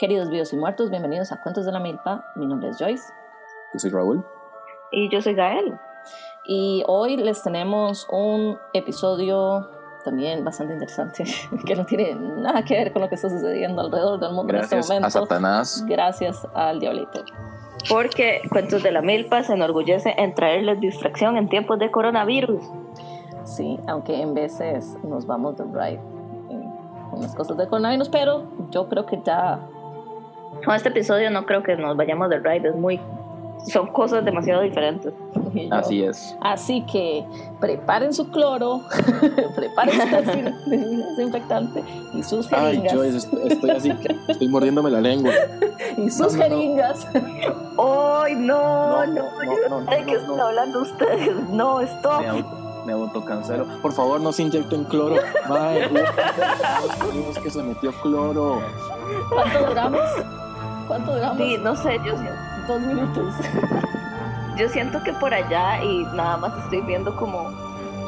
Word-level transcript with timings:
Queridos 0.00 0.30
vivos 0.30 0.50
y 0.54 0.56
muertos, 0.56 0.88
bienvenidos 0.88 1.30
a 1.30 1.42
Cuentos 1.42 1.66
de 1.66 1.72
la 1.72 1.78
Milpa. 1.78 2.24
Mi 2.34 2.46
nombre 2.46 2.70
es 2.70 2.78
Joyce. 2.78 3.12
Yo 3.74 3.80
soy 3.80 3.90
Raúl. 3.90 4.24
Y 4.92 5.10
yo 5.10 5.20
soy 5.20 5.34
Gael. 5.34 5.78
Y 6.46 6.82
hoy 6.86 7.18
les 7.18 7.42
tenemos 7.42 8.08
un 8.10 8.56
episodio 8.72 9.68
también 10.02 10.42
bastante 10.42 10.72
interesante, 10.72 11.24
que 11.66 11.76
no 11.76 11.84
tiene 11.84 12.14
nada 12.14 12.64
que 12.64 12.78
ver 12.78 12.94
con 12.94 13.02
lo 13.02 13.10
que 13.10 13.16
está 13.16 13.28
sucediendo 13.28 13.82
alrededor 13.82 14.18
del 14.18 14.32
mundo 14.32 14.50
Gracias 14.54 14.72
en 14.72 14.78
este 14.78 14.92
momento. 14.94 15.06
a 15.06 15.10
Satanás. 15.10 15.84
Gracias 15.86 16.48
al 16.54 16.80
diablito. 16.80 17.22
Porque 17.86 18.40
Cuentos 18.50 18.82
de 18.82 18.92
la 18.92 19.02
Milpa 19.02 19.42
se 19.42 19.52
enorgullece 19.52 20.14
en 20.16 20.34
traerles 20.34 20.80
distracción 20.80 21.36
en 21.36 21.50
tiempos 21.50 21.78
de 21.78 21.90
coronavirus. 21.90 22.62
Sí, 23.44 23.78
aunque 23.86 24.22
en 24.22 24.32
veces 24.32 24.96
nos 25.02 25.26
vamos 25.26 25.58
de 25.58 25.64
ride 25.64 26.00
en 26.48 26.72
unas 27.12 27.34
cosas 27.34 27.58
de 27.58 27.68
coronavirus, 27.68 28.08
pero 28.08 28.44
yo 28.70 28.88
creo 28.88 29.04
que 29.04 29.20
ya 29.22 29.60
Con 30.64 30.74
este 30.74 30.88
episodio 30.90 31.30
no 31.30 31.46
creo 31.46 31.62
que 31.62 31.76
nos 31.76 31.96
vayamos 31.96 32.28
de 32.30 32.38
ride, 32.38 32.68
es 32.68 32.74
muy... 32.76 33.00
Son 33.66 33.88
cosas 33.88 34.24
demasiado 34.24 34.62
diferentes. 34.62 35.12
Así 35.70 36.02
es. 36.02 36.34
Así 36.40 36.82
que 36.90 37.26
preparen 37.60 38.14
su 38.14 38.30
cloro, 38.30 38.80
preparen 39.54 40.00
su 40.00 40.06
desin- 40.06 40.64
desinfectante 41.16 41.84
y 42.14 42.22
sus 42.22 42.50
Ay, 42.54 42.76
jeringas. 42.76 42.92
Joyce, 42.94 43.16
estoy, 43.18 43.48
estoy 43.52 43.70
así, 43.70 43.92
estoy 44.28 44.48
mordiéndome 44.48 44.90
la 44.90 45.02
lengua. 45.02 45.32
y 45.98 46.08
sus 46.10 46.32
No, 46.34 46.38
no, 46.38 46.38
no. 46.38 46.42
jeringas. 46.42 47.06
¡Ay, 47.14 48.34
no, 48.36 49.06
no! 49.06 49.06
No, 49.06 49.24
no, 49.68 49.80
no, 49.82 49.90
¿De 49.90 49.96
qué 50.06 50.12
no, 50.12 50.18
están 50.18 50.36
no. 50.38 50.42
hablando 50.46 50.80
ustedes? 50.80 51.48
No, 51.50 51.80
stop. 51.82 52.22
Me, 52.90 53.02
auto, 53.02 53.20
me 53.20 53.20
autocancelo. 53.20 53.66
Por 53.80 53.92
favor, 53.92 54.20
no 54.20 54.32
se 54.32 54.42
inyecten 54.42 54.84
cloro. 54.84 55.16
Ay, 55.48 55.82
Dios, 57.12 57.38
que 57.38 57.50
se 57.50 57.62
metió 57.62 57.92
cloro. 58.02 58.60
¿Cuánto 59.28 59.66
duramos? 59.66 60.00
¿Cuánto 60.88 61.12
duramos? 61.14 61.38
Sí, 61.38 61.58
no 61.58 61.76
sé, 61.76 61.98
yo 62.04 62.16
siento... 62.16 62.32
Dos 62.68 62.80
minutos. 62.82 63.34
Yo 64.56 64.68
siento 64.68 65.02
que 65.02 65.12
por 65.14 65.32
allá 65.32 65.82
y 65.82 66.04
nada 66.14 66.36
más 66.36 66.52
estoy 66.64 66.82
viendo 66.82 67.14
como 67.16 67.48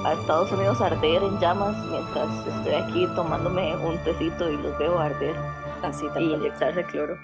a 0.05 0.13
Estados 0.15 0.51
Unidos 0.53 0.81
arder 0.81 1.23
en 1.23 1.39
llamas 1.39 1.77
mientras 1.87 2.29
estoy 2.47 2.75
aquí 2.75 3.07
tomándome 3.15 3.77
un 3.77 3.97
tecito 3.99 4.51
y 4.51 4.57
los 4.57 4.77
veo 4.79 4.99
arder 4.99 5.35
Así 5.83 6.07
tal 6.13 6.23
y 6.23 6.35
inyectarse 6.35 6.85
cloro. 6.85 7.17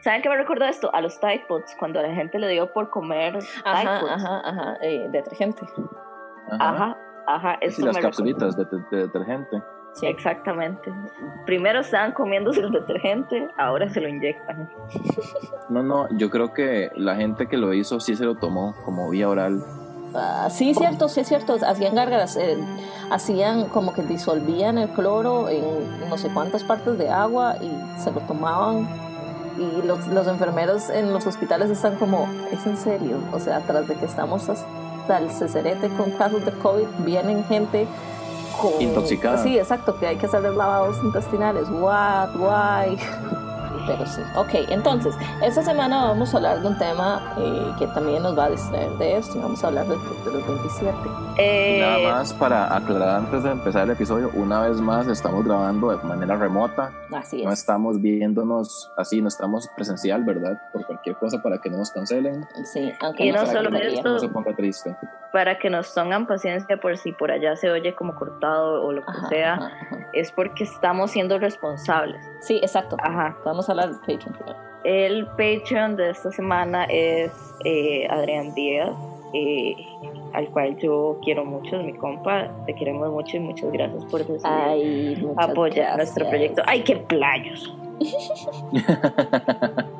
¿Saben 0.00 0.22
qué 0.22 0.28
me 0.28 0.36
recordó 0.36 0.64
esto? 0.66 0.90
A 0.94 1.00
los 1.00 1.18
Tide 1.20 1.44
Pods, 1.48 1.76
cuando 1.78 2.00
a 2.00 2.02
la 2.02 2.14
gente 2.14 2.38
le 2.38 2.48
dio 2.48 2.72
por 2.72 2.90
comer 2.90 3.38
Tide 3.38 3.50
Ajá, 3.64 4.00
Pods. 4.00 4.12
ajá, 4.12 4.40
ajá. 4.44 4.76
eh, 4.82 5.06
detergente. 5.10 5.62
Ajá, 6.50 6.96
ajá, 7.26 7.56
Sí, 7.60 7.66
eso 7.68 7.86
las 7.86 7.96
me 7.96 8.02
capsulitas 8.02 8.56
de, 8.56 8.64
de- 8.64 8.84
de 8.90 8.96
detergente. 9.04 9.62
Sí. 9.94 10.06
Exactamente. 10.06 10.92
Primero 11.46 11.78
estaban 11.80 12.10
comiéndose 12.12 12.60
el 12.60 12.72
detergente, 12.72 13.48
ahora 13.56 13.88
se 13.90 14.00
lo 14.00 14.08
inyectan. 14.08 14.68
No, 15.68 15.82
no, 15.84 16.08
yo 16.16 16.30
creo 16.30 16.52
que 16.52 16.90
la 16.96 17.14
gente 17.14 17.46
que 17.46 17.56
lo 17.56 17.72
hizo 17.72 18.00
sí 18.00 18.16
se 18.16 18.24
lo 18.24 18.34
tomó 18.36 18.74
como 18.84 19.08
vía 19.10 19.28
oral. 19.28 19.62
Ah, 20.16 20.48
sí, 20.50 20.74
cierto, 20.74 21.08
sí, 21.08 21.20
es 21.20 21.28
cierto. 21.28 21.56
Hacían 21.64 21.94
gárgaras, 21.94 22.36
eh, 22.36 22.56
hacían 23.10 23.68
como 23.68 23.92
que 23.92 24.02
disolvían 24.02 24.78
el 24.78 24.88
cloro 24.90 25.48
en 25.48 25.62
no 26.08 26.18
sé 26.18 26.28
cuántas 26.34 26.64
partes 26.64 26.98
de 26.98 27.08
agua 27.10 27.56
y 27.60 27.70
se 28.00 28.10
lo 28.12 28.20
tomaban. 28.22 28.88
Y 29.56 29.86
los, 29.86 30.08
los 30.08 30.26
enfermeros 30.26 30.90
en 30.90 31.12
los 31.12 31.24
hospitales 31.26 31.70
están 31.70 31.96
como, 31.96 32.28
¿es 32.50 32.66
en 32.66 32.76
serio? 32.76 33.18
O 33.32 33.38
sea, 33.38 33.60
tras 33.60 33.86
de 33.86 33.94
que 33.94 34.04
estamos 34.06 34.48
hasta 34.48 34.66
el 35.08 35.30
cecerete 35.30 35.88
con 35.90 36.10
casos 36.12 36.44
de 36.44 36.52
COVID, 36.52 36.86
vienen 37.04 37.44
gente 37.44 37.86
con... 38.60 38.80
Intoxicada. 38.80 39.42
Sí, 39.42 39.58
exacto, 39.58 39.98
que 39.98 40.06
hay 40.06 40.16
que 40.16 40.26
hacerles 40.26 40.54
lavados 40.54 40.96
intestinales. 41.04 41.68
What, 41.70 42.36
why? 42.36 42.98
Pero 43.86 44.06
sí. 44.06 44.20
Ok, 44.36 44.50
entonces, 44.70 45.14
esta 45.42 45.62
semana 45.62 46.06
vamos 46.06 46.32
a 46.32 46.36
hablar 46.38 46.60
de 46.62 46.68
un 46.68 46.78
tema 46.78 47.34
eh, 47.38 47.72
que 47.78 47.86
también 47.88 48.22
nos 48.22 48.36
va 48.38 48.44
a 48.46 48.50
distraer 48.50 48.90
de 48.98 49.16
esto. 49.18 49.36
y 49.38 49.40
Vamos 49.42 49.62
a 49.62 49.66
hablar 49.68 49.86
del 49.86 49.98
Club 49.98 50.24
de 50.24 50.32
los 50.32 50.46
27. 50.46 50.98
Eh, 51.38 51.80
Nada 51.80 52.16
más 52.16 52.32
para 52.32 52.74
aclarar 52.76 53.16
antes 53.16 53.42
de 53.42 53.50
empezar 53.50 53.84
el 53.84 53.90
episodio, 53.90 54.30
una 54.34 54.60
vez 54.62 54.80
más 54.80 55.06
estamos 55.08 55.44
grabando 55.44 55.90
de 55.90 55.96
manera 56.06 56.36
remota. 56.36 56.92
Así 57.12 57.42
No 57.44 57.52
es. 57.52 57.58
estamos 57.60 58.00
viéndonos 58.00 58.90
así, 58.96 59.20
no 59.20 59.28
estamos 59.28 59.68
presencial, 59.76 60.24
¿verdad? 60.24 60.60
Por 60.72 60.86
cualquier 60.86 61.16
cosa 61.16 61.42
para 61.42 61.58
que 61.58 61.68
no 61.70 61.78
nos 61.78 61.90
cancelen. 61.90 62.46
Sí, 62.64 62.92
aunque 63.00 63.26
Y 63.26 63.32
no, 63.32 63.40
no 63.42 63.46
solo 63.46 63.70
quedaría. 63.70 63.96
esto, 63.98 64.08
No 64.10 64.18
se 64.18 64.28
ponga 64.28 64.54
triste. 64.54 64.96
Para 65.34 65.58
que 65.58 65.68
nos 65.68 65.92
tengan 65.92 66.28
paciencia 66.28 66.76
por 66.76 66.96
si 66.96 67.10
por 67.10 67.32
allá 67.32 67.56
se 67.56 67.68
oye 67.68 67.92
como 67.96 68.14
cortado 68.14 68.84
o 68.84 68.92
lo 68.92 69.00
que 69.04 69.10
Ajá, 69.10 69.28
sea, 69.28 69.54
ajá, 69.54 69.66
ajá. 69.80 70.08
es 70.12 70.30
porque 70.30 70.62
estamos 70.62 71.10
siendo 71.10 71.40
responsables. 71.40 72.24
Sí, 72.40 72.58
exacto. 72.58 72.96
Ajá. 73.02 73.36
Vamos 73.44 73.68
a 73.68 73.72
hablar 73.72 73.88
del 73.88 73.98
Patreon 73.98 74.32
primero. 74.32 74.56
El 74.84 75.26
Patreon 75.26 75.96
de 75.96 76.10
esta 76.10 76.30
semana 76.30 76.84
es 76.84 77.32
eh, 77.64 78.06
Adrián 78.10 78.54
Díaz, 78.54 78.94
eh, 79.32 79.74
al 80.34 80.46
cual 80.50 80.76
yo 80.76 81.18
quiero 81.24 81.44
mucho, 81.44 81.80
es 81.80 81.84
mi 81.84 81.94
compa, 81.94 82.48
te 82.66 82.74
queremos 82.76 83.10
mucho 83.10 83.36
y 83.36 83.40
muchas 83.40 83.72
gracias 83.72 84.04
por 84.04 84.24
Ay, 84.44 85.20
apoyar 85.36 85.96
nuestro 85.96 86.28
proyecto. 86.28 86.62
¡Ay, 86.64 86.84
qué 86.84 86.94
playos! 86.94 87.74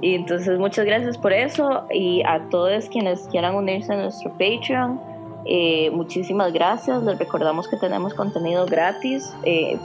Y 0.00 0.14
entonces 0.14 0.58
muchas 0.58 0.84
gracias 0.84 1.18
por 1.18 1.32
eso 1.32 1.86
y 1.90 2.22
a 2.24 2.40
todos 2.50 2.88
quienes 2.88 3.28
quieran 3.28 3.54
unirse 3.54 3.92
a 3.92 3.96
nuestro 3.96 4.30
Patreon, 4.32 5.00
eh, 5.44 5.90
muchísimas 5.90 6.52
gracias. 6.52 7.02
Les 7.02 7.18
recordamos 7.18 7.68
que 7.68 7.76
tenemos 7.76 8.14
contenido 8.14 8.66
gratis, 8.66 9.32
eh, 9.44 9.78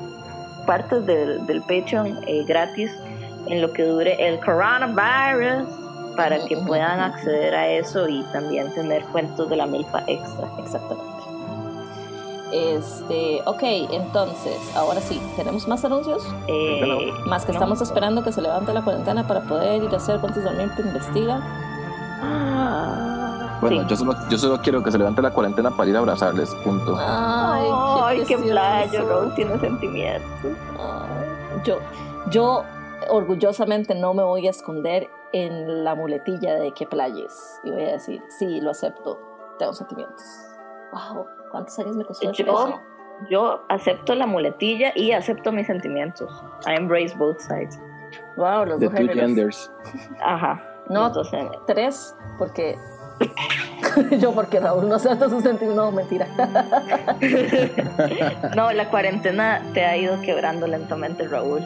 partes 0.65 1.05
del, 1.05 1.61
Patreon 1.61 2.19
eh, 2.27 2.43
gratis 2.47 2.91
en 3.47 3.61
lo 3.61 3.71
que 3.73 3.83
dure 3.83 4.15
el 4.27 4.39
coronavirus 4.39 5.67
para 6.15 6.43
que 6.45 6.57
puedan 6.57 6.99
acceder 6.99 7.55
a 7.55 7.67
eso 7.67 8.07
y 8.07 8.23
también 8.33 8.73
tener 8.73 9.03
cuentos 9.05 9.49
de 9.49 9.55
la 9.55 9.65
milpa 9.65 10.03
extra. 10.07 10.49
Exactamente. 10.59 11.20
Este, 12.51 13.41
ok, 13.45 13.61
entonces, 13.91 14.57
ahora 14.75 14.99
sí, 15.01 15.21
¿tenemos 15.37 15.67
más 15.67 15.85
anuncios? 15.85 16.27
Eh, 16.47 17.11
Más 17.25 17.45
que 17.45 17.53
No. 17.53 17.57
estamos 17.59 17.81
esperando 17.81 18.23
que 18.23 18.31
se 18.33 18.41
levante 18.41 18.73
la 18.73 18.81
cuarentena 18.83 19.25
para 19.25 19.41
poder 19.41 19.81
ir 19.83 19.89
a 19.93 19.97
hacer 19.97 20.19
Milpa 20.19 20.81
investiga. 20.81 21.39
ah, 22.21 23.57
Bueno, 23.61 23.81
sí. 23.83 23.87
yo, 23.89 23.95
solo, 23.95 24.15
yo 24.29 24.37
solo 24.37 24.61
quiero 24.61 24.83
que 24.83 24.91
se 24.91 24.97
levante 24.97 25.21
la 25.21 25.31
cuarentena 25.31 25.71
para 25.71 25.89
ir 25.89 25.95
a 25.95 25.99
abrazarles, 25.99 26.53
punto. 26.63 26.97
Ay, 26.99 27.69
Ay, 28.03 28.23
qué 28.27 28.37
playo, 28.37 29.05
Rose 29.07 29.35
tiene 29.35 29.59
sentimientos. 29.59 30.29
Ay, 30.79 31.61
Yo, 31.63 31.77
yo 32.31 32.63
orgullosamente 33.09 33.95
no 33.95 34.13
me 34.13 34.23
voy 34.23 34.47
a 34.47 34.49
esconder 34.49 35.09
en 35.33 35.83
la 35.83 35.95
muletilla 35.95 36.55
de 36.55 36.73
que 36.73 36.85
playes 36.85 37.59
y 37.63 37.71
voy 37.71 37.83
a 37.85 37.91
decir, 37.93 38.21
sí, 38.37 38.59
lo 38.61 38.71
acepto, 38.71 39.17
tengo 39.57 39.73
sentimientos. 39.73 40.23
Wow, 40.91 41.25
¿cuántos 41.51 41.77
años 41.79 41.95
me 41.95 42.05
costó 42.05 42.31
Yo, 42.31 42.43
eso? 42.43 42.81
yo 43.29 43.61
acepto 43.69 44.15
la 44.15 44.25
muletilla 44.25 44.91
y 44.95 45.11
acepto 45.11 45.51
mis 45.51 45.67
sentimientos. 45.67 46.31
I 46.65 46.75
embrace 46.75 47.15
both 47.17 47.39
sides. 47.39 47.79
Wow, 48.37 48.65
los 48.65 48.79
The 48.79 48.85
dos 48.85 48.95
two 48.95 49.07
géneros. 49.07 49.19
genders. 49.19 49.71
Ajá. 50.23 50.61
No. 50.89 51.07
Entonces, 51.07 51.45
Tres, 51.67 52.15
porque 52.37 52.77
yo 54.19 54.33
porque 54.33 54.59
Raúl 54.59 54.89
no 54.89 54.95
acepta 54.95 55.29
sus 55.29 55.43
sentimientos, 55.43 55.85
no, 55.85 55.91
mentira. 55.91 56.27
no, 58.55 58.71
la 58.71 58.89
cuarentena 58.89 59.61
te 59.73 59.85
ha 59.85 59.97
ido 59.97 60.19
quebrando 60.21 60.67
lentamente, 60.67 61.27
Raúl. 61.27 61.61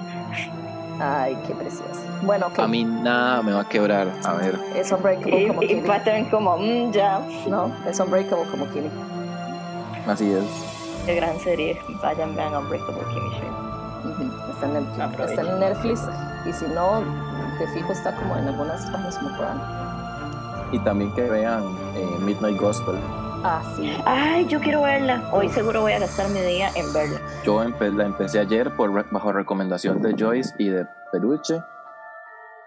Ay, 0.99 1.37
qué 1.47 1.53
precioso. 1.53 2.01
Bueno, 2.21 2.47
ok, 2.47 2.59
A 2.59 2.67
mí 2.67 2.83
nada 2.85 3.41
me 3.41 3.51
va 3.53 3.61
a 3.61 3.69
quebrar. 3.69 4.07
A 4.23 4.33
ver, 4.35 4.57
es 4.75 4.91
unbreakable 4.91 5.41
Y, 5.43 5.47
como 5.47 5.63
y. 5.63 5.75
Pattern 5.81 6.25
como, 6.29 6.57
mm, 6.57 6.91
ya, 6.91 7.19
No, 7.47 7.71
es 7.87 7.99
unbreakable 7.99 8.45
como 8.49 8.65
Kitty. 8.69 8.89
Así 10.07 10.31
es. 10.33 10.43
qué 11.05 11.15
gran 11.15 11.39
serie. 11.39 11.79
Vayan, 12.01 12.35
vean 12.35 12.55
Unbreakable 12.55 13.03
Kimmy 13.13 13.29
Schmidt. 13.35 14.31
Está 14.49 14.65
en. 14.67 15.29
Está 15.29 15.41
en 15.41 15.59
Netflix. 15.59 16.01
Y 16.45 16.53
si 16.53 16.65
no, 16.67 17.01
de 17.59 17.67
fijo 17.73 17.91
está 17.91 18.15
como 18.15 18.35
en 18.37 18.47
algunas 18.47 18.85
páginas 18.91 19.17
como 19.17 19.29
Prime. 19.37 19.61
Y 20.71 20.79
también 20.79 21.13
que 21.13 21.21
vean 21.23 21.63
eh, 21.95 22.17
Midnight 22.19 22.59
Gospel. 22.59 22.95
Ah, 23.43 23.61
sí. 23.75 23.95
Ay, 24.05 24.45
yo 24.47 24.59
quiero 24.59 24.81
verla. 24.81 25.29
Hoy 25.31 25.49
seguro 25.49 25.81
voy 25.81 25.93
a 25.93 25.99
gastar 25.99 26.29
mi 26.29 26.39
día 26.41 26.69
en 26.75 26.91
verla. 26.93 27.19
Yo 27.43 27.63
empe- 27.63 27.93
la 27.95 28.05
empecé 28.05 28.39
ayer 28.39 28.75
por 28.75 28.91
re- 28.91 29.05
bajo 29.11 29.31
recomendación 29.31 30.01
de 30.01 30.15
Joyce 30.17 30.53
y 30.57 30.69
de 30.69 30.87
Peluche. 31.11 31.61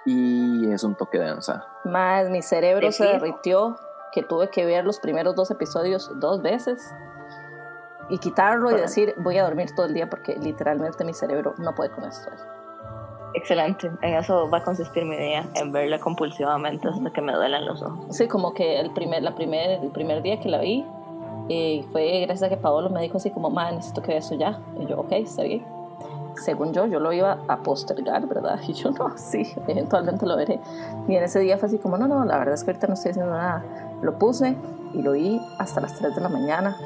Y 0.06 0.70
es 0.72 0.84
un 0.84 0.94
toque 0.96 1.18
densa. 1.18 1.66
Más 1.84 2.30
mi 2.30 2.42
cerebro 2.42 2.90
se 2.92 3.04
derritió 3.04 3.76
que 4.12 4.22
tuve 4.22 4.48
que 4.50 4.64
ver 4.64 4.84
los 4.84 5.00
primeros 5.00 5.34
dos 5.34 5.50
episodios 5.50 6.10
dos 6.20 6.40
veces 6.40 6.80
y 8.10 8.18
quitarlo 8.18 8.68
y 8.70 8.72
Bueno. 8.72 8.86
decir 8.86 9.14
voy 9.18 9.38
a 9.38 9.44
dormir 9.44 9.74
todo 9.74 9.86
el 9.86 9.94
día 9.94 10.08
porque 10.08 10.36
literalmente 10.36 11.04
mi 11.04 11.14
cerebro 11.14 11.54
no 11.58 11.74
puede 11.74 11.90
con 11.90 12.04
esto. 12.04 12.30
Excelente. 13.34 13.90
En 14.02 14.14
eso 14.14 14.48
va 14.50 14.58
a 14.58 14.64
consistir 14.64 15.04
mi 15.04 15.16
día, 15.16 15.44
en 15.54 15.70
verla 15.70 15.98
compulsivamente 15.98 16.88
hasta 16.88 17.10
que 17.10 17.20
me 17.20 17.32
duelen 17.34 17.66
los 17.66 17.82
ojos. 17.82 18.16
Sí, 18.16 18.26
como 18.26 18.54
que 18.54 18.80
el 18.80 18.90
primer, 18.92 19.22
la 19.22 19.34
primer, 19.34 19.82
el 19.82 19.90
primer 19.90 20.22
día 20.22 20.40
que 20.40 20.48
la 20.48 20.58
vi 20.58 20.84
eh, 21.50 21.84
fue 21.92 22.20
gracias 22.22 22.44
a 22.44 22.48
que 22.48 22.56
Paolo 22.56 22.88
me 22.90 23.02
dijo 23.02 23.18
así 23.18 23.30
como, 23.30 23.50
ma, 23.50 23.70
necesito 23.70 24.02
que 24.02 24.12
veas 24.12 24.26
eso 24.26 24.34
ya. 24.34 24.58
Y 24.80 24.86
yo, 24.86 24.98
ok, 25.00 25.12
está 25.12 25.42
bien. 25.42 25.64
según 26.42 26.72
yo, 26.72 26.86
yo 26.86 27.00
lo 27.00 27.12
iba 27.12 27.38
a 27.48 27.58
postergar, 27.58 28.26
¿verdad? 28.26 28.58
Y 28.66 28.72
yo 28.72 28.90
no, 28.92 29.12
sí, 29.16 29.52
eventualmente 29.66 30.24
lo 30.24 30.36
veré. 30.36 30.58
Y 31.06 31.14
en 31.16 31.22
ese 31.22 31.40
día 31.40 31.58
fue 31.58 31.68
así 31.68 31.78
como, 31.78 31.98
no, 31.98 32.08
no, 32.08 32.24
la 32.24 32.38
verdad 32.38 32.54
es 32.54 32.64
que 32.64 32.70
ahorita 32.70 32.86
no 32.86 32.94
estoy 32.94 33.10
haciendo 33.10 33.32
nada. 33.32 33.62
Lo 34.02 34.18
puse 34.18 34.56
y 34.94 35.02
lo 35.02 35.10
oí 35.12 35.40
hasta 35.58 35.80
las 35.80 35.94
3 35.96 36.14
de 36.14 36.20
la 36.22 36.28
mañana. 36.28 36.76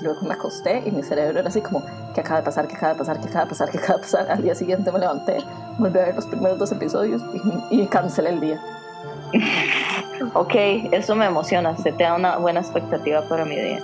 Luego 0.00 0.22
me 0.22 0.34
acosté 0.34 0.82
y 0.86 0.90
mi 0.90 1.02
cerebro 1.02 1.40
era 1.40 1.48
así 1.48 1.60
como, 1.60 1.82
¿qué 2.14 2.20
acaba 2.20 2.40
de 2.40 2.44
pasar? 2.44 2.66
¿Qué 2.66 2.76
acaba 2.76 2.94
de 2.94 2.98
pasar? 2.98 3.20
¿Qué 3.20 3.28
acaba 3.28 3.44
de 3.44 3.48
pasar? 3.50 3.70
¿Qué 3.70 3.78
acaba 3.78 3.94
de 3.96 4.02
pasar? 4.02 4.30
Al 4.30 4.42
día 4.42 4.54
siguiente 4.54 4.90
me 4.90 4.98
levanté, 4.98 5.38
volví 5.78 5.98
a 5.98 6.06
ver 6.06 6.14
los 6.14 6.26
primeros 6.26 6.58
dos 6.58 6.72
episodios 6.72 7.22
y, 7.70 7.82
y 7.82 7.86
cancelé 7.86 8.30
el 8.30 8.40
día. 8.40 8.60
ok, 10.34 10.54
eso 10.92 11.14
me 11.14 11.26
emociona, 11.26 11.76
se 11.76 11.92
te 11.92 12.04
da 12.04 12.14
una 12.14 12.36
buena 12.36 12.60
expectativa 12.60 13.22
para 13.28 13.44
mi 13.44 13.56
día. 13.56 13.80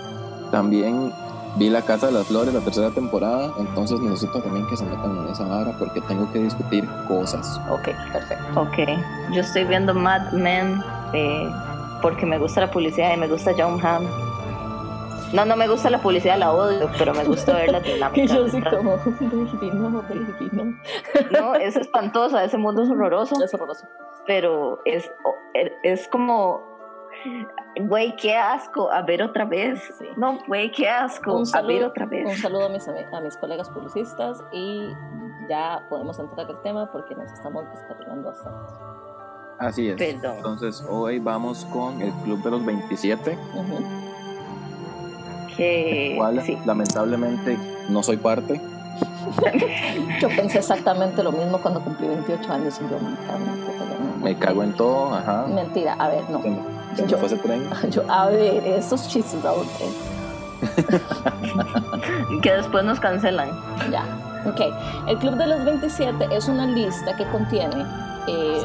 También 0.50 1.12
vi 1.56 1.70
La 1.70 1.82
Casa 1.82 2.06
de 2.06 2.12
las 2.12 2.26
Flores, 2.26 2.54
la 2.54 2.60
tercera 2.60 2.90
temporada, 2.90 3.52
entonces 3.58 4.00
necesito 4.00 4.40
también 4.40 4.66
que 4.68 4.76
se 4.76 4.84
metan 4.84 5.16
en 5.18 5.28
esa 5.28 5.46
hora 5.46 5.72
porque 5.78 6.00
tengo 6.02 6.30
que 6.32 6.40
discutir 6.40 6.88
cosas. 7.06 7.60
Ok, 7.70 7.88
perfecto. 8.12 8.60
Ok, 8.60 8.78
yo 9.32 9.40
estoy 9.40 9.64
viendo 9.64 9.94
Mad 9.94 10.32
Men 10.32 10.82
eh, 11.12 11.50
porque 12.02 12.26
me 12.26 12.38
gusta 12.38 12.60
la 12.60 12.70
publicidad 12.70 13.14
y 13.14 13.16
me 13.16 13.28
gusta 13.28 13.52
John 13.56 13.84
Hamm. 13.84 14.06
No, 15.32 15.44
no 15.44 15.56
me 15.56 15.68
gusta 15.68 15.90
la 15.90 15.98
publicidad, 15.98 16.38
la 16.38 16.52
odio, 16.52 16.90
pero 16.96 17.12
me 17.14 17.24
gusta 17.24 17.54
ver 17.54 17.70
la 17.70 17.80
dinámica. 17.80 18.20
y 18.22 18.26
yo 18.26 18.46
así 18.46 18.62
como, 18.62 18.96
baby, 18.96 19.70
no, 19.74 20.02
baby, 20.02 20.50
no. 20.52 20.64
no, 21.30 21.54
es 21.54 21.76
espantosa, 21.76 22.44
ese 22.44 22.56
mundo 22.56 22.82
es 22.82 22.90
horroroso. 22.90 23.42
Es 23.42 23.52
horroroso. 23.52 23.86
Pero 24.26 24.80
es, 24.84 25.10
es 25.82 26.08
como 26.08 26.62
Güey, 27.80 28.16
qué 28.16 28.36
asco, 28.36 28.90
a 28.90 29.02
ver 29.02 29.22
otra 29.22 29.44
vez. 29.44 29.80
No, 30.16 30.38
güey, 30.46 30.70
qué 30.70 30.88
asco, 30.88 31.42
a 31.52 31.62
ver 31.62 31.84
otra 31.84 32.06
vez. 32.06 32.26
Un 32.26 32.36
saludo 32.36 32.66
a 32.66 32.68
mis, 32.68 32.86
a 32.88 33.20
mis 33.20 33.36
colegas 33.36 33.68
publicistas 33.70 34.42
y 34.52 34.88
ya 35.48 35.84
podemos 35.88 36.18
entrar 36.18 36.46
al 36.46 36.60
tema 36.62 36.90
porque 36.90 37.14
nos 37.14 37.30
estamos 37.32 37.64
descargando 37.70 38.28
bastante. 38.28 38.72
Así 39.58 39.88
es. 39.88 40.00
Entonces, 40.00 40.84
hoy 40.88 41.18
vamos 41.18 41.64
con 41.66 42.00
el 42.00 42.12
Club 42.24 42.42
de 42.42 42.50
los 42.50 42.64
27. 42.64 43.38
Que 45.58 46.14
cual, 46.16 46.42
lamentablemente 46.64 47.58
no 47.90 48.02
soy 48.02 48.16
parte. 48.16 48.60
yo 50.20 50.28
pensé 50.28 50.58
exactamente 50.58 51.22
lo 51.22 51.32
mismo 51.32 51.58
cuando 51.58 51.80
cumplí 51.80 52.08
28 52.08 52.52
años 52.52 52.80
y 52.80 52.90
yo 52.90 52.98
me 54.22 54.34
cago 54.36 54.62
en 54.62 54.72
todo, 54.72 55.14
ajá. 55.14 55.46
Mentira, 55.46 55.94
a 55.98 56.08
ver, 56.08 56.22
no 56.30 56.40
yo, 57.06 57.18
fue 57.18 57.26
ese 57.26 57.36
tren? 57.36 57.68
Yo, 57.90 58.02
a 58.08 58.26
ver, 58.26 58.66
estos 58.66 59.08
chistes 59.08 59.44
a 59.44 59.52
que 62.42 62.52
después 62.52 62.84
nos 62.84 62.98
cancelan. 62.98 63.48
Ya, 63.92 64.04
ok. 64.44 64.60
El 65.06 65.18
Club 65.18 65.36
de 65.36 65.46
los 65.46 65.64
27 65.64 66.28
es 66.32 66.48
una 66.48 66.66
lista 66.66 67.16
que 67.16 67.24
contiene 67.26 67.86
eh, 68.26 68.60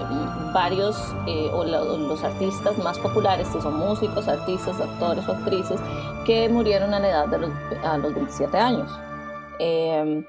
varios 0.54 0.98
eh, 1.28 1.50
o 1.54 1.64
los 1.64 2.24
artistas 2.24 2.78
más 2.78 3.00
populares, 3.00 3.48
que 3.50 3.62
son 3.62 3.78
músicos, 3.78 4.28
artistas, 4.28 4.80
actores 4.80 5.28
o 5.28 5.34
actrices, 5.34 5.80
que 6.26 6.50
murieron 6.50 6.94
a 6.94 7.00
la 7.00 7.10
edad 7.10 7.28
de 7.28 7.38
los, 7.40 7.52
a 7.84 7.98
los 7.98 8.14
27 8.14 8.58
años. 8.58 8.90
Em, 9.60 10.26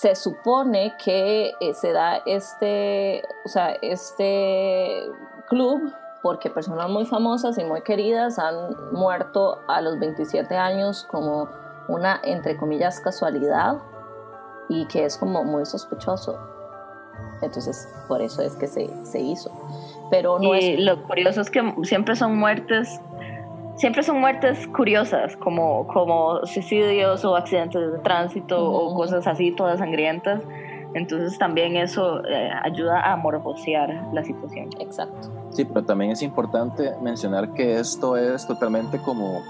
se 0.00 0.14
supone 0.14 0.94
que 1.02 1.52
eh, 1.60 1.74
se 1.74 1.92
da 1.92 2.16
este, 2.26 3.22
o 3.44 3.48
sea, 3.48 3.76
este 3.82 5.02
club 5.48 5.92
porque 6.22 6.48
personas 6.48 6.88
muy 6.88 7.04
famosas 7.04 7.58
y 7.58 7.64
muy 7.64 7.82
queridas 7.82 8.38
han 8.38 8.74
muerto 8.92 9.60
a 9.68 9.82
los 9.82 9.98
27 9.98 10.56
años 10.56 11.06
como 11.10 11.50
una, 11.86 12.18
entre 12.24 12.56
comillas, 12.56 12.98
casualidad 13.00 13.76
y 14.70 14.86
que 14.86 15.04
es 15.04 15.18
como 15.18 15.44
muy 15.44 15.66
sospechoso. 15.66 16.53
Entonces, 17.44 17.88
por 18.08 18.22
eso 18.22 18.42
es 18.42 18.54
que 18.54 18.66
se, 18.66 18.88
se 19.04 19.20
hizo. 19.20 19.50
Pero 20.10 20.38
no 20.38 20.54
y 20.54 20.76
lo 20.76 21.02
curioso 21.02 21.40
es 21.40 21.50
que 21.50 21.74
siempre 21.82 22.16
son 22.16 22.36
muertes, 22.36 23.00
siempre 23.76 24.02
son 24.02 24.20
muertes 24.20 24.66
curiosas, 24.68 25.36
como, 25.36 25.86
como 25.88 26.44
suicidios 26.46 27.24
o 27.24 27.36
accidentes 27.36 27.92
de 27.92 27.98
tránsito 27.98 28.62
o 28.62 28.94
cosas 28.94 29.26
así, 29.26 29.50
todas 29.52 29.78
sangrientas. 29.78 30.42
Entonces 30.94 31.36
también 31.38 31.76
eso 31.76 32.24
eh, 32.24 32.50
ayuda 32.62 33.00
a 33.00 33.16
morbosear 33.16 34.08
la 34.12 34.22
situación. 34.22 34.70
Exacto. 34.78 35.28
Sí, 35.50 35.64
pero 35.64 35.84
también 35.84 36.12
es 36.12 36.22
importante 36.22 36.92
mencionar 37.02 37.52
que 37.52 37.80
esto 37.80 38.16
es 38.16 38.46
totalmente 38.46 38.98
como 38.98 39.42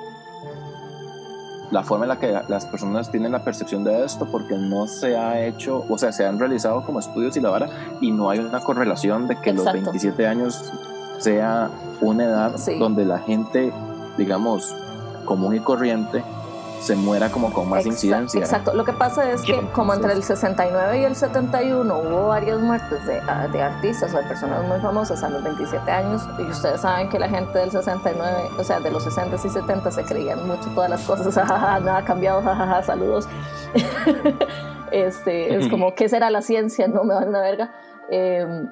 la 1.71 1.83
forma 1.83 2.05
en 2.05 2.11
la 2.11 2.19
que 2.19 2.33
las 2.49 2.67
personas 2.67 3.11
tienen 3.11 3.33
la 3.33 3.43
percepción 3.43 3.85
de 3.85 4.05
esto, 4.05 4.27
porque 4.31 4.57
no 4.57 4.87
se 4.87 5.17
ha 5.17 5.45
hecho, 5.45 5.85
o 5.89 5.99
sea, 5.99 6.13
se 6.13 6.27
han 6.27 6.39
realizado 6.39 6.85
como 6.85 7.01
estudios 7.01 7.37
y 7.37 7.41
la 7.41 7.51
vara, 7.51 7.69
y 8.01 8.11
no 8.11 8.31
hay 8.31 8.39
una 8.39 8.61
correlación 8.61 9.27
de 9.29 9.41
que 9.41 9.53
los 9.53 9.65
27 9.65 10.27
años 10.27 10.73
sea 11.19 11.71
una 12.01 12.25
edad 12.25 12.55
donde 12.79 13.05
la 13.05 13.19
gente, 13.19 13.73
digamos, 14.19 14.75
común 15.25 15.57
y 15.57 15.61
corriente, 15.61 16.23
se 16.85 16.97
muera 16.97 17.31
como 17.31 17.53
con 17.53 17.69
más 17.69 17.87
incidencia. 17.87 18.41
Exacto, 18.41 18.75
lo 18.75 18.85
que 18.85 18.93
pasa 18.93 19.31
es 19.31 19.43
que 19.43 19.59
como 19.73 19.95
entre 19.95 20.13
el 20.13 20.23
69 20.23 21.01
y 21.01 21.05
el 21.05 21.17
71 21.17 21.99
hubo 21.99 22.29
varias 22.29 22.61
muertes 22.61 23.07
de, 23.07 23.21
ah, 23.27 23.49
de, 23.51 23.63
artistas 23.63 24.13
o 24.13 24.19
de 24.19 24.25
personas 24.25 24.67
muy 24.69 24.79
famosas 24.81 25.23
a 25.23 25.31
los 25.31 25.43
27 25.43 25.91
años 25.91 26.23
y 26.39 26.43
ustedes 26.43 26.83
saben 26.83 27.09
que 27.09 27.19
la 27.19 27.29
gente 27.29 27.59
del 27.59 27.71
69, 27.71 28.51
o 28.59 28.65
sea, 28.65 28.81
de 28.81 28.91
los 28.91 29.03
60 29.05 29.37
y 29.37 29.49
70 29.49 29.91
se 29.91 30.05
creían 30.05 30.47
mucho 30.47 30.69
todas 30.75 30.91
las 30.91 31.03
cosas, 31.03 31.35
nada 31.49 31.97
ha 31.97 32.05
cambiado, 32.05 32.43
jajaja, 32.43 32.83
saludos. 32.83 33.29
este, 34.91 35.57
es 35.57 35.69
como, 35.71 35.95
¿qué 35.95 36.09
será 36.09 36.31
la 36.31 36.43
ciencia? 36.43 36.87
No 36.89 37.05
me 37.05 37.15
van 37.15 37.35
a 37.35 37.41
verga. 37.41 37.73
Eh, 38.11 38.67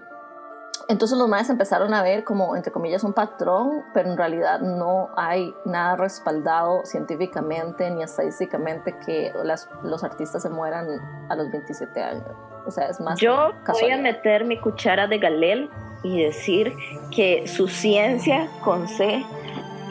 entonces 0.93 1.17
los 1.17 1.27
maestros 1.27 1.55
empezaron 1.55 1.95
a 1.95 2.03
ver 2.03 2.23
como, 2.23 2.55
entre 2.55 2.71
comillas, 2.71 3.03
un 3.03 3.15
patrón, 3.15 3.83
pero 3.95 4.11
en 4.11 4.17
realidad 4.17 4.61
no 4.61 5.09
hay 5.17 5.55
nada 5.65 5.97
respaldado 5.97 6.85
científicamente 6.85 7.91
ni 7.91 8.03
estadísticamente 8.03 8.95
que 9.05 9.33
las, 9.43 9.71
los 9.83 10.05
artistas 10.05 10.43
se 10.43 10.51
mueran 10.51 10.87
a 11.31 11.35
los 11.35 11.51
27 11.51 12.03
años. 12.03 12.27
O 12.67 12.71
sea, 12.71 12.89
es 12.89 13.01
más... 13.01 13.19
Yo 13.19 13.53
voy 13.69 13.91
a 13.91 13.97
meter 13.97 14.45
mi 14.45 14.61
cuchara 14.61 15.07
de 15.07 15.19
Galel 15.19 15.71
y 16.03 16.25
decir 16.25 16.77
que 17.11 17.49
su 17.49 17.69
ciencia 17.69 18.49
con 18.63 18.87
C 18.87 19.25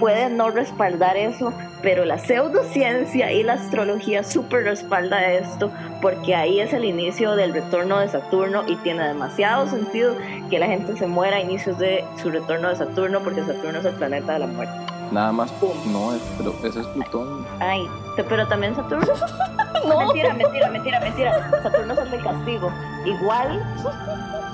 puede 0.01 0.31
no 0.31 0.49
respaldar 0.49 1.15
eso, 1.15 1.53
pero 1.83 2.05
la 2.05 2.17
pseudociencia 2.17 3.31
y 3.31 3.43
la 3.43 3.53
astrología 3.53 4.23
súper 4.23 4.63
respalda 4.63 5.31
esto, 5.31 5.69
porque 6.01 6.33
ahí 6.33 6.59
es 6.59 6.73
el 6.73 6.85
inicio 6.85 7.35
del 7.35 7.53
retorno 7.53 7.99
de 7.99 8.09
Saturno 8.09 8.63
y 8.67 8.77
tiene 8.77 9.07
demasiado 9.07 9.67
sentido 9.67 10.15
que 10.49 10.57
la 10.57 10.65
gente 10.65 10.97
se 10.97 11.05
muera 11.05 11.37
a 11.37 11.39
inicios 11.39 11.77
de 11.77 12.03
su 12.19 12.31
retorno 12.31 12.69
de 12.69 12.77
Saturno, 12.77 13.19
porque 13.23 13.43
Saturno 13.43 13.77
es 13.77 13.85
el 13.85 13.93
planeta 13.93 14.33
de 14.33 14.39
la 14.39 14.47
muerte. 14.47 14.73
Nada 15.11 15.31
más, 15.31 15.51
¡pum! 15.51 15.69
No, 15.93 16.13
pero 16.39 16.55
ese 16.63 16.79
es 16.79 16.87
Plutón. 16.87 17.45
Ay, 17.59 17.87
pero 18.27 18.47
también 18.47 18.75
Saturno. 18.75 19.05
no. 19.87 19.99
Mentira, 19.99 20.33
mentira, 20.33 20.69
mentira, 20.71 20.99
mentira. 20.99 21.61
Saturno 21.61 21.93
es 21.93 21.99
el 21.99 22.09
del 22.09 22.23
castigo. 22.23 22.71
Igual, 23.05 23.63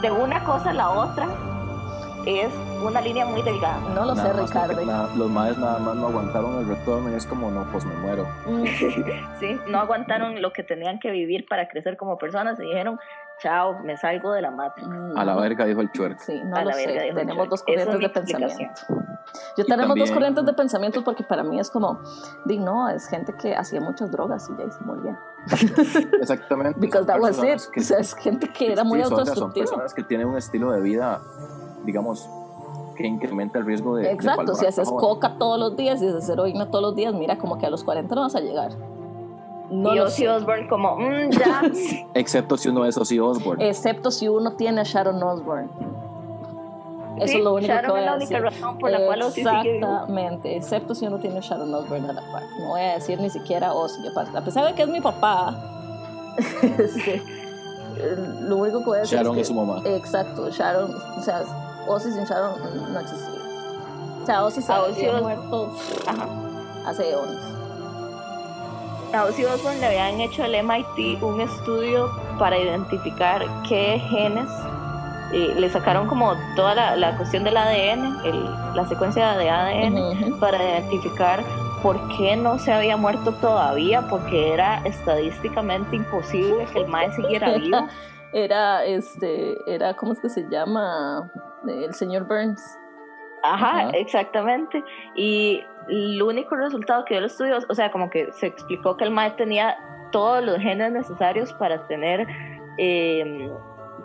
de 0.01 0.11
una 0.11 0.43
cosa 0.43 0.71
a 0.71 0.73
la 0.73 0.89
otra, 0.89 1.29
es 2.27 2.51
una 2.83 2.99
línea 2.99 3.25
muy 3.25 3.41
delgada. 3.41 3.79
No 3.95 4.05
lo 4.05 4.15
sé, 4.15 4.33
Ricardo. 4.33 4.81
los 5.15 5.29
maes 5.29 5.57
nada 5.57 5.79
más 5.79 5.95
no 5.95 6.07
aguantaron 6.07 6.59
el 6.59 6.67
retorno 6.67 7.09
y 7.09 7.15
es 7.15 7.25
como, 7.25 7.49
no, 7.49 7.65
pues 7.71 7.85
me 7.85 7.95
muero. 7.95 8.27
sí, 9.39 9.59
no 9.67 9.79
aguantaron 9.79 10.41
lo 10.41 10.51
que 10.51 10.63
tenían 10.63 10.99
que 10.99 11.11
vivir 11.11 11.45
para 11.47 11.69
crecer 11.69 11.95
como 11.95 12.17
personas 12.17 12.59
y 12.59 12.63
dijeron, 12.63 12.99
chao, 13.39 13.79
me 13.79 13.95
salgo 13.97 14.33
de 14.33 14.41
la 14.41 14.51
matriz. 14.51 14.87
A 15.15 15.23
la 15.23 15.35
verga, 15.35 15.65
dijo 15.65 15.79
el 15.81 15.91
chuerco. 15.91 16.21
Sí, 16.21 16.41
no 16.43 16.61
lo 16.61 16.71
sé. 16.73 17.13
Tenemos 17.15 17.49
dos 17.49 17.63
corrientes 17.63 17.99
de 17.99 18.09
pensamiento. 18.09 18.81
Yo 19.57 19.65
tenemos 19.65 19.97
dos 19.97 20.11
corrientes 20.11 20.45
de 20.45 20.53
pensamiento 20.53 21.03
porque 21.03 21.23
para 21.23 21.43
mí 21.43 21.59
es 21.59 21.69
como, 21.69 22.01
di, 22.45 22.59
no, 22.59 22.89
es 22.89 23.07
gente 23.07 23.33
que 23.41 23.55
hacía 23.55 23.79
muchas 23.79 24.11
drogas 24.11 24.49
y 24.49 24.61
ya 24.61 24.69
se 24.69 24.83
moría. 24.83 25.19
Exactamente. 26.21 26.79
Because 26.79 27.05
that 27.05 27.19
was 27.19 27.37
it. 27.41 27.61
o 27.77 27.81
sea, 27.81 27.99
es 27.99 28.13
gente 28.15 28.49
que 28.49 28.73
era 28.73 28.83
muy 28.83 29.01
autodestructiva. 29.01 29.65
Son 29.65 29.75
personas 29.75 29.93
que 29.93 30.03
tienen 30.03 30.27
un 30.27 30.37
estilo 30.37 30.71
de 30.71 30.81
vida 30.81 31.21
digamos, 31.85 32.29
que 32.95 33.07
incrementa 33.07 33.59
el 33.59 33.65
riesgo 33.65 33.95
de. 33.95 34.11
Exacto, 34.11 34.55
si 34.55 34.65
haces 34.65 34.89
coca 34.89 35.35
todos 35.37 35.59
los 35.59 35.77
días 35.77 36.01
y 36.01 36.07
haces 36.07 36.27
heroína 36.29 36.69
todos 36.69 36.81
los 36.81 36.95
días, 36.95 37.13
mira, 37.13 37.37
como 37.37 37.57
que 37.57 37.65
a 37.65 37.69
los 37.69 37.83
40 37.83 38.13
no 38.15 38.21
vas 38.21 38.35
a 38.35 38.39
llegar. 38.39 38.71
No 39.69 39.95
y 39.95 39.99
Ozzy 39.99 40.27
Osbourne 40.27 40.67
como, 40.67 40.95
mm, 40.95 41.29
ya. 41.31 41.61
Excepto 42.13 42.57
si 42.57 42.69
uno 42.69 42.85
es 42.85 42.97
Ozzy 42.97 43.19
Osbourne. 43.19 43.67
Excepto 43.67 44.11
si 44.11 44.27
uno 44.27 44.53
tiene 44.53 44.81
a 44.81 44.83
Sharon 44.83 45.21
Osbourne. 45.21 45.69
Eso 47.17 47.37
es 47.37 47.43
lo 47.43 47.55
único 47.55 47.73
Sharon 47.73 47.85
que 47.85 47.91
voy 47.91 47.99
es 47.99 48.05
la 48.05 48.15
única 48.15 48.39
razón 48.39 48.77
por 48.77 48.91
la 48.91 49.03
cual 49.03 49.21
Ozzy 49.23 49.41
Exactamente, 49.41 50.55
excepto 50.55 50.95
si 50.95 51.07
uno 51.07 51.17
tiene 51.17 51.39
a 51.39 51.41
Sharon 51.41 51.73
Osbourne 51.73 52.09
a 52.09 52.13
la 52.13 52.21
par. 52.31 52.43
No 52.59 52.69
voy 52.69 52.81
a 52.81 52.93
decir 52.93 53.19
ni 53.19 53.29
siquiera 53.29 53.73
Ozzy, 53.73 54.07
a 54.07 54.41
pesar 54.41 54.67
de 54.67 54.73
que 54.73 54.83
es 54.83 54.89
mi 54.89 55.01
papá. 55.01 55.55
lo 58.41 58.57
único 58.57 58.79
que 58.79 58.85
voy 58.85 58.97
a 58.99 59.01
decir 59.01 59.17
Sharon 59.17 59.37
es, 59.39 59.47
su 59.47 59.55
mamá. 59.55 59.81
Exacto, 59.85 60.49
Sharon, 60.51 60.95
o 61.17 61.21
sea, 61.21 61.43
Ozzy 61.87 62.11
sin 62.11 62.25
Sharon 62.25 62.53
no 62.93 62.99
existía. 62.99 63.41
O 64.23 64.25
sea, 64.25 64.43
Ozzy 64.43 64.61
se 64.61 64.73
había 64.73 65.21
muerto 65.21 65.73
hace 66.85 67.11
eones. 67.11 67.39
a 69.13 69.23
Ozzy 69.25 69.45
Osbourne 69.45 69.79
le 69.79 69.87
habían 69.87 70.19
hecho 70.19 70.43
al 70.43 70.51
MIT 70.51 71.21
un 71.23 71.41
estudio 71.41 72.09
para 72.37 72.57
identificar 72.57 73.45
qué 73.67 73.99
genes 74.09 74.49
le 75.31 75.69
sacaron 75.69 76.07
como 76.07 76.33
toda 76.55 76.75
la, 76.75 76.95
la 76.95 77.17
cuestión 77.17 77.43
del 77.43 77.57
ADN, 77.57 78.75
la 78.75 78.87
secuencia 78.87 79.35
de 79.35 79.49
ADN, 79.49 80.39
para 80.39 80.57
identificar 80.57 81.43
por 81.83 81.99
qué 82.17 82.35
no 82.35 82.57
se 82.59 82.71
había 82.71 82.97
muerto 82.97 83.33
todavía, 83.33 84.07
porque 84.09 84.53
era 84.53 84.79
estadísticamente 84.85 85.95
imposible 85.95 86.65
que 86.71 86.79
el 86.79 86.87
mae 86.87 87.11
siguiera 87.13 87.51
vivo. 87.57 87.87
era, 88.33 88.85
este, 88.85 89.57
era, 89.67 89.95
¿cómo 89.95 90.13
es 90.13 90.19
que 90.19 90.29
se 90.29 90.47
llama? 90.49 91.31
El 91.69 91.93
señor 91.93 92.27
Burns. 92.27 92.77
Ajá, 93.43 93.89
exactamente. 93.91 94.83
Y 95.15 95.63
el 95.87 96.21
único 96.21 96.55
resultado 96.55 97.05
que 97.05 97.13
dio 97.13 97.19
el 97.19 97.25
estudio, 97.25 97.59
o 97.69 97.75
sea, 97.75 97.91
como 97.91 98.09
que 98.09 98.31
se 98.33 98.47
explicó 98.47 98.97
que 98.97 99.05
el 99.05 99.11
mae 99.11 99.31
tenía 99.31 99.77
todos 100.11 100.43
los 100.43 100.57
genes 100.57 100.91
necesarios 100.91 101.53
para 101.53 101.85
tener 101.87 102.27
eh, 102.77 103.49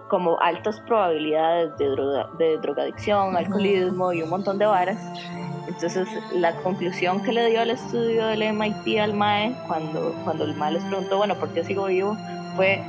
como 0.08 0.38
altas 0.40 0.80
probabilidades 0.80 1.76
de, 1.78 1.88
droga, 1.88 2.28
de 2.38 2.58
drogadicción, 2.58 3.36
alcoholismo 3.36 4.12
y 4.12 4.22
un 4.22 4.30
montón 4.30 4.58
de 4.58 4.66
varas. 4.66 4.98
Entonces, 5.66 6.06
la 6.34 6.54
conclusión 6.56 7.22
que 7.22 7.32
le 7.32 7.48
dio 7.48 7.62
al 7.62 7.70
estudio 7.70 8.26
del 8.26 8.52
MIT 8.52 8.98
al 8.98 9.14
MAE, 9.14 9.56
cuando, 9.66 10.14
cuando 10.24 10.44
el 10.44 10.54
MAE 10.54 10.72
les 10.72 10.84
preguntó, 10.84 11.16
bueno, 11.18 11.34
¿por 11.36 11.48
qué 11.50 11.64
sigo 11.64 11.86
vivo? 11.86 12.16
Fue, 12.56 12.82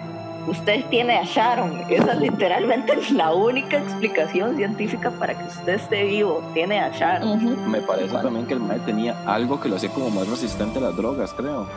usted 0.48 0.86
tiene 0.90 1.18
a 1.18 1.24
Sharon. 1.24 1.84
Esa 1.90 2.14
es 2.14 2.20
literalmente 2.20 2.98
la 3.12 3.34
única 3.34 3.78
explicación 3.78 4.56
científica 4.56 5.12
para 5.12 5.38
que 5.38 5.46
usted 5.46 5.74
esté 5.76 6.04
vivo. 6.04 6.44
Tiene 6.54 6.80
a 6.80 6.90
Sharon. 6.90 7.70
Me 7.70 7.82
parece 7.82 8.14
también 8.14 8.46
que 8.46 8.54
el 8.54 8.60
MAE 8.60 8.80
tenía 8.80 9.16
algo 9.26 9.60
que 9.60 9.70
lo 9.70 9.76
hacía 9.76 9.90
como 9.90 10.10
más 10.10 10.28
resistente 10.28 10.80
a 10.80 10.82
las 10.82 10.96
drogas, 10.96 11.34
creo. 11.34 11.68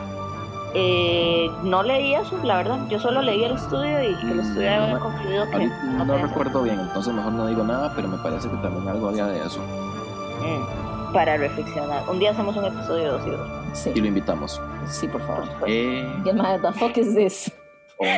Eh, 0.73 1.49
no 1.63 1.81
leí 1.81 2.13
eso, 2.13 2.37
la 2.43 2.57
verdad. 2.57 2.79
Yo 2.89 2.99
solo 2.99 3.21
leí 3.21 3.43
el 3.43 3.53
estudio 3.53 4.03
y 4.03 4.31
el 4.31 4.39
estudio 4.39 4.69
mm, 4.69 4.83
había 4.83 4.99
concluido 4.99 5.49
que. 5.49 5.69
No, 6.05 6.17
recuerdo 6.17 6.61
bien, 6.63 6.79
entonces 6.79 7.13
mejor 7.13 7.31
no 7.31 7.47
digo 7.47 7.63
nada, 7.63 7.93
pero 7.95 8.07
me 8.07 8.17
parece 8.17 8.49
que 8.49 8.57
también 8.57 8.87
algo 8.87 9.09
había 9.09 9.25
de 9.25 9.45
eso. 9.45 9.59
Mm, 9.59 11.13
para 11.13 11.37
reflexionar. 11.37 12.03
Un 12.09 12.19
día 12.19 12.31
hacemos 12.31 12.55
un 12.57 12.65
episodio 12.65 13.17
de 13.17 13.37
sí. 13.73 13.91
Y 13.95 14.01
lo 14.01 14.07
invitamos. 14.07 14.61
Sí, 14.87 15.07
por 15.07 15.21
favor. 15.25 15.47
Eh... 15.65 16.07
Y 16.25 16.29
el 16.29 16.35
mae, 16.35 16.59
the 16.59 16.71
fuck 16.73 16.95
is 16.97 17.15
this? 17.15 17.51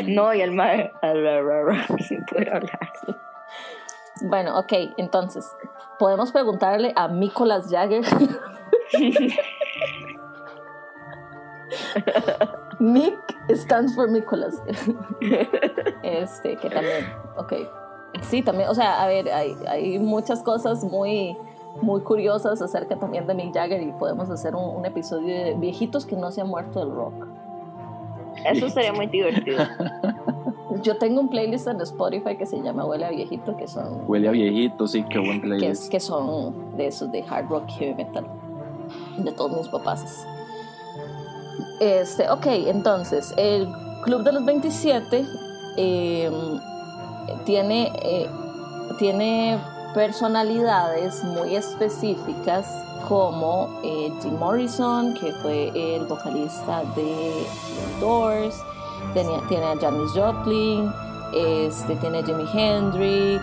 No, 0.08 0.34
y 0.34 0.42
el 0.42 0.52
mae, 0.52 0.92
sin 2.08 2.26
poder 2.26 2.54
hablar. 2.54 2.92
Bueno, 4.22 4.60
ok, 4.60 4.74
entonces, 4.98 5.50
podemos 5.98 6.32
preguntarle 6.32 6.92
a 6.96 7.08
Nicolas 7.08 7.70
Jagger. 7.70 8.04
Nick 12.80 13.20
stands 13.56 13.96
for 13.96 14.10
Nicholas. 14.10 14.62
Este, 16.04 16.56
que 16.58 16.70
también, 16.70 17.14
ok. 17.38 17.54
Sí, 18.24 18.42
también, 18.42 18.70
o 18.70 18.74
sea, 18.74 19.04
a 19.04 19.08
ver, 19.08 19.30
hay, 19.32 19.56
hay 19.68 20.00
muchas 20.00 20.42
cosas 20.44 20.84
muy, 20.84 21.38
muy 21.82 22.02
curiosas 22.02 22.62
acerca 22.62 22.98
también 22.98 23.28
de 23.28 23.34
Mick 23.34 23.54
Jagger 23.54 23.82
y 23.82 23.92
podemos 23.94 24.30
hacer 24.30 24.56
un, 24.56 24.86
episodio 24.86 25.28
de 25.28 25.54
viejitos 25.56 26.06
que 26.06 26.16
no 26.16 26.32
se 26.32 26.42
han 26.42 26.48
muerto 26.48 26.80
del 26.80 26.94
rock. 26.94 27.28
Eso 28.46 28.70
sería 28.70 28.94
muy 28.94 29.08
divertido. 29.08 29.60
Yo 30.84 30.98
tengo 30.98 31.20
un 31.20 31.30
playlist 31.30 31.68
en 31.68 31.82
Spotify 31.82 32.38
que 32.38 32.46
se 32.46 32.62
llama 32.62 32.86
Huele 32.86 33.06
a 33.06 33.10
Viejito, 33.10 33.58
que 33.58 33.68
son... 33.68 34.04
Huele 34.08 34.30
a 34.30 34.32
Viejito, 34.32 34.88
sí, 34.88 35.04
qué 35.10 35.20
buen 35.20 35.42
playlist. 35.42 35.86
Que, 35.86 35.90
que 35.90 36.00
son 36.00 36.78
de 36.78 36.88
esos 36.88 37.12
de 37.12 37.24
hard 37.28 37.48
rock, 37.50 37.70
heavy 37.72 37.96
metal, 37.96 38.26
de 39.18 39.32
todos 39.32 39.58
mis 39.58 39.68
papás. 39.68 40.26
Este, 41.80 42.30
ok, 42.30 42.46
entonces, 42.68 43.34
el 43.38 43.68
Club 44.04 44.24
de 44.24 44.32
los 44.32 44.46
27 44.46 45.26
em, 45.76 46.34
tiene, 47.46 47.92
eh, 48.02 48.30
tiene 48.98 49.58
personalidades 49.94 51.24
muy 51.24 51.56
específicas 51.56 52.66
como 53.08 53.80
eh, 53.84 54.12
Jim 54.22 54.38
Morrison, 54.38 55.14
que 55.16 55.32
fue 55.42 55.72
el 55.76 56.06
vocalista 56.06 56.84
de 56.96 57.46
Doors, 58.00 58.64
tiene 59.14 59.66
a 59.66 59.78
Janis 59.80 60.12
Joplin, 60.14 60.92
este, 61.34 61.96
tiene 61.98 62.20
a 62.20 62.24
Jimi 62.24 62.46
Hendrix, 62.54 63.42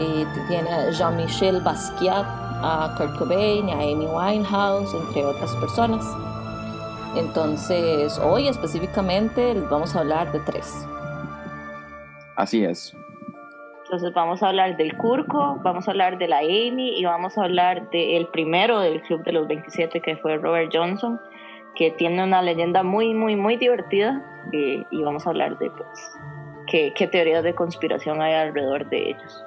eh, 0.00 0.26
tiene 0.48 0.70
a 0.70 0.90
Jean-Michel 0.90 1.60
Basquiat, 1.62 2.26
a 2.62 2.94
Kurt 2.96 3.16
Cobain, 3.18 3.68
a 3.70 3.74
Amy 3.74 4.06
Winehouse, 4.06 4.92
entre 4.94 5.24
otras 5.24 5.54
personas. 5.56 6.04
Entonces, 7.14 8.18
hoy 8.18 8.48
específicamente 8.48 9.54
les 9.54 9.68
vamos 9.68 9.94
a 9.94 10.00
hablar 10.00 10.30
de 10.32 10.40
tres. 10.40 10.86
Así 12.36 12.64
es. 12.64 12.94
Entonces 13.88 14.12
vamos 14.12 14.42
a 14.42 14.48
hablar 14.48 14.76
del 14.76 14.98
Curco, 14.98 15.58
vamos 15.62 15.88
a 15.88 15.92
hablar 15.92 16.18
de 16.18 16.28
la 16.28 16.40
Amy 16.40 16.98
y 16.98 17.06
vamos 17.06 17.38
a 17.38 17.44
hablar 17.44 17.88
del 17.88 18.26
primero 18.26 18.80
del 18.80 19.00
Club 19.00 19.24
de 19.24 19.32
los 19.32 19.48
27 19.48 20.02
que 20.02 20.18
fue 20.18 20.36
Robert 20.36 20.70
Johnson, 20.70 21.18
que 21.74 21.92
tiene 21.92 22.22
una 22.22 22.42
leyenda 22.42 22.82
muy, 22.82 23.14
muy, 23.14 23.34
muy 23.34 23.56
divertida 23.56 24.22
y, 24.52 24.84
vamos 25.02 25.26
a 25.26 25.30
hablar 25.30 25.56
de 25.56 25.70
pues, 25.70 26.92
qué, 26.94 27.08
teorías 27.10 27.42
de 27.42 27.54
conspiración 27.54 28.20
hay 28.20 28.34
alrededor 28.34 28.86
de 28.90 29.08
ellos. 29.08 29.44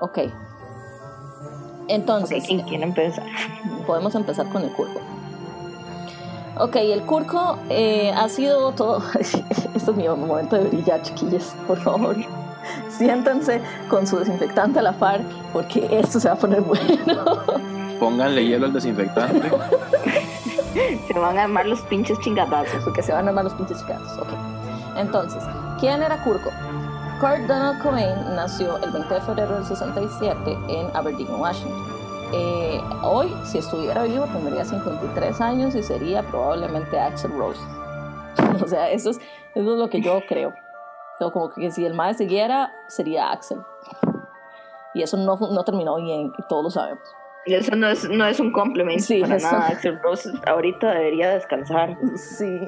Ok. 0.00 0.18
Entonces, 1.86 2.44
¿quién 2.48 2.62
quiere 2.62 2.82
empezar? 2.82 3.26
Podemos 3.86 4.16
empezar 4.16 4.48
con 4.48 4.64
el 4.64 4.72
Curco. 4.72 5.00
Ok, 6.56 6.76
el 6.76 7.02
curco 7.02 7.58
eh, 7.68 8.12
ha 8.12 8.28
sido 8.28 8.72
todo. 8.72 9.02
Esto 9.20 9.90
es 9.92 9.96
mi 9.96 10.08
momento 10.08 10.56
de 10.56 10.64
brillar, 10.64 11.00
chiquillos, 11.02 11.54
por 11.68 11.78
favor. 11.78 12.16
Siéntense 12.88 13.60
con 13.88 14.06
su 14.06 14.18
desinfectante 14.18 14.78
a 14.78 14.82
la 14.82 14.92
par, 14.92 15.20
porque 15.52 15.88
esto 15.90 16.20
se 16.20 16.28
va 16.28 16.34
a 16.34 16.38
poner 16.38 16.60
bueno. 16.60 17.24
Pónganle 17.98 18.46
hielo 18.46 18.66
al 18.66 18.72
desinfectante. 18.72 19.50
se 21.06 21.18
van 21.18 21.38
a 21.38 21.44
armar 21.44 21.66
los 21.66 21.80
pinches 21.82 22.18
chingadazos. 22.20 22.82
Porque 22.84 23.02
se 23.02 23.12
van 23.12 23.26
a 23.26 23.28
armar 23.28 23.44
los 23.44 23.54
pinches 23.54 23.78
chingadazos. 23.78 24.18
Ok. 24.18 24.28
Entonces, 24.96 25.42
¿quién 25.80 26.02
era 26.02 26.22
Curco? 26.22 26.50
Kurt 27.20 27.46
Donald 27.46 27.80
Cobain 27.82 28.34
nació 28.34 28.76
el 28.82 28.90
20 28.90 29.14
de 29.14 29.20
febrero 29.20 29.54
del 29.54 29.64
67 29.64 30.58
en 30.68 30.96
Aberdeen, 30.96 31.34
Washington. 31.40 31.94
Eh, 32.32 32.80
hoy, 33.02 33.32
si 33.44 33.58
estuviera 33.58 34.02
vivo, 34.02 34.26
tendría 34.26 34.64
53 34.64 35.40
años 35.40 35.74
y 35.74 35.82
sería 35.82 36.22
probablemente 36.22 36.98
Axel 36.98 37.32
Rose. 37.32 37.60
o 38.62 38.66
sea, 38.66 38.90
eso 38.90 39.10
es, 39.10 39.18
eso 39.54 39.72
es 39.72 39.78
lo 39.78 39.88
que 39.88 40.00
yo 40.00 40.20
creo. 40.28 40.52
Como 41.32 41.50
que 41.50 41.70
si 41.70 41.84
el 41.84 41.94
mae 41.94 42.14
siguiera, 42.14 42.72
sería 42.88 43.30
Axel. 43.30 43.58
Y 44.94 45.02
eso 45.02 45.16
no, 45.16 45.36
no 45.36 45.64
terminó 45.64 45.96
bien, 45.96 46.32
y 46.38 46.42
todos 46.48 46.64
lo 46.64 46.70
sabemos. 46.70 47.02
Y 47.46 47.54
eso 47.54 47.76
no 47.76 47.88
es, 47.88 48.08
no 48.08 48.26
es 48.26 48.40
un 48.40 48.52
complemento 48.52 49.04
sí, 49.04 49.20
para 49.20 49.38
nada. 49.38 49.68
Axel 49.68 50.00
Rose 50.00 50.30
ahorita 50.46 50.92
debería 50.92 51.30
descansar. 51.30 51.98
Sí. 52.16 52.58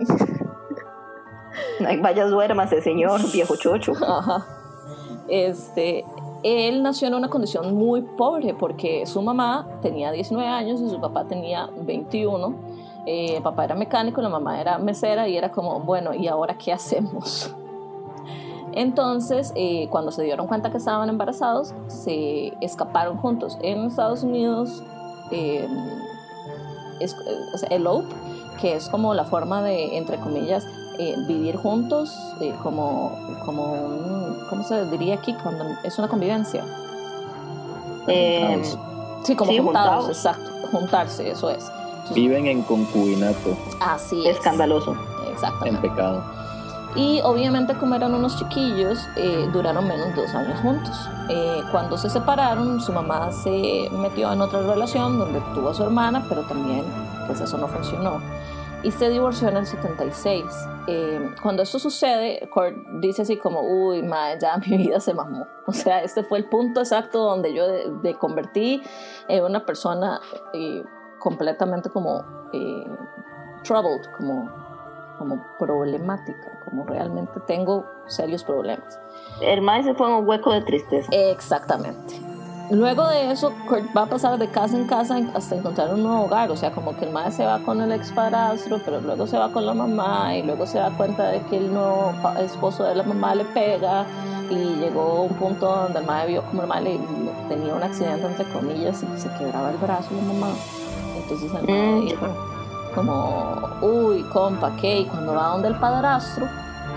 Vaya 2.03 2.27
duérmase, 2.27 2.83
señor, 2.83 3.21
viejo 3.33 3.57
chocho. 3.57 3.93
Ajá. 4.07 4.45
Este, 5.29 6.05
él 6.43 6.83
nació 6.83 7.09
en 7.09 7.15
una 7.15 7.29
condición 7.29 7.75
muy 7.75 8.03
pobre 8.03 8.55
porque 8.55 9.07
su 9.07 9.23
mamá 9.23 9.67
tenía 9.83 10.13
19 10.13 10.49
años 10.49 10.81
y 10.81 10.91
su 10.91 11.01
papá 11.01 11.25
tenía 11.25 11.69
21. 11.83 12.55
Eh, 13.07 13.37
el 13.37 13.43
papá 13.43 13.65
era 13.65 13.75
mecánico, 13.75 14.21
la 14.21 14.29
mamá 14.29 14.61
era 14.61 14.79
mesera 14.79 15.27
y 15.29 15.37
era 15.37 15.51
como, 15.51 15.81
bueno, 15.81 16.13
¿y 16.13 16.29
ahora 16.29 16.57
qué 16.59 16.73
hacemos? 16.73 17.55
Entonces, 18.77 19.53
eh, 19.57 19.89
cuando 19.91 20.13
se 20.13 20.23
dieron 20.23 20.47
cuenta 20.47 20.71
que 20.71 20.77
estaban 20.77 21.09
embarazados, 21.09 21.75
se 21.89 22.53
escaparon 22.61 23.17
juntos. 23.17 23.59
En 23.63 23.87
Estados 23.87 24.23
Unidos, 24.23 24.85
eh, 25.33 25.67
es, 27.01 27.17
elope, 27.71 28.15
que 28.61 28.77
es 28.77 28.89
como 28.89 29.15
la 29.15 29.25
forma 29.25 29.63
de, 29.63 29.97
entre 29.97 30.19
comillas, 30.19 30.65
vivir 31.27 31.57
juntos, 31.57 32.17
como, 32.63 33.13
como 33.45 33.73
un 33.73 34.17
¿cómo 34.49 34.63
se 34.63 34.85
diría 34.87 35.15
aquí? 35.17 35.35
Cuando 35.43 35.65
es 35.83 35.99
una 35.99 36.09
convivencia. 36.09 36.65
Eh, 38.07 38.63
sí, 39.25 39.35
como 39.35 39.53
juntados, 39.63 40.09
exacto. 40.09 40.51
Juntarse, 40.71 41.31
eso 41.31 41.51
es. 41.51 41.71
Viven 42.15 42.47
en 42.47 42.63
concubinato. 42.63 43.57
Así 43.81 44.27
es. 44.27 44.37
Escandaloso. 44.37 44.97
Exactamente. 45.33 45.87
En 45.87 45.93
pecado. 45.93 46.36
Y 46.97 47.21
obviamente 47.23 47.75
como 47.75 47.95
eran 47.95 48.15
unos 48.15 48.39
chiquillos, 48.39 49.07
eh, 49.17 49.49
duraron 49.53 49.87
menos 49.87 50.09
de 50.15 50.23
dos 50.23 50.35
años 50.35 50.59
juntos. 50.61 51.11
Eh, 51.29 51.63
cuando 51.71 51.99
se 51.99 52.09
separaron, 52.09 52.81
su 52.81 52.93
mamá 52.93 53.31
se 53.33 53.89
metió 53.93 54.33
en 54.33 54.41
otra 54.41 54.63
relación 54.63 55.19
donde 55.19 55.41
tuvo 55.55 55.71
a 55.71 55.75
su 55.75 55.83
hermana, 55.83 56.25
pero 56.29 56.43
también 56.43 56.85
pues 57.27 57.41
eso 57.41 57.59
no 57.59 57.69
funcionó 57.69 58.21
y 58.87 58.93
se 58.93 59.11
divorció 59.11 59.49
en 59.49 59.57
el 59.57 59.67
76. 59.67 60.45
Eh, 60.87 61.35
cuando 61.43 61.65
esto 61.65 61.81
sucede, 61.81 62.49
Kurt 62.53 62.77
dice 63.01 63.23
así 63.23 63.37
como, 63.37 63.61
uy, 63.63 64.03
madre, 64.05 64.39
ya 64.41 64.57
mi 64.59 64.77
vida 64.77 65.01
se 65.01 65.13
mamó. 65.13 65.47
O 65.67 65.73
sea, 65.73 66.03
este 66.03 66.23
fue 66.23 66.39
el 66.39 66.45
punto 66.49 66.81
exacto 66.81 67.19
donde 67.19 67.53
yo 67.53 67.65
me 68.03 68.15
convertí 68.15 68.81
en 69.27 69.43
una 69.43 69.67
persona 69.67 70.21
eh, 70.53 70.85
completamente 71.19 71.91
como 71.91 72.25
eh, 72.53 72.85
troubled, 73.65 74.07
como 74.17 74.49
como 75.19 75.45
problemática, 75.59 76.61
como 76.65 76.85
realmente 76.85 77.41
tengo 77.47 77.85
serios 78.07 78.45
problemas. 78.45 78.99
El 79.41 79.61
mae 79.63 79.83
se 79.83 79.95
fue 79.95 80.09
en 80.09 80.15
un 80.15 80.29
hueco 80.29 80.53
de 80.53 80.63
tristeza. 80.63 81.09
Exactamente. 81.13 82.27
Luego 82.71 83.07
de 83.07 83.31
eso, 83.31 83.53
Kurt 83.69 83.97
va 83.97 84.03
a 84.03 84.07
pasar 84.07 84.39
de 84.39 84.51
casa 84.51 84.77
en 84.77 84.89
casa 84.89 85.21
hasta 85.35 85.55
encontrar 85.55 85.95
un 85.95 86.03
nuevo 86.03 86.25
hogar. 86.25 86.51
O 86.51 86.57
sea, 86.57 86.73
como 86.73 86.97
que 86.97 87.05
el 87.05 87.13
mae 87.13 87.31
se 87.31 87.45
va 87.45 87.61
con 87.61 87.81
el 87.81 87.93
ex 87.93 88.11
padrastro, 88.11 88.81
pero 88.85 89.01
luego 89.01 89.27
se 89.27 89.39
va 89.39 89.53
con 89.53 89.65
la 89.65 89.75
mamá 89.75 90.37
y 90.37 90.43
luego 90.43 90.67
se 90.67 90.79
da 90.79 90.91
cuenta 90.91 91.29
de 91.29 91.43
que 91.43 91.59
el 91.59 91.73
nuevo 91.73 92.13
esposo 92.41 92.83
de 92.85 92.97
la 92.97 93.05
mamá 93.05 93.35
le 93.37 93.45
pega. 93.45 94.05
Y 94.51 94.81
llegó 94.81 95.23
un 95.23 95.35
punto 95.35 95.67
donde 95.67 96.01
el 96.01 96.07
mae 96.07 96.27
vio 96.27 96.43
como 96.45 96.63
el 96.63 96.69
mae 96.69 97.01
tenía 97.49 97.75
un 97.75 97.83
accidente, 97.83 98.27
entre 98.27 98.45
comillas, 98.53 99.03
y 99.03 99.21
se 99.21 99.29
quebraba 99.35 99.71
el 99.71 99.77
brazo 99.77 100.11
la 100.15 100.23
mamá. 100.33 100.53
Entonces 101.17 101.53
el 101.55 101.67
mae 101.67 102.01
mm. 102.01 102.05
dijo, 102.07 102.56
como, 102.97 103.69
uy, 103.83 104.23
compa, 104.33 104.75
¿qué? 104.81 105.01
Y 105.01 105.05
cuando 105.05 105.35
va 105.35 105.49
donde 105.49 105.69
el 105.69 105.79
padrastro, 105.79 106.49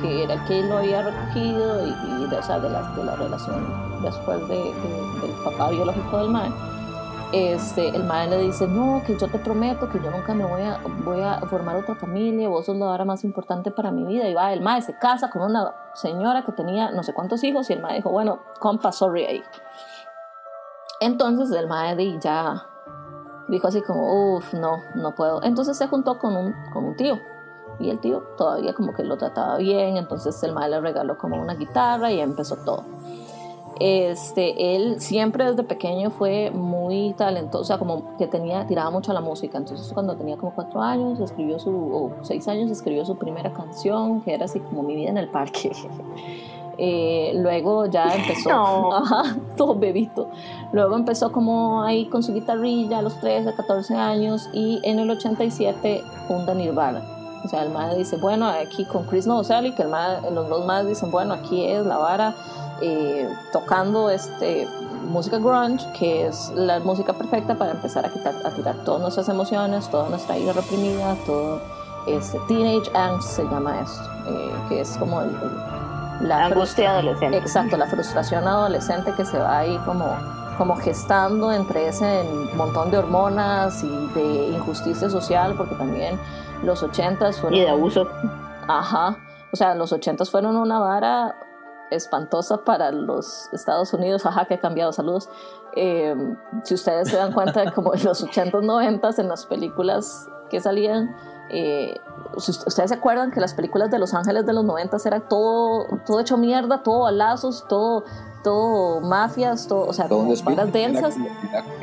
que 0.01 0.23
era 0.23 0.35
el 0.35 0.43
que 0.45 0.63
lo 0.63 0.77
había 0.77 1.03
recogido 1.03 1.85
y, 1.85 2.25
de, 2.27 2.37
o 2.37 2.41
sea, 2.41 2.57
de, 2.59 2.69
la, 2.69 2.81
de 2.93 3.03
la 3.03 3.15
relación 3.15 4.01
después 4.01 4.47
de, 4.47 4.55
del 4.55 5.31
papá 5.43 5.69
biológico 5.69 6.17
del 6.17 6.29
mae, 6.29 6.49
este, 7.31 7.89
el 7.89 8.05
mae 8.05 8.27
le 8.27 8.39
dice, 8.39 8.67
no, 8.67 9.03
que 9.05 9.15
yo 9.15 9.27
te 9.27 9.37
prometo 9.37 9.87
que 9.89 9.99
yo 10.01 10.09
nunca 10.09 10.33
me 10.33 10.45
voy 10.45 10.63
a, 10.63 10.79
voy 11.03 11.21
a 11.21 11.39
formar 11.41 11.75
otra 11.75 11.95
familia, 11.95 12.49
vos 12.49 12.65
sos 12.65 12.77
la 12.77 12.87
hora 12.87 13.05
más 13.05 13.23
importante 13.23 13.69
para 13.69 13.91
mi 13.91 14.03
vida. 14.05 14.27
Y 14.27 14.33
va, 14.33 14.51
el 14.51 14.61
mae 14.61 14.81
se 14.81 14.97
casa 14.97 15.29
con 15.29 15.43
una 15.43 15.71
señora 15.93 16.43
que 16.43 16.53
tenía 16.53 16.91
no 16.91 17.03
sé 17.03 17.13
cuántos 17.13 17.43
hijos 17.43 17.69
y 17.69 17.73
el 17.73 17.81
mae 17.81 17.97
dijo, 17.97 18.09
bueno, 18.09 18.39
compa, 18.59 18.91
sorry 18.91 19.25
ahí. 19.25 19.43
Entonces 21.01 21.51
el 21.51 21.67
mae 21.67 22.19
ya 22.19 22.65
dijo 23.49 23.67
así 23.67 23.81
como, 23.81 24.35
uff, 24.35 24.53
no, 24.53 24.81
no 24.95 25.15
puedo. 25.15 25.43
Entonces 25.43 25.77
se 25.77 25.87
juntó 25.87 26.17
con 26.19 26.35
un, 26.35 26.55
con 26.71 26.85
un 26.85 26.95
tío 26.95 27.19
y 27.79 27.89
el 27.89 27.99
tío 27.99 28.23
todavía 28.37 28.73
como 28.73 28.93
que 28.93 29.03
lo 29.03 29.17
trataba 29.17 29.57
bien, 29.57 29.97
entonces 29.97 30.41
el 30.43 30.53
mae 30.53 30.69
le 30.69 30.81
regaló 30.81 31.17
como 31.17 31.41
una 31.41 31.55
guitarra 31.55 32.11
y 32.11 32.19
empezó 32.19 32.57
todo. 32.57 32.83
Este, 33.79 34.75
él 34.75 34.99
siempre 34.99 35.45
desde 35.45 35.63
pequeño 35.63 36.09
fue 36.09 36.51
muy 36.51 37.13
talentoso, 37.13 37.61
o 37.61 37.63
sea, 37.63 37.77
como 37.77 38.17
que 38.17 38.27
tenía, 38.27 38.67
tiraba 38.67 38.89
mucho 38.89 39.11
a 39.11 39.13
la 39.13 39.21
música, 39.21 39.57
entonces 39.57 39.89
cuando 39.93 40.17
tenía 40.17 40.35
como 40.35 40.53
cuatro 40.53 40.81
años, 40.81 41.21
escribió 41.21 41.59
su, 41.59 41.71
o 41.71 42.11
seis 42.23 42.45
años, 42.49 42.69
escribió 42.69 43.05
su 43.05 43.17
primera 43.17 43.53
canción, 43.53 44.21
que 44.21 44.33
era 44.33 44.45
así 44.45 44.59
como 44.59 44.83
Mi 44.83 44.95
vida 44.95 45.09
en 45.09 45.17
el 45.17 45.29
parque. 45.29 45.71
Eh, 46.81 47.33
luego 47.35 47.87
ya 47.87 48.15
empezó, 48.15 48.89
todo 49.57 49.75
bebito. 49.75 50.29
Luego 50.71 50.95
empezó 50.95 51.31
como 51.31 51.83
ahí 51.83 52.05
con 52.05 52.23
su 52.23 52.33
guitarrilla 52.33 52.99
a 52.99 53.01
los 53.01 53.19
13, 53.19 53.53
14 53.53 53.95
años 53.95 54.49
y 54.53 54.79
en 54.83 54.99
el 54.99 55.09
87 55.09 56.01
funda 56.27 56.53
Nirvana. 56.53 57.01
O 57.43 57.47
sea, 57.49 57.63
el 57.63 57.71
madre 57.71 57.97
dice, 57.97 58.17
bueno, 58.17 58.47
aquí 58.47 58.85
con 58.85 59.05
Chris 59.07 59.27
Novoselic, 59.27 59.75
que 59.75 59.83
el 59.83 59.91
los 60.33 60.49
dos 60.49 60.65
más 60.65 60.87
dicen, 60.87 61.11
bueno, 61.11 61.33
aquí 61.33 61.65
es 61.65 61.85
la 61.85 61.97
vara 61.97 62.35
eh, 62.81 63.29
tocando 63.51 64.09
este, 64.09 64.65
música 65.03 65.37
grunge, 65.37 65.85
que 65.97 66.27
es 66.27 66.49
la 66.55 66.79
música 66.79 67.11
perfecta 67.13 67.55
para 67.55 67.71
empezar 67.71 68.05
a, 68.05 68.09
quitar, 68.09 68.35
a 68.45 68.51
tirar 68.51 68.75
todas 68.85 69.01
nuestras 69.01 69.27
emociones, 69.27 69.89
toda 69.89 70.07
nuestra 70.09 70.37
ira 70.37 70.53
reprimida, 70.53 71.15
todo 71.25 71.61
este 72.07 72.39
teenage 72.47 72.89
angst 72.93 73.29
se 73.29 73.43
llama 73.43 73.81
esto, 73.81 74.03
eh, 74.27 74.51
que 74.69 74.81
es 74.81 74.97
como 74.97 75.21
la 76.21 76.45
angustia 76.45 76.91
adolescente. 76.91 77.37
Exacto, 77.37 77.77
la 77.77 77.87
frustración 77.87 78.47
adolescente 78.47 79.13
que 79.15 79.25
se 79.25 79.37
va 79.37 79.59
ahí 79.59 79.77
como 79.85 80.15
como 80.59 80.75
gestando 80.75 81.53
entre 81.53 81.87
ese 81.87 82.25
montón 82.53 82.91
de 82.91 82.97
hormonas 82.97 83.81
y 83.81 84.07
de 84.07 84.49
injusticia 84.49 85.09
social, 85.09 85.55
porque 85.55 85.73
también 85.75 86.19
los 86.63 86.83
ochentas 86.83 87.39
fueron... 87.39 87.57
Y 87.57 87.61
de 87.61 87.69
abuso. 87.69 88.09
Ajá, 88.67 89.17
o 89.53 89.55
sea, 89.55 89.73
los 89.73 89.93
ochentas 89.93 90.29
fueron 90.29 90.57
una 90.57 90.79
vara 90.79 91.33
espantosa 91.91 92.65
para 92.65 92.91
los 92.91 93.49
Estados 93.53 93.93
Unidos, 93.93 94.25
ajá, 94.25 94.45
que 94.45 94.55
ha 94.55 94.59
cambiado, 94.59 94.91
saludos. 94.91 95.29
Eh, 95.77 96.13
si 96.63 96.73
ustedes 96.73 97.07
se 97.07 97.15
dan 97.15 97.31
cuenta, 97.31 97.71
como 97.71 97.93
en 97.93 98.03
los 98.03 98.21
ochentas, 98.21 98.61
noventas, 98.61 99.17
en 99.17 99.29
las 99.29 99.45
películas 99.45 100.27
que 100.49 100.59
salían, 100.59 101.15
eh, 101.49 101.99
ustedes 102.35 102.89
se 102.89 102.93
acuerdan 102.93 103.31
que 103.31 103.39
las 103.39 103.53
películas 103.53 103.89
de 103.89 103.99
Los 103.99 104.13
Ángeles 104.13 104.45
de 104.45 104.53
los 104.53 104.63
noventas 104.63 105.05
era 105.05 105.21
todo, 105.21 105.87
todo 106.05 106.19
hecho 106.19 106.37
mierda, 106.37 106.83
todo 106.83 107.01
balazos, 107.01 107.65
todo 107.67 108.05
todo 108.43 109.01
mafias, 109.01 109.67
todo, 109.67 109.87
o 109.87 109.93
sea, 109.93 110.07
todo 110.07 110.25
como 110.43 110.65
densas. 110.67 111.15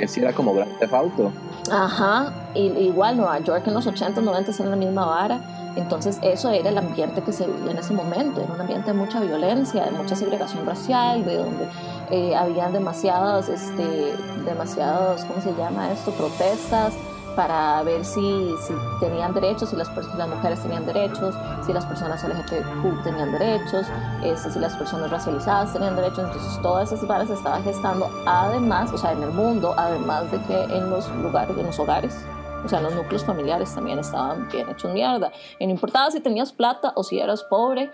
sí 0.06 0.20
era 0.20 0.32
como 0.32 0.54
Gran 0.54 0.68
Auto. 0.90 1.30
Ajá, 1.70 2.32
y, 2.54 2.60
igual 2.60 3.18
Nueva 3.18 3.38
York 3.40 3.64
en 3.66 3.74
los 3.74 3.86
80, 3.86 4.20
90 4.20 4.52
era 4.52 4.70
la 4.70 4.76
misma 4.76 5.06
vara. 5.06 5.40
Entonces 5.76 6.18
eso 6.22 6.48
era 6.48 6.70
el 6.70 6.78
ambiente 6.78 7.22
que 7.22 7.32
se 7.32 7.46
vivía 7.46 7.72
en 7.72 7.76
ese 7.76 7.92
momento, 7.92 8.40
era 8.40 8.50
un 8.50 8.60
ambiente 8.62 8.92
de 8.92 8.98
mucha 8.98 9.20
violencia, 9.20 9.84
de 9.84 9.90
mucha 9.90 10.16
segregación 10.16 10.64
racial, 10.64 11.22
de 11.26 11.36
donde 11.36 11.68
eh, 12.10 12.34
habían 12.34 12.72
demasiadas, 12.72 13.50
este, 13.50 14.16
demasiados, 14.46 15.26
¿cómo 15.26 15.42
se 15.42 15.52
llama 15.54 15.92
esto? 15.92 16.12
Protestas 16.12 16.94
para 17.36 17.82
ver 17.82 18.04
si, 18.04 18.54
si 18.66 18.74
tenían 18.98 19.34
derechos, 19.34 19.68
si 19.68 19.76
las, 19.76 19.94
las, 20.16 20.28
mujeres 20.28 20.60
tenían 20.62 20.86
derechos, 20.86 21.34
si 21.64 21.72
las 21.72 21.84
personas 21.84 22.24
LGBTQ 22.24 23.04
tenían 23.04 23.30
derechos, 23.32 23.86
este, 24.24 24.50
si 24.50 24.58
las 24.58 24.74
personas 24.74 25.10
racializadas 25.10 25.72
tenían 25.72 25.94
derechos. 25.94 26.20
Entonces 26.20 26.62
todas 26.62 26.90
esas 26.90 27.06
varas 27.06 27.28
se 27.28 27.34
estaban 27.34 27.62
gestando, 27.62 28.10
además, 28.26 28.90
o 28.92 28.98
sea, 28.98 29.12
en 29.12 29.22
el 29.22 29.30
mundo, 29.30 29.74
además 29.76 30.32
de 30.32 30.40
que 30.44 30.64
en 30.64 30.88
los 30.90 31.08
lugares, 31.16 31.56
en 31.56 31.66
los 31.66 31.78
hogares, 31.78 32.16
o 32.64 32.68
sea, 32.68 32.80
los 32.80 32.94
núcleos 32.94 33.24
familiares 33.24 33.72
también 33.74 33.98
estaban 33.98 34.48
bien 34.48 34.68
hechos 34.70 34.92
mierda. 34.92 35.30
Y 35.58 35.66
no 35.66 35.72
importaba 35.72 36.10
si 36.10 36.20
tenías 36.20 36.52
plata 36.52 36.92
o 36.96 37.04
si 37.04 37.20
eras 37.20 37.44
pobre, 37.44 37.92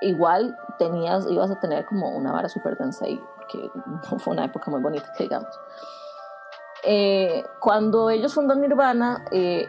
igual 0.00 0.56
tenías, 0.78 1.30
ibas 1.30 1.50
a 1.50 1.60
tener 1.60 1.84
como 1.84 2.08
una 2.08 2.32
vara 2.32 2.48
súper 2.48 2.78
densa 2.78 3.06
y 3.06 3.20
que 3.50 3.70
no 3.86 4.00
fue 4.18 4.32
una 4.32 4.46
época 4.46 4.70
muy 4.70 4.80
bonita, 4.80 5.12
que 5.16 5.24
digamos. 5.24 5.54
Eh, 6.84 7.44
cuando 7.60 8.10
ellos 8.10 8.34
fundan 8.34 8.60
Nirvana, 8.60 9.24
eh, 9.30 9.68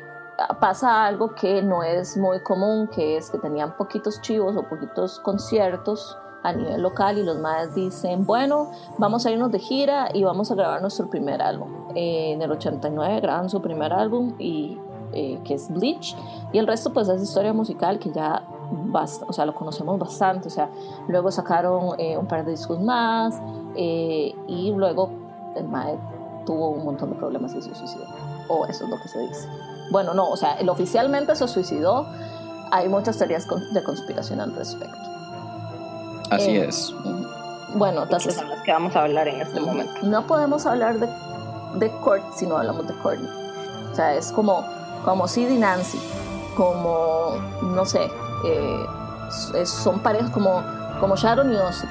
pasa 0.60 1.06
algo 1.06 1.36
que 1.36 1.62
no 1.62 1.84
es 1.84 2.17
muy 2.17 2.41
común, 2.41 2.88
que 2.88 3.17
es 3.17 3.30
que 3.30 3.38
tenían 3.38 3.76
poquitos 3.78 4.21
chivos 4.21 4.56
o 4.56 4.63
poquitos 4.63 5.19
conciertos 5.19 6.17
a 6.43 6.54
nivel 6.54 6.82
local 6.82 7.19
y 7.19 7.24
los 7.24 7.38
madres 7.38 7.76
dicen, 7.76 8.26
bueno, 8.26 8.71
vamos 8.97 9.26
a 9.26 9.32
irnos 9.32 9.52
de 9.52 9.60
gira 9.60 10.10
y 10.13 10.24
vamos 10.24 10.52
a 10.52 10.56
grabar 10.56 10.82
nuestro 10.82 11.08
primer 11.10 11.41
álbum. 11.41 11.69
Eh, 11.93 12.32
en 12.32 12.41
el 12.41 12.52
89 12.52 13.19
graban 13.21 13.50
su 13.50 13.62
primer 13.62 13.93
álbum 13.93 14.36
y 14.39 14.80
que 15.12 15.56
es 15.56 15.69
Bleach 15.69 16.15
y 16.54 16.58
el 16.58 16.65
resto 16.65 16.93
pues 16.93 17.10
es 17.10 17.21
historia 17.21 17.52
musical 17.52 18.00
que 18.00 18.13
ya 18.13 18.43
o 19.28 19.34
sea, 19.34 19.45
lo 19.45 19.54
conocemos 19.54 20.00
bastante, 20.00 20.47
o 20.47 20.52
sea, 20.52 20.69
luego 21.10 21.30
sacaron 21.32 21.97
un 22.00 22.28
par 22.28 22.45
de 22.45 22.52
discos 22.52 22.80
más 22.80 23.41
y 23.76 24.74
luego 24.74 25.10
el 25.58 25.67
madre 25.67 26.00
tuvo 26.45 26.69
un 26.69 26.86
montón 26.86 27.10
de 27.12 27.15
problemas 27.15 27.54
y 27.54 27.62
se 27.62 27.73
suicidó. 27.75 28.06
O 28.47 28.65
eso 28.65 28.86
es 28.86 28.89
lo 28.89 28.99
que 29.01 29.08
se 29.08 29.19
dice. 29.19 29.47
Bueno, 29.91 30.13
no, 30.13 30.30
o 30.30 30.38
sea, 30.38 30.54
él 30.54 30.69
oficialmente 30.69 31.36
se 31.36 31.47
suicidó. 31.47 32.08
Hay 32.71 32.88
muchas 32.89 33.17
teorías 33.17 33.47
de 33.73 33.84
conspiración 33.84 34.39
al 34.39 34.56
respecto. 34.56 34.97
Así 36.30 36.51
eh, 36.51 36.67
es. 36.67 36.93
Bueno, 37.75 38.04
entonces... 38.04 38.36
Son 38.36 38.49
las 38.49 38.62
que 38.62 38.71
vamos 38.71 38.95
a 38.95 39.04
hablar 39.04 39.27
en 39.27 39.41
este 39.41 39.60
momento. 39.60 39.93
No 40.04 40.25
podemos 40.27 40.65
hablar 40.65 40.99
de, 40.99 41.08
de 41.75 41.89
Kurt 41.99 42.23
si 42.36 42.45
no 42.45 42.58
hablamos 42.58 42.88
de 42.88 42.93
Courtney. 42.95 43.30
O 43.91 43.95
sea, 43.95 44.13
es 44.13 44.32
como, 44.32 44.65
como 45.04 45.27
Sid 45.27 45.49
y 45.49 45.58
Nancy. 45.58 45.99
Como, 46.56 47.36
no 47.62 47.86
sé, 47.86 48.10
eh, 48.45 49.65
son 49.65 49.99
parejas 49.99 50.30
como, 50.32 50.63
como 50.99 51.15
Sharon 51.15 51.51
y 51.51 51.56
Ozzy 51.56 51.88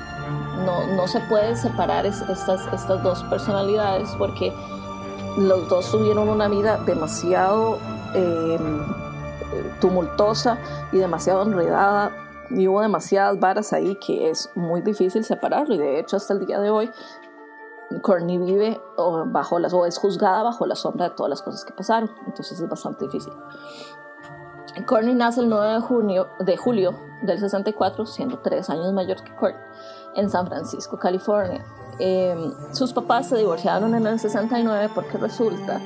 no, 0.64 0.86
no 0.86 1.08
se 1.08 1.20
puede 1.20 1.56
separar 1.56 2.06
estas, 2.06 2.48
estas 2.48 3.02
dos 3.02 3.22
personalidades 3.24 4.14
porque 4.18 4.52
los 5.38 5.68
dos 5.68 5.90
tuvieron 5.90 6.28
una 6.28 6.48
vida 6.48 6.78
demasiado 6.78 7.78
em, 8.14 8.84
tumultuosa 9.80 10.58
y 10.92 10.98
demasiado 10.98 11.42
enredada 11.42 12.12
y 12.50 12.66
hubo 12.66 12.80
demasiadas 12.80 13.38
varas 13.38 13.72
ahí 13.72 13.96
que 13.96 14.30
es 14.30 14.50
muy 14.54 14.80
difícil 14.80 15.24
separarlo 15.24 15.74
y 15.74 15.78
de 15.78 16.00
hecho 16.00 16.16
hasta 16.16 16.34
el 16.34 16.46
día 16.46 16.60
de 16.60 16.70
hoy 16.70 16.90
Courtney 18.02 18.38
vive 18.38 18.80
bajo 19.26 19.58
las, 19.58 19.72
o 19.72 19.86
es 19.86 19.98
juzgada 19.98 20.42
bajo 20.42 20.66
la 20.66 20.74
sombra 20.74 21.08
de 21.08 21.14
todas 21.14 21.30
las 21.30 21.42
cosas 21.42 21.64
que 21.64 21.72
pasaron 21.72 22.10
entonces 22.26 22.60
es 22.60 22.68
bastante 22.68 23.04
difícil. 23.04 23.32
Courtney 24.86 25.14
nace 25.14 25.40
el 25.40 25.48
9 25.48 25.74
de, 25.74 25.80
junio, 25.80 26.28
de 26.38 26.56
julio 26.56 26.94
del 27.22 27.38
64 27.38 28.06
siendo 28.06 28.38
tres 28.38 28.70
años 28.70 28.92
mayor 28.92 29.22
que 29.22 29.34
Kurt 29.34 29.56
en 30.14 30.30
San 30.30 30.46
Francisco, 30.46 30.98
California. 30.98 31.64
Em, 31.98 32.52
sus 32.72 32.92
papás 32.92 33.28
se 33.28 33.36
divorciaron 33.36 33.94
en 33.94 34.06
el 34.06 34.18
69 34.18 34.90
porque 34.94 35.18
resulta 35.18 35.80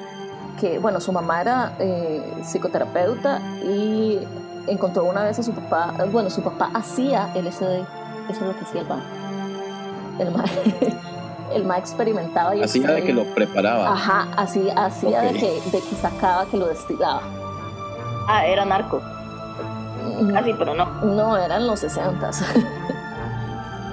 que, 0.61 0.79
bueno, 0.79 1.01
su 1.01 1.13
mamá 1.13 1.41
era 1.41 1.77
eh, 1.81 2.43
psicoterapeuta 2.45 3.41
y 3.65 4.21
encontró 4.69 5.05
una 5.05 5.25
vez 5.25 5.39
a 5.39 5.43
su 5.43 5.53
papá, 5.53 5.95
bueno, 6.13 6.31
su 6.31 6.43
papá 6.43 6.71
hacía 6.73 7.33
LSD, 7.35 7.81
eso 8.31 8.41
es 8.41 8.41
lo 8.41 8.57
que 8.57 8.65
hacía 8.65 8.81
el 8.83 8.89
ma. 8.89 9.03
El 10.19 10.31
ma, 10.31 10.45
el 11.53 11.65
ma 11.65 11.79
experimentaba 11.79 12.55
y 12.55 12.63
hacía 12.63 12.93
de 12.93 13.03
que 13.03 13.13
lo 13.13 13.25
preparaba. 13.35 13.93
Ajá, 13.93 14.29
así, 14.37 14.69
hacía 14.75 15.23
de, 15.23 15.33
que, 15.33 15.61
de 15.73 15.81
que 15.81 15.97
sacaba, 15.97 16.47
que 16.47 16.57
lo 16.57 16.67
destilaba. 16.67 17.23
Ah, 18.29 18.47
era 18.47 18.65
narco. 18.65 19.03
casi, 20.33 20.55
pero 20.55 20.75
no. 20.75 20.87
No, 21.03 21.37
eran 21.37 21.67
los 21.67 21.81
60 21.81 22.31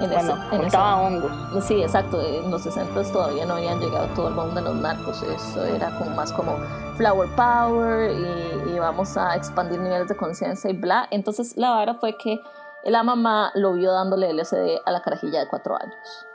en 0.04 0.10
bueno, 0.10 0.64
estaba 0.64 1.00
hongos. 1.00 1.32
Sí, 1.64 1.82
exacto. 1.82 2.20
En 2.20 2.50
los 2.50 2.62
60 2.62 3.02
todavía 3.12 3.46
no 3.46 3.54
habían 3.54 3.80
llegado 3.80 4.06
todo 4.14 4.28
el 4.28 4.34
mundo 4.34 4.54
de 4.54 4.62
los 4.62 4.74
narcos. 4.76 5.22
Eso 5.22 5.64
era 5.64 5.90
como 5.98 6.10
más 6.10 6.32
como 6.32 6.56
flower 6.96 7.28
power 7.36 8.10
y, 8.10 8.70
y 8.70 8.78
vamos 8.78 9.16
a 9.16 9.36
expandir 9.36 9.80
niveles 9.80 10.08
de 10.08 10.16
conciencia 10.16 10.70
y 10.70 10.74
bla. 10.74 11.08
Entonces 11.10 11.56
la 11.56 11.70
vara 11.70 11.94
fue 11.94 12.16
que 12.16 12.40
la 12.84 13.02
mamá 13.02 13.52
lo 13.54 13.74
vio 13.74 13.92
dándole 13.92 14.32
LSD 14.32 14.80
a 14.84 14.90
la 14.90 15.02
carajilla 15.02 15.40
de 15.40 15.48
cuatro 15.48 15.76
años. 15.76 16.26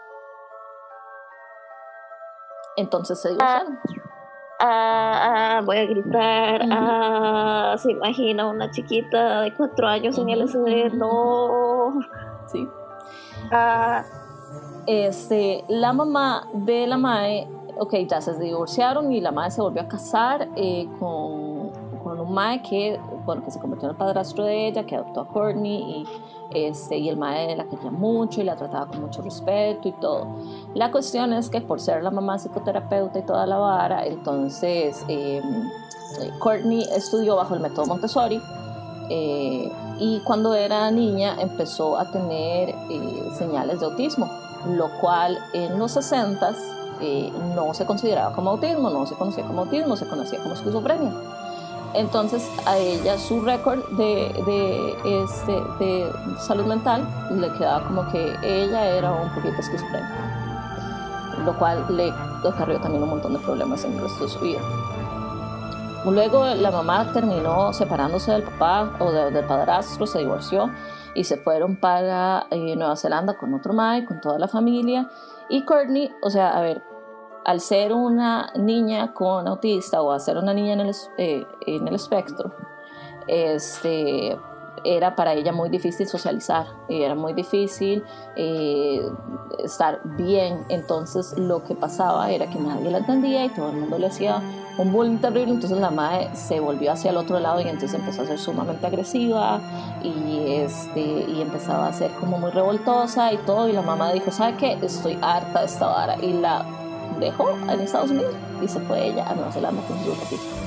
Entonces 2.78 3.20
se 3.20 3.30
divorciaron. 3.30 3.80
Ah, 4.60 5.58
ah, 5.60 5.62
voy 5.64 5.78
a 5.78 5.86
gritar. 5.86 6.62
Ah, 6.72 7.76
se 7.78 7.92
imagina 7.92 8.48
una 8.48 8.72
chiquita 8.72 9.42
de 9.42 9.54
cuatro 9.54 9.88
años 9.88 10.18
en 10.18 10.30
LSD. 10.30 10.94
No. 10.94 12.00
Sí. 12.48 12.68
Ah. 13.52 14.04
Este, 14.86 15.66
la 15.68 15.92
mamá 15.92 16.48
de 16.54 16.88
la 16.88 16.98
Mae, 16.98 17.48
ok, 17.78 17.94
ya 18.08 18.22
se 18.22 18.38
divorciaron 18.40 19.12
y 19.12 19.20
la 19.20 19.32
Mae 19.32 19.52
se 19.52 19.62
volvió 19.62 19.82
a 19.82 19.88
casar 19.88 20.48
eh, 20.56 20.88
con, 21.00 21.72
con, 22.04 22.20
un 22.20 22.34
Mae 22.34 22.62
que, 22.62 22.98
bueno, 23.26 23.44
que 23.44 23.52
se 23.52 23.60
convirtió 23.60 23.90
en 23.90 23.92
el 23.92 23.98
padrastro 23.98 24.46
de 24.46 24.68
ella, 24.68 24.86
que 24.86 24.96
adoptó 24.96 25.22
a 25.22 25.28
Courtney 25.28 25.76
y 25.76 26.06
este, 26.52 26.98
y 26.98 27.10
el 27.10 27.18
mae 27.18 27.56
la 27.56 27.66
quería 27.66 27.92
mucho 27.92 28.42
y 28.42 28.44
la 28.46 28.56
trataba 28.56 28.88
con 28.88 29.02
mucho 29.02 29.22
respeto 29.22 29.88
y 29.88 29.92
todo. 29.94 30.28
La 30.74 30.92
cuestión 30.92 31.34
es 31.34 31.50
que 31.50 31.62
por 31.62 31.80
ser 31.82 32.04
la 32.04 32.12
mamá 32.12 32.38
psicoterapeuta 32.38 33.20
y 33.20 33.24
toda 33.24 33.46
la 33.46 33.58
vara, 33.58 34.06
entonces 34.06 35.04
em, 35.08 35.70
Courtney 36.40 36.88
estudió 36.96 37.36
bajo 37.36 37.54
el 37.54 37.60
método 37.60 37.86
Montessori 37.88 38.42
eh, 39.10 39.72
y 40.00 40.20
cuando 40.22 40.54
era 40.54 40.91
niña 40.91 41.36
empezó 41.39 41.98
a 41.98 42.12
tener 42.12 42.76
eh, 42.89 43.32
señales 43.38 43.80
de 43.80 43.86
autismo, 43.86 44.30
lo 44.67 44.89
cual 45.00 45.38
en 45.54 45.80
los 45.80 45.91
60 45.93 46.54
eh, 47.00 47.32
no 47.56 47.74
se 47.74 47.86
consideraba 47.86 48.34
como 48.34 48.52
autismo, 48.52 48.89
no 48.89 49.06
se 49.06 49.15
conocía 49.15 49.46
como 49.46 49.62
autismo, 49.62 49.96
se 49.96 50.08
conocía 50.08 50.39
como 50.39 50.56
esquizofrenia. 50.56 51.13
Entonces 51.93 52.48
a 52.65 52.78
ella 52.78 53.17
su 53.17 53.41
récord 53.41 53.80
de, 53.98 54.34
de, 54.46 55.24
este, 55.24 55.54
de 55.80 56.12
salud 56.39 56.65
mental 56.65 57.08
le 57.32 57.52
quedaba 57.54 57.88
como 57.88 58.08
que 58.12 58.36
ella 58.43 58.86
era 58.88 59.12
un 59.12 59.30
poquito 59.34 59.56
esquizofrénica, 59.58 61.38
lo 61.46 61.58
cual 61.58 61.86
le 61.89 62.13
acarrió 62.48 62.80
también 62.80 63.04
un 63.04 63.10
montón 63.10 63.34
de 63.34 63.39
problemas 63.39 63.84
en 63.86 63.93
el 63.93 64.02
resto 64.02 64.26
de 64.26 64.30
su 64.30 64.39
vida. 64.39 64.60
Luego 66.12 66.46
la 66.46 66.72
mamá 66.72 67.12
terminó 67.12 67.74
separándose 67.74 68.32
del 68.32 68.43
papá 68.43 68.96
o 69.00 69.12
del 69.12 69.46
padrastro, 69.46 70.08
se 70.08 70.20
divorció 70.20 70.72
y 71.13 71.26
se 71.26 71.38
fueron 71.38 71.76
para 71.76 72.48
eh, 72.50 72.76
Nueva 72.76 72.96
Zelanda 72.96 73.38
con 73.38 73.54
otro 73.54 73.74
Mike, 73.74 74.08
con 74.08 74.22
toda 74.22 74.39
la 74.39 74.48
familia. 74.48 75.10
Y 75.50 75.63
Courtney, 75.65 76.12
o 76.22 76.30
sea, 76.30 76.58
a 76.58 76.62
ver, 76.62 76.82
al 77.46 77.60
ser 77.60 77.93
una 77.93 78.52
niña 78.56 79.13
con 79.13 79.48
autista 79.48 80.02
o 80.02 80.12
al 80.12 80.22
ser 80.22 80.38
una 80.38 80.54
niña 80.54 80.74
en 80.74 80.80
el, 80.82 80.96
eh, 81.17 81.46
en 81.65 81.88
el 81.88 81.96
espectro, 81.96 82.54
este, 83.28 84.38
era 84.84 85.16
para 85.16 85.34
ella 85.34 85.52
muy 85.52 85.70
difícil 85.70 86.08
socializar, 86.08 86.68
y 86.90 87.02
era 87.02 87.16
muy 87.16 87.34
difícil 87.34 88.04
eh, 88.36 89.02
estar 89.63 90.02
bien. 90.04 90.66
Entonces 90.70 91.38
lo 91.38 91.63
que 91.63 91.76
pasaba 91.76 92.32
era 92.32 92.50
que 92.50 92.60
nadie 92.60 92.92
la 92.92 93.00
entendía 93.00 93.46
y 93.46 93.50
todo 93.50 93.72
el 93.72 93.78
mundo 93.78 93.98
le 93.98 94.08
hacía 94.08 94.42
un 94.78 94.92
bullying 94.92 95.18
terrible. 95.18 95.54
Entonces 95.54 95.78
la 95.80 95.92
madre 95.92 96.30
se 96.34 96.60
volvió 96.60 96.92
hacia 96.92 97.12
el 97.12 97.18
otro 97.18 97.40
lado 97.40 97.60
y 97.62 97.63
entonces 97.63 97.94
empezó 97.94 98.22
a 98.22 98.26
ser 98.26 98.40
sumamente 98.40 98.86
agresiva 98.86 99.60
y, 100.04 100.52
este, 100.62 101.02
y 101.02 101.42
empezaba 101.42 101.88
a 101.88 101.94
ser 101.94 102.12
como 102.20 102.38
muy 102.38 102.52
revoltosa 102.52 103.34
y 103.34 103.38
todo. 103.38 103.68
Y 103.68 103.74
la 103.74 103.82
mamá 103.82 104.12
dijo, 104.13 104.32
¿sabe 104.32 104.56
qué? 104.58 104.78
Estoy 104.82 105.18
harta 105.22 105.60
de 105.60 105.66
esta 105.66 105.88
vara. 105.88 106.18
Y 106.22 106.34
la 106.34 106.66
dejó 107.20 107.50
en 107.50 107.80
Estados 107.80 108.12
Unidos 108.12 108.34
y 108.62 108.68
se 108.68 108.80
fue 108.82 109.08
ella 109.08 109.28
a 109.28 109.34
Nueva 109.36 109.52
Zelanda 109.52 109.82
con 109.88 109.98
su 110.04 110.67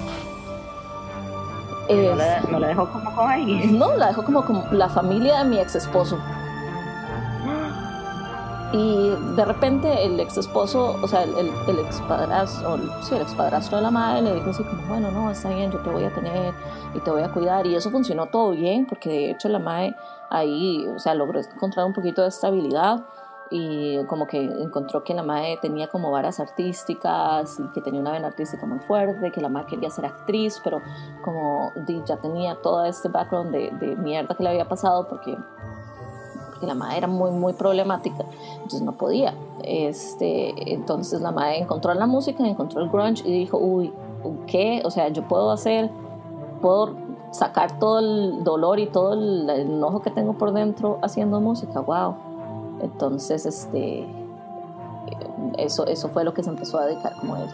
gatito. 1.97 2.11
no, 2.11 2.17
la, 2.17 2.41
no, 2.41 2.59
la, 2.59 2.67
dejó 2.69 2.89
como 2.89 3.15
con 3.15 3.31
alguien. 3.31 3.79
No, 3.79 3.97
la 3.97 4.09
dejó 4.09 4.25
como 4.25 4.45
con 4.45 4.79
la 4.79 4.89
familia 4.89 5.39
de 5.39 5.45
mi 5.45 5.59
ex 5.59 5.75
esposo. 5.75 6.19
Y 8.73 9.11
de 9.35 9.45
repente 9.45 10.05
el 10.05 10.21
ex 10.21 10.37
esposo, 10.37 10.97
o 11.03 11.09
sea, 11.09 11.25
el, 11.25 11.51
el, 11.67 11.79
ex 11.81 12.01
padrastro, 12.03 12.79
sí, 13.03 13.17
el 13.17 13.23
ex 13.23 13.35
padrastro 13.35 13.79
de 13.79 13.83
la 13.83 13.91
madre 13.91 14.23
le 14.23 14.35
dijo 14.35 14.51
así 14.51 14.63
como, 14.63 14.83
bueno, 14.87 15.11
no, 15.11 15.29
está 15.29 15.49
bien, 15.49 15.73
yo 15.73 15.81
te 15.81 15.91
voy 15.91 16.05
a 16.05 16.15
tener 16.15 16.55
y 16.95 17.01
te 17.01 17.11
voy 17.11 17.23
a 17.23 17.33
cuidar. 17.33 17.67
Y 17.67 17.75
eso 17.75 17.91
funcionó 17.91 18.27
todo 18.27 18.53
bien, 18.53 18.87
porque 18.87 19.09
de 19.09 19.31
hecho 19.33 19.49
la 19.49 19.59
madre 19.59 19.97
ahí, 20.31 20.87
o 20.87 21.01
sea, 21.01 21.15
logró 21.15 21.41
encontrar 21.41 21.85
un 21.85 21.93
poquito 21.93 22.23
de 22.23 22.29
estabilidad 22.29 23.05
y 23.51 23.99
como 24.05 24.29
que 24.29 24.41
encontró 24.41 25.03
que 25.03 25.13
la 25.13 25.25
madre 25.25 25.59
tenía 25.61 25.89
como 25.89 26.13
varas 26.13 26.39
artísticas 26.39 27.59
y 27.59 27.65
que 27.73 27.81
tenía 27.81 28.01
una 28.01 28.13
vena 28.13 28.29
artística 28.29 28.65
muy 28.65 28.79
fuerte, 28.79 29.33
que 29.33 29.41
la 29.41 29.49
madre 29.49 29.71
quería 29.71 29.91
ser 29.91 30.07
actriz, 30.07 30.61
pero 30.63 30.81
como 31.25 31.73
ya 32.07 32.17
tenía 32.19 32.55
todo 32.63 32.85
este 32.85 33.09
background 33.09 33.51
de, 33.51 33.71
de 33.81 33.97
mierda 33.97 34.37
que 34.37 34.45
le 34.45 34.51
había 34.51 34.69
pasado 34.69 35.09
porque, 35.09 35.37
porque, 36.51 36.67
la 36.67 36.75
madre 36.75 36.99
era 36.99 37.07
muy, 37.09 37.33
muy 37.33 37.53
problemática, 37.53 38.25
entonces 38.55 38.83
no 38.83 38.93
podía. 38.93 39.35
Este, 39.65 40.73
entonces 40.73 41.21
la 41.21 41.33
madre 41.33 41.59
encontró 41.59 41.93
la 41.95 42.07
música, 42.07 42.47
encontró 42.47 42.81
el 42.81 42.89
grunge 42.89 43.29
y 43.29 43.33
dijo, 43.33 43.59
uy, 43.59 43.93
¿qué? 44.47 44.81
O 44.85 44.93
sea, 44.93 45.09
yo 45.09 45.27
puedo 45.27 45.51
hacer, 45.51 45.91
puedo 46.63 46.95
sacar 47.33 47.81
todo 47.81 47.99
el 47.99 48.45
dolor 48.45 48.79
y 48.79 48.87
todo 48.87 49.15
el 49.15 49.51
enojo 49.51 50.03
que 50.03 50.11
tengo 50.11 50.35
por 50.35 50.53
dentro 50.53 50.99
haciendo 51.03 51.41
música, 51.41 51.81
wow 51.81 52.30
entonces, 52.83 53.47
este, 53.47 54.07
eso, 55.59 55.87
eso 55.87 56.09
fue 56.09 56.25
lo 56.25 56.35
que 56.35 56.43
se 56.43 56.51
empezó 56.51 56.79
a 56.79 56.87
dedicar 56.87 57.15
como 57.15 57.37
él. 57.37 57.49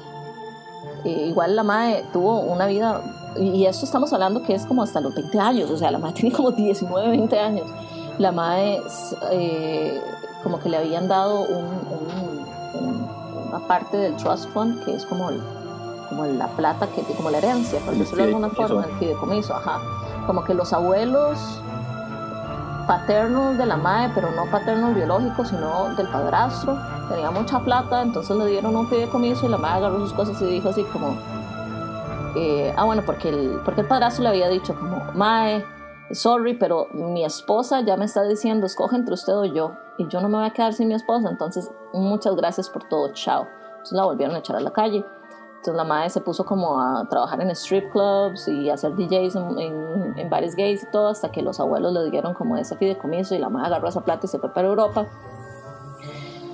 Eh, 1.05 1.29
igual 1.29 1.55
la 1.55 1.63
madre 1.63 2.05
tuvo 2.13 2.41
una 2.41 2.67
vida, 2.67 3.01
y 3.37 3.65
esto 3.67 3.85
estamos 3.85 4.13
hablando 4.13 4.43
que 4.43 4.55
es 4.55 4.67
como 4.67 4.83
hasta 4.83 5.01
los 5.01 5.15
20 5.15 5.39
años, 5.39 5.71
o 5.71 5.77
sea, 5.77 5.91
la 5.91 5.99
madre 5.99 6.15
tiene 6.21 6.35
como 6.35 6.51
19, 6.51 7.09
20 7.09 7.39
años. 7.39 7.67
La 8.19 8.33
madre, 8.33 8.81
eh, 9.31 10.01
como 10.43 10.59
que 10.59 10.69
le 10.69 10.79
habían 10.79 11.07
dado 11.07 11.47
una 13.49 13.67
parte 13.67 13.97
del 13.97 14.17
trust 14.17 14.49
fund, 14.51 14.85
que 14.85 14.95
es 14.95 15.05
como, 15.05 15.29
como 16.09 16.27
la 16.27 16.49
plata, 16.49 16.87
que 16.89 17.03
como 17.15 17.31
la 17.31 17.39
herencia, 17.39 17.79
por 17.81 17.95
decirlo 17.95 18.25
de 18.25 18.31
alguna 18.31 18.49
forma, 18.51 18.85
el 18.85 18.93
fideicomiso, 18.93 19.55
ajá. 19.55 19.81
Como 20.27 20.45
que 20.45 20.55
los 20.55 20.73
abuelos 20.73 21.61
paternos 22.87 23.59
de 23.59 23.67
la 23.67 23.77
madre, 23.77 24.13
pero 24.15 24.31
no 24.31 24.51
paternos 24.51 24.95
biológicos, 24.95 25.49
sino 25.49 25.95
del 25.95 26.09
padrastro. 26.09 26.79
Tenía 27.09 27.31
mucha 27.31 27.61
plata, 27.61 28.03
entonces 28.03 28.37
le 28.37 28.47
dieron 28.47 28.77
un 28.77 28.89
fideicomiso 28.89 29.47
y 29.47 29.49
la 29.49 29.59
madre 29.59 29.87
agarró 29.87 30.01
sus 30.01 30.13
cosas 30.13 30.41
y 30.43 30.47
dijo 30.47 30.69
así 30.69 30.85
como, 30.85 31.17
eh, 32.37 32.73
ah 32.77 32.85
bueno, 32.85 33.03
porque 33.05 33.29
el, 33.29 33.61
porque 33.65 33.83
el 33.83 33.89
padrastro 33.89 34.25
le 34.25 34.31
había 34.31 34.49
dicho 34.49 34.75
como, 34.75 35.03
mae, 35.15 35.65
sorry, 36.13 36.55
pero 36.55 36.89
mi 36.93 37.25
esposa 37.25 37.81
ya 37.81 37.97
me 37.97 38.05
está 38.05 38.23
diciendo, 38.23 38.67
escoge 38.67 38.97
entre 38.97 39.15
usted 39.15 39.35
o 39.35 39.45
yo, 39.45 39.73
y 39.99 40.07
yo 40.09 40.21
no 40.21 40.29
me 40.29 40.39
voy 40.39 40.47
a 40.47 40.51
quedar 40.51 40.73
sin 40.73 40.89
mi 40.89 40.95
esposa, 40.95 41.31
entonces 41.31 41.71
muchas 41.93 42.37
gracias 42.37 42.69
por 42.69 42.85
todo, 42.89 43.13
chao. 43.13 43.47
Entonces 43.69 43.93
la 43.93 44.05
volvieron 44.05 44.37
a 44.37 44.41
echar 44.41 44.57
a 44.57 44.61
la 44.61 44.73
calle. 44.73 45.05
Entonces 45.67 45.85
la 45.85 45.95
madre 45.95 46.11
se 46.11 46.21
puso 46.21 46.45
como 46.47 46.81
a 46.81 47.09
trabajar 47.09 47.41
en 47.41 47.51
strip 47.51 47.91
clubs 47.91 48.47
y 48.47 48.71
hacer 48.71 48.95
DJs 48.95 49.35
en, 49.35 50.15
en, 50.17 50.31
bares 50.31 50.55
gays 50.55 50.85
y 50.85 50.87
todo, 50.93 51.09
hasta 51.09 51.33
que 51.33 51.43
los 51.43 51.59
abuelos 51.59 51.93
le 51.93 52.09
dieron 52.09 52.35
como 52.35 52.57
ese 52.57 52.77
fideicomiso 52.77 53.35
y 53.35 53.39
la 53.39 53.49
madre 53.49 53.67
agarró 53.67 53.89
esa 53.89 54.03
plata 54.03 54.27
y 54.27 54.29
se 54.29 54.39
fue 54.39 54.55
para 54.55 54.69
Europa. 54.69 55.07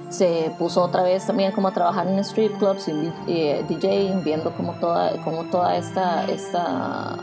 Se 0.08 0.50
puso 0.58 0.82
otra 0.82 1.02
vez 1.02 1.26
también 1.26 1.52
como 1.52 1.68
a 1.68 1.72
trabajar 1.72 2.06
en 2.06 2.18
strip 2.20 2.56
clubs 2.56 2.88
y 2.88 3.12
eh, 3.26 3.66
DJing, 3.68 4.24
viendo 4.24 4.50
como 4.56 4.72
toda, 4.80 5.22
como 5.24 5.44
toda 5.50 5.76
esta, 5.76 6.24
esta 6.24 7.18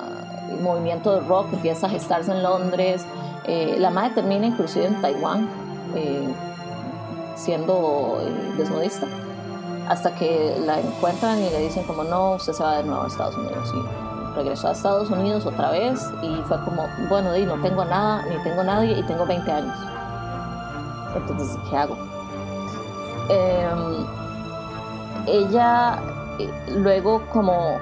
movimiento 0.61 1.15
de 1.15 1.21
rock 1.21 1.47
empieza 1.53 1.87
a 1.87 1.89
gestarse 1.89 2.31
en 2.31 2.43
Londres. 2.43 3.03
Eh, 3.45 3.77
la 3.79 3.89
madre 3.89 4.11
termina 4.13 4.45
inclusive 4.45 4.85
en 4.85 5.01
Taiwán 5.01 5.49
eh, 5.95 6.35
siendo 7.35 8.19
desnudista 8.57 9.07
hasta 9.89 10.13
que 10.13 10.55
la 10.65 10.79
encuentran 10.79 11.39
y 11.39 11.49
le 11.49 11.61
dicen 11.61 11.83
como 11.83 12.03
no, 12.03 12.35
usted 12.35 12.53
se 12.53 12.63
va 12.63 12.77
de 12.77 12.83
nuevo 12.83 13.03
a 13.03 13.07
Estados 13.07 13.35
Unidos. 13.35 13.73
Y 13.73 14.35
regresó 14.35 14.67
a 14.67 14.71
Estados 14.71 15.09
Unidos 15.09 15.47
otra 15.47 15.71
vez 15.71 15.99
y 16.21 16.41
fue 16.43 16.63
como, 16.63 16.87
bueno, 17.09 17.33
di, 17.33 17.43
no 17.43 17.59
tengo 17.59 17.83
nada, 17.83 18.23
ni 18.27 18.41
tengo 18.43 18.63
nadie 18.63 18.99
y 18.99 19.03
tengo 19.07 19.25
20 19.25 19.51
años. 19.51 19.77
Entonces, 21.15 21.57
¿qué 21.67 21.75
hago? 21.75 21.97
Em, 23.29 24.05
ella 25.25 25.99
eh, 26.37 26.51
luego 26.75 27.23
como 27.31 27.79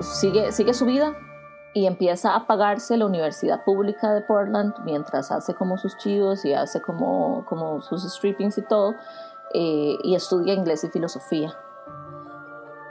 sigue, 0.00 0.52
sigue 0.52 0.74
su 0.74 0.84
vida 0.84 1.14
y 1.72 1.86
empieza 1.86 2.34
a 2.34 2.46
pagarse 2.46 2.98
la 2.98 3.06
Universidad 3.06 3.64
Pública 3.64 4.12
de 4.12 4.20
Portland 4.20 4.74
mientras 4.84 5.32
hace 5.32 5.54
como 5.54 5.78
sus 5.78 5.96
chivos 5.96 6.44
y 6.44 6.52
hace 6.52 6.82
como, 6.82 7.46
como 7.46 7.80
sus 7.80 8.02
strippings 8.02 8.58
y 8.58 8.62
todo 8.62 8.94
eh, 9.54 9.96
y 10.02 10.14
estudia 10.14 10.54
inglés 10.54 10.84
y 10.84 10.88
filosofía. 10.88 11.54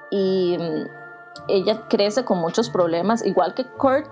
Y 0.10 0.58
mm, 0.60 1.02
ella 1.48 1.82
crece 1.88 2.24
con 2.26 2.40
muchos 2.40 2.70
problemas, 2.70 3.26
igual 3.26 3.54
que 3.54 3.66
Kurt, 3.66 4.10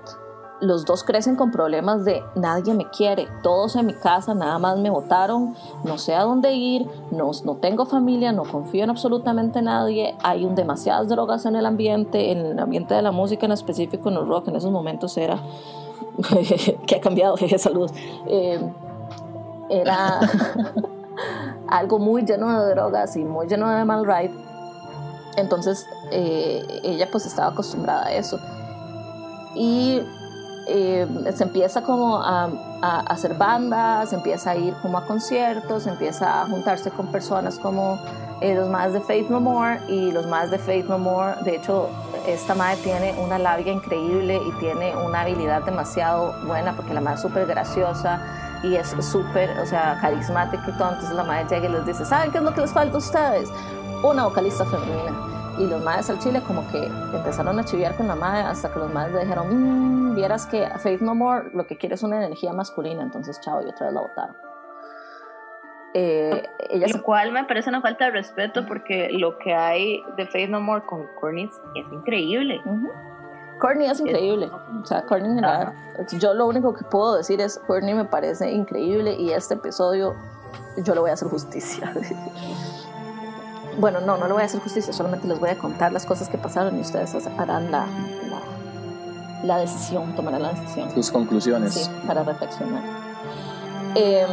los 0.61 0.85
dos 0.85 1.03
crecen 1.03 1.35
con 1.35 1.51
problemas 1.51 2.03
de 2.05 2.23
nadie 2.35 2.73
me 2.73 2.89
quiere, 2.89 3.27
todos 3.43 3.75
en 3.75 3.85
mi 3.85 3.93
casa 3.93 4.33
nada 4.33 4.59
más 4.59 4.77
me 4.77 4.89
votaron, 4.89 5.55
no 5.83 5.97
sé 5.97 6.15
a 6.15 6.23
dónde 6.23 6.53
ir, 6.53 6.85
no, 7.11 7.31
no 7.45 7.55
tengo 7.57 7.85
familia, 7.85 8.31
no 8.31 8.43
confío 8.43 8.83
en 8.83 8.89
absolutamente 8.89 9.61
nadie, 9.61 10.15
hay 10.21 10.45
un, 10.45 10.55
demasiadas 10.55 11.07
drogas 11.07 11.45
en 11.45 11.55
el 11.55 11.65
ambiente, 11.65 12.31
en 12.31 12.39
el 12.39 12.59
ambiente 12.59 12.93
de 12.93 13.01
la 13.01 13.11
música 13.11 13.45
en 13.45 13.53
específico, 13.53 14.09
en 14.09 14.15
el 14.15 14.27
rock, 14.27 14.49
en 14.49 14.57
esos 14.57 14.71
momentos 14.71 15.17
era, 15.17 15.41
que 16.85 16.95
ha 16.95 17.01
cambiado, 17.01 17.37
jeje, 17.37 17.57
salud, 17.57 17.89
eh, 18.27 18.59
era 19.69 20.19
algo 21.69 21.99
muy 21.99 22.23
lleno 22.23 22.63
de 22.63 22.73
drogas 22.73 23.15
y 23.15 23.23
muy 23.23 23.47
lleno 23.47 23.69
de 23.69 23.85
mal 23.85 24.05
ride. 24.05 24.33
Entonces 25.37 25.85
eh, 26.11 26.65
ella 26.83 27.07
pues 27.11 27.25
estaba 27.25 27.49
acostumbrada 27.49 28.07
a 28.07 28.13
eso. 28.13 28.39
Y 29.55 30.01
eh, 30.67 31.07
se 31.35 31.43
empieza 31.43 31.81
como 31.81 32.17
a, 32.21 32.49
hacer 32.81 33.33
bandas, 33.33 34.13
empieza 34.13 34.51
a 34.51 34.55
ir 34.55 34.73
como 34.81 34.97
a 34.97 35.05
conciertos, 35.05 35.85
empieza 35.85 36.41
a 36.41 36.45
juntarse 36.45 36.91
con 36.91 37.07
personas 37.07 37.59
como 37.59 37.99
eh, 38.39 38.55
los 38.55 38.69
más 38.69 38.93
de 38.93 39.01
Faith 39.01 39.29
No 39.29 39.41
More 39.41 39.81
y 39.89 40.11
los 40.11 40.27
más 40.27 40.49
de 40.49 40.59
Faith 40.59 40.85
No 40.85 40.97
More. 40.97 41.35
De 41.43 41.55
hecho, 41.55 41.89
esta 42.25 42.55
madre 42.55 42.77
tiene 42.83 43.15
una 43.21 43.37
labia 43.37 43.73
increíble 43.73 44.39
y 44.47 44.59
tiene 44.59 44.95
una 44.95 45.21
habilidad 45.21 45.63
demasiado 45.63 46.33
buena 46.45 46.73
porque 46.73 46.93
la 46.93 47.01
madre 47.01 47.15
es 47.15 47.21
súper 47.21 47.45
graciosa 47.47 48.48
y 48.63 48.75
es 48.75 48.89
súper, 48.99 49.49
o 49.59 49.65
sea, 49.65 49.97
carismática 50.01 50.63
y 50.67 50.77
todo. 50.77 50.89
Entonces 50.89 51.15
la 51.15 51.23
madre 51.23 51.45
llega 51.49 51.69
y 51.69 51.71
les 51.71 51.85
dice, 51.85 52.05
¿saben 52.05 52.31
qué 52.31 52.37
es 52.39 52.43
lo 52.43 52.53
que 52.53 52.61
les 52.61 52.73
falta 52.73 52.95
a 52.95 52.97
ustedes? 52.99 53.49
Una 54.03 54.25
vocalista 54.25 54.65
femenina 54.65 55.29
y 55.59 55.67
los 55.67 55.83
madres 55.83 56.09
al 56.09 56.19
chile 56.19 56.41
como 56.47 56.65
que 56.71 56.85
empezaron 56.85 57.59
a 57.59 57.65
chiviar 57.65 57.95
con 57.95 58.07
la 58.07 58.15
madre 58.15 58.43
hasta 58.43 58.71
que 58.71 58.79
los 58.79 58.93
madres 58.93 59.13
le 59.13 59.21
dijeron, 59.21 59.47
mmm, 59.49 60.15
vieras 60.15 60.45
que 60.45 60.67
Faith 60.77 61.01
No 61.01 61.15
More 61.15 61.49
lo 61.53 61.67
que 61.67 61.77
quiere 61.77 61.95
es 61.95 62.03
una 62.03 62.17
energía 62.17 62.53
masculina, 62.53 63.03
entonces 63.03 63.39
chao, 63.41 63.61
y 63.61 63.69
otra 63.69 63.87
vez 63.87 63.95
la 63.95 64.01
votaron. 64.01 64.35
Eh, 65.95 66.43
ella 66.69 66.85
lo 66.93 67.01
cual 67.01 67.31
me 67.31 67.43
parece 67.45 67.69
una 67.69 67.81
falta 67.81 68.05
de 68.05 68.11
respeto 68.11 68.65
porque 68.67 69.09
lo 69.11 69.37
que 69.39 69.53
hay 69.53 70.01
de 70.17 70.27
Faith 70.27 70.49
No 70.49 70.61
More 70.61 70.85
con 70.85 71.07
Courtney 71.19 71.49
es 71.75 71.85
increíble. 71.91 72.61
Courtney 73.59 73.89
es 73.89 73.99
increíble, 73.99 74.49
o 74.81 74.85
sea, 74.85 75.03
Courtney 75.03 75.37
en. 75.37 76.17
Yo 76.17 76.33
lo 76.33 76.47
único 76.47 76.73
que 76.73 76.85
puedo 76.85 77.15
decir 77.15 77.41
es 77.41 77.59
Courtney 77.67 77.93
me 77.93 78.05
parece 78.05 78.51
increíble 78.51 79.15
y 79.15 79.31
este 79.31 79.55
episodio 79.55 80.15
yo 80.77 80.93
le 80.93 81.01
voy 81.01 81.09
a 81.09 81.13
hacer 81.13 81.27
justicia. 81.27 81.93
bueno, 83.79 83.99
no, 84.01 84.17
no 84.17 84.27
le 84.27 84.33
voy 84.33 84.41
a 84.41 84.45
hacer 84.45 84.61
justicia, 84.61 84.93
solamente 84.93 85.27
les 85.27 85.39
voy 85.39 85.49
a 85.49 85.57
contar 85.57 85.91
las 85.91 86.05
cosas 86.05 86.29
que 86.29 86.37
pasaron 86.37 86.77
y 86.77 86.81
ustedes 86.81 87.13
harán 87.37 87.71
la, 87.71 87.85
la, 89.43 89.57
decisión, 89.57 90.15
tomarán 90.15 90.43
la 90.43 90.53
decisión. 90.53 90.91
Sus 90.91 91.11
conclusiones. 91.11 91.73
Sí, 91.73 91.89
para 92.07 92.23
reflexionar. 92.23 92.83
Em, 93.95 94.27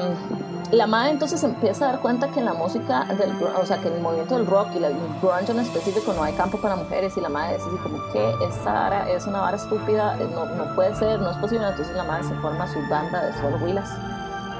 la 0.73 0.87
madre 0.87 1.11
entonces 1.11 1.43
empieza 1.45 1.85
a 1.85 1.93
dar 1.93 2.01
cuenta 2.01 2.29
que 2.29 2.41
en 2.41 2.47
la 2.47 2.55
música, 2.55 3.05
del, 3.05 3.33
o 3.43 3.67
sea, 3.67 3.79
que 3.79 3.89
en 3.89 3.95
el 3.95 4.01
movimiento 4.01 4.37
del 4.37 4.47
rock 4.47 4.69
y 4.75 4.83
el 4.83 4.95
grunge 5.21 5.53
en 5.53 5.61
específico 5.61 6.13
no 6.13 6.23
hay 6.23 6.33
campo 6.35 6.59
para 6.59 6.77
mujeres 6.77 7.17
y 7.17 7.21
la 7.21 7.29
madre 7.29 7.55
dice 7.55 7.69
como 7.83 7.99
que 8.13 8.35
esta 8.45 8.73
vara 8.73 9.11
es 9.11 9.27
una 9.27 9.41
vara 9.41 9.57
estúpida, 9.57 10.17
no, 10.35 10.47
no 10.47 10.75
puede 10.75 10.95
ser, 10.97 11.21
no 11.21 11.31
es 11.31 11.37
posible, 11.37 11.67
entonces 11.67 11.95
la 11.95 12.05
madre 12.05 12.25
se 12.25 12.35
forma 12.37 12.67
su 12.73 12.81
banda 12.89 13.25
de 13.25 13.33
solo 13.35 13.57
Willas 13.65 13.91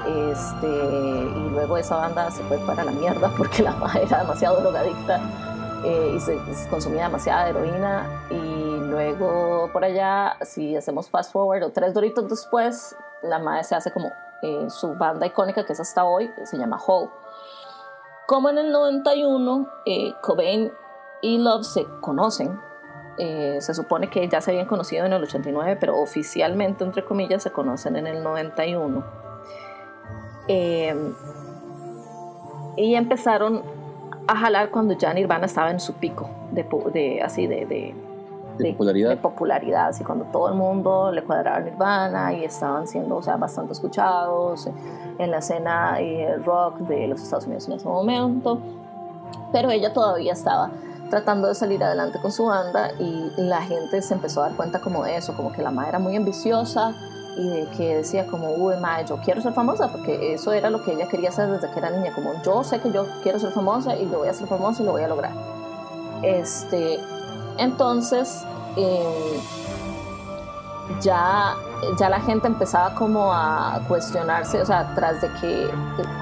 este, 0.07 0.67
y 0.67 1.49
luego 1.51 1.77
esa 1.77 1.97
banda 1.97 2.31
se 2.31 2.41
fue 2.43 2.57
para 2.59 2.85
la 2.85 2.91
mierda 2.91 3.29
porque 3.37 3.63
la 3.63 3.71
madre 3.71 4.03
era 4.03 4.19
demasiado 4.19 4.61
drogadicta 4.61 5.19
eh, 5.83 6.13
y 6.15 6.19
se, 6.19 6.39
consumía 6.69 7.03
demasiada 7.03 7.49
heroína. 7.49 8.05
Y 8.29 8.77
luego 8.89 9.69
por 9.73 9.83
allá, 9.83 10.37
si 10.41 10.75
hacemos 10.75 11.09
fast 11.09 11.31
forward 11.31 11.63
o 11.63 11.71
tres 11.71 11.93
doritos 11.93 12.29
después, 12.29 12.95
la 13.21 13.39
madre 13.39 13.63
se 13.63 13.75
hace 13.75 13.91
como 13.91 14.11
eh, 14.41 14.69
su 14.69 14.95
banda 14.95 15.25
icónica 15.25 15.65
que 15.65 15.73
es 15.73 15.79
hasta 15.79 16.03
hoy, 16.03 16.31
se 16.43 16.57
llama 16.57 16.79
Hole. 16.85 17.09
Como 18.27 18.49
en 18.49 18.57
el 18.57 18.71
91, 18.71 19.67
eh, 19.85 20.13
Cobain 20.21 20.71
y 21.21 21.37
Love 21.37 21.65
se 21.65 21.85
conocen, 22.01 22.59
se 23.17 23.73
supone 23.73 24.11
que 24.11 24.27
ya 24.27 24.41
se 24.41 24.51
habían 24.51 24.67
conocido 24.67 25.03
en 25.05 25.13
el 25.13 25.23
89, 25.23 25.77
pero 25.79 25.99
oficialmente, 25.99 26.83
entre 26.83 27.03
comillas, 27.03 27.41
se 27.41 27.51
conocen 27.51 27.95
en 27.95 28.05
el 28.05 28.21
91 28.21 29.03
Em, 30.47 31.13
y 32.77 32.95
empezaron 32.95 33.63
a 34.27 34.35
jalar 34.37 34.69
cuando 34.69 34.93
ya 34.93 35.13
Nirvana 35.13 35.45
estaba 35.45 35.71
en 35.71 35.79
su 35.79 35.93
pico 35.95 36.29
de, 36.51 37.21
así 37.21 37.47
de, 37.47 37.95
popularidad. 38.57 39.09
de, 39.09 39.17
popularidad, 39.17 39.87
así 39.87 40.03
cuando 40.03 40.25
todo 40.25 40.49
el 40.49 40.55
mundo 40.55 41.11
le 41.11 41.23
cuadraba 41.23 41.59
Nirvana 41.59 42.33
y 42.33 42.43
estaban 42.43 42.87
siendo 42.87 43.17
o 43.17 43.23
sea, 43.23 43.37
bastante 43.37 43.73
escuchados 43.73 44.69
en 45.17 45.31
la 45.31 45.37
escena 45.37 45.99
eh, 45.99 46.37
rock 46.37 46.79
de 46.79 47.07
los 47.07 47.21
Estados 47.21 47.45
Unidos 47.45 47.67
en 47.67 47.73
ese 47.73 47.87
momento, 47.87 48.59
pero 49.51 49.69
ella 49.69 49.93
todavía 49.93 50.33
estaba 50.33 50.71
tratando 51.09 51.47
de 51.47 51.55
salir 51.55 51.83
adelante 51.83 52.19
con 52.21 52.31
su 52.31 52.45
banda 52.45 52.91
y 52.99 53.31
la 53.37 53.61
gente 53.61 54.01
se 54.01 54.13
empezó 54.13 54.41
a 54.41 54.49
dar 54.49 54.57
cuenta 54.57 54.79
como 54.81 55.03
de 55.03 55.15
eso, 55.15 55.35
como 55.35 55.51
que 55.51 55.61
la 55.61 55.71
madre 55.71 55.89
era 55.89 55.99
muy 55.99 56.15
ambiciosa, 56.15 56.93
y 57.37 57.47
de 57.49 57.67
que 57.77 57.97
decía 57.97 58.25
como, 58.25 58.51
uy, 58.53 58.75
madre, 58.77 59.05
yo 59.07 59.17
quiero 59.17 59.41
ser 59.41 59.53
famosa, 59.53 59.91
porque 59.91 60.33
eso 60.33 60.51
era 60.53 60.69
lo 60.69 60.83
que 60.83 60.93
ella 60.93 61.07
quería 61.07 61.29
hacer 61.29 61.49
desde 61.49 61.69
que 61.69 61.79
era 61.79 61.91
niña, 61.91 62.11
como 62.13 62.33
yo 62.43 62.63
sé 62.63 62.79
que 62.79 62.91
yo 62.91 63.05
quiero 63.21 63.39
ser 63.39 63.51
famosa 63.51 63.95
y 63.95 64.05
lo 64.05 64.19
voy 64.19 64.27
a 64.27 64.33
ser 64.33 64.47
famosa 64.47 64.81
y 64.81 64.85
lo 64.85 64.93
voy 64.93 65.03
a 65.03 65.07
lograr. 65.07 65.31
Este, 66.23 66.99
entonces, 67.57 68.45
em, 68.75 69.41
ya, 71.01 71.55
ya 71.99 72.09
la 72.09 72.19
gente 72.21 72.47
empezaba 72.47 72.93
como 72.95 73.31
a 73.33 73.79
cuestionarse, 73.87 74.61
o 74.61 74.65
sea, 74.65 74.93
tras 74.95 75.21
de 75.21 75.31
que 75.33 75.69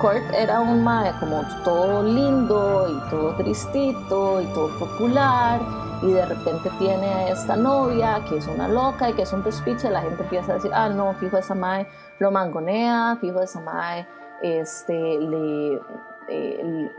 Kurt 0.02 0.34
era 0.34 0.60
un 0.60 0.84
madre 0.84 1.14
como 1.20 1.44
todo 1.64 2.04
lindo 2.04 2.88
y 2.90 3.10
todo 3.10 3.36
tristito 3.36 4.42
y 4.42 4.46
todo 4.48 4.70
popular, 4.80 5.62
y 6.02 6.12
de 6.12 6.26
repente 6.26 6.70
tiene 6.78 7.08
a 7.08 7.30
esta 7.30 7.56
novia 7.56 8.22
que 8.28 8.38
es 8.38 8.48
una 8.48 8.68
loca 8.68 9.10
y 9.10 9.14
que 9.14 9.22
es 9.22 9.34
un 9.34 9.44
despiche, 9.44 9.90
la 9.90 10.02
gente 10.02 10.24
empieza 10.24 10.52
a 10.52 10.56
decir, 10.56 10.72
ah, 10.74 10.90
no, 10.90 11.14
fijo 11.16 11.38
esa 11.38 11.56
mae 11.56 11.88
lo 12.20 12.32
mangonea, 12.32 13.18
fijo 13.22 13.42
esa 13.42 13.62
mae 13.62 14.08
este, 14.42 14.94
le, 14.94 15.82
eh, 16.28 16.92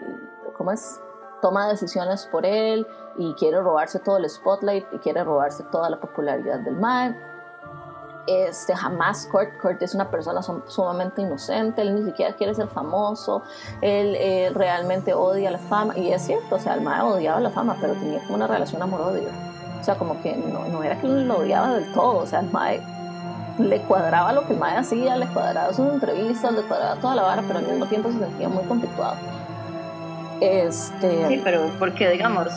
¿cómo 0.57 0.72
es? 0.72 1.01
Toma 1.42 1.68
decisiones 1.68 2.27
por 2.27 2.46
él 2.46 2.87
y 3.18 3.35
quiere 3.35 3.61
robarse 3.61 3.98
todo 3.98 4.18
el 4.18 4.29
spotlight 4.29 4.87
y 4.92 4.98
quiere 4.98 5.24
robarse 5.24 5.62
toda 5.64 5.90
la 5.90 5.98
popularidad 5.98 6.61
del 6.61 6.76
mae 6.76 7.14
este, 8.26 8.74
jamás 8.74 9.29
Kurt, 9.31 9.57
Kurt 9.61 9.81
es 9.83 9.94
una 9.94 10.11
persona 10.11 10.40
sumamente 10.42 11.22
inocente, 11.22 11.83
él 11.83 11.94
ni 11.94 12.05
siquiera 12.05 12.35
quiere 12.35 12.55
ser 12.55 12.66
famoso, 12.68 13.42
él, 13.81 14.52
realmente 14.55 15.14
odia 15.14 15.50
la 15.50 15.59
fama, 15.59 15.96
y 15.96 16.12
es 16.12 16.22
cierto, 16.22 16.57
o 16.57 16.59
sea, 16.59 16.74
el 16.74 16.81
Mae 16.81 17.02
odiaba 17.02 17.40
la 17.40 17.50
fama, 17.50 17.76
pero 17.81 17.94
tenía 17.94 18.20
como 18.22 18.35
una 18.35 18.46
relación 18.46 18.83
amor-odio. 18.83 19.29
O 19.81 19.85
sea, 19.85 19.94
como 19.94 20.20
que 20.22 20.35
no, 20.37 20.64
no 20.66 20.83
era 20.83 21.00
que 21.00 21.07
lo 21.07 21.38
odiaba 21.38 21.74
del 21.74 21.92
todo, 21.92 22.18
o 22.18 22.26
sea, 22.26 22.40
el 22.40 22.50
Mae 22.50 22.83
le 23.59 23.81
cuadraba 23.83 24.33
lo 24.33 24.46
que 24.46 24.55
el 24.55 24.59
Mae 24.59 24.76
hacía, 24.76 25.16
le 25.16 25.26
cuadraba 25.29 25.72
sus 25.72 25.87
entrevistas, 25.88 26.52
le 26.52 26.62
cuadraba 26.62 27.00
toda 27.00 27.14
la 27.14 27.22
vara, 27.22 27.42
pero 27.46 27.61
al 27.61 27.66
mismo 27.66 27.87
tiempo 27.87 28.11
se 28.11 28.18
sentía 28.18 28.48
muy 28.48 28.64
conflictuado. 28.64 29.16
Este... 30.40 31.29
Sí, 31.29 31.40
pero 31.42 31.70
porque, 31.79 32.11
digamos, 32.11 32.48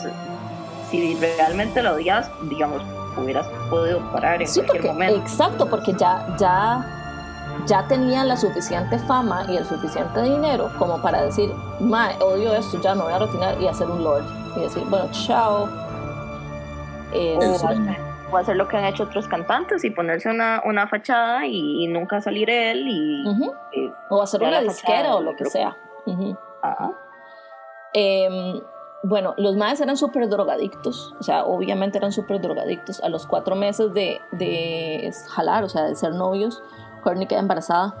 si 0.90 1.14
realmente 1.16 1.82
lo 1.82 1.94
odias, 1.94 2.30
digamos, 2.48 2.82
hubieras 3.16 3.46
podido 3.68 4.00
parar 4.12 4.42
en 4.42 4.48
cualquier 4.52 4.84
momento. 4.84 5.20
Exacto, 5.20 5.68
porque 5.68 5.92
ya, 5.92 6.26
ya, 6.38 6.84
ya 7.66 7.86
tenían 7.86 8.28
la 8.28 8.36
suficiente 8.36 8.98
fama 9.00 9.44
y 9.48 9.56
el 9.56 9.64
suficiente 9.64 10.22
dinero 10.22 10.70
como 10.78 11.00
para 11.00 11.22
decir, 11.22 11.50
ma, 11.80 12.10
odio 12.20 12.54
esto, 12.54 12.80
ya 12.80 12.94
me 12.94 13.02
voy 13.02 13.12
a 13.12 13.18
retirar 13.18 13.60
y 13.60 13.66
hacer 13.66 13.88
un 13.88 14.02
lord. 14.02 14.24
Y 14.56 14.60
decir, 14.60 14.82
bueno, 14.88 15.08
chao. 15.12 15.68
o, 17.12 18.36
hacer, 18.36 18.56
lo 18.56 18.66
que 18.68 18.76
han 18.76 18.84
hecho 18.84 19.04
otros 19.04 19.28
cantantes 19.28 19.84
y 19.84 19.90
ponerse 19.90 20.28
una, 20.28 20.62
una 20.64 20.88
fachada 20.88 21.46
y, 21.46 21.86
nunca 21.88 22.20
salir 22.20 22.50
él. 22.50 22.86
Y, 22.88 23.24
o 24.08 24.22
hacer 24.22 24.42
una 24.42 24.60
disquera 24.60 25.14
o 25.14 25.20
lo 25.20 25.36
que 25.36 25.44
sea. 25.44 25.76
Ajá. 26.62 26.90
Em, 27.92 28.60
bueno, 29.02 29.34
los 29.38 29.56
maes 29.56 29.80
eran 29.80 29.96
súper 29.96 30.28
drogadictos, 30.28 31.14
o 31.18 31.22
sea, 31.22 31.44
obviamente 31.44 31.98
eran 31.98 32.12
súper 32.12 32.40
drogadictos. 32.40 33.02
A 33.02 33.08
los 33.08 33.26
cuatro 33.26 33.56
meses 33.56 33.92
de, 33.94 34.20
de, 34.32 35.10
jalar, 35.28 35.64
o 35.64 35.68
sea, 35.68 35.84
de 35.84 35.96
ser 35.96 36.14
novios, 36.14 36.62
Courtney 37.02 37.26
queda 37.26 37.40
embarazada. 37.40 37.94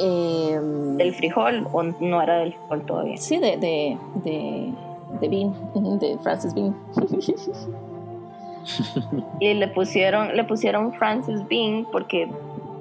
Em, 0.00 1.00
¿El 1.00 1.14
frijol 1.14 1.66
o 1.72 1.82
no 1.82 2.22
era 2.22 2.38
del 2.38 2.54
frijol 2.54 2.86
todavía? 2.86 3.16
Sí, 3.16 3.38
de, 3.38 3.56
de, 3.56 3.98
de, 4.24 4.72
de 5.20 5.28
Bean, 5.28 5.98
de 5.98 6.18
Francis 6.18 6.54
Bean. 6.54 6.76
y 9.40 9.54
le 9.54 9.68
pusieron, 9.68 10.36
le 10.36 10.44
pusieron 10.44 10.92
Francis 10.94 11.46
Bean 11.48 11.86
porque 11.90 12.30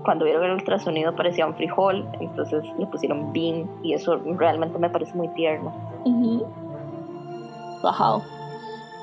cuando 0.07 0.23
vieron 0.23 0.45
el 0.45 0.51
ultrasonido 0.51 1.13
parecía 1.17 1.45
un 1.45 1.53
frijol, 1.53 2.07
entonces 2.21 2.63
le 2.79 2.85
pusieron 2.85 3.33
bean 3.33 3.69
y 3.83 3.91
eso 3.91 4.15
realmente 4.15 4.79
me 4.79 4.89
parece 4.89 5.13
muy 5.15 5.27
tierno. 5.33 5.73
Bajado. 7.83 8.23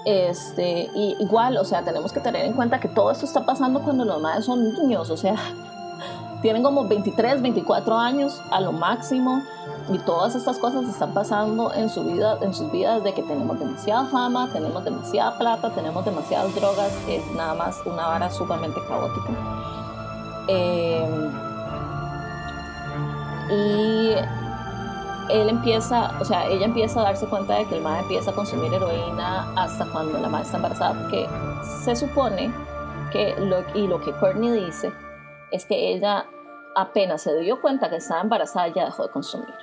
Este, 0.06 0.88
y 0.94 1.14
igual, 1.20 1.58
o 1.58 1.64
sea, 1.66 1.84
tenemos 1.84 2.10
que 2.10 2.20
tener 2.20 2.46
en 2.46 2.54
cuenta 2.54 2.80
que 2.80 2.88
todo 2.88 3.10
esto 3.10 3.26
está 3.26 3.44
pasando 3.44 3.82
cuando 3.82 4.06
los 4.06 4.18
madres 4.18 4.46
son 4.46 4.64
niños, 4.72 5.10
o 5.10 5.16
sea, 5.18 5.36
tienen 6.40 6.62
como 6.62 6.88
23, 6.88 7.42
24 7.42 7.98
años 7.98 8.40
a 8.50 8.62
lo 8.62 8.72
máximo 8.72 9.42
y 9.92 9.98
todas 9.98 10.34
estas 10.34 10.58
cosas 10.58 10.88
están 10.88 11.12
pasando 11.12 11.70
en 11.74 11.90
su 11.90 12.02
vida, 12.04 12.38
en 12.40 12.54
sus 12.54 12.72
vidas 12.72 13.04
de 13.04 13.12
que 13.12 13.22
tenemos 13.22 13.58
demasiada 13.58 14.06
fama, 14.06 14.48
tenemos 14.54 14.82
demasiada 14.82 15.36
plata, 15.36 15.68
tenemos 15.74 16.02
demasiadas 16.02 16.54
drogas, 16.54 16.92
es 17.06 17.30
nada 17.36 17.52
más 17.52 17.78
una 17.84 18.06
vara 18.06 18.30
sumamente 18.30 18.80
caótica. 18.88 19.83
Eh, 20.48 21.30
y 23.50 24.14
él 25.30 25.48
empieza, 25.48 26.12
o 26.20 26.24
sea, 26.24 26.46
ella 26.46 26.66
empieza 26.66 27.00
a 27.00 27.04
darse 27.04 27.26
cuenta 27.26 27.54
de 27.54 27.66
que 27.66 27.76
el 27.76 27.82
madre 27.82 28.02
empieza 28.02 28.30
a 28.30 28.34
consumir 28.34 28.72
heroína 28.72 29.52
hasta 29.56 29.86
cuando 29.86 30.18
la 30.18 30.28
madre 30.28 30.44
está 30.44 30.56
embarazada, 30.56 31.00
porque 31.00 31.26
se 31.82 31.96
supone 31.96 32.52
que, 33.10 33.34
lo, 33.38 33.64
y 33.74 33.86
lo 33.86 34.00
que 34.00 34.12
Courtney 34.12 34.50
dice, 34.50 34.92
es 35.50 35.64
que 35.64 35.92
ella 35.92 36.26
apenas 36.74 37.22
se 37.22 37.38
dio 37.38 37.60
cuenta 37.60 37.88
que 37.88 37.96
estaba 37.96 38.20
embarazada 38.20 38.68
ya 38.68 38.84
dejó 38.86 39.04
de 39.04 39.10
consumir. 39.10 39.54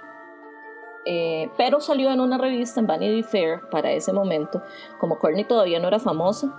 Eh, 1.05 1.49
pero 1.57 1.79
salió 1.79 2.11
en 2.11 2.19
una 2.19 2.37
revista 2.37 2.79
en 2.79 2.87
Vanity 2.87 3.23
Fair 3.23 3.61
para 3.69 3.91
ese 3.91 4.13
momento, 4.13 4.61
como 4.99 5.17
Courtney 5.19 5.45
todavía 5.45 5.79
no 5.79 5.87
era 5.87 5.99
famosa, 5.99 6.53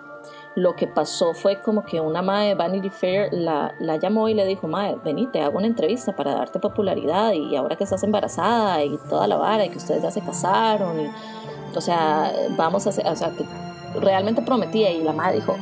lo 0.55 0.77
que 0.77 0.87
pasó 0.87 1.33
fue 1.35 1.61
como 1.61 1.85
que 1.85 2.01
una 2.01 2.21
madre 2.21 2.49
de 2.49 2.55
Vanity 2.55 2.91
Fair 2.91 3.29
la, 3.33 3.75
la 3.79 3.97
llamó 3.97 4.29
y 4.29 4.35
le 4.35 4.45
dijo, 4.45 4.69
madre, 4.69 4.99
vení, 5.05 5.27
te 5.27 5.41
hago 5.41 5.59
una 5.59 5.67
entrevista 5.67 6.15
para 6.15 6.35
darte 6.35 6.59
popularidad 6.59 7.33
y 7.33 7.57
ahora 7.57 7.77
que 7.77 7.85
estás 7.85 8.03
embarazada 8.03 8.85
y 8.85 8.99
toda 9.09 9.27
la 9.27 9.37
vara 9.37 9.65
y 9.65 9.71
que 9.71 9.79
ustedes 9.79 10.03
ya 10.03 10.11
se 10.11 10.21
casaron 10.21 11.01
y, 11.01 11.11
o 11.75 11.81
sea, 11.81 12.33
vamos 12.51 12.87
a 12.87 12.91
hacer, 12.91 13.07
o 13.07 13.17
sea, 13.17 13.31
que 13.31 13.45
realmente 13.99 14.43
prometía 14.43 14.91
y 14.91 15.03
la 15.03 15.13
madre 15.13 15.37
dijo, 15.37 15.57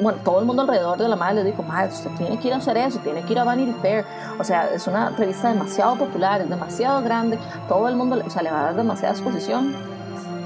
bueno, 0.00 0.18
todo 0.24 0.40
el 0.40 0.46
mundo 0.46 0.62
alrededor 0.62 0.98
de 0.98 1.08
la 1.08 1.16
madre 1.16 1.36
le 1.36 1.44
dijo, 1.50 1.62
madre, 1.62 1.92
usted 1.92 2.10
tiene 2.16 2.38
que 2.38 2.48
ir 2.48 2.54
a 2.54 2.58
hacer 2.58 2.76
eso, 2.76 2.98
tiene 3.00 3.22
que 3.22 3.32
ir 3.32 3.38
a 3.38 3.44
Vanity 3.44 3.72
Fair, 3.80 4.04
o 4.38 4.44
sea, 4.44 4.70
es 4.72 4.86
una 4.86 5.10
revista 5.10 5.48
demasiado 5.48 5.96
popular, 5.96 6.40
es 6.40 6.48
demasiado 6.48 7.02
grande, 7.02 7.38
todo 7.68 7.88
el 7.88 7.96
mundo, 7.96 8.20
o 8.24 8.30
sea, 8.30 8.42
le 8.42 8.50
va 8.50 8.60
a 8.60 8.64
dar 8.64 8.76
demasiada 8.76 9.14
exposición. 9.14 9.74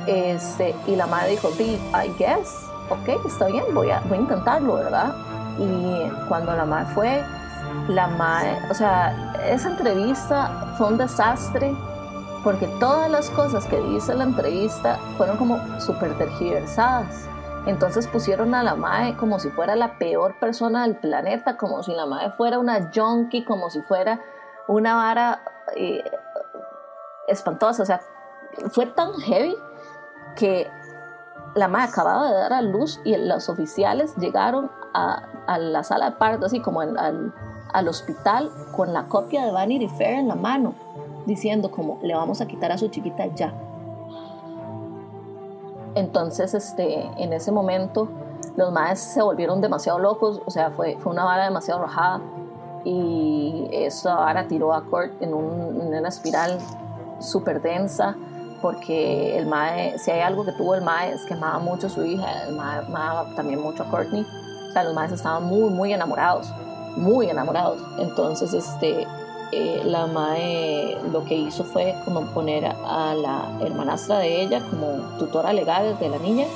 Este, 0.07 0.74
y 0.87 0.96
la 0.96 1.07
madre 1.07 1.33
dijo, 1.33 1.50
I 1.61 2.11
guess, 2.18 2.70
ok, 2.90 3.24
está 3.26 3.46
bien, 3.46 3.64
voy 3.72 3.90
a, 3.90 4.00
voy 4.00 4.18
a 4.18 4.20
intentarlo, 4.20 4.74
¿verdad? 4.74 5.14
Y 5.59 6.09
cuando 6.29 6.53
la 6.55 6.64
madre 6.64 6.94
fue, 6.94 7.24
la 7.88 8.09
madre, 8.09 8.59
o 8.70 8.74
sea, 8.74 9.35
esa 9.46 9.70
entrevista 9.70 10.74
fue 10.76 10.88
un 10.88 10.98
desastre 10.98 11.74
porque 12.42 12.66
todas 12.79 13.11
las 13.11 13.31
cosas 13.31 13.66
que 13.66 13.79
dice 13.81 14.14
la 14.14 14.24
entrevista 14.24 14.98
fueron 15.16 15.37
como 15.37 15.81
súper 15.81 16.16
tergiversadas. 16.16 17.29
Entonces 17.66 18.07
pusieron 18.07 18.55
a 18.55 18.62
la 18.62 18.74
madre 18.74 19.14
como 19.16 19.38
si 19.38 19.50
fuera 19.50 19.76
la 19.76 19.98
peor 19.98 20.38
persona 20.40 20.85
del 20.85 20.96
planeta, 20.96 21.59
como 21.59 21.83
si 21.83 21.92
la 21.92 22.07
madre 22.07 22.31
fuera 22.31 22.59
una 22.59 22.90
junkie, 22.94 23.44
como 23.44 23.68
si 23.68 23.83
fuera 23.83 24.20
una 24.66 24.96
vara 24.96 25.42
eh, 25.76 26.03
espantosa. 27.29 27.83
O 27.83 27.87
sea, 27.87 28.00
fue 28.70 28.87
tan 28.87 29.12
heavy 29.20 29.55
que 30.37 30.70
la 31.55 31.69
madre 31.69 31.89
acababa 31.89 32.29
de 32.29 32.35
dar 32.35 32.53
a 32.53 32.63
luz 32.63 33.01
y 33.05 33.17
los 33.17 33.49
oficiales 33.49 34.15
llegaron 34.17 34.71
a, 34.95 35.23
la 35.59 35.83
sala 35.83 36.11
de 36.11 36.17
parto, 36.17 36.47
así 36.47 36.61
como 36.61 36.81
al, 36.81 37.33
al, 37.73 37.89
hospital, 37.89 38.51
con 38.77 38.93
la 38.93 39.05
copia 39.05 39.45
de 39.45 39.51
Vanity 39.51 39.89
Fair 39.89 40.15
en 40.15 40.29
la 40.29 40.37
mano, 40.37 40.75
diciendo 41.27 41.71
como 41.71 41.99
le 42.03 42.15
vamos 42.15 42.41
a 42.41 42.47
quitar 42.47 42.71
a 42.71 42.79
su 42.79 42.89
chiquita 42.89 43.27
ya. 43.35 43.53
Entonces, 45.97 46.55
este, 46.55 47.11
en 47.17 47.33
ese 47.33 47.51
momento, 47.51 48.09
los 48.57 48.71
madres 48.73 49.01
se 49.01 49.23
volvieron 49.23 49.61
demasiado 49.61 49.99
locos, 49.99 50.41
o 50.47 50.51
sea, 50.51 50.71
fue, 50.71 50.97
fue 51.01 51.13
una 51.13 51.25
vara 51.25 51.45
demasiado 51.45 51.81
rojada 51.81 52.21
y 52.85 53.69
esa 53.73 54.15
vara 54.15 54.47
tiró 54.47 54.73
a 54.73 54.83
Kurt 54.83 55.21
en, 55.21 55.31
en 55.31 55.95
una 55.95 56.09
espiral 56.09 56.59
súper 57.19 57.61
densa 57.61 58.17
porque 58.61 59.38
el 59.38 59.46
Mae, 59.46 59.99
si 59.99 60.11
hay 60.11 60.20
algo 60.20 60.44
que 60.44 60.53
tuvo 60.53 60.75
el 60.75 60.83
Mae 60.83 61.12
es 61.12 61.25
que 61.25 61.35
amaba 61.35 61.59
mucho 61.59 61.87
a 61.87 61.90
su 61.90 62.05
hija, 62.05 62.44
el 62.46 62.55
Mae 62.55 62.79
amaba 62.79 63.27
también 63.35 63.61
mucho 63.61 63.83
a 63.83 63.87
Courtney, 63.87 64.27
o 64.68 64.73
sea, 64.73 64.85
los 64.85 64.94
Maes 64.94 65.12
estaban 65.12 65.44
muy, 65.44 65.70
muy 65.70 65.92
enamorados, 65.92 66.53
muy 66.96 67.29
enamorados, 67.29 67.79
entonces, 67.99 68.55
este, 68.55 69.07
eh, 69.53 69.83
la 69.85 70.07
Mae 70.07 70.96
lo 71.12 71.25
que 71.25 71.35
hizo 71.35 71.64
fue 71.64 71.94
como 72.05 72.23
poner 72.27 72.64
a 72.66 73.14
la 73.14 73.51
hermanastra 73.61 74.18
de 74.18 74.42
ella 74.42 74.61
como 74.70 75.18
tutora 75.18 75.53
legal 75.53 75.99
de 75.99 76.09
la 76.09 76.18
niña, 76.18 76.46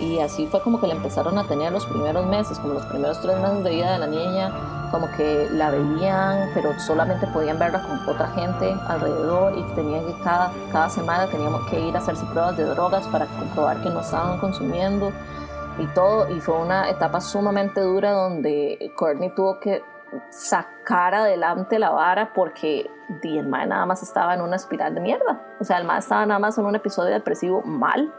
y 0.00 0.18
así 0.18 0.46
fue 0.46 0.60
como 0.62 0.80
que 0.80 0.86
le 0.88 0.94
empezaron 0.94 1.38
a 1.38 1.46
tener 1.46 1.72
los 1.72 1.86
primeros 1.86 2.26
meses, 2.26 2.58
como 2.58 2.74
los 2.74 2.86
primeros 2.86 3.20
tres 3.20 3.38
meses 3.38 3.62
de 3.62 3.70
vida 3.70 3.92
de 3.92 3.98
la 3.98 4.06
niña, 4.06 4.81
como 4.92 5.10
que 5.16 5.48
la 5.50 5.70
veían, 5.70 6.50
pero 6.54 6.78
solamente 6.78 7.26
podían 7.26 7.58
verla 7.58 7.82
con 7.82 8.08
otra 8.08 8.28
gente 8.28 8.76
alrededor 8.86 9.58
y 9.58 9.62
tenían 9.74 10.06
que 10.06 10.14
cada, 10.22 10.52
cada 10.70 10.88
semana 10.88 11.26
teníamos 11.26 11.68
que 11.68 11.80
ir 11.80 11.96
a 11.96 11.98
hacerse 11.98 12.24
pruebas 12.26 12.56
de 12.56 12.64
drogas 12.64 13.08
para 13.08 13.26
comprobar 13.26 13.82
que 13.82 13.90
no 13.90 14.00
estaban 14.00 14.38
consumiendo 14.38 15.10
y 15.78 15.86
todo. 15.88 16.30
Y 16.30 16.40
fue 16.40 16.56
una 16.58 16.88
etapa 16.90 17.20
sumamente 17.20 17.80
dura 17.80 18.12
donde 18.12 18.78
Courtney 18.96 19.34
tuvo 19.34 19.58
que 19.58 19.82
sacar 20.30 21.14
adelante 21.14 21.78
la 21.78 21.90
vara 21.90 22.32
porque 22.34 22.90
el 23.22 23.50
nada 23.50 23.86
más 23.86 24.02
estaba 24.02 24.34
en 24.34 24.42
una 24.42 24.56
espiral 24.56 24.94
de 24.94 25.00
mierda. 25.00 25.40
O 25.58 25.64
sea, 25.64 25.78
el 25.78 25.84
mae 25.84 25.98
estaba 25.98 26.24
nada 26.26 26.38
más 26.38 26.56
en 26.58 26.66
un 26.66 26.74
episodio 26.74 27.12
depresivo 27.12 27.62
mal 27.62 28.12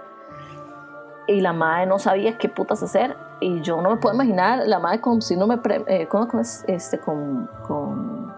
y 1.28 1.42
la 1.42 1.54
madre 1.54 1.86
no 1.86 2.00
sabía 2.00 2.38
qué 2.38 2.50
putas 2.50 2.84
hacer 2.84 3.16
y 3.40 3.62
yo 3.62 3.82
no 3.82 3.92
me 3.92 3.98
puedo 3.98 4.16
imaginar 4.16 4.68
la 4.68 4.80
madre 4.80 5.02
con 5.02 5.22
síndrome 5.22 5.60
eh, 5.88 6.08
¿cómo, 6.10 6.28
es? 6.40 6.64
este 6.68 7.00
con, 7.00 7.50
con 7.68 8.34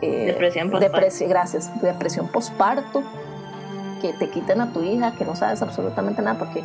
eh, 0.00 0.26
depresión 0.26 0.70
postparto 0.70 1.28
gracias 1.28 1.82
depresión 1.82 2.28
postparto 2.28 3.02
que 4.00 4.12
te 4.12 4.30
quiten 4.30 4.60
a 4.60 4.72
tu 4.72 4.82
hija 4.82 5.12
que 5.12 5.24
no 5.24 5.34
sabes 5.34 5.60
absolutamente 5.62 6.22
nada 6.22 6.38
porque 6.38 6.62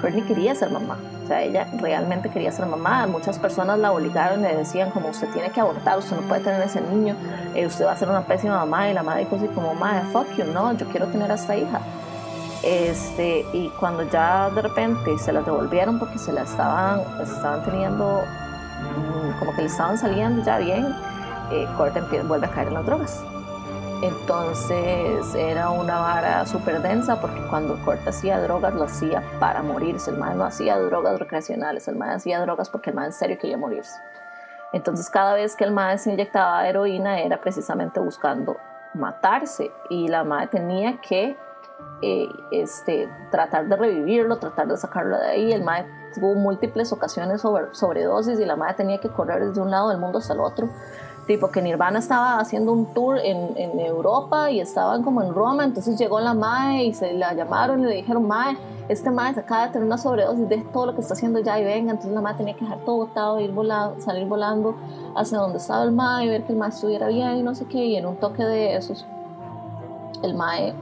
Courtney 0.00 0.22
quería 0.22 0.54
ser 0.54 0.70
mamá. 0.70 0.98
O 1.24 1.26
sea 1.26 1.42
ella 1.42 1.66
realmente 1.80 2.28
quería 2.28 2.52
ser 2.52 2.66
mamá. 2.66 3.06
Muchas 3.06 3.38
personas 3.38 3.78
la 3.78 3.92
obligaron 3.92 4.42
le 4.42 4.54
decían 4.54 4.90
como 4.90 5.08
usted 5.08 5.28
tiene 5.30 5.50
que 5.50 5.60
abortar 5.60 5.98
usted 5.98 6.16
no 6.16 6.22
puede 6.28 6.42
tener 6.42 6.62
ese 6.62 6.80
niño 6.80 7.16
eh, 7.54 7.66
usted 7.66 7.86
va 7.86 7.92
a 7.92 7.96
ser 7.96 8.08
una 8.08 8.22
pésima 8.22 8.56
mamá 8.58 8.88
y 8.90 8.94
la 8.94 9.02
madre 9.02 9.24
dijo 9.24 9.36
así 9.36 9.48
como 9.48 9.74
madre 9.74 10.06
fuck 10.12 10.30
you 10.36 10.44
no 10.44 10.72
yo 10.74 10.86
quiero 10.88 11.06
tener 11.08 11.30
a 11.30 11.34
esta 11.34 11.56
hija 11.56 11.80
este, 12.66 13.46
y 13.52 13.68
cuando 13.78 14.02
ya 14.02 14.50
de 14.50 14.60
repente 14.60 15.16
se 15.18 15.32
las 15.32 15.46
devolvieron 15.46 16.00
porque 16.00 16.18
se 16.18 16.32
la 16.32 16.42
estaban, 16.42 17.00
estaban 17.22 17.62
teniendo, 17.64 18.22
mm, 18.82 19.38
como 19.38 19.54
que 19.54 19.62
le 19.62 19.68
estaban 19.68 19.96
saliendo 19.96 20.42
ya 20.42 20.58
bien, 20.58 20.92
eh, 21.52 21.68
vuelve 22.26 22.46
a 22.46 22.50
caer 22.50 22.68
en 22.68 22.74
las 22.74 22.84
drogas. 22.84 23.24
Entonces 24.02 25.32
era 25.36 25.70
una 25.70 26.00
vara 26.00 26.44
súper 26.44 26.82
densa 26.82 27.20
porque 27.20 27.40
cuando 27.48 27.80
Corte 27.84 28.10
hacía 28.10 28.40
drogas 28.40 28.74
lo 28.74 28.84
hacía 28.84 29.22
para 29.38 29.62
morirse. 29.62 30.10
El 30.10 30.18
man 30.18 30.36
no 30.36 30.44
hacía 30.44 30.76
drogas 30.76 31.20
recreacionales, 31.20 31.86
el 31.86 31.94
man 31.94 32.10
hacía 32.10 32.40
drogas 32.40 32.68
porque 32.68 32.90
el 32.90 32.96
man 32.96 33.06
en 33.06 33.12
serio 33.12 33.38
quería 33.38 33.56
morirse. 33.56 33.96
Entonces 34.72 35.08
cada 35.08 35.34
vez 35.34 35.54
que 35.54 35.62
el 35.62 35.70
man 35.70 36.00
se 36.00 36.10
inyectaba 36.12 36.68
heroína 36.68 37.20
era 37.20 37.40
precisamente 37.40 38.00
buscando 38.00 38.56
matarse 38.92 39.70
y 39.88 40.08
la 40.08 40.24
madre 40.24 40.48
tenía 40.48 41.00
que 41.00 41.36
eh, 42.02 42.28
este, 42.50 43.08
tratar 43.30 43.68
de 43.68 43.76
revivirlo, 43.76 44.38
tratar 44.38 44.68
de 44.68 44.76
sacarlo 44.76 45.18
de 45.18 45.26
ahí. 45.26 45.52
El 45.52 45.64
mae 45.64 45.86
tuvo 46.14 46.34
múltiples 46.34 46.92
ocasiones 46.92 47.40
sobre 47.40 47.74
sobredosis 47.74 48.38
y 48.38 48.44
la 48.44 48.56
madre 48.56 48.74
tenía 48.74 48.98
que 48.98 49.08
correr 49.08 49.46
desde 49.46 49.60
un 49.60 49.70
lado 49.70 49.88
del 49.88 49.98
mundo 49.98 50.18
hasta 50.18 50.34
el 50.34 50.40
otro. 50.40 50.68
Tipo 51.26 51.50
que 51.50 51.60
Nirvana 51.60 51.98
estaba 51.98 52.38
haciendo 52.38 52.72
un 52.72 52.94
tour 52.94 53.18
en, 53.18 53.56
en 53.56 53.80
Europa 53.80 54.50
y 54.50 54.60
estaban 54.60 55.02
como 55.02 55.22
en 55.22 55.34
Roma, 55.34 55.64
entonces 55.64 55.98
llegó 55.98 56.20
la 56.20 56.34
madre 56.34 56.84
y 56.84 56.94
se 56.94 57.14
la 57.14 57.34
llamaron 57.34 57.80
y 57.80 57.86
le 57.86 57.94
dijeron, 57.96 58.28
mae, 58.28 58.56
este 58.88 59.10
mae 59.10 59.34
se 59.34 59.40
acaba 59.40 59.66
de 59.66 59.72
tener 59.72 59.86
una 59.86 59.98
sobredosis, 59.98 60.48
de 60.48 60.58
todo 60.72 60.86
lo 60.86 60.94
que 60.94 61.00
está 61.00 61.14
haciendo 61.14 61.40
ya 61.40 61.58
y 61.58 61.64
venga. 61.64 61.92
Entonces 61.92 62.12
la 62.12 62.20
madre 62.20 62.38
tenía 62.38 62.54
que 62.54 62.60
dejar 62.60 62.78
todo 62.84 62.96
botado, 62.96 63.40
ir 63.40 63.50
volando, 63.50 64.00
salir 64.00 64.26
volando 64.28 64.76
hacia 65.16 65.38
donde 65.38 65.58
estaba 65.58 65.82
el 65.82 65.92
mae 65.92 66.28
ver 66.28 66.44
que 66.44 66.52
el 66.52 66.58
mae 66.58 66.68
estuviera 66.68 67.08
bien 67.08 67.38
y 67.38 67.42
no 67.42 67.54
sé 67.54 67.66
qué. 67.66 67.84
Y 67.84 67.96
en 67.96 68.06
un 68.06 68.16
toque 68.16 68.44
de 68.44 68.76
esos, 68.76 69.04
el 70.22 70.34
mae 70.34 70.74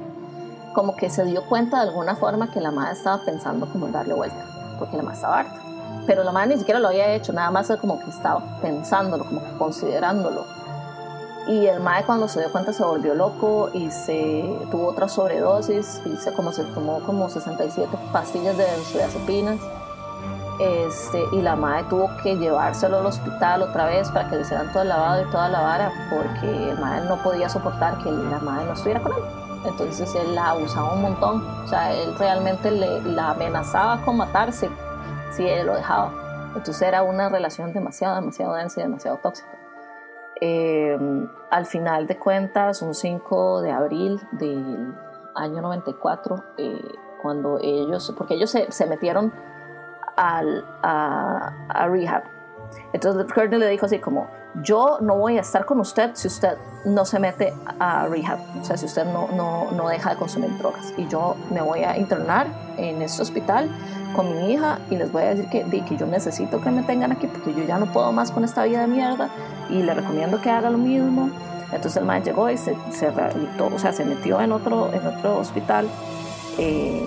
como 0.74 0.96
que 0.96 1.08
se 1.08 1.24
dio 1.24 1.46
cuenta 1.46 1.78
de 1.78 1.88
alguna 1.88 2.16
forma 2.16 2.50
que 2.50 2.60
la 2.60 2.70
madre 2.70 2.92
estaba 2.92 3.24
pensando 3.24 3.66
como 3.66 3.86
darle 3.88 4.12
vuelta, 4.12 4.44
porque 4.78 4.96
la 4.96 5.02
madre 5.02 5.16
estaba 5.16 5.38
harta. 5.38 5.60
Pero 6.06 6.22
la 6.22 6.32
madre 6.32 6.48
ni 6.48 6.58
siquiera 6.58 6.80
lo 6.80 6.88
había 6.88 7.14
hecho, 7.14 7.32
nada 7.32 7.50
más 7.50 7.72
como 7.80 7.98
que 8.00 8.10
estaba 8.10 8.42
pensándolo, 8.60 9.24
como 9.24 9.42
que 9.42 9.56
considerándolo. 9.56 10.44
Y 11.46 11.66
el 11.66 11.80
mae 11.80 12.04
cuando 12.04 12.26
se 12.26 12.40
dio 12.40 12.50
cuenta 12.50 12.72
se 12.72 12.82
volvió 12.82 13.14
loco 13.14 13.70
y 13.72 13.90
se 13.90 14.58
tuvo 14.70 14.88
otra 14.88 15.08
sobredosis 15.08 16.00
y 16.06 16.16
se 16.16 16.32
como 16.32 16.52
se 16.52 16.64
tomó 16.64 17.00
como 17.00 17.28
67 17.28 17.96
pastillas 18.12 18.56
de 18.56 18.64
benzodiazepinas. 18.64 19.60
Este, 20.58 21.22
y 21.32 21.42
la 21.42 21.56
madre 21.56 21.84
tuvo 21.90 22.10
que 22.22 22.36
llevárselo 22.36 22.98
al 22.98 23.06
hospital 23.06 23.62
otra 23.62 23.86
vez 23.86 24.10
para 24.10 24.28
que 24.28 24.36
le 24.36 24.42
hicieran 24.42 24.72
todo 24.72 24.82
el 24.82 24.88
lavado 24.88 25.22
y 25.22 25.30
toda 25.30 25.48
la 25.48 25.60
vara 25.60 25.92
porque 26.10 26.70
el 26.70 26.78
madre 26.78 27.06
no 27.08 27.22
podía 27.22 27.48
soportar 27.48 27.98
que 27.98 28.10
la 28.10 28.38
madre 28.38 28.66
no 28.66 28.72
estuviera 28.72 29.00
con 29.00 29.12
él 29.12 29.43
entonces 29.64 30.14
él 30.14 30.34
la 30.34 30.50
abusaba 30.50 30.92
un 30.92 31.02
montón, 31.02 31.46
o 31.64 31.68
sea, 31.68 31.92
él 31.92 32.14
realmente 32.18 32.70
le, 32.70 33.02
la 33.02 33.30
amenazaba 33.30 34.02
con 34.04 34.16
matarse 34.16 34.70
si 35.30 35.46
él 35.46 35.66
lo 35.66 35.74
dejaba. 35.74 36.12
Entonces 36.54 36.82
era 36.82 37.02
una 37.02 37.28
relación 37.28 37.72
demasiado, 37.72 38.14
demasiado 38.14 38.54
densa 38.54 38.80
y 38.80 38.84
demasiado 38.84 39.18
tóxica. 39.18 39.48
Eh, 40.40 40.98
al 41.50 41.66
final 41.66 42.06
de 42.06 42.18
cuentas, 42.18 42.82
un 42.82 42.94
5 42.94 43.62
de 43.62 43.70
abril 43.70 44.20
del 44.32 44.94
año 45.34 45.62
94, 45.62 46.44
eh, 46.58 46.80
cuando 47.22 47.58
ellos, 47.60 48.12
porque 48.16 48.34
ellos 48.34 48.50
se, 48.50 48.86
metieron 48.86 49.32
al, 50.16 50.64
a, 50.82 51.86
rehab. 51.88 52.24
Entonces 52.92 53.32
Courtney 53.32 53.58
le 53.58 53.68
dijo 53.68 53.86
así 53.86 53.98
como, 53.98 54.28
yo 54.62 54.98
no 55.00 55.16
voy 55.16 55.36
a 55.36 55.40
estar 55.40 55.64
con 55.66 55.80
usted 55.80 56.10
si 56.14 56.28
usted 56.28 56.56
no 56.84 57.04
se 57.04 57.18
mete 57.18 57.52
a 57.80 58.06
rehab, 58.06 58.38
o 58.60 58.64
sea, 58.64 58.76
si 58.76 58.86
usted 58.86 59.04
no, 59.06 59.28
no, 59.28 59.70
no 59.72 59.88
deja 59.88 60.10
de 60.10 60.16
consumir 60.16 60.56
drogas. 60.58 60.92
Y 60.96 61.08
yo 61.08 61.36
me 61.50 61.60
voy 61.60 61.80
a 61.80 61.98
internar 61.98 62.46
en 62.76 63.02
este 63.02 63.22
hospital 63.22 63.70
con 64.14 64.30
mi 64.30 64.52
hija 64.52 64.78
y 64.90 64.96
les 64.96 65.10
voy 65.10 65.22
a 65.22 65.34
decir 65.34 65.48
que, 65.48 65.64
que 65.84 65.96
yo 65.96 66.06
necesito 66.06 66.60
que 66.60 66.70
me 66.70 66.82
tengan 66.82 67.12
aquí 67.12 67.26
porque 67.26 67.52
yo 67.52 67.64
ya 67.64 67.78
no 67.78 67.92
puedo 67.92 68.12
más 68.12 68.30
con 68.30 68.44
esta 68.44 68.64
vida 68.64 68.82
de 68.82 68.86
mierda 68.86 69.28
y 69.68 69.82
le 69.82 69.92
recomiendo 69.92 70.40
que 70.40 70.50
haga 70.50 70.70
lo 70.70 70.78
mismo. 70.78 71.30
Entonces 71.72 71.96
el 71.96 72.04
man 72.04 72.22
llegó 72.22 72.48
y 72.50 72.56
se, 72.56 72.76
se 72.92 73.10
rehabilitó, 73.10 73.66
o 73.66 73.78
sea, 73.78 73.92
se 73.92 74.04
metió 74.04 74.40
en 74.40 74.52
otro, 74.52 74.92
en 74.92 75.04
otro 75.04 75.38
hospital 75.38 75.88
eh, 76.58 77.02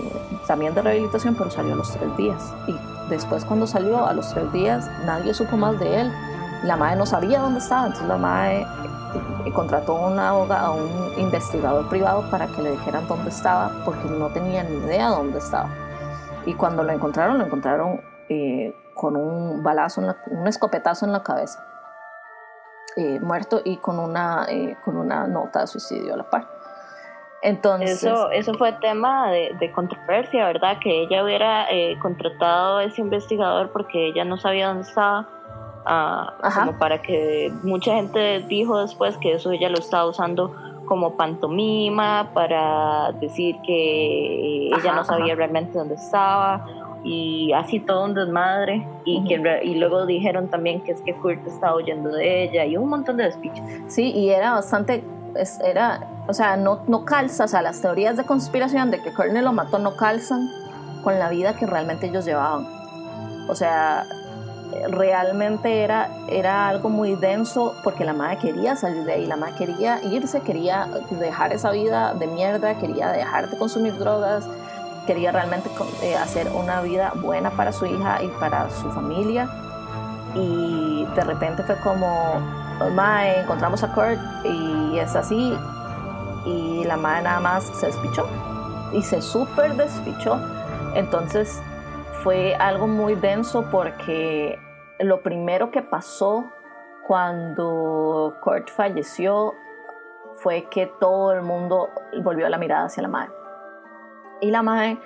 también 0.45 0.73
de 0.73 0.81
rehabilitación, 0.81 1.35
pero 1.35 1.49
salió 1.49 1.73
a 1.73 1.77
los 1.77 1.91
tres 1.91 2.17
días. 2.17 2.53
Y 2.67 2.96
después 3.09 3.45
cuando 3.45 3.67
salió 3.67 4.05
a 4.05 4.13
los 4.13 4.33
tres 4.33 4.51
días, 4.51 4.89
nadie 5.05 5.33
supo 5.33 5.57
más 5.57 5.79
de 5.79 6.01
él. 6.01 6.13
La 6.63 6.75
madre 6.75 6.95
no 6.97 7.05
sabía 7.05 7.39
dónde 7.39 7.59
estaba, 7.59 7.87
entonces 7.87 8.07
la 8.07 8.17
madre 8.17 8.65
eh, 9.45 9.51
contrató 9.53 9.95
una, 9.95 10.29
a 10.29 10.71
un 10.71 11.13
investigador 11.17 11.87
privado 11.87 12.29
para 12.29 12.47
que 12.47 12.61
le 12.61 12.71
dijeran 12.71 13.07
dónde 13.07 13.29
estaba, 13.29 13.71
porque 13.85 14.07
no 14.09 14.27
tenía 14.29 14.63
ni 14.63 14.77
idea 14.77 15.09
dónde 15.09 15.37
estaba. 15.37 15.69
Y 16.45 16.53
cuando 16.53 16.83
lo 16.83 16.91
encontraron, 16.91 17.37
lo 17.37 17.45
encontraron 17.45 18.01
eh, 18.29 18.75
con 18.93 19.15
un 19.15 19.63
balazo, 19.63 20.01
un 20.27 20.47
escopetazo 20.47 21.05
en 21.05 21.11
la 21.11 21.21
cabeza, 21.21 21.63
eh, 22.95 23.19
muerto 23.19 23.61
y 23.63 23.77
con 23.77 23.99
una, 23.99 24.47
con 24.83 24.97
una 24.97 25.27
nota 25.27 25.61
de 25.61 25.67
suicidio 25.67 26.13
a 26.15 26.17
la 26.17 26.29
par. 26.29 26.56
Entonces, 27.41 28.03
eso, 28.03 28.31
eso 28.31 28.53
fue 28.55 28.73
tema 28.73 29.31
de, 29.31 29.55
de 29.59 29.71
controversia, 29.71 30.45
¿verdad? 30.45 30.79
Que 30.79 31.03
ella 31.03 31.23
hubiera 31.23 31.67
contratado 32.01 32.77
a 32.77 32.83
ese 32.83 33.01
investigador 33.01 33.71
porque 33.71 34.07
ella 34.07 34.25
no 34.25 34.37
sabía 34.37 34.67
dónde 34.67 34.83
estaba. 34.83 35.27
Ah, 35.89 36.33
como 36.53 36.77
para 36.77 37.01
que 37.01 37.49
mucha 37.63 37.93
gente 37.93 38.41
dijo 38.49 38.77
después 38.81 39.15
que 39.17 39.33
eso 39.33 39.51
ella 39.51 39.69
lo 39.69 39.77
estaba 39.77 40.05
usando 40.05 40.53
como 40.87 41.15
pantomima 41.15 42.31
para 42.33 43.13
decir 43.21 43.55
que 43.65 44.67
ella 44.67 44.93
no 44.93 45.05
sabía 45.05 45.35
realmente 45.35 45.77
dónde 45.77 45.95
estaba 45.95 46.65
y 47.03 47.53
así 47.53 47.79
todo 47.79 48.05
un 48.05 48.13
desmadre 48.15 48.85
y, 49.05 49.23
que, 49.25 49.61
y 49.63 49.75
luego 49.75 50.05
dijeron 50.05 50.49
también 50.49 50.81
que 50.81 50.91
es 50.91 51.01
que 51.01 51.13
Kurt 51.13 51.45
estaba 51.47 51.75
huyendo 51.75 52.09
de 52.09 52.43
ella 52.43 52.65
y 52.65 52.75
un 52.75 52.89
montón 52.89 53.17
de 53.17 53.25
despiches. 53.25 53.63
Sí, 53.87 54.11
y 54.11 54.29
era 54.29 54.53
bastante, 54.53 55.03
era, 55.63 56.07
o 56.27 56.33
sea, 56.33 56.57
no, 56.57 56.79
no 56.87 57.05
calza, 57.05 57.45
o 57.45 57.47
sea, 57.47 57.61
las 57.61 57.81
teorías 57.81 58.17
de 58.17 58.25
conspiración 58.25 58.91
de 58.91 59.01
que 59.01 59.13
Courtney 59.13 59.41
lo 59.41 59.53
mató 59.53 59.79
no 59.79 59.95
calzan 59.95 60.49
con 61.03 61.19
la 61.19 61.29
vida 61.29 61.55
que 61.55 61.65
realmente 61.65 62.07
ellos 62.07 62.25
llevaban. 62.25 62.67
O 63.49 63.55
sea, 63.55 64.05
realmente 64.89 65.83
era, 65.83 66.09
era 66.27 66.67
algo 66.67 66.89
muy 66.89 67.15
denso 67.15 67.75
porque 67.83 68.05
la 68.05 68.13
madre 68.13 68.37
quería 68.37 68.75
salir 68.75 69.03
de 69.05 69.13
ahí, 69.13 69.25
la 69.25 69.35
madre 69.35 69.55
quería 69.55 70.03
irse, 70.03 70.41
quería 70.41 70.87
dejar 71.11 71.53
esa 71.53 71.71
vida 71.71 72.13
de 72.13 72.27
mierda, 72.27 72.77
quería 72.77 73.11
dejar 73.11 73.49
de 73.49 73.57
consumir 73.57 73.97
drogas, 73.97 74.45
quería 75.05 75.31
realmente 75.31 75.69
eh, 76.03 76.15
hacer 76.15 76.49
una 76.49 76.81
vida 76.81 77.13
buena 77.15 77.51
para 77.51 77.71
su 77.71 77.85
hija 77.85 78.21
y 78.21 78.27
para 78.39 78.69
su 78.69 78.91
familia. 78.91 79.49
Y 80.35 81.05
de 81.15 81.21
repente 81.21 81.63
fue 81.63 81.79
como, 81.79 82.41
madre, 82.93 83.41
encontramos 83.41 83.83
a 83.83 83.93
Kurt 83.93 84.19
y 84.45 84.99
es 84.99 85.15
así. 85.15 85.57
Y 86.45 86.83
la 86.85 86.97
madre 86.97 87.23
nada 87.23 87.39
más 87.39 87.65
se 87.65 87.87
despichó 87.87 88.27
y 88.93 89.01
se 89.01 89.21
súper 89.21 89.75
despichó. 89.75 90.39
Entonces 90.93 91.61
fue 92.23 92.55
algo 92.55 92.87
muy 92.87 93.15
denso 93.15 93.65
porque 93.71 94.59
lo 94.99 95.21
primero 95.21 95.71
que 95.71 95.81
pasó 95.81 96.45
cuando 97.05 98.35
Kurt 98.41 98.69
falleció 98.69 99.53
fue 100.35 100.67
que 100.69 100.87
todo 100.99 101.31
el 101.31 101.41
mundo 101.41 101.89
volvió 102.21 102.47
la 102.49 102.57
mirada 102.57 102.85
hacia 102.85 103.03
la 103.03 103.09
madre. 103.09 103.31
Y 104.41 104.51
la 104.51 104.61
madre 104.61 104.99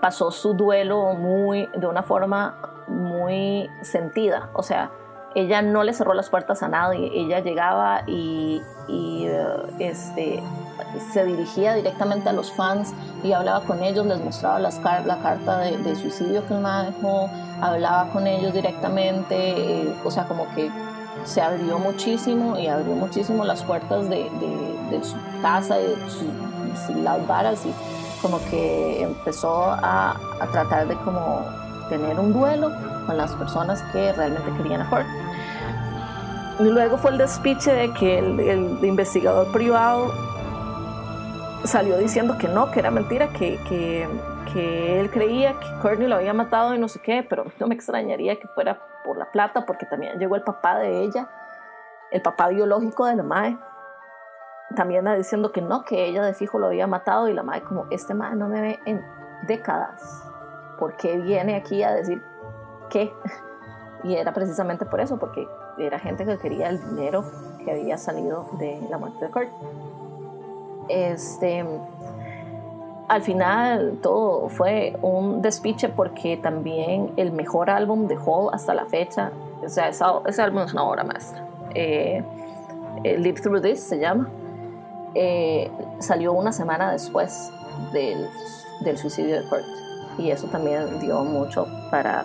pasó 0.00 0.30
su 0.30 0.54
duelo 0.54 1.12
muy, 1.14 1.68
de 1.76 1.86
una 1.86 2.02
forma 2.02 2.56
muy 2.86 3.68
sentida. 3.82 4.50
O 4.54 4.62
sea, 4.62 4.90
ella 5.34 5.62
no 5.62 5.84
le 5.84 5.92
cerró 5.92 6.14
las 6.14 6.30
puertas 6.30 6.62
a 6.62 6.68
nadie. 6.68 7.10
Ella 7.14 7.40
llegaba 7.40 8.02
y, 8.06 8.62
eh, 8.88 9.46
este, 9.78 10.42
se 11.12 11.24
dirigía 11.24 11.74
directamente 11.74 12.28
a 12.28 12.32
los 12.32 12.52
fans 12.52 12.92
y 13.22 13.32
hablaba 13.32 13.64
con 13.64 13.82
ellos, 13.82 14.06
les 14.06 14.22
mostraba 14.22 14.58
la 14.58 14.70
carta 15.22 15.58
de, 15.58 15.96
suicidio 15.96 16.46
que 16.46 16.54
el 16.54 16.62
dejó, 16.62 17.28
hablaba 17.60 18.10
con 18.10 18.26
ellos 18.26 18.52
directamente, 18.54 19.82
eh, 19.82 19.94
o 20.04 20.10
sea, 20.10 20.24
como 20.26 20.46
que 20.54 20.70
se 21.24 21.42
abrió 21.42 21.78
muchísimo 21.78 22.58
y 22.58 22.68
abrió 22.68 22.94
muchísimo 22.94 23.44
las 23.44 23.62
puertas 23.62 24.08
de, 24.08 24.30
su 25.02 25.16
casa 25.42 25.78
y 25.78 26.94
de 26.94 27.02
las 27.02 27.26
varas 27.26 27.64
y 27.66 27.72
como 28.22 28.38
que 28.50 29.02
empezó 29.02 29.64
a, 29.64 30.16
tratar 30.52 30.88
de 30.88 30.96
como 30.96 31.44
tener 31.88 32.18
un 32.18 32.32
duelo 32.32 32.70
con 33.06 33.16
las 33.16 33.34
personas 33.34 33.82
que 33.92 34.12
realmente 34.12 34.50
querían 34.56 34.82
a 34.82 35.06
Y 36.60 36.64
luego 36.64 36.96
fue 36.98 37.12
el 37.12 37.18
despiche 37.18 37.72
de 37.72 37.92
que 37.94 38.18
el, 38.18 38.40
el 38.40 38.84
investigador 38.84 39.50
privado 39.52 40.12
salió 41.64 41.96
diciendo 41.98 42.36
que 42.38 42.48
no, 42.48 42.70
que 42.70 42.80
era 42.80 42.90
mentira, 42.90 43.28
que, 43.28 43.58
que, 43.68 44.08
que, 44.52 45.00
él 45.00 45.10
creía 45.10 45.54
que 45.54 45.66
Courtney 45.82 46.08
lo 46.08 46.16
había 46.16 46.32
matado 46.32 46.74
y 46.74 46.78
no 46.78 46.88
sé 46.88 47.00
qué, 47.00 47.26
pero 47.28 47.44
no 47.58 47.66
me 47.66 47.74
extrañaría 47.74 48.38
que 48.38 48.48
fuera 48.48 48.80
por 49.04 49.18
la 49.18 49.30
plata, 49.30 49.66
porque 49.66 49.86
también 49.86 50.18
llegó 50.18 50.36
el 50.36 50.42
papá 50.42 50.78
de 50.78 51.02
ella, 51.02 51.28
el 52.10 52.22
papá 52.22 52.48
biológico 52.48 53.06
de 53.06 53.16
la 53.16 53.22
madre, 53.22 53.58
también 54.76 55.04
diciendo 55.16 55.52
que 55.52 55.62
no, 55.62 55.84
que 55.84 56.06
ella 56.06 56.22
de 56.22 56.34
fijo 56.34 56.58
lo 56.58 56.66
había 56.66 56.86
matado 56.86 57.28
y 57.28 57.34
la 57.34 57.42
madre 57.42 57.62
como, 57.62 57.86
este 57.90 58.14
madre 58.14 58.36
no 58.36 58.48
me 58.48 58.60
ve 58.60 58.80
en 58.86 59.04
décadas, 59.46 60.27
¿por 60.78 60.96
qué 60.96 61.18
viene 61.18 61.56
aquí 61.56 61.82
a 61.82 61.92
decir 61.92 62.22
qué? 62.90 63.12
Y 64.04 64.14
era 64.14 64.32
precisamente 64.32 64.86
por 64.86 65.00
eso, 65.00 65.18
porque 65.18 65.44
era 65.76 65.98
gente 65.98 66.24
que 66.24 66.38
quería 66.38 66.68
el 66.68 66.80
dinero 66.80 67.24
que 67.64 67.72
había 67.72 67.98
salido 67.98 68.46
de 68.60 68.80
la 68.88 68.96
muerte 68.96 69.24
de 69.24 69.30
Kurt. 69.32 69.48
Este, 70.88 71.64
al 73.08 73.22
final 73.22 73.98
todo 74.02 74.48
fue 74.48 74.96
un 75.02 75.42
despiche 75.42 75.88
porque 75.88 76.36
también 76.36 77.12
el 77.16 77.32
mejor 77.32 77.70
álbum 77.70 78.06
de 78.06 78.16
Hall 78.16 78.50
hasta 78.52 78.72
la 78.72 78.86
fecha, 78.86 79.32
o 79.64 79.68
sea, 79.68 79.88
ese, 79.88 80.42
álbum 80.42 80.62
es 80.62 80.72
una 80.72 80.84
obra 80.84 81.04
maestra. 81.04 81.44
Eh, 81.74 82.22
Live 83.02 83.40
Through 83.40 83.62
This 83.62 83.80
se 83.80 83.98
llama. 83.98 84.28
Eh, 85.14 85.70
salió 85.98 86.32
una 86.32 86.52
semana 86.52 86.92
después 86.92 87.50
del, 87.92 88.28
del, 88.84 88.98
suicidio 88.98 89.42
de 89.42 89.48
Kurt 89.48 89.64
y 90.18 90.30
eso 90.30 90.46
también 90.48 91.00
dio 91.00 91.22
mucho 91.24 91.66
para, 91.90 92.24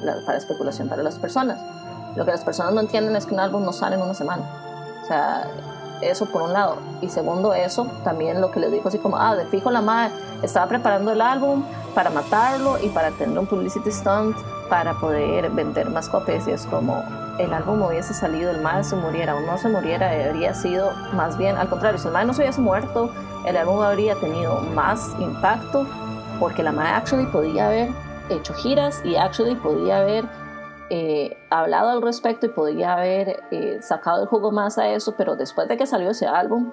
la, 0.00 0.16
para 0.24 0.38
especulación 0.38 0.88
para 0.88 1.02
las 1.02 1.18
personas. 1.18 1.58
Lo 2.16 2.24
que 2.24 2.32
las 2.32 2.44
personas 2.44 2.72
no 2.74 2.80
entienden 2.80 3.14
es 3.14 3.26
que 3.26 3.34
un 3.34 3.40
álbum 3.40 3.64
no 3.64 3.72
sale 3.72 3.96
en 3.96 4.02
una 4.02 4.14
semana. 4.14 4.42
O 5.02 5.06
sea, 5.06 5.46
eso 6.00 6.26
por 6.26 6.42
un 6.42 6.52
lado. 6.52 6.76
Y 7.00 7.08
segundo, 7.08 7.54
eso 7.54 7.86
también 8.04 8.40
lo 8.40 8.50
que 8.50 8.60
les 8.60 8.72
dijo 8.72 8.88
así 8.88 8.98
como, 8.98 9.16
ah, 9.16 9.36
de 9.36 9.46
fijo 9.46 9.70
la 9.70 9.82
madre 9.82 10.12
estaba 10.42 10.66
preparando 10.66 11.12
el 11.12 11.20
álbum 11.20 11.62
para 11.94 12.10
matarlo 12.10 12.78
y 12.82 12.88
para 12.88 13.10
tener 13.10 13.38
un 13.38 13.46
publicity 13.46 13.90
stunt 13.90 14.36
para 14.68 14.94
poder 14.94 15.50
vender 15.50 15.90
más 15.90 16.08
copias. 16.08 16.48
Y 16.48 16.52
es 16.52 16.66
como, 16.66 17.04
el 17.38 17.52
álbum 17.52 17.82
hubiese 17.82 18.14
salido, 18.14 18.50
el 18.50 18.60
madre 18.60 18.84
se 18.84 18.96
muriera 18.96 19.36
o 19.36 19.40
no 19.40 19.58
se 19.58 19.68
muriera, 19.68 20.10
habría 20.10 20.54
sido 20.54 20.90
más 21.12 21.36
bien 21.36 21.56
al 21.56 21.68
contrario, 21.68 21.98
si 21.98 22.06
el 22.06 22.12
madre 22.12 22.26
no 22.26 22.34
se 22.34 22.42
hubiese 22.42 22.60
muerto, 22.60 23.10
el 23.46 23.56
álbum 23.56 23.80
habría 23.80 24.14
tenido 24.16 24.60
más 24.74 25.10
impacto 25.18 25.86
porque 26.40 26.62
la 26.62 26.72
madre 26.72 26.90
actually 26.90 27.26
podía 27.26 27.66
haber 27.66 27.90
hecho 28.30 28.54
giras 28.54 29.02
y 29.04 29.14
actually 29.16 29.54
podía 29.54 29.98
haber 29.98 30.24
eh, 30.88 31.36
hablado 31.50 31.90
al 31.90 32.02
respecto 32.02 32.46
y 32.46 32.48
podía 32.48 32.94
haber 32.94 33.44
eh, 33.50 33.78
sacado 33.82 34.22
el 34.22 34.28
jugo 34.28 34.50
más 34.50 34.78
a 34.78 34.88
eso, 34.88 35.14
pero 35.16 35.36
después 35.36 35.68
de 35.68 35.76
que 35.76 35.86
salió 35.86 36.10
ese 36.10 36.26
álbum, 36.26 36.72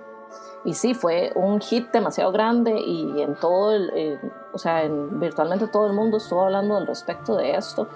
y 0.64 0.74
sí, 0.74 0.94
fue 0.94 1.32
un 1.36 1.62
hit 1.62 1.92
demasiado 1.92 2.32
grande 2.32 2.80
y 2.80 3.22
en 3.22 3.36
todo 3.36 3.74
el, 3.74 4.20
o 4.54 4.58
sea, 4.58 4.84
en 4.84 5.20
virtualmente 5.20 5.68
todo 5.68 5.88
el 5.88 5.94
mundo 5.94 6.18
estuvo 6.18 6.44
hablando 6.44 6.76
al 6.76 6.88
respecto 6.88 7.36
de 7.38 7.56
esto. 7.56 7.88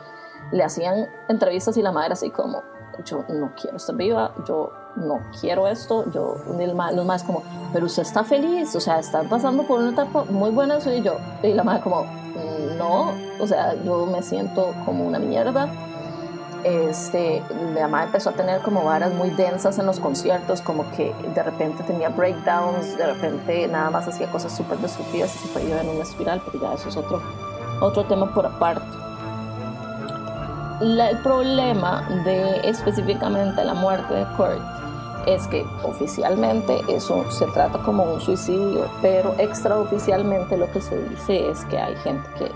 Le 0.51 0.63
hacían 0.63 1.09
entrevistas 1.27 1.75
y 1.77 1.81
la 1.81 1.91
madre 1.91 2.13
así 2.13 2.29
como, 2.29 2.61
yo 3.03 3.25
no 3.27 3.51
quiero 3.59 3.77
estar 3.77 3.95
viva, 3.95 4.33
yo 4.45 4.71
no 4.95 5.21
quiero 5.39 5.67
esto, 5.67 6.09
yo, 6.11 6.37
los 6.93 7.05
más 7.05 7.23
como, 7.23 7.43
pero 7.73 7.85
usted 7.85 8.03
está 8.03 8.23
feliz, 8.23 8.75
o 8.75 8.79
sea, 8.79 8.99
están 8.99 9.29
pasando 9.29 9.63
por 9.63 9.79
una 9.79 9.91
etapa 9.91 10.25
muy 10.25 10.51
buena, 10.51 10.81
soy 10.81 11.01
yo, 11.01 11.17
y 11.43 11.53
la 11.53 11.63
madre 11.63 11.81
como, 11.81 12.05
no, 12.77 13.13
o 13.39 13.47
sea, 13.47 13.75
yo 13.83 14.05
me 14.05 14.21
siento 14.21 14.73
como 14.85 15.05
una 15.05 15.19
mierda, 15.19 15.69
este, 16.63 17.41
la 17.73 17.87
madre 17.87 18.07
empezó 18.07 18.29
a 18.29 18.33
tener 18.33 18.61
como 18.61 18.83
varas 18.83 19.13
muy 19.13 19.31
densas 19.31 19.79
en 19.79 19.85
los 19.85 19.99
conciertos, 19.99 20.61
como 20.61 20.89
que 20.91 21.13
de 21.33 21.43
repente 21.43 21.83
tenía 21.83 22.09
breakdowns, 22.09 22.97
de 22.97 23.07
repente 23.07 23.67
nada 23.67 23.89
más 23.89 24.07
hacía 24.07 24.29
cosas 24.31 24.55
súper 24.55 24.77
destructivas 24.77 25.35
y 25.35 25.39
se 25.39 25.47
fue 25.47 25.61
en 25.63 25.89
una 25.89 26.03
espiral, 26.03 26.41
pero 26.45 26.61
ya 26.61 26.73
eso 26.73 26.89
es 26.89 26.97
otro, 26.97 27.21
otro 27.81 28.05
tema 28.05 28.31
por 28.33 28.45
aparte. 28.45 28.85
el 30.81 31.17
problema 31.23 32.07
de 32.25 32.67
específicamente 32.69 33.63
la 33.63 33.73
muerte 33.73 34.13
de 34.13 34.25
Kurt 34.37 34.80
es 35.25 35.47
que 35.47 35.65
oficialmente 35.83 36.81
eso 36.87 37.29
se 37.31 37.45
trata 37.47 37.79
como 37.83 38.03
un 38.03 38.21
suicidio, 38.21 38.89
pero 39.01 39.35
extraoficialmente 39.37 40.57
lo 40.57 40.71
que 40.71 40.81
se 40.81 40.97
dice 41.09 41.49
es 41.49 41.65
que 41.65 41.77
hay 41.77 41.95
gente 41.97 42.27
que 42.37 42.51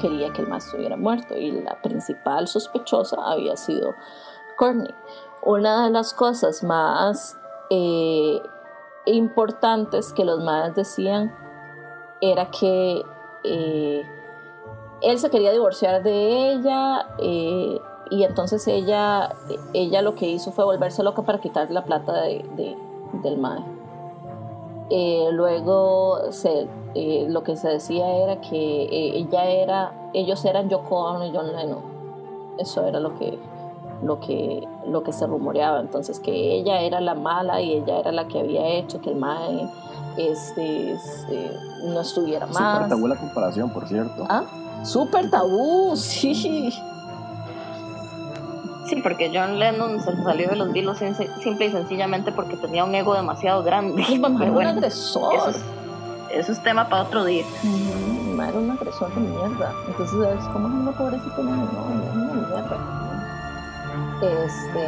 quería 0.00 0.32
que 0.32 0.42
el 0.42 0.48
más 0.48 0.66
estuviera 0.66 0.96
muerto 0.96 1.36
y 1.36 1.50
la 1.50 1.80
principal 1.82 2.48
sospechosa 2.48 3.16
había 3.24 3.56
sido 3.56 3.94
Courtney. 4.56 4.94
Una 5.42 5.84
de 5.84 5.90
las 5.90 6.14
cosas 6.14 6.62
más 6.62 7.38
eh, 7.70 8.40
importantes 9.06 10.12
que 10.12 10.24
los 10.24 10.42
más 10.42 10.74
decían 10.74 11.34
era 12.20 12.50
que 12.50 13.02
eh, 13.44 14.02
él 15.00 15.18
se 15.18 15.30
quería 15.30 15.52
divorciar 15.52 16.02
de 16.02 16.52
ella 16.52 17.08
eh, 17.18 17.80
y 18.10 18.24
entonces 18.24 18.66
ella, 18.68 19.34
ella 19.72 20.02
lo 20.02 20.14
que 20.14 20.28
hizo 20.28 20.52
fue 20.52 20.64
volverse 20.64 21.02
loca 21.02 21.22
para 21.22 21.40
quitarle 21.40 21.74
la 21.74 21.84
plata 21.84 22.12
de, 22.22 22.76
del 23.22 23.38
mae. 23.38 23.62
luego 25.32 26.30
se, 26.30 26.68
eh, 26.94 27.26
lo 27.28 27.42
que 27.42 27.56
se 27.56 27.68
decía 27.68 28.08
era 28.16 28.40
que 28.40 28.84
eh, 28.84 29.18
ella 29.18 29.44
era, 29.44 30.10
ellos 30.14 30.44
eran 30.44 30.68
Yoko 30.68 30.96
Ono 30.96 31.26
y 31.26 31.32
John 31.34 31.52
Lennon. 31.52 31.82
Eso 32.58 32.84
era 32.86 32.98
lo 32.98 33.16
que, 33.18 33.38
lo 34.02 34.20
que, 34.20 34.66
lo 34.86 35.02
que 35.02 35.12
se 35.12 35.26
rumoreaba. 35.26 35.80
Entonces 35.80 36.18
que 36.18 36.54
ella 36.54 36.80
era 36.80 37.00
la 37.00 37.14
mala 37.14 37.60
y 37.60 37.74
ella 37.74 37.98
era 38.00 38.12
la 38.12 38.26
que 38.26 38.40
había 38.40 38.66
hecho 38.68 39.00
que 39.00 39.10
el 39.10 39.16
mae 39.16 39.68
este, 40.16 40.92
este 40.92 41.50
no 41.84 42.00
estuviera 42.00 42.46
más. 42.46 42.74
Súper 42.74 42.88
tabú 42.88 43.06
la 43.06 43.16
comparación, 43.16 43.70
por 43.70 43.86
cierto. 43.86 44.26
Ah, 44.28 44.44
súper 44.82 45.30
tabú, 45.30 45.92
sí. 45.96 46.72
Sí, 48.88 48.96
porque 49.02 49.30
John 49.32 49.58
Lennon 49.58 50.00
se 50.00 50.16
salió 50.22 50.48
de 50.48 50.56
los 50.56 50.72
Beatles 50.72 50.98
simple 51.42 51.66
y 51.66 51.70
sencillamente 51.70 52.32
porque 52.32 52.56
tenía 52.56 52.84
un 52.84 52.94
ego 52.94 53.14
demasiado 53.14 53.62
grande. 53.62 54.02
Pero 54.38 54.52
un 54.52 54.66
agresor. 54.66 55.54
Eso 56.30 56.52
es 56.52 56.62
tema 56.62 56.88
para 56.88 57.02
otro 57.02 57.24
día. 57.24 57.44
era 57.62 58.58
un 58.58 58.70
agresor 58.70 59.14
de 59.14 59.20
mierda. 59.20 59.72
Entonces 59.88 60.38
es 60.38 60.44
como 60.46 60.68
una 60.68 60.92
pobrecita, 60.92 61.36
no, 61.38 61.56
no, 61.56 61.64
es 61.64 62.14
una 62.14 62.34
mierda. 62.34 62.78
Este. 64.22 64.78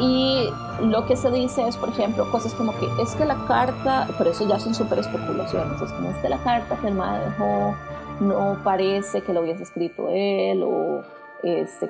Y 0.00 0.48
lo 0.82 1.06
que 1.06 1.16
se 1.16 1.30
dice 1.30 1.66
es, 1.68 1.76
por 1.76 1.90
ejemplo, 1.90 2.30
cosas 2.30 2.54
como 2.54 2.74
que 2.78 2.86
es 3.02 3.14
que 3.14 3.24
la 3.24 3.36
carta, 3.46 4.08
pero 4.18 4.30
eso 4.30 4.46
ya 4.48 4.58
son 4.58 4.74
súper 4.74 4.98
especulaciones, 4.98 5.80
es 5.80 5.92
como 5.92 6.10
es 6.10 6.16
que 6.16 6.28
la 6.28 6.38
carta 6.38 6.76
que 6.76 6.88
el 6.88 6.94
madre 6.94 7.26
dejó 7.26 7.74
no 8.20 8.56
parece 8.64 9.22
que 9.22 9.32
lo 9.32 9.42
hubiese 9.42 9.64
escrito 9.64 10.08
él 10.10 10.62
o 10.62 11.02
este 11.42 11.88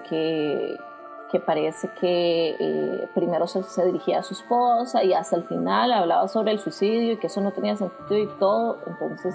que 1.32 1.40
parece 1.40 1.88
que 1.98 2.56
eh, 2.60 3.08
primero 3.14 3.46
se, 3.46 3.86
dirigía 3.86 4.18
a 4.18 4.22
su 4.22 4.34
esposa 4.34 5.02
y 5.02 5.14
hasta 5.14 5.36
el 5.36 5.44
final 5.44 5.90
hablaba 5.90 6.28
sobre 6.28 6.52
el 6.52 6.58
suicidio 6.58 7.12
y 7.12 7.16
que 7.16 7.28
eso 7.28 7.40
no 7.40 7.52
tenía 7.52 7.74
sentido 7.74 8.18
y 8.18 8.28
todo. 8.38 8.78
Entonces, 8.86 9.34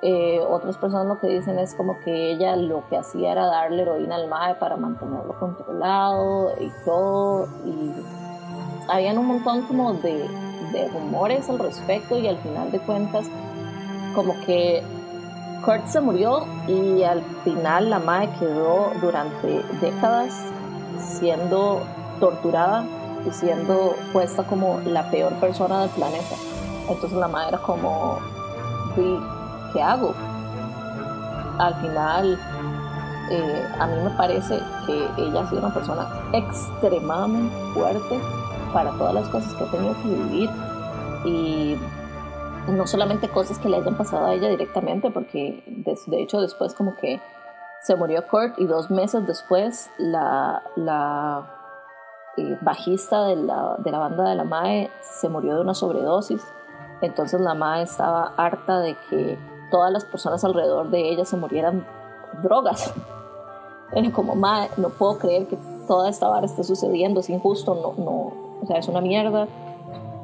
eh, 0.00 0.40
otras 0.48 0.78
personas 0.78 1.06
lo 1.06 1.20
que 1.20 1.28
dicen 1.28 1.58
es 1.58 1.74
como 1.74 2.00
que 2.00 2.32
ella 2.32 2.56
lo 2.56 2.88
que 2.88 2.96
hacía 2.96 3.32
era 3.32 3.46
darle 3.46 3.82
heroína 3.82 4.16
al 4.16 4.28
MAE 4.28 4.54
para 4.54 4.76
mantenerlo 4.76 5.38
controlado 5.38 6.54
y 6.58 6.72
todo. 6.86 7.48
Y 7.66 7.92
habían 8.88 9.18
un 9.18 9.26
montón 9.26 9.66
como 9.66 9.92
de 9.92 10.26
rumores 10.90 11.50
al 11.50 11.58
respecto 11.58 12.18
y 12.18 12.28
al 12.28 12.38
final 12.38 12.72
de 12.72 12.80
cuentas, 12.80 13.28
como 14.14 14.34
que 14.46 14.82
Kurt 15.64 15.86
se 15.86 16.00
murió 16.00 16.46
y 16.68 17.02
al 17.02 17.22
final 17.42 17.90
la 17.90 17.98
MAE 17.98 18.30
quedó 18.38 18.92
durante 19.00 19.62
décadas 19.80 20.34
siendo 20.98 21.80
torturada 22.20 22.84
y 23.26 23.30
siendo 23.30 23.94
puesta 24.12 24.42
como 24.44 24.80
la 24.84 25.10
peor 25.10 25.32
persona 25.34 25.80
del 25.82 25.90
planeta. 25.90 26.36
Entonces 26.88 27.18
la 27.18 27.28
madre 27.28 27.48
era 27.48 27.58
como, 27.58 28.18
¿qué 29.72 29.82
hago? 29.82 30.12
Al 31.58 31.74
final, 31.76 32.38
eh, 33.30 33.68
a 33.80 33.86
mí 33.86 33.94
me 34.02 34.10
parece 34.10 34.60
que 34.86 35.08
ella 35.16 35.40
ha 35.40 35.48
sido 35.48 35.60
una 35.60 35.72
persona 35.72 36.06
extremadamente 36.32 37.56
fuerte 37.72 38.20
para 38.72 38.90
todas 38.92 39.14
las 39.14 39.28
cosas 39.28 39.54
que 39.54 39.64
ha 39.64 39.70
tenido 39.70 39.94
que 40.02 40.08
vivir 40.08 40.50
y 41.24 41.76
no 42.68 42.86
solamente 42.86 43.28
cosas 43.28 43.58
que 43.58 43.68
le 43.68 43.76
hayan 43.76 43.96
pasado 43.96 44.26
a 44.26 44.34
ella 44.34 44.48
directamente, 44.48 45.10
porque 45.10 45.62
de 46.06 46.22
hecho 46.22 46.40
después 46.40 46.74
como 46.74 46.96
que 46.96 47.20
se 47.82 47.96
murió 47.96 48.26
Kurt 48.26 48.58
y 48.58 48.66
dos 48.66 48.90
meses 48.90 49.26
después 49.26 49.90
la, 49.98 50.62
la 50.74 51.46
eh, 52.38 52.58
bajista 52.62 53.26
de 53.26 53.36
la, 53.36 53.76
de 53.78 53.90
la, 53.90 53.98
banda 53.98 54.28
de 54.28 54.34
la 54.34 54.44
MAE 54.44 54.90
se 55.02 55.28
murió 55.28 55.56
de 55.56 55.60
una 55.60 55.74
sobredosis. 55.74 56.42
Entonces 57.02 57.40
la 57.40 57.54
MAE 57.54 57.82
estaba 57.82 58.32
harta 58.38 58.80
de 58.80 58.96
que 59.10 59.38
todas 59.70 59.92
las 59.92 60.04
personas 60.06 60.42
alrededor 60.44 60.88
de 60.88 61.10
ella 61.10 61.26
se 61.26 61.36
murieran 61.36 61.86
drogas. 62.42 62.94
Era 63.92 64.10
como, 64.10 64.34
MAE, 64.34 64.70
no 64.78 64.88
puedo 64.88 65.18
creer 65.18 65.46
que 65.46 65.58
toda 65.86 66.08
esta 66.08 66.26
vara 66.26 66.46
esté 66.46 66.64
sucediendo, 66.64 67.20
es 67.20 67.28
injusto, 67.28 67.74
no, 67.74 68.02
no, 68.02 68.32
o 68.62 68.66
sea, 68.66 68.78
es 68.78 68.88
una 68.88 69.02
mierda. 69.02 69.46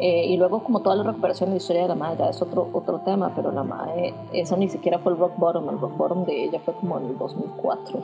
Eh, 0.03 0.26
y 0.28 0.36
luego 0.38 0.64
como 0.64 0.80
toda 0.80 0.96
la 0.96 1.03
recuperación 1.03 1.51
de 1.51 1.55
la 1.55 1.57
historia 1.59 1.82
de 1.82 1.88
la 1.88 1.94
madre 1.94 2.16
ya 2.20 2.30
es 2.30 2.40
otro, 2.40 2.68
otro 2.72 3.01
tema, 3.01 3.32
pero 3.36 3.53
la 3.53 3.62
madre, 3.62 4.14
eso 4.32 4.57
ni 4.57 4.68
siquiera 4.68 4.98
fue 4.98 5.12
el 5.12 5.18
rock 5.18 5.36
bottom, 5.36 5.68
el 5.68 5.78
rock 5.78 5.94
bottom 5.94 6.24
de 6.24 6.44
ella 6.44 6.59
fue 6.64 6.72
como 6.74 6.98
en 6.98 7.07
el 7.07 7.18
2004. 7.18 7.98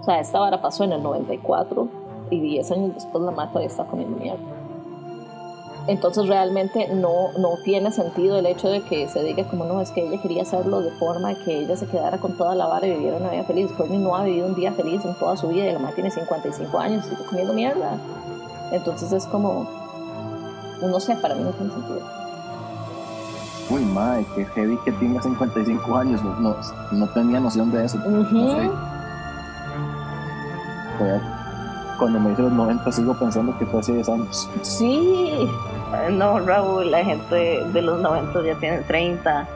O 0.00 0.04
sea, 0.04 0.18
esta 0.18 0.40
vara 0.40 0.60
pasó 0.60 0.82
en 0.82 0.92
el 0.92 1.02
94 1.02 1.86
y 2.30 2.40
10 2.40 2.72
años 2.72 2.94
después 2.94 3.22
la 3.22 3.30
madre 3.30 3.50
todavía 3.50 3.68
está 3.68 3.84
comiendo 3.84 4.16
mierda. 4.16 4.42
Entonces 5.86 6.26
realmente 6.26 6.88
no, 6.94 7.32
no 7.38 7.50
tiene 7.64 7.92
sentido 7.92 8.38
el 8.38 8.46
hecho 8.46 8.68
de 8.68 8.82
que 8.82 9.08
se 9.08 9.22
diga 9.22 9.44
como 9.48 9.64
no, 9.64 9.80
es 9.80 9.90
que 9.92 10.06
ella 10.06 10.20
quería 10.20 10.42
hacerlo 10.42 10.80
de 10.80 10.90
forma 10.92 11.34
que 11.44 11.58
ella 11.58 11.76
se 11.76 11.86
quedara 11.86 12.18
con 12.18 12.36
toda 12.36 12.56
la 12.56 12.66
vara 12.66 12.86
y 12.86 12.92
viviera 12.92 13.16
una 13.16 13.30
vida 13.30 13.44
feliz. 13.44 13.70
Courtney 13.72 13.98
no 13.98 14.16
ha 14.16 14.24
vivido 14.24 14.46
un 14.46 14.54
día 14.54 14.72
feliz 14.72 15.04
en 15.04 15.14
toda 15.14 15.36
su 15.36 15.48
vida 15.48 15.68
y 15.68 15.72
la 15.72 15.78
madre 15.78 15.94
tiene 15.94 16.10
55 16.10 16.78
años 16.78 17.06
y 17.06 17.10
sigue 17.10 17.24
comiendo 17.24 17.52
mierda. 17.52 17.96
Entonces 18.70 19.12
es 19.12 19.26
como, 19.26 19.66
no 20.88 21.00
sé, 21.00 21.16
para 21.16 21.34
mí 21.34 21.42
no 21.42 21.50
tiene 21.50 21.72
sentido. 21.72 22.00
Uy, 23.70 23.84
madre, 23.86 24.26
qué 24.34 24.44
heavy 24.44 24.76
que 24.84 24.92
tenga 24.92 25.22
55 25.22 25.96
años, 25.96 26.22
no, 26.22 26.56
no, 26.90 27.08
tenía 27.10 27.40
noción 27.40 27.70
de 27.70 27.84
eso. 27.84 27.98
Cuando 31.98 32.20
me 32.20 32.30
dice 32.30 32.42
los 32.42 32.52
90 32.52 32.92
sigo 32.92 33.14
pensando 33.14 33.56
que 33.58 33.66
fue 33.66 33.80
hace 33.80 33.92
10 33.94 34.08
años. 34.08 34.50
Sí, 34.62 35.48
no, 36.10 36.40
Raúl, 36.40 36.90
la 36.90 37.04
gente 37.04 37.64
de 37.72 37.82
los 37.82 38.00
90 38.00 38.42
ya 38.42 38.54
tiene 38.56 38.78
30 38.78 39.48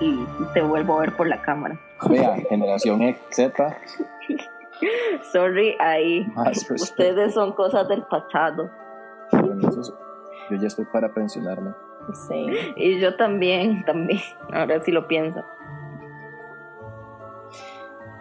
y 0.00 0.26
te 0.52 0.62
vuelvo 0.62 0.98
a 0.98 1.00
ver 1.00 1.16
por 1.16 1.26
la 1.26 1.40
cámara. 1.40 1.78
Vea, 2.08 2.36
generación 2.48 3.00
Z. 3.30 3.76
Sorry, 5.32 5.74
ahí. 5.80 6.26
Ustedes 6.70 7.34
son 7.34 7.52
cosas 7.52 7.88
del 7.88 8.02
pasado. 8.02 8.70
Yo 10.50 10.56
ya 10.56 10.68
estoy 10.68 10.84
para 10.86 11.12
pensionarme. 11.12 11.72
Sí. 12.28 12.46
Y 12.76 13.00
yo 13.00 13.16
también, 13.16 13.84
también. 13.86 14.20
Ahora 14.52 14.82
sí 14.82 14.92
lo 14.92 15.06
pienso. 15.06 15.42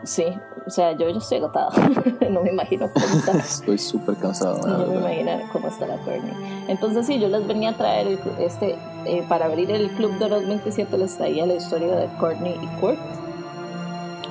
Sí, 0.04 0.26
o 0.68 0.70
sea, 0.70 0.92
yo, 0.92 1.10
yo 1.10 1.18
estoy 1.18 1.40
agotada. 1.40 1.72
no 2.30 2.42
me 2.44 2.52
imagino 2.52 2.90
cómo 2.92 3.06
está. 3.06 3.32
estoy 3.38 3.78
súper 3.78 4.16
cansado. 4.18 4.60
No 4.68 4.86
me 4.86 4.98
imagino 4.98 5.32
cómo 5.52 5.68
está 5.68 5.88
la 5.88 5.98
Courtney. 5.98 6.66
Entonces, 6.68 7.08
sí, 7.08 7.20
yo 7.20 7.28
les 7.28 7.48
venía 7.48 7.72
a 7.72 7.74
traer 7.74 8.20
este, 8.40 8.78
eh, 9.06 9.26
para 9.28 9.46
abrir 9.46 9.72
el 9.72 9.90
Club 9.92 10.18
de 10.20 10.30
los 10.30 10.48
27, 10.48 10.96
les 10.98 11.18
traía 11.18 11.46
la 11.46 11.56
historia 11.56 11.96
de 11.96 12.08
Courtney 12.20 12.56
y 12.62 12.68
Kurt. 12.80 13.00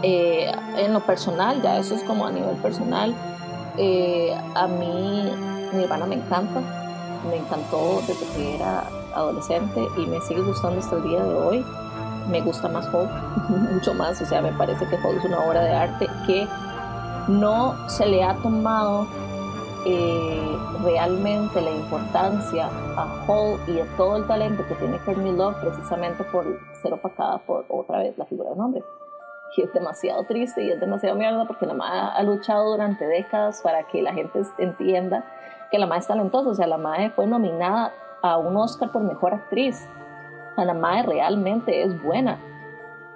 Eh, 0.02 0.52
en 0.76 0.92
lo 0.92 1.00
personal, 1.00 1.60
ya 1.62 1.78
eso 1.78 1.94
es 1.94 2.04
como 2.04 2.26
a 2.26 2.30
nivel 2.30 2.56
personal. 2.56 3.14
Eh, 3.76 4.32
a 4.54 4.68
mí, 4.68 5.32
mi 5.72 5.82
hermana 5.82 6.06
me 6.06 6.16
encanta 6.16 6.83
me 7.24 7.36
encantó 7.36 8.00
desde 8.06 8.26
que 8.34 8.56
era 8.56 8.84
adolescente 9.14 9.86
y 9.96 10.06
me 10.06 10.20
sigue 10.20 10.42
gustando 10.42 10.80
hasta 10.80 10.96
el 10.96 11.02
día 11.04 11.22
de 11.22 11.34
hoy. 11.34 11.66
Me 12.28 12.40
gusta 12.40 12.68
más 12.68 12.86
Hope, 12.88 13.12
mucho 13.48 13.94
más, 13.94 14.20
o 14.20 14.26
sea, 14.26 14.40
me 14.40 14.52
parece 14.52 14.86
que 14.88 14.96
Hope 14.96 15.16
es 15.16 15.24
una 15.24 15.40
obra 15.40 15.62
de 15.62 15.72
arte 15.72 16.06
que 16.26 16.48
no 17.28 17.88
se 17.88 18.06
le 18.06 18.22
ha 18.22 18.34
tomado 18.36 19.06
eh, 19.86 20.58
realmente 20.82 21.60
la 21.60 21.70
importancia 21.70 22.70
a 22.96 23.24
Hall 23.26 23.60
y 23.66 23.80
a 23.80 23.86
todo 23.96 24.16
el 24.16 24.26
talento 24.26 24.66
que 24.66 24.74
tiene 24.76 24.98
Courtney 24.98 25.32
Love 25.32 25.56
precisamente 25.60 26.24
por 26.24 26.46
ser 26.80 26.94
opacada 26.94 27.38
por 27.38 27.66
otra 27.68 27.98
vez 27.98 28.16
la 28.16 28.24
figura 28.24 28.50
de 28.50 28.54
un 28.54 28.60
hombre. 28.62 28.84
Y 29.56 29.62
es 29.62 29.72
demasiado 29.72 30.24
triste 30.24 30.64
y 30.64 30.70
es 30.70 30.80
demasiado 30.80 31.16
mierda 31.16 31.46
porque 31.46 31.66
la 31.66 31.74
madre 31.74 32.00
ha 32.16 32.22
luchado 32.24 32.72
durante 32.72 33.06
décadas 33.06 33.60
para 33.62 33.86
que 33.86 34.02
la 34.02 34.12
gente 34.12 34.42
entienda 34.58 35.24
que 35.74 35.78
la 35.80 35.86
madre 35.86 36.02
es 36.02 36.06
talentosa. 36.06 36.50
O 36.50 36.54
sea, 36.54 36.68
la 36.68 36.78
madre 36.78 37.10
fue 37.10 37.26
nominada 37.26 37.92
a 38.22 38.38
un 38.38 38.56
Oscar 38.56 38.92
por 38.92 39.02
mejor 39.02 39.34
actriz. 39.34 39.84
la 40.56 40.72
madre 40.72 41.14
realmente 41.14 41.82
es 41.82 42.00
buena. 42.00 42.38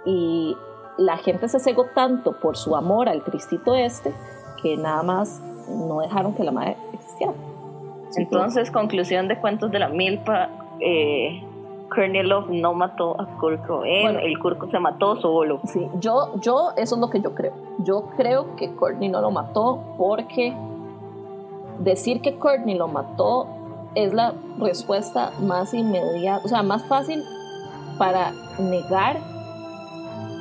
Y 0.05 0.57
la 0.97 1.19
gente 1.19 1.49
se 1.49 1.61
cegó 1.61 1.85
tanto 1.85 2.33
por 2.33 2.57
su 2.57 2.75
amor 2.75 3.09
al 3.09 3.23
Cristito 3.23 3.77
este 3.77 4.13
que 4.61 4.77
nada 4.77 5.05
más 5.05 5.41
no 5.69 6.01
dejaron 6.01 6.35
que 6.35 6.43
la 6.43 6.51
madre 6.51 6.77
existiera. 6.93 7.33
Entonces, 8.17 8.73
conclusión 8.73 9.29
de 9.29 9.39
cuentos 9.39 9.71
de 9.71 9.79
la 9.79 9.89
milpa, 9.89 10.49
eh, 10.81 11.41
Love 12.25 12.51
no 12.51 12.75
mató 12.75 13.21
a 13.21 13.27
Kurt 13.39 13.65
Cobain, 13.69 14.17
el 14.17 14.37
Kurt 14.41 14.69
se 14.69 14.81
mató 14.81 15.15
solo. 15.21 15.61
Sí, 15.65 15.89
yo, 16.01 16.33
yo, 16.41 16.73
eso 16.77 16.97
es 16.97 17.01
lo 17.01 17.09
que 17.09 17.21
yo 17.21 17.37
creo. 17.37 17.53
Yo 17.79 18.11
creo 18.17 18.57
que 18.57 18.75
Courtney 18.75 19.09
no 19.09 19.21
lo 19.21 19.31
mató 19.31 19.81
porque 19.97 20.57
decir 21.79 22.21
que 22.21 22.39
Courtney 22.39 22.77
lo 22.77 22.89
mató 22.89 23.47
es 23.95 24.13
la 24.13 24.35
respuesta 24.59 25.33
más 25.41 25.75
inmediata, 25.75 26.45
o 26.45 26.49
sea, 26.49 26.63
más 26.63 26.85
fácil 26.85 27.23
para 27.97 28.33
negar 28.59 29.19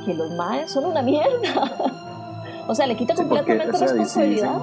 que 0.06 0.14
los 0.14 0.32
maes 0.32 0.72
son 0.72 0.86
una 0.86 1.02
mierda. 1.02 1.72
o 2.68 2.76
sea, 2.76 2.88
le 2.88 2.96
quita 2.96 3.16
completamente 3.16 3.78
responsabilidad. 3.78 4.62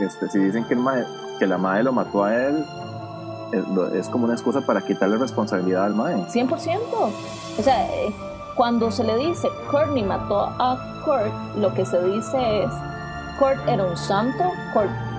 Este, 0.00 0.28
si 0.28 0.38
dicen, 0.38 0.64
que, 0.64 0.74
el 0.74 0.80
que 1.38 1.46
la 1.46 1.58
madre 1.58 1.84
lo 1.84 1.92
mató 1.92 2.24
a 2.24 2.34
él, 2.34 2.64
es, 3.94 4.08
como 4.08 4.24
una 4.24 4.34
excusa 4.34 4.60
para 4.60 4.80
quitarle 4.82 5.16
responsabilidad 5.18 5.84
al 5.86 5.94
mae. 5.94 6.16
100%. 6.26 6.78
O 7.58 7.62
sea, 7.62 7.86
eh, 7.86 8.14
cuando 8.54 8.90
se 8.90 9.04
le 9.04 9.16
dice 9.16 9.48
Courtney 9.70 10.04
mató 10.04 10.40
a 10.40 10.78
Kurt, 11.04 11.56
lo 11.56 11.72
que 11.74 11.84
se 11.84 12.02
dice 12.04 12.62
es 12.62 12.70
Kurt 13.38 13.66
era 13.68 13.84
un 13.84 13.96
santo, 13.96 14.44
Kurt 14.72 15.09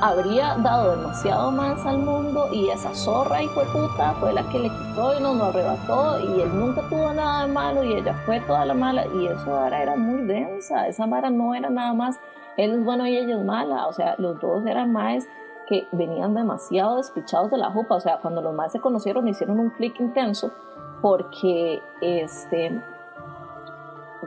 habría 0.00 0.56
dado 0.56 0.96
demasiado 0.96 1.50
más 1.50 1.84
al 1.84 1.98
mundo 1.98 2.48
y 2.52 2.68
esa 2.70 2.94
zorra 2.94 3.42
y 3.42 3.48
fue 3.48 3.64
puta 3.66 4.14
fue 4.20 4.32
la 4.32 4.42
que 4.48 4.58
le 4.58 4.68
quitó 4.70 5.18
y 5.18 5.22
nos 5.22 5.36
lo 5.36 5.44
arrebató 5.44 6.20
y 6.20 6.40
él 6.40 6.58
nunca 6.58 6.82
tuvo 6.88 7.12
nada 7.12 7.46
de 7.46 7.52
malo 7.52 7.84
y 7.84 7.94
ella 7.94 8.14
fue 8.24 8.40
toda 8.40 8.64
la 8.64 8.74
mala 8.74 9.06
y 9.06 9.26
eso 9.26 9.54
ahora 9.54 9.82
era 9.82 9.96
muy 9.96 10.22
densa, 10.22 10.88
esa 10.88 11.06
Mara 11.06 11.30
no 11.30 11.54
era 11.54 11.70
nada 11.70 11.92
más 11.92 12.18
él 12.56 12.72
es 12.72 12.84
bueno 12.84 13.06
y 13.06 13.16
ella 13.16 13.36
es 13.38 13.44
mala, 13.44 13.86
o 13.86 13.92
sea, 13.92 14.14
los 14.18 14.40
dos 14.40 14.66
eran 14.66 14.92
más 14.92 15.26
que 15.68 15.86
venían 15.92 16.34
demasiado 16.34 16.96
despichados 16.96 17.50
de 17.50 17.58
la 17.58 17.70
jupa, 17.70 17.94
o 17.94 18.00
sea, 18.00 18.18
cuando 18.18 18.42
los 18.42 18.54
más 18.54 18.72
se 18.72 18.80
conocieron 18.80 19.28
hicieron 19.28 19.60
un 19.60 19.70
clic 19.70 20.00
intenso 20.00 20.52
porque 21.00 21.82
este 22.00 22.82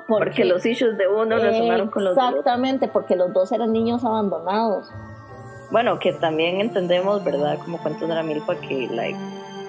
porque, 0.08 0.44
los 0.44 0.66
issues 0.66 0.98
de 0.98 1.08
uno 1.08 1.38
resonaron 1.38 1.90
con 1.90 2.04
los 2.04 2.16
dos. 2.16 2.26
Exactamente, 2.30 2.88
porque 2.88 3.16
los 3.16 3.32
dos 3.32 3.52
eran 3.52 3.72
niños 3.72 4.04
abandonados. 4.04 4.92
Bueno, 5.74 6.00
que 6.00 6.14
también 6.14 6.62
entendemos, 6.62 7.22
¿verdad? 7.26 7.60
Como 7.60 7.78
cuentos 7.80 8.08
de 8.08 8.16
la 8.16 8.24
milpa, 8.24 8.56
que 8.56 8.88
like, 8.88 9.20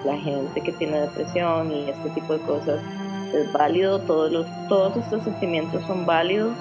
la 0.05 0.15
gente 0.15 0.61
que 0.61 0.71
tiene 0.71 1.01
depresión 1.01 1.69
y 1.71 1.89
este 1.89 2.09
tipo 2.11 2.31
de 2.31 2.39
cosas 2.39 2.79
es 3.33 3.51
válido, 3.51 3.99
todos, 3.99 4.31
los, 4.31 4.47
todos 4.69 4.95
estos 4.95 5.23
sentimientos 5.23 5.83
son 5.85 6.05
válidos 6.05 6.53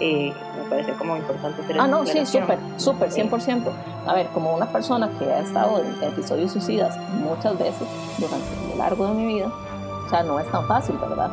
eh, 0.00 0.32
me 0.56 0.68
parece 0.68 0.92
como 0.94 1.16
importante 1.16 1.62
tener 1.62 1.80
Ah, 1.80 1.86
no, 1.86 2.04
sí, 2.06 2.26
súper, 2.26 2.58
súper, 2.76 3.10
100%. 3.10 3.70
A 4.06 4.14
ver, 4.14 4.26
como 4.28 4.54
una 4.54 4.66
persona 4.66 5.10
que 5.18 5.24
ha 5.24 5.40
estado 5.40 5.82
en 5.82 6.02
episodios 6.02 6.52
suicidas 6.52 6.96
muchas 7.12 7.58
veces 7.58 7.86
durante 8.18 8.68
lo 8.68 8.76
largo 8.76 9.06
de 9.08 9.14
mi 9.14 9.34
vida, 9.34 9.50
o 10.06 10.10
sea, 10.10 10.22
no 10.22 10.38
es 10.40 10.50
tan 10.50 10.66
fácil, 10.66 10.96
¿verdad? 10.98 11.30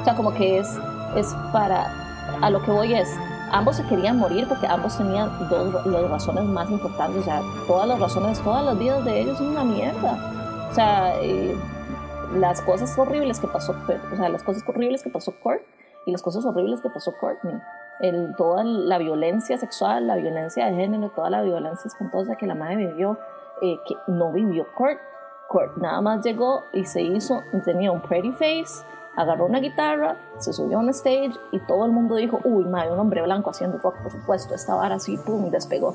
O 0.00 0.04
sea, 0.04 0.14
como 0.14 0.32
que 0.32 0.58
es, 0.58 0.68
es 1.16 1.34
para, 1.52 1.92
a 2.40 2.50
lo 2.50 2.62
que 2.62 2.70
voy 2.70 2.94
es, 2.94 3.08
ambos 3.52 3.76
se 3.76 3.84
querían 3.84 4.18
morir 4.18 4.48
porque 4.48 4.66
ambos 4.66 4.96
tenían 4.96 5.30
dos 5.48 5.86
las 5.86 6.10
razones 6.10 6.44
más 6.44 6.70
importantes, 6.70 7.20
o 7.20 7.24
sea, 7.24 7.42
todas 7.66 7.86
las 7.86 8.00
razones, 8.00 8.40
todas 8.40 8.64
las 8.64 8.78
vidas 8.78 9.04
de 9.04 9.20
ellos 9.20 9.38
son 9.38 9.48
una 9.48 9.62
mierda. 9.64 10.68
O 10.70 10.74
sea, 10.74 11.14
eh, 11.20 11.54
las 12.34 12.62
cosas 12.62 12.98
horribles 12.98 13.38
que 13.38 13.46
pasó, 13.46 13.72
o 13.72 14.16
sea, 14.16 14.28
las 14.28 14.42
cosas 14.42 14.64
horribles 14.66 15.02
que 15.02 15.10
pasó 15.10 15.32
Kurt 15.42 15.62
y 16.06 16.12
las 16.12 16.22
cosas 16.22 16.44
horribles 16.44 16.80
que 16.80 16.90
pasó 16.90 17.12
Courtney. 17.20 17.60
El, 18.00 18.34
toda 18.36 18.64
la 18.64 18.98
violencia 18.98 19.58
sexual, 19.58 20.06
la 20.06 20.16
violencia 20.16 20.66
de 20.66 20.74
género, 20.74 21.10
toda 21.10 21.30
la 21.30 21.42
violencia 21.42 21.86
espantosa 21.86 22.36
que 22.36 22.46
la 22.46 22.54
madre 22.54 22.76
vivió, 22.76 23.18
eh, 23.60 23.78
que 23.86 23.94
no 24.08 24.32
vivió 24.32 24.66
Kurt. 24.74 24.98
Kurt 25.48 25.76
nada 25.76 26.00
más 26.00 26.24
llegó 26.24 26.64
y 26.72 26.86
se 26.86 27.02
hizo, 27.02 27.42
tenía 27.64 27.92
un 27.92 28.00
pretty 28.00 28.32
face, 28.32 28.84
agarró 29.16 29.46
una 29.46 29.60
guitarra, 29.60 30.16
se 30.38 30.52
subió 30.52 30.78
a 30.78 30.80
un 30.80 30.88
stage 30.90 31.32
y 31.52 31.58
todo 31.60 31.84
el 31.84 31.92
mundo 31.92 32.16
dijo, 32.16 32.40
uy, 32.44 32.64
madre, 32.64 32.92
un 32.92 32.98
hombre 32.98 33.22
blanco 33.22 33.50
haciendo 33.50 33.78
rock, 33.78 33.96
por 34.02 34.12
supuesto, 34.12 34.54
esta 34.54 34.74
vara 34.74 34.96
así, 34.96 35.16
pum, 35.18 35.50
despegó. 35.50 35.94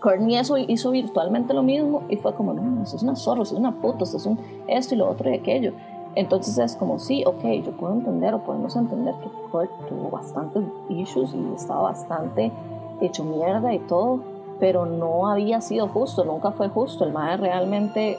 Courtney 0.00 0.36
eso 0.36 0.56
hizo 0.58 0.90
virtualmente 0.90 1.52
lo 1.54 1.62
mismo 1.62 2.04
y 2.08 2.16
fue 2.16 2.34
como, 2.34 2.52
no, 2.54 2.82
eso 2.82 2.96
es 2.96 3.02
una 3.02 3.16
zorra, 3.16 3.42
eso 3.42 3.54
es 3.54 3.60
una 3.60 3.72
puta, 3.72 4.04
eso 4.04 4.16
es 4.16 4.26
un 4.26 4.38
esto 4.68 4.94
y 4.94 4.98
lo 4.98 5.08
otro 5.08 5.30
y 5.30 5.34
aquello. 5.34 5.72
Entonces 6.14 6.58
es 6.58 6.76
como, 6.76 6.98
sí, 6.98 7.24
ok, 7.24 7.44
yo 7.64 7.72
puedo 7.72 7.92
entender 7.92 8.34
o 8.34 8.40
podemos 8.40 8.74
entender 8.76 9.14
que 9.22 9.28
Kurt 9.50 9.70
tuvo 9.88 10.10
bastantes 10.10 10.64
issues 10.88 11.34
y 11.34 11.54
estaba 11.54 11.82
bastante 11.82 12.52
hecho 13.00 13.24
mierda 13.24 13.72
y 13.72 13.78
todo, 13.80 14.20
pero 14.58 14.86
no 14.86 15.28
había 15.28 15.60
sido 15.60 15.88
justo, 15.88 16.24
nunca 16.24 16.52
fue 16.52 16.68
justo. 16.68 17.04
El 17.04 17.12
MAE 17.12 17.36
realmente, 17.36 18.18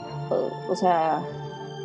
o 0.69 0.75
sea, 0.75 1.21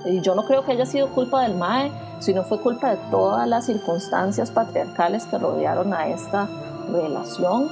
yo 0.04 0.34
no 0.34 0.44
creo 0.44 0.64
que 0.64 0.72
haya 0.72 0.86
sido 0.86 1.08
culpa 1.08 1.42
del 1.42 1.54
MAE, 1.54 1.92
sino 2.18 2.42
fue 2.44 2.60
culpa 2.60 2.90
de 2.90 2.96
todas 3.10 3.48
las 3.48 3.66
circunstancias 3.66 4.50
patriarcales 4.50 5.26
que 5.26 5.38
rodearon 5.38 5.92
a 5.94 6.08
esta 6.08 6.48
relación. 6.92 7.68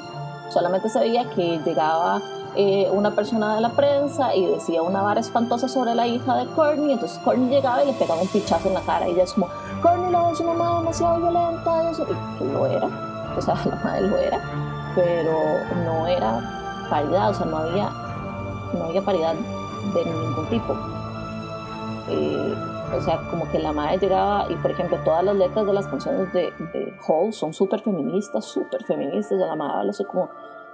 Solamente 0.51 0.89
sabía 0.89 1.29
que 1.31 1.59
llegaba 1.65 2.21
eh, 2.55 2.89
una 2.93 3.13
persona 3.13 3.55
de 3.55 3.63
la 3.63 3.71
prensa 3.71 4.35
y 4.35 4.45
decía 4.45 4.83
una 4.83 5.01
vara 5.01 5.21
espantosa 5.21 5.69
sobre 5.69 5.95
la 5.95 6.07
hija 6.07 6.37
de 6.37 6.47
Courtney, 6.49 6.93
entonces 6.93 7.19
Courtney 7.25 7.49
llegaba 7.49 7.83
y 7.83 7.87
le 7.87 7.93
pegaba 7.95 8.21
un 8.21 8.29
pichazo 8.29 8.69
en 8.69 8.75
la 8.75 8.83
cara 8.83 9.09
y 9.09 9.13
ella 9.13 9.23
es 9.23 9.33
como, 9.33 9.49
Courtney 9.81 10.15
es 10.33 10.41
una 10.41 10.53
madre 10.53 10.79
demasiado 10.81 11.17
violenta, 11.19 11.85
y, 11.85 11.93
eso, 11.93 12.07
lo 12.53 12.67
era, 12.67 12.89
o 13.37 13.41
sea, 13.41 13.55
la 13.65 13.77
madre 13.77 14.03
lo 14.03 14.17
era, 14.19 14.41
pero 14.95 15.33
no 15.85 16.07
era 16.07 16.87
paridad, 16.91 17.31
o 17.31 17.35
sea, 17.35 17.47
no 17.47 17.57
había, 17.57 17.91
no 18.75 18.85
había 18.85 19.01
paridad 19.01 19.35
de 19.95 20.05
ningún 20.05 20.47
tipo. 20.51 20.77
Eh, 22.09 22.55
o 22.97 23.01
sea, 23.01 23.21
como 23.31 23.49
que 23.51 23.59
la 23.59 23.73
madre 23.73 23.99
llegaba 23.99 24.47
y, 24.51 24.57
por 24.57 24.71
ejemplo, 24.71 24.99
todas 25.05 25.25
las 25.25 25.37
letras 25.37 25.67
de 25.67 25.73
las 25.73 25.87
canciones 25.87 26.33
de, 26.33 26.53
de 26.73 26.95
Hall 27.07 27.33
son 27.33 27.53
súper 27.53 27.81
feministas, 27.81 28.45
súper 28.45 28.85
feministas, 28.85 29.39
la 29.39 29.57
madre 29.57 29.79
habla 29.79 29.91
así 29.91 30.05
como 30.05 30.29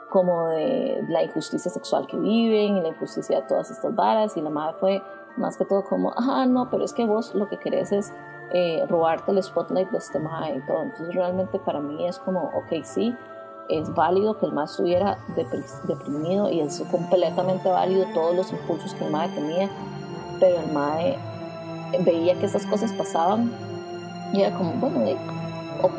como 0.08 0.48
de 0.48 1.04
la 1.08 1.22
injusticia 1.22 1.70
sexual 1.70 2.06
que 2.06 2.16
viven 2.16 2.78
y 2.78 2.80
la 2.80 2.88
injusticia 2.88 3.40
de 3.40 3.46
todas 3.46 3.70
estas 3.70 3.94
varas 3.94 4.36
y 4.36 4.40
la 4.40 4.50
madre 4.50 4.76
fue 4.80 5.02
más 5.36 5.56
que 5.56 5.64
todo 5.64 5.84
como, 5.84 6.12
ah, 6.16 6.46
no, 6.46 6.68
pero 6.70 6.84
es 6.84 6.92
que 6.92 7.06
vos 7.06 7.34
lo 7.34 7.48
que 7.48 7.58
querés 7.58 7.92
es 7.92 8.12
eh, 8.52 8.84
robarte 8.88 9.30
el 9.30 9.42
spotlight 9.42 9.90
de 9.90 9.98
este 9.98 10.18
mae 10.18 10.56
y 10.56 10.66
todo. 10.66 10.82
Entonces 10.82 11.14
realmente 11.14 11.58
para 11.58 11.80
mí 11.80 12.06
es 12.06 12.18
como, 12.18 12.50
ok, 12.54 12.82
sí, 12.82 13.14
es 13.68 13.92
válido 13.94 14.38
que 14.38 14.46
el 14.46 14.52
mae 14.52 14.64
estuviera 14.64 15.18
deprimido 15.84 16.50
y 16.50 16.60
es 16.60 16.82
completamente 16.90 17.68
válido 17.68 18.06
todos 18.14 18.34
los 18.34 18.52
impulsos 18.52 18.94
que 18.94 19.04
el 19.04 19.12
mae 19.12 19.28
tenía, 19.28 19.68
pero 20.38 20.60
el 20.60 20.72
mae 20.72 21.18
veía 22.00 22.34
que 22.34 22.46
esas 22.46 22.66
cosas 22.66 22.92
pasaban 22.92 23.50
y 24.32 24.42
era 24.42 24.54
como, 24.56 24.72
bueno, 24.72 25.18
ok, 25.82 25.98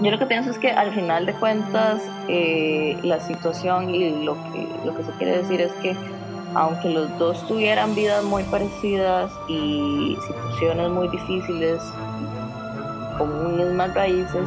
yo 0.00 0.12
lo 0.12 0.18
que 0.18 0.26
pienso 0.26 0.50
es 0.50 0.58
que 0.58 0.70
al 0.70 0.92
final 0.94 1.26
de 1.26 1.34
cuentas 1.34 2.02
eh, 2.28 2.96
la 3.02 3.18
situación 3.20 3.90
y 3.90 4.24
lo 4.24 4.36
que, 4.52 5.02
se 5.04 5.12
quiere 5.18 5.38
decir 5.38 5.60
es 5.60 5.72
que 5.82 5.96
aunque 6.54 6.88
los 6.88 7.16
dos 7.18 7.46
tuvieran 7.46 7.94
vidas 7.94 8.24
muy 8.24 8.42
parecidas 8.44 9.30
y 9.48 10.16
situaciones 10.26 10.88
muy 10.90 11.08
difíciles 11.08 11.80
con 13.18 13.56
mismas 13.56 13.92
raíces, 13.94 14.46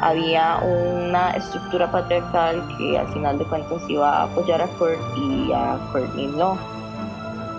había 0.00 0.58
una 0.58 1.30
estructura 1.30 1.90
patriarcal 1.90 2.62
que 2.76 2.98
al 2.98 3.08
final 3.12 3.38
de 3.38 3.44
cuentas 3.44 3.82
iba 3.88 4.08
a 4.08 4.22
apoyar 4.24 4.62
a 4.62 4.66
Kurt 4.66 4.98
y 5.16 5.52
a 5.52 5.78
Courtney 5.92 6.26
no. 6.26 6.77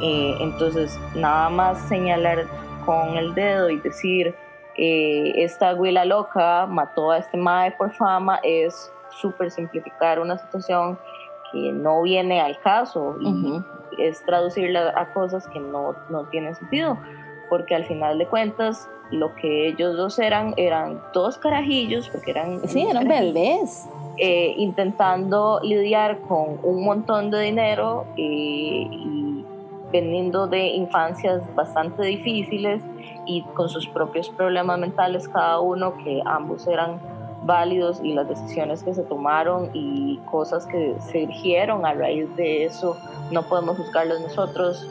Eh, 0.02 0.36
entonces, 0.40 1.00
nada 1.16 1.50
más 1.50 1.82
señalar 1.90 2.46
con 2.86 3.18
el 3.18 3.34
dedo 3.34 3.70
y 3.70 3.80
decir, 3.80 4.34
eh, 4.78 5.34
esta 5.36 5.70
abuela 5.70 6.06
loca 6.06 6.66
mató 6.66 7.12
a 7.12 7.18
este 7.18 7.38
mae 7.38 7.72
por 7.72 7.92
fama 7.94 8.40
es 8.44 8.92
súper 9.10 9.52
simplificar 9.52 10.20
una 10.20 10.38
situación 10.38 10.98
que 11.52 11.72
no 11.74 12.02
viene 12.04 12.40
al 12.40 12.60
caso 12.60 13.18
y 13.20 13.62
es 13.98 14.24
traducirla 14.24 14.94
a 14.96 15.12
cosas 15.14 15.48
que 15.48 15.60
no, 15.60 15.96
no 16.10 16.26
tienen 16.26 16.56
sentido, 16.56 16.98
porque 17.50 17.76
al 17.76 17.86
final 17.86 18.20
de 18.20 18.28
cuentas 18.28 18.88
lo 19.12 19.34
que 19.36 19.68
ellos 19.70 19.98
dos 19.98 20.20
eran 20.20 20.54
eran 20.58 21.02
dos 21.14 21.38
carajillos, 21.40 22.08
porque 22.10 22.32
eran... 22.32 22.62
Sí, 22.68 22.84
eran 22.84 23.08
bebés. 23.08 23.90
eh, 24.18 24.54
intentando 24.58 25.60
lidiar 25.64 26.20
con 26.28 26.60
un 26.64 26.86
montón 26.86 27.32
de 27.32 27.42
dinero 27.42 28.06
eh, 28.16 28.88
y 28.92 29.39
veniendo 29.92 30.48
de 30.48 30.68
infancias 30.68 31.42
bastante 31.56 32.04
difíciles 32.04 32.82
y 33.26 33.44
con 33.54 33.70
sus 33.70 33.88
propios 33.88 34.30
problemas 34.30 34.80
mentales 34.80 35.28
cada 35.28 35.60
uno, 35.60 35.96
que 36.04 36.22
ambos 36.26 36.68
eran 36.68 37.00
válidos 37.44 38.00
y 38.04 38.14
las 38.14 38.28
decisiones 38.28 38.84
que 38.84 38.94
se 38.94 39.04
tomaron 39.04 39.70
y 39.74 40.18
cosas 40.30 40.66
que 40.66 40.96
surgieron 41.12 41.86
a 41.86 41.94
raíz 41.94 42.34
de 42.36 42.66
eso, 42.66 42.98
no 43.32 43.44
podemos 43.44 43.78
juzgarlos 43.78 44.22
nosotros 44.22 44.86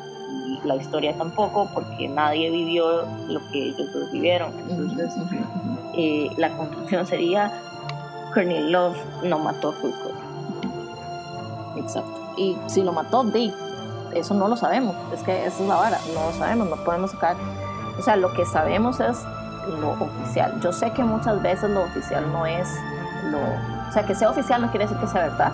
y 0.47 0.67
la 0.67 0.77
historia 0.77 1.17
tampoco 1.17 1.69
porque 1.75 2.09
nadie 2.09 2.51
vivió 2.51 3.03
lo 3.29 3.41
que 3.53 3.69
ellos 3.69 3.93
dos 3.93 4.11
vivieron. 4.13 4.53
Entonces, 4.69 5.15
eh, 5.95 6.31
la 6.37 6.51
conclusión 6.57 7.07
sería, 7.07 7.53
Courtney 8.33 8.71
Love 8.71 8.97
no 9.25 9.39
mató 9.39 9.71
a 9.71 9.73
Fulco. 9.73 10.11
Exacto. 11.77 12.33
Y 12.37 12.57
si 12.67 12.83
lo 12.83 12.93
mató, 12.93 13.25
Dick, 13.25 13.55
eso 14.15 14.35
no 14.35 14.49
lo 14.49 14.57
sabemos. 14.57 14.95
Es 15.13 15.23
que 15.23 15.47
esa 15.47 15.63
es 15.63 15.69
la 15.69 15.77
vara, 15.77 15.99
no 16.15 16.27
lo 16.27 16.33
sabemos, 16.33 16.69
no 16.69 16.77
podemos 16.77 17.11
sacar. 17.11 17.37
O 17.99 18.03
sea, 18.03 18.17
lo 18.17 18.33
que 18.33 18.47
sabemos 18.47 19.01
es 19.01 19.25
lo 19.81 19.91
oficial. 19.91 20.61
Yo 20.61 20.73
sé 20.73 20.93
que 20.93 21.03
muchas 21.03 21.43
veces 21.43 21.71
lo 21.71 21.83
oficial 21.83 22.31
no 22.33 22.47
es 22.47 22.69
lo... 23.31 23.39
O 23.39 23.93
sea, 23.93 24.05
que 24.05 24.15
sea 24.15 24.31
oficial 24.31 24.61
no 24.61 24.71
quiere 24.71 24.87
decir 24.87 24.99
que 24.99 25.07
sea 25.07 25.23
verdad. 25.23 25.53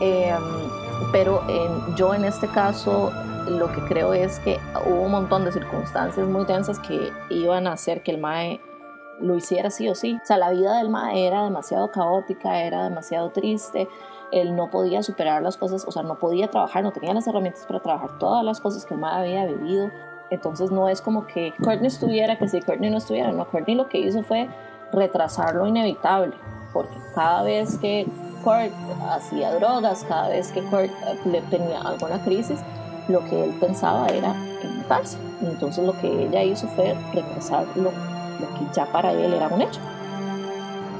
Em, 0.00 0.42
pero 1.12 1.42
yo 1.94 2.14
en 2.14 2.24
este 2.24 2.48
caso 2.48 3.12
lo 3.48 3.72
que 3.72 3.80
creo 3.82 4.12
es 4.12 4.38
que 4.40 4.58
hubo 4.86 5.02
un 5.02 5.12
montón 5.12 5.44
de 5.44 5.52
circunstancias 5.52 6.26
muy 6.26 6.44
densas 6.44 6.78
que 6.80 7.12
iban 7.30 7.66
a 7.66 7.72
hacer 7.72 8.02
que 8.02 8.10
el 8.10 8.18
MAE 8.18 8.60
lo 9.20 9.36
hiciera 9.36 9.70
sí 9.70 9.88
o 9.88 9.94
sí. 9.94 10.18
O 10.22 10.26
sea, 10.26 10.36
la 10.36 10.50
vida 10.50 10.76
del 10.78 10.90
MAE 10.90 11.26
era 11.26 11.44
demasiado 11.44 11.90
caótica, 11.90 12.60
era 12.60 12.84
demasiado 12.84 13.30
triste, 13.30 13.88
él 14.32 14.56
no 14.56 14.70
podía 14.70 15.02
superar 15.02 15.42
las 15.42 15.56
cosas, 15.56 15.84
o 15.86 15.92
sea, 15.92 16.02
no 16.02 16.18
podía 16.18 16.48
trabajar, 16.48 16.82
no 16.82 16.92
tenía 16.92 17.14
las 17.14 17.26
herramientas 17.26 17.64
para 17.66 17.80
trabajar 17.80 18.18
todas 18.18 18.44
las 18.44 18.60
cosas 18.60 18.84
que 18.84 18.94
el 18.94 19.00
MAE 19.00 19.38
había 19.38 19.46
vivido. 19.46 19.90
Entonces 20.30 20.70
no 20.70 20.88
es 20.88 21.00
como 21.00 21.26
que 21.26 21.54
Courtney 21.62 21.86
estuviera, 21.86 22.36
que 22.38 22.48
si 22.48 22.60
Courtney 22.60 22.90
no 22.90 22.98
estuviera, 22.98 23.30
no, 23.30 23.46
Courtney 23.46 23.76
lo 23.76 23.88
que 23.88 23.98
hizo 23.98 24.22
fue 24.22 24.48
retrasar 24.92 25.54
lo 25.54 25.66
inevitable, 25.66 26.34
porque 26.72 26.96
cada 27.14 27.42
vez 27.42 27.78
que 27.78 28.06
Kurt 28.42 28.72
hacía 29.10 29.54
drogas, 29.54 30.04
cada 30.08 30.28
vez 30.28 30.50
que 30.52 30.62
Kurt 30.62 30.90
eh, 31.06 31.42
tenía 31.50 31.80
alguna 31.80 32.22
crisis, 32.22 32.60
lo 33.08 33.24
que 33.24 33.44
él 33.44 33.50
pensaba 33.60 34.08
era 34.08 34.34
matarse. 34.78 35.18
Entonces 35.42 35.84
lo 35.84 35.92
que 36.00 36.26
ella 36.26 36.42
hizo 36.42 36.66
fue 36.68 36.94
retrasar 37.12 37.66
lo, 37.76 37.90
que 37.90 38.74
ya 38.74 38.86
para 38.86 39.12
él 39.12 39.34
era 39.34 39.48
un 39.48 39.62
hecho. 39.62 39.80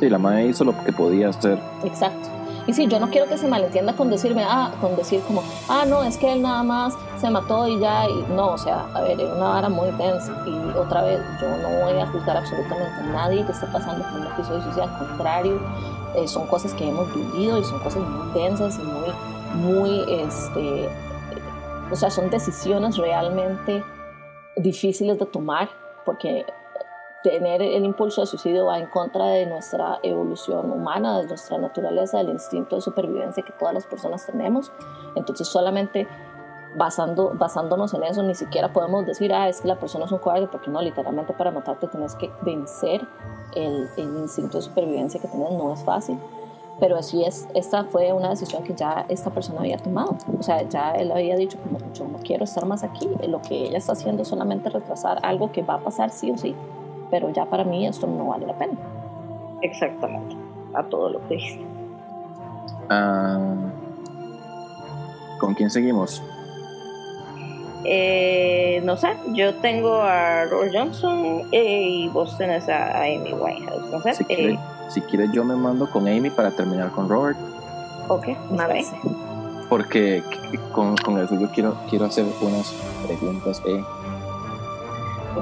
Sí, 0.01 0.09
la 0.09 0.19
madre 0.19 0.47
hizo 0.47 0.65
lo 0.65 0.77
que 0.85 0.93
podía 0.93 1.31
hacer. 1.31 1.59
Exacto. 1.85 2.36
Y 2.67 2.73
sí, 2.73 2.89
yo 2.89 2.99
no 2.99 3.09
quiero 3.11 3.29
que 3.29 3.39
se 3.39 3.47
malentienda 3.47 3.95
con 3.95 4.11
decirme, 4.11 4.45
ah, 4.45 4.73
con 4.81 4.97
decir 4.97 5.21
como, 5.23 5.43
ah, 5.69 5.85
no, 5.87 6.03
es 6.03 6.17
que 6.17 6.33
él 6.33 6.43
nada 6.43 6.63
más 6.65 6.95
se 7.21 7.31
mató 7.31 7.69
y 7.69 7.79
ya, 7.79 8.09
y 8.09 8.25
no, 8.35 8.53
o 8.53 8.59
sea, 8.59 8.87
a 8.93 9.03
ver, 9.03 9.21
era 9.21 9.33
una 9.35 9.49
vara 9.49 9.69
muy 9.69 9.91
tensa. 9.93 10.33
Y 10.45 10.77
otra 10.77 11.03
vez, 11.03 11.21
yo 11.41 11.49
no 11.59 11.85
voy 11.85 11.99
a 12.01 12.07
juzgar 12.07 12.37
absolutamente 12.37 13.01
a 13.01 13.13
nadie 13.13 13.47
que 13.47 13.53
esté 13.53 13.67
pasando 13.69 14.05
por 14.11 14.21
un 14.21 14.27
episodio 14.27 14.63
suicida, 14.63 14.85
al 14.85 14.99
contrario, 14.99 15.61
eh, 16.17 16.27
son 16.27 16.47
cosas 16.49 16.75
que 16.75 16.89
hemos 16.89 17.13
vivido 17.15 17.59
y 17.59 17.65
son 17.65 17.79
cosas 17.81 18.03
muy 18.03 18.33
tensas 18.33 18.79
y 18.79 18.83
muy, 18.83 19.13
muy, 19.55 20.05
este, 20.13 20.89
o 21.91 21.95
sea, 21.95 22.11
son 22.11 22.31
decisiones 22.31 22.97
realmente 22.97 23.85
difíciles 24.57 25.19
de 25.19 25.27
tomar 25.27 25.69
porque 26.05 26.47
tener 27.27 27.61
el 27.61 27.85
impulso 27.85 28.21
de 28.21 28.29
suicidio 28.29 28.67
va 28.67 28.79
en 28.79 28.87
contra 28.87 29.27
de 29.27 29.47
nuestra 29.47 29.99
evolución 30.05 30.71
humana, 30.71 31.19
de 31.19 31.27
nuestra 31.27 31.59
naturaleza, 31.59 32.19
del 32.19 32.29
instinto 32.29 32.77
de 32.77 32.83
supervivencia 32.83 33.43
que 33.43 33.53
todas 33.53 33.75
las 33.75 33.85
personas 33.85 34.25
tenemos. 34.25 34.71
Entonces 35.17 35.49
solamente 35.49 36.07
basando, 36.77 37.33
basándonos 37.35 37.93
en 37.95 38.05
eso 38.05 38.23
ni 38.23 38.37
siquiera 38.37 38.73
podemos 38.73 39.05
decir, 39.07 39.35
ah, 39.35 39.49
es 39.49 39.61
que 39.61 39.67
la 39.67 39.75
persona 39.75 40.05
es 40.05 40.13
un 40.13 40.19
cobarde, 40.19 40.47
porque 40.47 40.71
no, 40.71 40.81
literalmente 40.81 41.33
para 41.33 41.51
matarte 41.51 41.89
tienes 41.89 42.15
que 42.15 42.31
vencer 42.43 43.05
el, 43.57 43.89
el 43.97 44.17
instinto 44.19 44.59
de 44.59 44.63
supervivencia 44.63 45.21
que 45.21 45.27
tienes, 45.27 45.51
no 45.51 45.73
es 45.73 45.83
fácil 45.83 46.21
pero 46.79 46.97
así 46.99 47.25
es, 47.25 47.49
esta 47.55 47.85
fue 47.85 48.13
una 48.13 48.29
decisión 48.29 48.63
que 48.63 48.75
ya 48.75 49.07
esta 49.09 49.31
persona 49.31 49.61
había 49.61 49.79
tomado. 49.79 50.19
O 50.39 50.43
sea, 50.43 50.63
ya 50.69 50.93
él 50.93 51.11
había 51.11 51.35
dicho 51.35 51.57
como 51.63 51.79
yo 51.95 52.07
no 52.07 52.19
quiero 52.19 52.45
estar 52.45 52.67
más 52.67 52.85
aquí, 52.85 53.09
lo 53.27 53.41
que 53.41 53.69
ella 53.69 53.79
está 53.79 53.93
haciendo 53.93 54.25
es 54.25 54.29
solamente 54.29 54.69
retrasar 54.69 55.19
algo 55.23 55.53
que 55.53 55.63
va 55.63 55.75
a 55.77 55.81
pasar 55.81 56.11
sí 56.11 56.31
o 56.31 56.37
sí, 56.37 56.55
pero 57.11 57.31
ya 57.31 57.47
para 57.47 57.65
mí 57.65 57.87
esto 57.87 58.07
no 58.07 58.27
vale 58.27 58.47
la 58.47 58.55
pena. 58.55 58.75
Exactamente, 59.63 60.37
a 60.75 60.83
todo 60.85 61.11
lo 61.11 61.29
que 61.29 61.35
dijiste. 61.35 61.65
Ah, 62.89 63.55
¿Con 65.39 65.55
quién 65.55 65.71
seguimos? 65.71 66.23
Eh, 67.89 68.81
no 68.85 68.97
sé, 68.97 69.09
yo 69.33 69.55
tengo 69.57 70.03
a 70.03 70.45
Robert 70.47 70.73
Johnson 70.75 71.43
eh, 71.53 71.83
y 71.83 72.09
vos 72.09 72.37
tenés 72.37 72.69
a, 72.69 73.03
Amy 73.03 73.33
Winehouse. 73.33 73.91
No 73.93 74.01
sé. 74.01 74.17
Eh, 74.29 74.59
si 74.89 75.01
quieres, 75.03 75.31
yo 75.33 75.45
me 75.45 75.55
mando 75.55 75.89
con 75.91 76.09
Amy 76.09 76.31
para 76.31 76.51
terminar 76.51 76.91
con 76.91 77.09
Robert. 77.09 77.39
Ok, 78.09 78.29
una 78.51 78.67
vez. 78.67 78.91
Porque 79.69 80.23
con, 80.73 80.97
con, 80.97 81.19
eso 81.21 81.39
yo 81.39 81.49
quiero, 81.51 81.77
quiero 81.89 82.07
hacer 82.07 82.25
unas 82.41 82.73
preguntas. 83.07 83.63
Eh. 83.67 83.85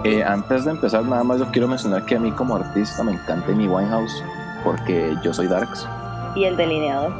Eh, 0.03 0.23
antes 0.23 0.65
de 0.65 0.73
empezar, 0.73 1.05
nada 1.05 1.23
más 1.23 1.39
yo 1.39 1.47
quiero 1.53 1.69
mencionar 1.69 2.05
que 2.05 2.17
a 2.17 2.21
mí 2.21 2.33
como 2.33 2.57
artista 2.57 3.03
me 3.05 3.13
encanta 3.13 3.53
Amy 3.53 3.69
Winehouse 3.69 4.25
porque 4.65 5.15
yo 5.23 5.33
soy 5.33 5.47
Darks. 5.47 5.89
Y 6.35 6.45
el 6.45 6.57
delineador. 6.57 7.13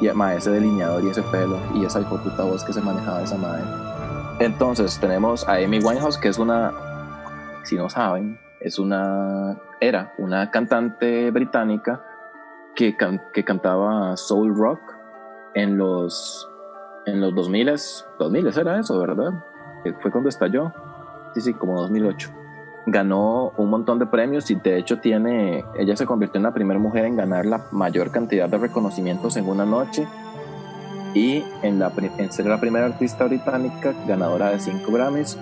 Y 0.00 0.08
además 0.08 0.36
ese 0.36 0.50
delineador 0.50 1.02
y 1.04 1.08
ese 1.08 1.22
pelo 1.22 1.58
y 1.74 1.84
esa 1.84 2.00
puta 2.00 2.42
voz 2.42 2.64
que 2.64 2.72
se 2.72 2.80
manejaba 2.80 3.22
esa 3.22 3.36
madre. 3.36 3.62
Entonces 4.40 4.98
tenemos 4.98 5.48
a 5.48 5.54
Amy 5.54 5.78
Winehouse, 5.78 6.18
que 6.18 6.28
es 6.28 6.38
una, 6.38 6.72
si 7.62 7.76
no 7.76 7.88
saben, 7.88 8.38
es 8.60 8.78
una, 8.78 9.56
era 9.80 10.12
una 10.18 10.50
cantante 10.50 11.30
británica 11.30 12.02
que, 12.74 12.96
que 13.32 13.44
cantaba 13.44 14.16
soul 14.16 14.56
rock 14.56 14.80
en 15.54 15.78
los, 15.78 16.48
en 17.06 17.20
los 17.20 17.34
2000, 17.34 17.74
2000 18.18 18.58
era 18.58 18.80
eso, 18.80 18.98
¿verdad? 18.98 19.32
fue 20.00 20.10
cuando 20.10 20.28
estalló. 20.28 20.72
Sí, 21.34 21.40
sí, 21.40 21.54
como 21.54 21.80
2008. 21.80 22.30
Ganó 22.86 23.52
un 23.56 23.70
montón 23.70 23.98
de 23.98 24.06
premios 24.06 24.50
y 24.50 24.56
de 24.56 24.78
hecho 24.78 24.98
tiene, 24.98 25.64
ella 25.78 25.96
se 25.96 26.04
convirtió 26.04 26.38
en 26.38 26.42
la 26.44 26.52
primera 26.52 26.80
mujer 26.80 27.04
en 27.04 27.16
ganar 27.16 27.46
la 27.46 27.66
mayor 27.70 28.10
cantidad 28.10 28.48
de 28.48 28.58
reconocimientos 28.58 29.36
en 29.36 29.48
una 29.48 29.64
noche 29.64 30.06
y 31.14 31.44
en, 31.62 31.78
la, 31.78 31.92
en 32.18 32.32
ser 32.32 32.46
la 32.46 32.58
primera 32.58 32.86
artista 32.86 33.24
británica 33.24 33.94
ganadora 34.06 34.50
de 34.50 34.58
5 34.58 34.90
Grammys 34.90 35.38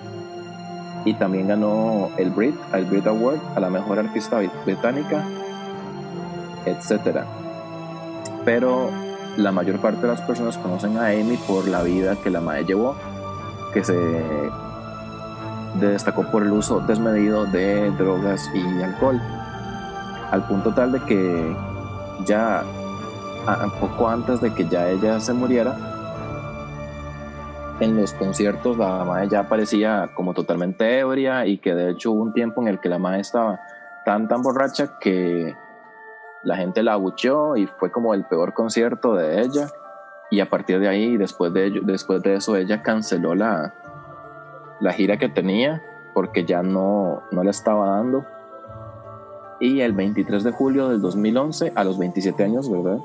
y 1.05 1.13
también 1.15 1.47
ganó 1.47 2.09
el 2.17 2.29
Brit, 2.29 2.55
el 2.73 2.85
Brit 2.85 3.07
Award 3.07 3.39
a 3.55 3.59
la 3.59 3.69
mejor 3.69 3.97
artista 3.99 4.39
británica, 4.65 5.25
etc. 6.65 7.25
Pero 8.45 8.89
la 9.37 9.51
mayor 9.51 9.79
parte 9.79 10.01
de 10.01 10.09
las 10.09 10.21
personas 10.21 10.57
conocen 10.57 10.97
a 10.97 11.07
Amy 11.07 11.37
por 11.47 11.67
la 11.67 11.81
vida 11.83 12.15
que 12.23 12.29
la 12.29 12.41
madre 12.41 12.65
llevó, 12.65 12.95
que 13.73 13.83
se 13.83 13.95
destacó 15.75 16.23
por 16.23 16.43
el 16.43 16.51
uso 16.51 16.79
desmedido 16.81 17.45
de 17.45 17.91
drogas 17.91 18.49
y 18.53 18.81
alcohol, 18.81 19.21
al 20.31 20.43
punto 20.47 20.73
tal 20.73 20.91
de 20.91 20.99
que 21.01 21.55
ya 22.25 22.63
poco 23.79 24.07
antes 24.07 24.41
de 24.41 24.53
que 24.53 24.67
ya 24.67 24.89
ella 24.89 25.19
se 25.19 25.33
muriera, 25.33 25.75
en 27.81 27.99
los 27.99 28.13
conciertos 28.13 28.77
la 28.77 29.03
madre 29.03 29.27
ya 29.27 29.49
parecía 29.49 30.11
como 30.13 30.33
totalmente 30.33 30.99
ebria 30.99 31.47
y 31.47 31.57
que 31.57 31.73
de 31.73 31.91
hecho 31.91 32.11
hubo 32.11 32.21
un 32.21 32.33
tiempo 32.33 32.61
en 32.61 32.67
el 32.67 32.79
que 32.79 32.89
la 32.89 32.99
madre 32.99 33.21
estaba 33.21 33.59
tan 34.05 34.27
tan 34.27 34.43
borracha 34.43 34.99
que 34.99 35.55
la 36.43 36.57
gente 36.57 36.83
la 36.83 36.93
abucheó 36.93 37.55
y 37.55 37.67
fue 37.67 37.91
como 37.91 38.13
el 38.13 38.25
peor 38.25 38.53
concierto 38.53 39.15
de 39.15 39.41
ella. 39.41 39.67
Y 40.31 40.39
a 40.39 40.49
partir 40.49 40.79
de 40.79 40.87
ahí 40.87 41.17
después 41.17 41.53
de 41.53 41.81
después 41.83 42.21
de 42.21 42.35
eso 42.35 42.55
ella 42.55 42.81
canceló 42.81 43.35
la 43.35 43.73
la 44.81 44.93
gira 44.93 45.17
que 45.17 45.29
tenía 45.29 45.81
porque 46.13 46.43
ya 46.43 46.61
no 46.63 47.21
no 47.31 47.43
le 47.43 47.51
estaba 47.51 47.87
dando 47.91 48.25
y 49.61 49.81
el 49.81 49.93
23 49.93 50.43
de 50.43 50.51
julio 50.51 50.89
del 50.89 51.01
2011 51.01 51.73
a 51.75 51.83
los 51.83 51.99
27 51.99 52.43
años, 52.43 52.69
¿verdad? 52.69 52.97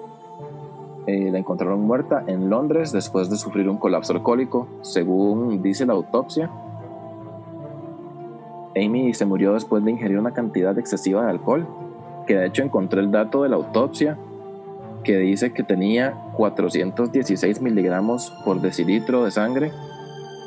Eh, 1.07 1.31
la 1.31 1.39
encontraron 1.39 1.83
muerta 1.83 2.25
en 2.27 2.49
Londres 2.49 2.93
después 2.93 3.29
de 3.29 3.37
sufrir 3.37 3.69
un 3.69 3.77
colapso 3.77 4.15
alcohólico, 4.15 4.67
según 4.81 5.63
dice 5.63 5.85
la 5.85 5.93
autopsia. 5.93 6.51
Amy 8.75 9.13
se 9.13 9.27
murió 9.27 9.53
después 9.53 9.85
de 9.85 9.91
ingerir 9.91 10.19
una 10.19 10.33
cantidad 10.33 10.77
excesiva 10.79 11.25
de 11.25 11.31
alcohol, 11.31 11.67
que 12.27 12.37
de 12.37 12.47
hecho 12.47 12.63
encontré 12.63 13.01
el 13.01 13.13
dato 13.13 13.43
de 13.43 13.51
la 13.51 13.57
autopsia 13.57 14.17
que 15.05 15.19
dice 15.19 15.53
que 15.53 15.63
tenía 15.63 16.15
416 16.37 17.61
miligramos 17.61 18.33
por 18.45 18.61
decilitro 18.61 19.25
de 19.25 19.31
sangre, 19.31 19.73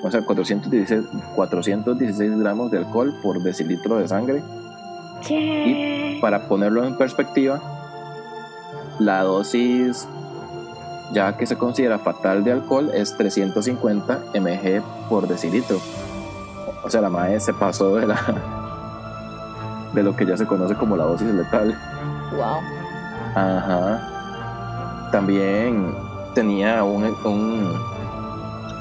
o 0.03 0.11
sea, 0.11 0.21
416, 0.21 1.05
416 1.35 2.39
gramos 2.39 2.71
de 2.71 2.77
alcohol 2.77 3.13
por 3.21 3.41
decilitro 3.41 3.97
de 3.97 4.07
sangre. 4.07 4.43
Y 5.29 6.19
para 6.21 6.47
ponerlo 6.47 6.85
en 6.85 6.97
perspectiva, 6.97 7.61
la 8.99 9.23
dosis 9.23 10.07
ya 11.11 11.35
que 11.37 11.45
se 11.45 11.57
considera 11.57 11.99
fatal 11.99 12.43
de 12.43 12.51
alcohol 12.51 12.91
es 12.93 13.15
350 13.17 14.23
mg 14.35 14.81
por 15.09 15.27
decilitro. 15.27 15.79
O 16.83 16.89
sea, 16.89 17.01
la 17.01 17.09
madre 17.09 17.39
se 17.39 17.53
pasó 17.53 17.95
de 17.95 18.07
la 18.07 18.15
de 19.93 20.03
lo 20.03 20.15
que 20.15 20.25
ya 20.25 20.37
se 20.37 20.45
conoce 20.45 20.75
como 20.75 20.95
la 20.95 21.05
dosis 21.05 21.27
letal. 21.33 21.75
Wow. 22.31 22.59
Ajá. 23.35 25.09
También 25.11 25.95
tenía 26.35 26.83
un, 26.83 27.03
un 27.25 27.88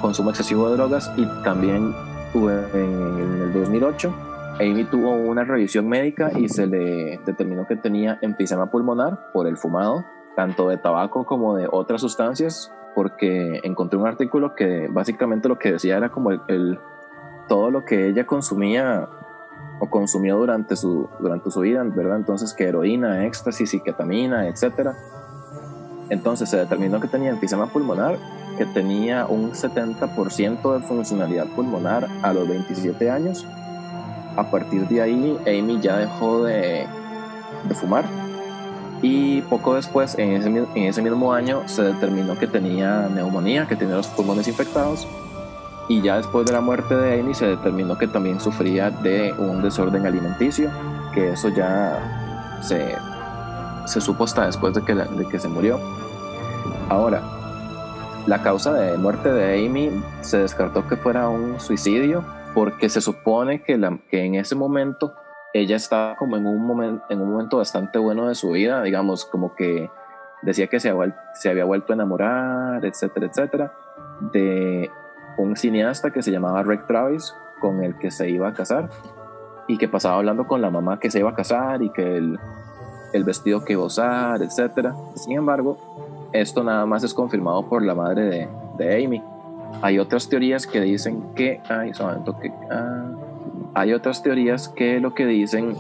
consumo 0.01 0.31
excesivo 0.31 0.69
de 0.69 0.77
drogas 0.77 1.11
y 1.17 1.27
también 1.43 1.95
en 2.35 3.43
el 3.43 3.53
2008 3.53 4.15
Amy 4.61 4.85
tuvo 4.85 5.13
una 5.13 5.45
revisión 5.45 5.89
médica 5.89 6.33
y 6.37 6.49
se 6.49 6.67
le 6.67 7.21
determinó 7.25 7.67
que 7.67 7.77
tenía 7.77 8.19
enfisema 8.23 8.71
pulmonar 8.71 9.31
por 9.33 9.47
el 9.47 9.57
fumado, 9.57 10.05
tanto 10.35 10.69
de 10.69 10.77
tabaco 10.77 11.25
como 11.27 11.55
de 11.55 11.69
otras 11.71 12.01
sustancias, 12.01 12.73
porque 12.95 13.61
encontré 13.63 13.99
un 13.99 14.09
artículo 14.09 14.57
que 14.57 14.89
básicamente 14.91 15.49
lo 15.49 15.59
que 15.59 15.73
decía 15.73 15.97
era 15.97 16.09
como 16.11 16.33
el, 16.33 16.79
todo 17.47 17.71
lo 17.71 17.85
que 17.85 18.09
ella 18.09 18.27
consumía 18.27 19.09
o 19.79 19.89
consumió 19.89 20.37
durante 20.37 20.75
su, 20.75 21.09
durante 21.21 21.53
su 21.53 21.61
vida, 21.61 21.85
¿verdad? 21.85 22.17
Entonces 22.17 22.53
que 22.53 22.65
heroína, 22.65 23.27
éxtasis 23.27 23.75
y 23.75 23.81
ketamina, 23.81 24.49
etc. 24.49 24.91
Entonces 26.11 26.51
se 26.51 26.57
determinó 26.57 27.01
que 27.01 27.07
tenía 27.07 27.31
enfisema 27.31 27.67
pulmonar, 27.67 28.19
que 28.59 28.67
tenía 28.67 29.25
un 29.27 29.53
70% 29.53 30.75
de 30.75 30.81
funcionalidad 30.81 31.47
pulmonar 31.47 32.09
a 32.23 32.33
los 32.35 32.47
27 32.47 33.11
años 33.11 33.47
a 34.39 34.45
partir 34.51 34.87
de 34.87 35.03
ahí 35.03 35.37
Amy 35.47 35.81
ya 35.81 35.99
dejó 35.99 36.45
de, 36.45 36.87
fumar 37.75 38.05
y 39.03 39.43
poco 39.43 39.75
después, 39.75 40.17
en 40.19 40.33
ese, 40.33 40.49
en 40.49 40.85
ese, 40.85 41.03
mismo 41.03 41.33
año, 41.33 41.63
se 41.67 41.83
determinó 41.83 42.39
que 42.39 42.47
tenía 42.47 43.09
neumonía, 43.09 43.67
que 43.67 43.77
tenía 43.77 43.95
los 43.95 44.09
pulmones 44.09 44.49
infectados. 44.49 45.07
Y 45.89 46.03
ya 46.03 46.17
después 46.17 46.47
de 46.47 46.53
la 46.53 46.61
muerte 46.61 46.97
de 46.97 47.21
Amy, 47.21 47.33
se 47.33 47.47
determinó 47.47 47.97
que 47.97 48.09
también 48.09 48.41
sufría 48.41 48.91
de 48.91 49.33
un 49.39 49.63
desorden 49.63 50.05
alimenticio, 50.05 50.71
que 51.15 51.31
eso 51.33 51.49
ya 51.49 52.59
se, 52.61 52.97
se 53.87 54.01
supo 54.01 54.25
hasta 54.25 54.47
después 54.47 54.75
de 54.75 54.83
que, 54.83 54.95
de 54.95 55.29
que 55.29 55.39
se 55.39 55.49
murió. 55.49 55.79
Ahora, 56.89 57.23
la 58.29 58.43
causa 58.43 58.75
de 58.75 58.99
muerte 58.99 59.33
de 59.33 59.67
Amy 59.67 60.05
se 60.21 60.39
descartó 60.39 60.87
que 60.87 60.97
fuera 60.97 61.31
un 61.31 61.59
suicidio 61.61 62.23
porque 62.53 62.91
se 62.91 63.01
supone 63.01 63.63
que, 63.63 63.79
la, 63.79 63.99
que 64.11 64.23
en 64.23 64.35
ese 64.35 64.55
momento 64.55 65.15
ella 65.55 65.77
estaba 65.77 66.15
como 66.17 66.37
en 66.37 66.47
un, 66.47 66.67
momento, 66.67 67.05
en 67.09 67.23
un 67.23 67.31
momento 67.31 67.57
bastante 67.57 67.99
bueno 67.99 68.29
de 68.29 68.35
su 68.35 68.51
vida, 68.51 68.83
digamos, 68.83 69.25
como 69.25 69.55
que 69.55 69.91
decía 70.43 70.67
que 70.67 70.79
se 70.79 70.93
se 71.33 71.49
había 71.49 71.65
vuelto 71.65 71.93
a 71.93 71.97
enamorar, 71.97 72.85
etcétera, 72.85 73.27
etcétera, 73.27 73.73
de 74.33 74.91
un 75.39 75.57
cineasta 75.57 76.11
que 76.11 76.23
se 76.23 76.31
llamaba 76.31 76.63
Rick 76.63 76.87
Travis, 76.87 77.35
con 77.61 77.83
el 77.83 77.97
que 77.97 78.11
se 78.11 78.29
iba 78.29 78.49
a 78.49 78.53
casar, 78.53 78.91
y 79.69 79.79
que 79.79 79.89
pasaba 79.89 80.17
hablando 80.17 80.47
con 80.47 80.61
la 80.61 80.69
mamá 80.69 81.01
que 81.01 81.11
se 81.11 81.21
iba 81.21 81.31
a 81.31 81.35
casar 81.35 81.83
y 81.83 81.89
que 81.91 82.19
el, 82.19 82.39
el 83.15 83.25
vestido 83.25 83.65
que 83.65 83.73
iba 83.73 83.83
a 83.83 83.87
usar, 83.87 84.43
etcétera. 84.43 84.95
Sin 85.15 85.33
embargo, 85.33 86.08
esto 86.33 86.63
nada 86.63 86.87
más 86.87 87.05
es 87.05 87.15
confirmado 87.15 87.69
por 87.69 87.83
la 87.85 87.95
madre 87.95 88.25
de, 88.25 88.49
de 88.77 89.05
Amy 89.05 89.23
hay 89.83 89.99
otras 89.99 90.29
teorías 90.29 90.67
que 90.67 90.81
dicen 90.81 91.23
que, 91.35 91.61
ay, 91.69 91.93
que 91.93 92.53
ah, 92.71 93.11
hay 93.75 93.93
otras 93.93 94.23
teorías 94.23 94.69
que 94.69 95.01
lo 95.01 95.15
que 95.15 95.27
dicen, 95.27 95.77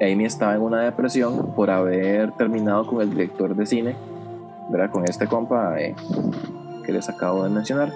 Amy 0.00 0.24
estaba 0.24 0.54
en 0.54 0.62
una 0.62 0.82
depresión 0.82 1.52
por 1.54 1.70
haber 1.70 2.32
terminado 2.32 2.86
con 2.86 3.00
el 3.00 3.10
director 3.10 3.54
de 3.56 3.66
cine, 3.66 3.96
¿verdad? 4.70 4.90
Con 4.90 5.04
este 5.04 5.26
compa 5.26 5.80
eh, 5.80 5.94
que 6.84 6.92
les 6.92 7.08
acabo 7.08 7.44
de 7.44 7.50
mencionar. 7.50 7.92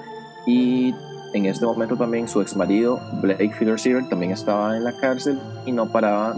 Y 0.46 0.94
en 1.32 1.46
este 1.46 1.64
momento 1.64 1.96
también 1.96 2.26
su 2.26 2.40
ex 2.40 2.56
marido, 2.56 2.98
Blake 3.22 3.50
Fielder 3.50 4.08
también 4.08 4.32
estaba 4.32 4.76
en 4.76 4.84
la 4.84 4.92
cárcel 5.00 5.40
y 5.64 5.72
no 5.72 5.86
paraba 5.86 6.34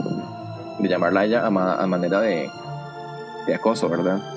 de 0.79 0.89
llamarla 0.89 1.21
a 1.21 1.25
ella 1.25 1.47
a, 1.47 1.51
manera 1.51 2.21
de, 2.21 2.51
de 3.47 3.55
acoso, 3.55 3.89
¿verdad? 3.89 4.36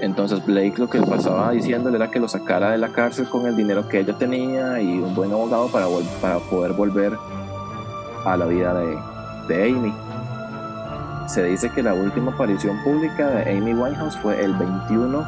Entonces 0.00 0.44
Blake 0.44 0.74
lo 0.76 0.88
que 0.88 1.00
pasaba 1.00 1.50
diciéndole 1.52 1.96
era 1.96 2.10
que 2.10 2.20
lo 2.20 2.28
sacara 2.28 2.70
de 2.70 2.78
la 2.78 2.88
cárcel 2.88 3.28
con 3.28 3.46
el 3.46 3.56
dinero 3.56 3.88
que 3.88 4.00
ella 4.00 4.12
tenía 4.12 4.80
y 4.80 4.98
un 4.98 5.14
buen 5.14 5.32
abogado 5.32 5.68
para, 5.68 5.86
para 6.20 6.38
poder 6.38 6.72
volver 6.72 7.16
a 8.24 8.36
la 8.36 8.46
vida 8.46 8.74
de, 8.74 8.98
de 9.48 9.70
Amy. 9.70 9.94
Se 11.28 11.42
dice 11.44 11.70
que 11.70 11.82
la 11.82 11.94
última 11.94 12.32
aparición 12.32 12.76
pública 12.84 13.26
de 13.28 13.56
Amy 13.56 13.74
Winehouse 13.74 14.16
fue 14.18 14.44
el 14.44 14.54
21, 14.54 15.26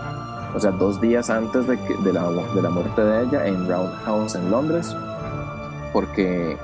o 0.55 0.61
sea, 0.61 0.71
dos 0.73 1.01
días 1.01 1.31
antes 1.31 1.67
de, 1.67 1.77
de, 1.77 2.13
la, 2.13 2.31
de 2.31 2.63
la 2.63 2.71
muerte 2.71 3.03
de 3.03 3.23
ella 3.23 3.47
en 3.47 3.69
Roundhouse 3.69 4.35
en 4.35 4.51
Londres, 4.51 4.95
porque 5.93 6.57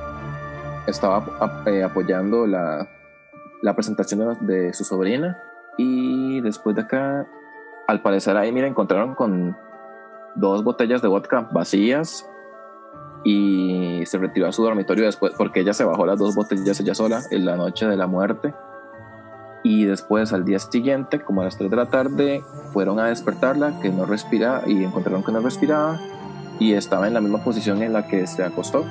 estaba 0.87 1.25
eh, 1.67 1.83
apoyando 1.83 2.47
la, 2.47 2.87
la 3.63 3.75
presentación 3.75 4.37
de 4.47 4.73
su 4.75 4.85
sobrina 4.85 5.39
y 5.79 6.41
después 6.43 6.77
de 6.77 6.83
acá 6.83 7.27
al 7.87 8.03
parecer 8.03 8.37
ahí, 8.37 8.53
mira, 8.53 8.67
encontraron 8.67 9.15
con 9.15 9.57
dos 10.35 10.65
botellas 10.65 11.03
de 11.03 11.09
vodka 11.09 11.49
vacías 11.53 12.29
y 13.25 14.03
se 14.05 14.19
retiró 14.19 14.47
a 14.47 14.53
su 14.53 14.63
dormitorio 14.63 15.05
después 15.05 15.33
porque 15.37 15.61
ella 15.61 15.73
se 15.73 15.85
bajó 15.85 16.05
las 16.05 16.19
dos 16.19 16.35
botellas 16.35 16.79
ella 16.81 16.95
sola 16.95 17.23
en 17.31 17.47
la 17.47 17.57
noche 17.57 17.87
de 17.87 17.97
la 17.97 18.07
muerte. 18.07 18.55
Y 19.63 19.87
después 19.87 20.35
al 20.35 20.45
día 20.45 20.59
siguiente, 20.59 21.21
como 21.21 21.41
a 21.41 21.45
las 21.45 21.57
3 21.57 21.71
de 21.71 21.77
la 21.77 21.87
tarde, 21.87 22.45
fueron 22.75 23.01
a 23.01 23.07
despertarla, 23.07 23.81
que 23.81 23.89
no 23.89 24.05
respiraba, 24.05 24.63
y 24.67 24.85
encontraron 24.85 25.25
que 25.25 25.33
no 25.33 25.41
respiraba 25.41 25.99
y 26.59 26.75
estaba 26.75 27.09
en 27.09 27.15
la 27.15 27.23
misma 27.23 27.43
posición 27.43 27.83
en 27.83 27.95
la 27.95 28.07
que 28.07 28.27
se 28.27 28.45
acostó. 28.45 28.85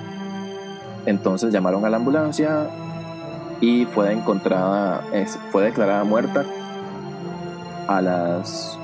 Entonces 1.05 1.53
llamaron 1.53 1.85
a 1.85 1.91
la 1.91 1.97
ambulancia 1.97 2.67
y 3.61 3.85
fue 3.85 4.11
encontrada, 4.11 5.03
fue 5.51 5.63
declarada 5.63 6.03
muerta 6.03 6.43
a 7.87 8.01
las 8.01 8.79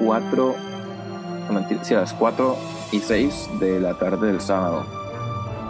4, 0.00 0.54
a 1.48 1.92
las 1.94 2.12
4 2.14 2.56
y 2.92 3.00
6 3.00 3.50
de 3.60 3.80
la 3.80 3.94
tarde 3.94 4.28
del 4.28 4.40
sábado. 4.40 4.84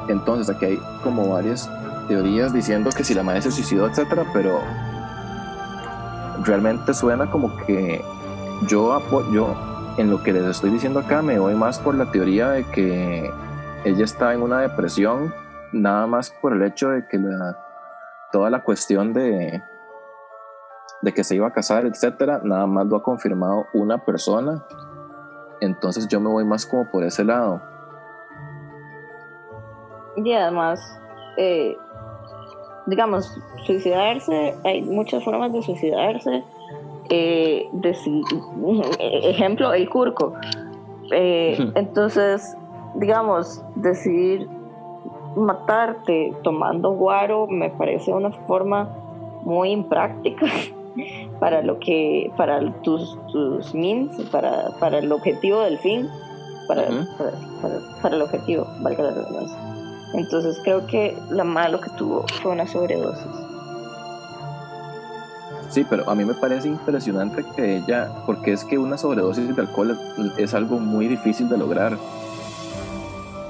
Entonces 0.09 0.55
aquí 0.55 0.67
hay 0.67 0.83
como 1.03 1.29
varias 1.29 1.71
teorías 2.09 2.53
diciendo 2.53 2.91
que 2.91 3.05
si 3.05 3.15
la 3.15 3.23
madre 3.23 3.43
se 3.43 3.51
suicidó, 3.53 3.87
etcétera, 3.87 4.25
pero 4.33 4.61
realmente 6.45 6.95
suena 6.95 7.31
como 7.31 7.55
que 7.67 8.03
yo 8.67 8.93
apoyo 8.93 9.55
en 9.99 10.11
lo 10.11 10.23
que 10.23 10.33
les 10.33 10.45
estoy 10.45 10.71
diciendo 10.71 11.01
acá, 11.01 11.23
me 11.23 11.39
voy 11.39 11.55
más 11.55 11.79
por 11.79 11.95
la 11.95 12.11
teoría 12.11 12.51
de 12.51 12.65
que 12.65 13.31
ella 13.85 14.05
está 14.05 14.33
en 14.33 14.43
una 14.43 14.61
depresión, 14.61 15.35
nada 15.73 16.07
más 16.07 16.31
por 16.31 16.53
el 16.53 16.63
hecho 16.63 16.91
de 16.91 17.07
que 17.07 17.19
la, 17.19 17.57
toda 18.33 18.49
la 18.49 18.63
cuestión 18.63 19.13
de 19.13 19.63
de 21.03 21.13
que 21.13 21.25
se 21.25 21.37
iba 21.37 21.47
a 21.47 21.53
casar, 21.53 21.87
etcétera, 21.87 22.41
nada 22.43 22.67
más 22.67 22.87
lo 22.87 22.97
ha 22.97 23.03
confirmado 23.03 23.67
una 23.73 23.99
persona. 24.05 24.65
Entonces 25.61 26.09
yo 26.09 26.21
me 26.21 26.29
voy 26.29 26.45
más 26.45 26.67
como 26.67 26.91
por 26.91 27.05
ese 27.05 27.25
lado. 27.25 27.61
Y 30.17 30.33
además, 30.33 31.01
eh, 31.37 31.77
digamos, 32.87 33.41
suicidarse, 33.65 34.55
hay 34.65 34.83
muchas 34.83 35.23
formas 35.23 35.53
de 35.53 35.63
suicidarse. 35.63 36.43
Eh, 37.11 37.69
ejemplo, 38.99 39.73
el 39.73 39.89
curco. 39.89 40.35
Eh, 41.11 41.57
entonces, 41.75 42.57
digamos, 42.97 43.63
decidir 43.77 44.49
matarte 45.37 46.35
tomando 46.43 46.93
guaro 46.93 47.47
me 47.47 47.71
parece 47.71 48.13
una 48.13 48.33
forma 48.33 48.89
muy 49.45 49.71
impráctica 49.71 50.47
para 51.41 51.63
lo 51.63 51.79
que, 51.79 52.31
para 52.37 52.61
tus, 52.83 53.19
tus 53.33 53.75
means, 53.75 54.21
para, 54.31 54.71
para 54.79 54.99
el 54.99 55.11
objetivo 55.13 55.63
del 55.63 55.79
fin, 55.79 56.09
para, 56.67 56.87
para, 58.03 58.15
el 58.15 58.23
objetivo, 58.23 58.67
valga 58.81 59.05
la 59.05 59.11
redundancia. 59.11 59.59
Entonces 60.15 60.59
creo 60.63 60.87
que 60.87 61.17
la 61.31 61.45
malo 61.45 61.81
que 61.81 61.91
tuvo 61.91 62.25
fue 62.43 62.53
una 62.53 62.67
sobredosis. 62.67 63.27
Sí, 65.71 65.85
pero 65.89 66.09
a 66.09 66.15
mí 66.15 66.25
me 66.25 66.35
parece 66.35 66.69
impresionante 66.69 67.45
que 67.55 67.77
ella, 67.77 68.11
porque 68.25 68.53
es 68.53 68.65
que 68.65 68.79
una 68.79 68.97
sobredosis 68.97 69.55
de 69.55 69.63
alcohol 69.63 69.99
es, 70.39 70.55
algo 70.55 70.79
muy 70.79 71.09
difícil 71.09 71.49
de 71.49 71.59
lograr. 71.59 71.97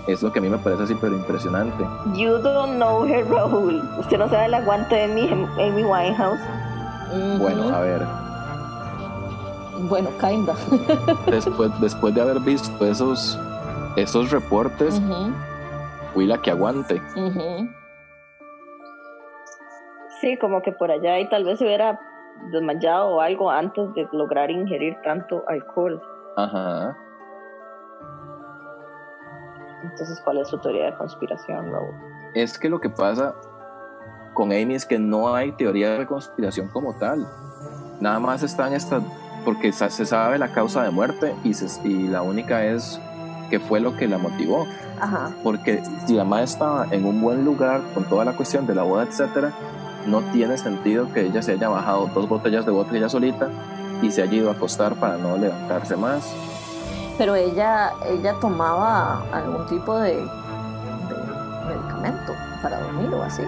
Es 0.08 0.22
lo 0.22 0.32
que 0.32 0.40
a 0.40 0.42
mí 0.42 0.48
me 0.48 0.58
parece 0.58 0.86
súper 0.88 1.12
impresionante. 1.12 1.84
You 2.14 2.38
don't 2.38 2.76
know 2.76 3.04
her, 3.04 3.24
Raúl. 3.28 3.82
Usted 4.00 4.18
no 4.18 4.28
sabe 4.28 4.46
el 4.46 4.54
aguante 4.54 4.94
de 4.96 5.08
mi 5.08 5.28
Amy 5.62 5.84
Winehouse. 5.84 6.40
Bueno, 7.38 7.74
a 7.74 7.80
ver. 7.80 8.02
Bueno, 9.88 10.10
kinda. 10.20 10.54
después, 11.30 11.80
después 11.80 12.14
de 12.14 12.20
haber 12.20 12.40
visto 12.40 12.84
esos, 12.84 13.38
esos 13.96 14.30
reportes, 14.30 15.00
fui 16.12 16.26
la 16.26 16.38
que 16.38 16.50
aguante. 16.50 17.00
Sí, 20.20 20.36
como 20.38 20.62
que 20.62 20.72
por 20.72 20.90
allá 20.90 21.18
y 21.20 21.28
tal 21.28 21.44
vez 21.44 21.58
se 21.58 21.64
hubiera 21.64 21.98
desmayado 22.50 23.08
o 23.08 23.20
algo 23.20 23.50
antes 23.50 23.94
de 23.94 24.08
lograr 24.12 24.50
ingerir 24.50 24.96
tanto 25.02 25.44
alcohol. 25.48 26.02
Ajá. 26.36 26.96
Entonces, 29.82 30.20
¿cuál 30.24 30.38
es 30.38 30.48
su 30.48 30.58
teoría 30.58 30.86
de 30.86 30.94
conspiración, 30.94 31.70
Raúl? 31.70 31.94
Es 32.34 32.58
que 32.58 32.68
lo 32.68 32.80
que 32.80 32.90
pasa 32.90 33.34
con 34.38 34.52
Amy 34.52 34.76
es 34.76 34.86
que 34.86 35.00
no 35.00 35.34
hay 35.34 35.50
teoría 35.50 35.98
de 35.98 36.06
conspiración 36.06 36.68
como 36.68 36.94
tal. 36.94 37.26
Nada 38.00 38.20
más 38.20 38.44
están 38.44 38.72
estas, 38.72 39.02
porque 39.44 39.72
se 39.72 40.06
sabe 40.06 40.38
la 40.38 40.52
causa 40.52 40.84
de 40.84 40.90
muerte 40.90 41.34
y, 41.42 41.56
y 41.84 42.06
la 42.06 42.22
única 42.22 42.64
es 42.64 43.00
que 43.50 43.58
fue 43.58 43.80
lo 43.80 43.96
que 43.96 44.06
la 44.06 44.16
motivó. 44.16 44.64
Ajá. 45.00 45.32
Porque 45.42 45.82
si 46.06 46.14
la 46.14 46.22
madre 46.22 46.44
estaba 46.44 46.86
en 46.92 47.04
un 47.04 47.20
buen 47.20 47.44
lugar 47.44 47.82
con 47.94 48.04
toda 48.04 48.24
la 48.24 48.36
cuestión 48.36 48.64
de 48.64 48.76
la 48.76 48.84
boda, 48.84 49.02
etcétera, 49.02 49.50
no 50.06 50.20
tiene 50.30 50.56
sentido 50.56 51.12
que 51.12 51.22
ella 51.22 51.42
se 51.42 51.54
haya 51.54 51.68
bajado 51.68 52.08
dos 52.14 52.28
botellas 52.28 52.64
de 52.64 52.70
vodka 52.70 52.96
ella 52.96 53.08
solita 53.08 53.48
y 54.02 54.12
se 54.12 54.22
haya 54.22 54.34
ido 54.34 54.50
a 54.50 54.52
acostar 54.52 54.94
para 54.94 55.16
no 55.16 55.36
levantarse 55.36 55.96
más. 55.96 56.32
Pero 57.18 57.34
ella, 57.34 57.90
ella 58.06 58.34
tomaba 58.40 59.20
algún 59.32 59.66
tipo 59.66 59.98
de, 59.98 60.24
medicamento 61.66 62.34
para 62.62 62.80
dormir 62.82 63.12
o 63.12 63.24
así. 63.24 63.42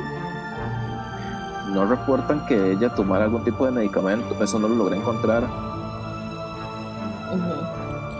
No 1.72 1.86
reportan 1.86 2.46
que 2.46 2.72
ella 2.72 2.94
tomara 2.94 3.24
algún 3.24 3.44
tipo 3.44 3.64
de 3.64 3.72
medicamento, 3.72 4.42
eso 4.42 4.58
no 4.58 4.68
lo 4.68 4.74
logré 4.74 4.96
encontrar. 4.96 5.44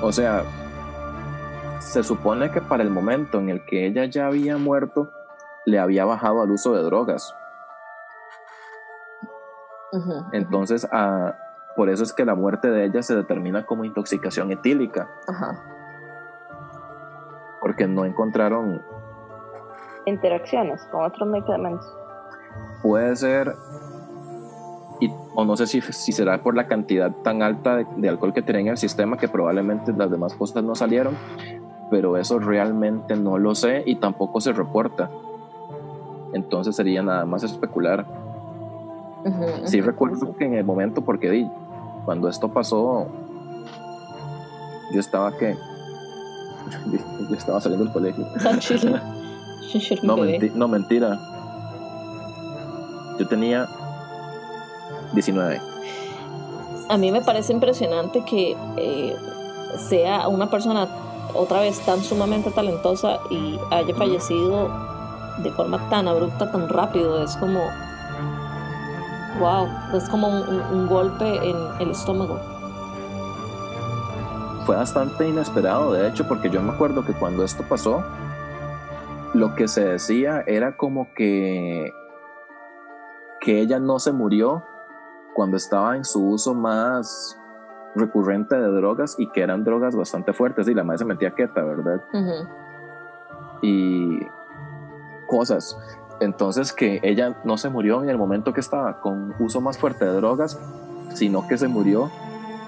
O 0.03 0.13
sea, 0.13 0.45
se 1.81 2.03
supone 2.03 2.51
que 2.51 2.61
para 2.61 2.83
el 2.83 2.91
momento 2.91 3.39
en 3.39 3.49
el 3.49 3.65
que 3.65 3.87
ella 3.87 4.05
ya 4.05 4.27
había 4.27 4.57
muerto, 4.57 5.11
le 5.67 5.79
había 5.79 6.05
bajado 6.05 6.43
al 6.43 6.51
uso 6.51 6.75
de 6.75 6.83
drogas. 6.83 7.35
Entonces, 10.33 10.87
a, 10.93 11.35
por 11.77 11.91
eso 11.91 12.05
es 12.05 12.13
que 12.13 12.25
la 12.25 12.35
muerte 12.35 12.71
de 12.71 12.85
ella 12.85 13.03
se 13.03 13.17
determina 13.17 13.67
como 13.67 13.85
intoxicación 13.85 14.53
etílica. 14.53 15.09
Porque 17.61 17.87
no 17.87 18.05
encontraron 18.05 18.83
interacciones 20.07 20.87
con 20.91 21.05
otros 21.05 21.29
medicamentos. 21.29 22.00
Puede 22.83 23.15
ser, 23.17 23.57
y, 25.01 25.11
o 25.35 25.45
no 25.45 25.57
sé 25.57 25.67
si, 25.67 25.81
si, 25.81 26.13
será 26.13 26.43
por 26.43 26.55
la 26.55 26.67
cantidad 26.67 27.11
tan 27.23 27.43
alta 27.43 27.77
de, 27.77 28.09
alcohol 28.09 28.33
que 28.33 28.43
tenía 28.43 28.61
en 28.63 28.69
el 28.69 28.79
sistema 28.79 29.17
que 29.17 29.29
probablemente 29.29 29.93
las 29.93 30.11
demás 30.11 30.35
cosas 30.35 30.65
no 30.65 30.75
salieron, 30.75 31.17
pero 31.91 32.17
eso 32.17 32.39
realmente 32.39 33.17
no 33.17 33.39
lo 33.39 33.55
sé 33.55 33.83
y 33.87 33.97
tampoco 33.97 34.41
se 34.41 34.53
reporta. 34.53 35.11
Entonces 36.33 36.77
sería 36.77 37.03
nada 37.03 37.25
más 37.27 37.43
especular. 37.43 38.07
sí 39.65 39.81
recuerdo 39.81 40.35
que 40.37 40.47
en 40.47 40.55
el 40.55 40.65
momento, 40.65 41.03
porque 41.03 41.31
di, 41.31 41.51
cuando 42.05 42.29
esto 42.29 42.49
pasó, 42.49 43.07
yo 44.93 45.01
estaba 45.01 45.37
que 45.37 45.57
yo 47.29 47.37
estaba 47.37 47.61
saliendo 47.61 47.85
del 47.85 47.93
colegio. 47.93 48.27
no, 50.03 50.17
no, 50.55 50.69
mentira. 50.69 51.19
Yo 53.21 53.29
tenía 53.29 53.69
19. 55.13 55.61
A 56.89 56.97
mí 56.97 57.13
me 57.13 57.21
parece 57.21 57.53
impresionante 57.53 58.25
que 58.25 58.57
eh, 58.79 59.15
sea 59.77 60.27
una 60.27 60.49
persona 60.49 60.89
otra 61.35 61.61
vez 61.61 61.79
tan 61.81 62.03
sumamente 62.03 62.51
talentosa 62.51 63.19
y 63.29 63.61
haya 63.71 63.95
fallecido 63.95 64.71
de 65.43 65.51
forma 65.51 65.87
tan 65.91 66.09
abrupta, 66.09 66.51
tan 66.51 66.67
rápido. 66.71 67.23
Es 67.23 67.37
como, 67.37 67.61
wow, 69.39 69.69
es 69.95 70.09
como 70.09 70.29
un, 70.29 70.87
golpe 70.87 71.27
en 71.47 71.57
el 71.79 71.91
estómago. 71.91 72.41
Fue 74.65 74.77
bastante 74.77 75.29
inesperado, 75.29 75.93
de 75.93 76.09
hecho, 76.09 76.27
porque 76.27 76.49
yo 76.49 76.63
me 76.63 76.73
acuerdo 76.73 77.05
que 77.05 77.13
cuando 77.13 77.45
esto 77.45 77.65
pasó, 77.69 78.03
lo 79.35 79.55
que 79.55 79.69
se 79.69 79.85
decía 79.85 80.43
era 80.47 80.79
como 80.79 81.13
que, 81.13 81.93
que 83.41 83.61
ella 83.61 83.79
no 83.79 83.99
se 83.99 84.13
murió 84.13 84.65
cuando 85.35 85.57
estaba 85.57 85.97
en 85.97 86.05
su 86.05 86.27
uso 86.29 86.55
más 86.55 87.39
recurrente 87.95 88.57
de 88.57 88.69
drogas 88.69 89.17
y 89.19 89.29
que 89.31 89.43
eran 89.43 89.65
drogas 89.65 89.97
bastante 89.97 90.33
fuertes 90.33 90.69
y 90.69 90.75
la 90.75 90.85
madre 90.85 90.99
se 90.99 91.05
metía 91.05 91.33
quieta, 91.33 91.63
¿verdad? 91.63 92.03
Y 93.63 94.21
cosas. 95.27 95.77
Entonces 96.21 96.73
que 96.73 97.01
ella 97.03 97.37
no 97.45 97.57
se 97.57 97.71
murió 97.71 98.03
en 98.03 98.11
el 98.11 98.19
momento 98.19 98.53
que 98.53 98.61
estaba 98.61 99.01
con 99.01 99.35
uso 99.39 99.61
más 99.61 99.79
fuerte 99.79 100.05
de 100.05 100.13
drogas, 100.13 100.59
sino 101.15 101.47
que 101.49 101.57
se 101.57 101.69
murió 101.69 102.11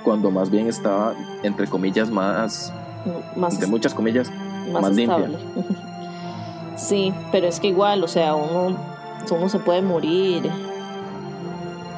cuando 0.02 0.30
más 0.30 0.50
bien 0.50 0.66
estaba, 0.66 1.14
entre 1.42 1.68
comillas, 1.68 2.10
más, 2.10 2.72
más 3.36 3.60
de 3.60 3.66
muchas 3.66 3.94
comillas, 3.94 4.30
más, 4.72 4.94
limpia. 4.94 5.30
Sí, 6.74 7.14
pero 7.30 7.46
es 7.46 7.60
que 7.60 7.68
igual, 7.68 8.02
o 8.02 8.08
sea, 8.08 8.34
uno, 8.34 8.76
uno 9.30 9.48
se 9.48 9.58
puede 9.58 9.82
morir 9.82 10.50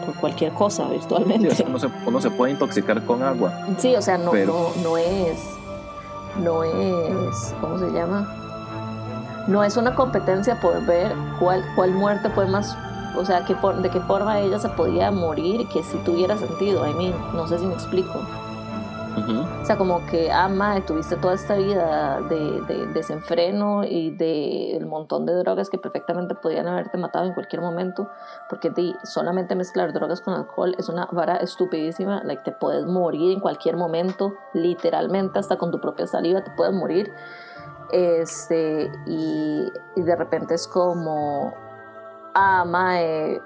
por 0.04 0.14
cualquier 0.16 0.52
cosa 0.52 0.88
virtualmente. 0.88 1.64
uno, 1.66 1.78
se, 1.78 1.88
uno, 2.06 2.20
se, 2.20 2.30
puede 2.30 2.52
intoxicar 2.52 3.04
con 3.04 3.22
agua. 3.22 3.52
Sí, 3.78 3.94
o 3.94 4.02
sea, 4.02 4.18
no, 4.18 4.32
no, 4.32 4.68
no 4.82 4.98
es, 4.98 5.38
no 6.42 6.62
es, 6.62 7.54
¿cómo 7.60 7.78
se 7.78 7.90
llama? 7.90 8.32
No 9.48 9.62
es 9.62 9.76
una 9.76 9.94
competencia 9.94 10.60
por 10.60 10.84
ver 10.86 11.12
cuál, 11.38 11.64
cuál 11.76 11.92
muerte 11.92 12.30
fue 12.30 12.46
más, 12.46 12.76
o 13.16 13.24
sea, 13.24 13.40
de 13.40 13.90
qué 13.90 14.00
forma 14.00 14.40
ella 14.40 14.58
se 14.58 14.68
podía 14.70 15.10
morir 15.10 15.68
que 15.68 15.82
si 15.82 15.96
tuviera 15.98 16.36
sentido. 16.36 16.86
I 16.88 16.94
mean, 16.94 17.14
no 17.34 17.46
sé 17.46 17.58
si 17.58 17.66
me 17.66 17.74
explico. 17.74 18.20
O 19.16 19.64
sea, 19.64 19.78
como 19.78 20.04
que, 20.06 20.30
ah, 20.32 20.48
madre, 20.48 20.82
tuviste 20.82 21.16
toda 21.16 21.34
esta 21.34 21.54
vida 21.54 22.20
de, 22.22 22.86
desenfreno 22.92 23.84
y 23.84 24.10
de 24.10 24.76
el 24.76 24.86
montón 24.86 25.24
de 25.24 25.34
drogas 25.34 25.70
que 25.70 25.78
perfectamente 25.78 26.34
podían 26.34 26.66
haberte 26.66 26.98
matado 26.98 27.24
en 27.26 27.32
cualquier 27.32 27.62
momento, 27.62 28.08
porque 28.50 28.72
solamente 29.04 29.54
mezclar 29.54 29.92
drogas 29.92 30.20
con 30.20 30.34
alcohol 30.34 30.74
es 30.78 30.88
una 30.88 31.06
vara 31.12 31.36
estupidísima, 31.36 32.22
like, 32.24 32.42
te 32.42 32.52
puedes 32.52 32.84
morir 32.86 33.32
en 33.32 33.40
cualquier 33.40 33.76
momento, 33.76 34.34
literalmente, 34.52 35.38
hasta 35.38 35.56
con 35.58 35.70
tu 35.70 35.80
propia 35.80 36.06
saliva 36.06 36.42
te 36.42 36.50
puedes 36.50 36.74
morir. 36.74 37.12
Este, 37.92 38.90
y, 39.06 39.72
y 39.94 40.02
de 40.02 40.16
repente 40.16 40.54
es 40.54 40.66
como, 40.66 41.54
ah, 42.34 42.64
mae, 42.66 43.40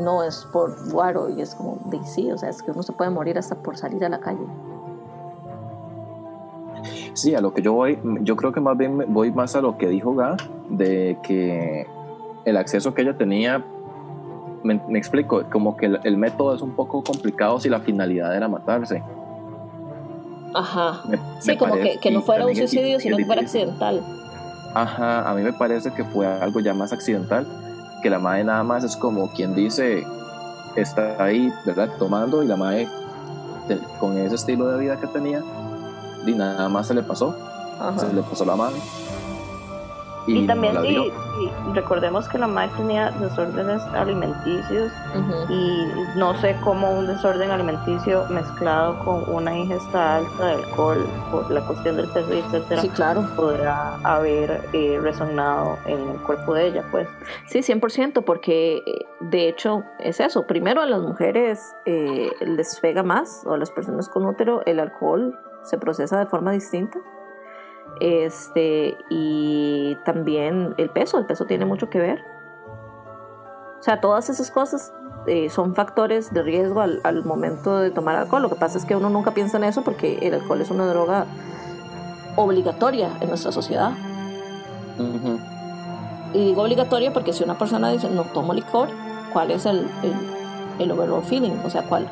no 0.00 0.22
es 0.22 0.46
por 0.46 0.90
guaro, 0.90 1.28
y 1.28 1.42
es 1.42 1.54
como, 1.54 1.78
sí, 2.04 2.32
o 2.32 2.38
sea, 2.38 2.48
es 2.48 2.62
que 2.62 2.70
uno 2.70 2.82
se 2.82 2.92
puede 2.92 3.10
morir 3.10 3.38
hasta 3.38 3.56
por 3.56 3.76
salir 3.76 4.04
a 4.04 4.08
la 4.08 4.20
calle. 4.20 4.46
Sí, 7.12 7.34
a 7.34 7.40
lo 7.40 7.54
que 7.54 7.62
yo 7.62 7.72
voy, 7.72 7.98
yo 8.22 8.36
creo 8.36 8.52
que 8.52 8.60
más 8.60 8.76
bien 8.76 9.04
voy 9.08 9.30
más 9.30 9.56
a 9.56 9.60
lo 9.60 9.78
que 9.78 9.88
dijo 9.88 10.14
Ga, 10.14 10.36
de 10.68 11.18
que 11.22 11.86
el 12.44 12.56
acceso 12.56 12.94
que 12.94 13.02
ella 13.02 13.16
tenía, 13.16 13.64
me, 14.62 14.80
explico, 14.98 15.42
como 15.50 15.76
que 15.76 15.86
el, 15.86 16.16
método 16.16 16.54
es 16.54 16.62
un 16.62 16.72
poco 16.72 17.02
complicado 17.02 17.60
si 17.60 17.68
la 17.68 17.80
finalidad 17.80 18.34
era 18.36 18.48
matarse. 18.48 19.02
Ajá. 20.54 21.02
sí, 21.40 21.56
como 21.56 21.74
que, 21.74 21.98
que, 21.98 22.10
no 22.10 22.22
fuera 22.22 22.46
un 22.46 22.54
suicidio, 22.54 23.00
sino 23.00 23.16
que 23.16 23.24
fuera 23.26 23.42
accidental. 23.42 24.02
Ajá, 24.74 25.28
a 25.30 25.34
mí 25.34 25.42
me 25.42 25.52
parece 25.52 25.92
que 25.92 26.04
fue 26.04 26.26
algo 26.26 26.60
ya 26.60 26.74
más 26.74 26.92
accidental, 26.92 27.46
que 28.02 28.10
la 28.10 28.18
madre 28.18 28.44
nada 28.44 28.62
más 28.62 28.84
es 28.84 28.96
como 28.96 29.30
quien 29.30 29.54
dice, 29.54 30.04
está 30.76 31.22
ahí, 31.22 31.52
¿verdad? 31.64 31.90
Tomando 31.98 32.42
y 32.42 32.46
la 32.46 32.56
madre, 32.56 32.88
con 34.00 34.18
ese 34.18 34.34
estilo 34.34 34.68
de 34.68 34.78
vida 34.78 34.98
que 34.98 35.06
tenía, 35.06 35.42
y 36.26 36.34
nada 36.34 36.68
más 36.68 36.86
se 36.86 36.94
le 36.94 37.02
pasó, 37.02 37.34
se 37.96 38.12
le 38.12 38.22
pasó 38.22 38.44
la 38.44 38.56
mano. 38.56 38.76
Y, 40.26 40.46
también 40.46 40.74
recordemos 41.74 42.28
que 42.28 42.38
la 42.38 42.46
madre 42.46 42.70
tenía 42.76 43.10
desórdenes 43.10 43.82
alimenticios 43.92 44.90
y 45.50 45.86
no 46.16 46.34
sé 46.40 46.56
cómo 46.62 46.90
un 46.92 47.06
desorden 47.06 47.50
alimenticio 47.50 48.24
mezclado 48.30 48.98
con 49.04 49.28
una 49.28 49.56
ingesta 49.56 50.16
alta 50.16 50.46
de 50.46 50.52
alcohol 50.54 51.06
por 51.30 51.50
la 51.50 51.60
cuestión 51.66 51.96
del 51.96 52.08
peso 52.08 52.32
y 52.32 52.38
etcétera 52.38 52.80
sí, 52.80 52.88
claro. 52.90 53.28
podrá 53.36 53.96
haber 53.96 54.62
eh, 54.72 54.98
resonado 55.02 55.76
en 55.86 56.08
el 56.08 56.16
cuerpo 56.20 56.54
de 56.54 56.68
ella 56.68 56.84
pues 56.90 57.08
sí 57.46 57.58
100% 57.58 58.24
porque 58.24 58.76
eh, 58.86 59.06
de 59.20 59.48
hecho 59.48 59.82
es 59.98 60.20
eso 60.20 60.46
primero 60.46 60.80
a 60.80 60.86
las 60.86 61.02
mujeres 61.02 61.74
eh, 61.84 62.30
les 62.40 62.78
pega 62.80 63.02
más 63.02 63.42
o 63.44 63.54
a 63.54 63.58
las 63.58 63.70
personas 63.70 64.08
con 64.08 64.24
útero 64.24 64.62
el 64.66 64.80
alcohol 64.80 65.36
se 65.64 65.78
procesa 65.78 66.18
de 66.18 66.26
forma 66.26 66.52
distinta. 66.52 66.98
Este, 68.00 68.96
y 69.10 69.96
también 70.04 70.74
el 70.78 70.90
peso, 70.90 71.18
el 71.18 71.26
peso 71.26 71.44
tiene 71.44 71.64
mucho 71.64 71.90
que 71.90 71.98
ver. 71.98 72.24
O 73.78 73.82
sea, 73.82 74.00
todas 74.00 74.30
esas 74.30 74.50
cosas 74.50 74.94
eh, 75.26 75.50
son 75.50 75.74
factores 75.74 76.32
de 76.32 76.42
riesgo 76.42 76.80
al, 76.80 77.24
momento 77.24 77.78
de 77.78 77.90
tomar 77.90 78.16
alcohol. 78.16 78.42
Lo 78.42 78.48
que 78.48 78.56
pasa 78.56 78.78
es 78.78 78.84
que 78.84 78.96
uno 78.96 79.10
nunca 79.10 79.32
piensa 79.32 79.58
en 79.58 79.64
eso 79.64 79.82
porque 79.82 80.18
el 80.22 80.34
alcohol 80.34 80.60
es 80.60 80.70
una 80.70 80.86
droga 80.86 81.26
obligatoria 82.36 83.10
en 83.20 83.28
nuestra 83.28 83.52
sociedad. 83.52 83.92
Y 86.32 86.44
digo 86.46 86.62
obligatoria 86.62 87.12
porque 87.12 87.32
si 87.32 87.44
una 87.44 87.58
persona 87.58 87.90
dice 87.90 88.08
no 88.10 88.24
tomo 88.24 88.54
licor, 88.54 88.88
¿cuál 89.32 89.50
es 89.50 89.66
el, 89.66 89.88
el 90.78 90.90
overall 90.90 91.22
feeling, 91.22 91.52
o 91.64 91.70
sea, 91.70 91.82
cuál, 91.82 92.08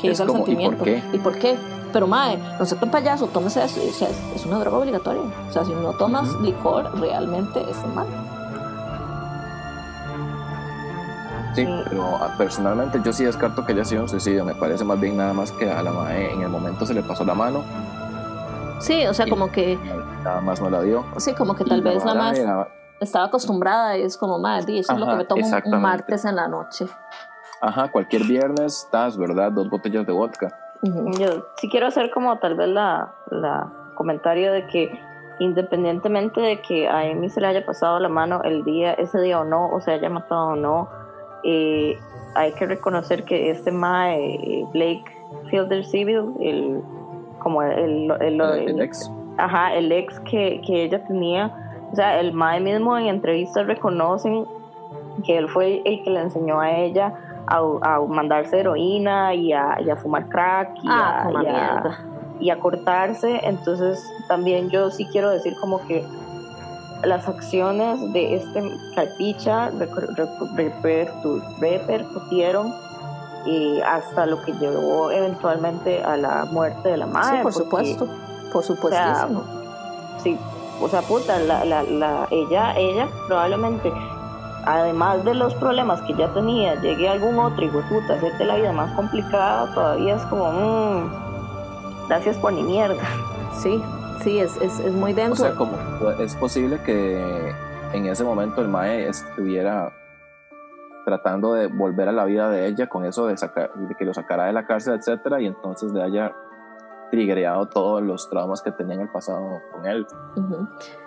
qué 0.00 0.08
es, 0.08 0.14
Es 0.14 0.20
el 0.20 0.26
como, 0.28 0.40
¿y 0.40 0.42
por 0.42 0.46
sentimiento 0.46 0.84
qué? 0.84 1.02
y 1.12 1.18
por 1.18 1.38
qué. 1.38 1.56
Pero 1.94 2.06
mae, 2.08 2.36
no 2.58 2.66
se 2.66 2.74
un 2.74 2.90
payaso, 2.90 3.28
tómese 3.28 3.64
eso, 3.64 3.80
o 3.80 3.92
sea, 3.92 4.08
es 4.34 4.44
una 4.44 4.58
droga 4.58 4.78
obligatoria. 4.78 5.22
O 5.48 5.52
sea, 5.52 5.64
si 5.64 5.72
no 5.72 5.92
tomas 5.92 6.28
Ujú. 6.28 6.42
licor, 6.42 6.90
realmente 7.00 7.60
es 7.70 7.76
mal. 7.94 8.06
Sí, 11.54 11.64
pero 11.88 12.04
ah, 12.16 12.34
personalmente 12.36 13.00
yo 13.04 13.12
sí 13.12 13.24
descarto 13.24 13.64
que 13.64 13.72
haya 13.72 13.84
sido 13.84 14.02
un 14.02 14.08
suicidio. 14.08 14.44
Me 14.44 14.56
parece 14.56 14.82
más 14.84 14.98
bien 14.98 15.16
nada 15.16 15.32
más 15.32 15.52
que 15.52 15.70
a 15.70 15.82
la 15.84 15.92
mae 15.92 16.32
en 16.32 16.42
el 16.42 16.48
momento 16.48 16.84
se 16.84 16.94
le 16.94 17.02
pasó 17.02 17.24
la 17.24 17.34
mano, 17.34 17.62
Sí, 18.80 19.06
o 19.06 19.14
sea, 19.14 19.26
como 19.28 19.50
que, 19.52 19.78
nada 20.24 20.40
más 20.40 20.60
no 20.60 20.68
la 20.68 20.82
dio. 20.82 21.04
sí, 21.18 21.32
como 21.32 21.54
que 21.54 21.62
Y 21.62 21.68
tal 21.68 21.80
vez 21.80 22.04
la 22.04 22.12
vara 22.12 22.20
más 22.24 22.36
era- 22.38 22.68
estaba 23.00 23.26
acostumbrada 23.26 23.96
y 23.96 24.02
es 24.02 24.16
como, 24.16 24.40
madre, 24.40 24.80
eso 24.80 24.92
es 24.92 24.98
lo 24.98 25.04
que 25.06 25.12
Ajá, 25.12 25.18
me 25.18 25.24
tomo 25.26 25.46
un- 25.66 25.80
martes 25.80 26.24
en 26.24 26.34
la 26.34 26.48
noche. 26.48 26.86
Ajá, 27.60 27.88
cualquier 27.90 28.24
viernes 28.24 28.78
estás, 28.84 29.16
¿verdad? 29.16 29.52
Dos 29.52 29.70
botellas 29.70 30.04
de 30.04 30.12
vodka. 30.12 30.48
Yo 31.18 31.46
sí 31.56 31.68
quiero 31.68 31.86
hacer 31.86 32.10
como 32.10 32.36
tal 32.38 32.54
vez 32.56 32.68
la, 32.68 33.12
la 33.30 33.70
comentario 33.94 34.52
de 34.52 34.66
que 34.66 34.90
independientemente 35.40 36.40
de 36.40 36.60
que 36.60 36.86
a 36.88 37.00
Amy 37.00 37.28
se 37.28 37.40
le 37.40 37.48
haya 37.48 37.64
pasado 37.64 37.98
la 37.98 38.08
mano 38.08 38.40
el 38.44 38.64
día, 38.64 38.92
ese 38.94 39.20
día 39.20 39.40
o 39.40 39.44
no, 39.44 39.68
o 39.70 39.80
se 39.80 39.92
haya 39.92 40.08
matado 40.08 40.48
o 40.48 40.56
no, 40.56 40.88
eh, 41.42 41.98
hay 42.36 42.52
que 42.52 42.66
reconocer 42.66 43.24
que 43.24 43.50
este 43.50 43.70
Mae, 43.72 44.34
eh, 44.34 44.64
Blake 44.72 45.04
Fielder 45.50 45.84
Civil, 45.84 46.34
el, 46.40 46.80
como 47.40 47.62
el, 47.62 48.10
el, 48.10 48.10
el- 48.20 48.40
El, 48.40 48.68
el 48.70 48.80
ex. 48.82 49.10
ajá, 49.38 49.74
el 49.74 49.90
ex 49.90 50.20
que, 50.20 50.60
que 50.66 50.84
ella 50.84 51.04
tenía, 51.06 51.52
o 51.92 51.96
sea, 51.96 52.20
el 52.20 52.32
Mae 52.32 52.60
mismo 52.60 52.96
en 52.96 53.06
entrevistas 53.06 53.66
reconocen 53.66 54.44
que 55.24 55.36
él 55.38 55.48
fue 55.48 55.80
el 55.84 56.02
que 56.02 56.10
le 56.10 56.20
enseñó 56.20 56.60
a 56.60 56.70
ella 56.72 57.14
a, 57.46 57.58
a 57.82 58.00
mandarse 58.00 58.60
heroína 58.60 59.34
y 59.34 59.52
a, 59.52 59.80
y 59.80 59.90
a 59.90 59.96
fumar 59.96 60.28
crack 60.28 60.70
y, 60.82 60.88
Ah, 60.88 61.24
a, 61.26 61.32
y 61.32 61.36
a- 61.36 61.40
mierda. 61.40 61.98
y 62.40 62.50
a 62.50 62.58
cortarse. 62.58 63.40
Entonces, 63.44 64.02
también 64.28 64.70
yo 64.70 64.90
sí 64.90 65.06
quiero 65.12 65.30
decir 65.30 65.54
como 65.60 65.80
que 65.86 66.04
las 67.04 67.28
acciones 67.28 68.12
de 68.14 68.36
este 68.36 68.62
repercu- 69.82 71.58
repercutieron 71.60 72.72
y 73.46 73.80
hasta 73.82 74.26
lo 74.26 74.42
que 74.42 74.52
llevó 74.54 75.10
eventualmente 75.10 76.02
a 76.02 76.16
la 76.16 76.46
muerte 76.46 76.88
de 76.90 76.96
la 76.96 77.06
madre. 77.06 77.38
Sí, 77.38 77.42
por 77.42 77.52
porque- 77.52 77.94
supuesto, 77.94 78.08
por 78.52 78.62
supuestísimo. 78.64 79.42
sí, 80.22 80.38
o 80.80 80.88
sea, 80.88 81.02
puta, 81.02 81.38
la, 81.40 81.64
la, 81.64 81.82
la, 81.82 82.26
ella, 82.30 82.74
ella 82.76 83.06
probablemente, 83.28 83.92
además 84.66 85.24
de 85.24 85.34
los 85.34 85.54
problemas 85.54 86.00
que 86.02 86.14
ya 86.14 86.32
tenía, 86.32 86.74
llegue 86.80 87.08
algún 87.08 87.38
otro 87.38 87.64
y 87.64 87.68
puta, 87.68 88.14
hacerte 88.14 88.44
la 88.44 88.56
vida 88.56 88.72
más 88.72 88.92
complicada, 88.92 89.72
todavía 89.74 90.16
es 90.16 90.22
como, 90.26 90.50
mmm, 90.52 92.08
gracias 92.08 92.36
por 92.38 92.52
ni 92.52 92.62
mierda. 92.62 93.02
Sí, 93.52 93.82
sí, 94.22 94.38
es, 94.40 94.56
es, 94.60 94.80
es 94.80 94.92
muy 94.92 95.12
O 95.12 95.14
denso. 95.14 95.42
sea, 95.44 95.54
como 95.54 95.76
es 96.18 96.34
posible 96.36 96.80
que 96.82 97.54
en 97.92 98.06
ese 98.06 98.24
momento 98.24 98.60
el 98.60 98.68
Mae 98.68 99.08
estuviera 99.08 99.92
tratando 101.04 101.52
de 101.52 101.66
volver 101.66 102.08
a 102.08 102.12
la 102.12 102.24
vida 102.24 102.48
de 102.48 102.66
ella 102.66 102.88
con 102.88 103.04
eso 103.04 103.26
de, 103.26 103.36
sacar, 103.36 103.72
de 103.74 103.94
que 103.94 104.04
lo 104.04 104.14
sacara 104.14 104.46
de 104.46 104.52
la 104.52 104.66
cárcel, 104.66 104.94
etcétera, 104.94 105.40
y 105.40 105.46
entonces 105.46 105.92
le 105.92 106.02
haya 106.02 106.32
triggereado 107.10 107.66
todos 107.68 108.02
los 108.02 108.28
traumas 108.30 108.62
que 108.62 108.72
tenía 108.72 108.94
en 108.94 109.02
el 109.02 109.08
pasado 109.10 109.60
con 109.72 109.86
él. 109.86 110.06
Ujú. 110.36 110.66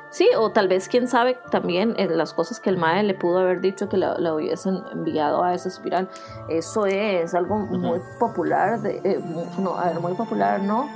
Sí, 0.09 0.29
o 0.37 0.51
tal 0.51 0.67
vez, 0.69 0.87
quién 0.87 1.07
sabe, 1.07 1.37
también 1.51 1.93
eh, 1.97 2.07
las 2.09 2.33
cosas 2.33 2.59
que 2.59 2.69
el 2.69 2.77
MAE 2.77 3.03
le 3.03 3.13
pudo 3.13 3.39
haber 3.39 3.59
dicho 3.59 3.89
que 3.89 3.97
la, 3.97 4.17
la 4.17 4.33
hubiesen 4.33 4.81
enviado 4.91 5.43
a 5.43 5.53
esa 5.53 5.67
espiral. 5.67 6.09
Eso 6.47 6.85
es 6.85 7.33
algo 7.33 7.57
muy 7.57 7.99
popular, 8.17 8.79
de, 8.81 9.01
eh, 9.03 9.19
no, 9.59 9.77
a 9.77 9.89
ver, 9.89 9.99
muy 9.99 10.13
popular 10.13 10.61
no, 10.61 10.89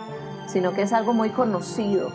sino 0.47 0.73
que 0.73 0.83
es 0.83 0.93
algo 0.93 1.13
muy 1.13 1.29
conocido. 1.29 2.09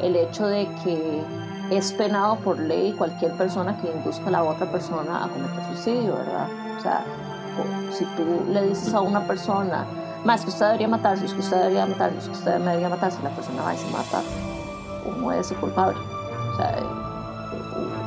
El 0.00 0.16
hecho 0.16 0.46
de 0.46 0.68
que 0.82 1.22
es 1.70 1.92
penado 1.92 2.36
por 2.36 2.58
ley 2.58 2.94
cualquier 2.94 3.32
persona 3.36 3.76
que 3.80 3.90
induzca 3.90 4.28
a 4.28 4.30
la 4.30 4.44
otra 4.44 4.70
persona 4.70 5.24
a 5.24 5.28
cometer 5.28 5.64
suicidio, 5.66 6.14
¿verdad? 6.16 6.48
O 6.78 6.80
sea, 6.80 7.04
si 7.92 8.04
tú 8.16 8.24
le 8.50 8.62
dices 8.62 8.94
a 8.94 9.00
una 9.00 9.26
persona, 9.26 9.86
más 10.24 10.42
que 10.42 10.48
usted 10.48 10.66
debería 10.66 10.88
matarse, 10.88 11.26
es 11.26 11.34
que 11.34 11.40
usted 11.40 11.58
debería 11.58 11.86
matarse, 11.86 12.18
es 12.18 12.24
que 12.24 12.32
usted 12.32 12.58
debería 12.58 12.88
matarse, 12.88 13.22
la 13.22 13.30
persona 13.30 13.62
va 13.62 13.74
y 13.74 13.78
se 13.78 13.90
mata, 13.90 14.22
uno 15.04 15.32
es 15.32 15.50
el 15.50 15.58
culpable. 15.58 15.98
Sea, 16.58 16.78
eh, 16.78 16.82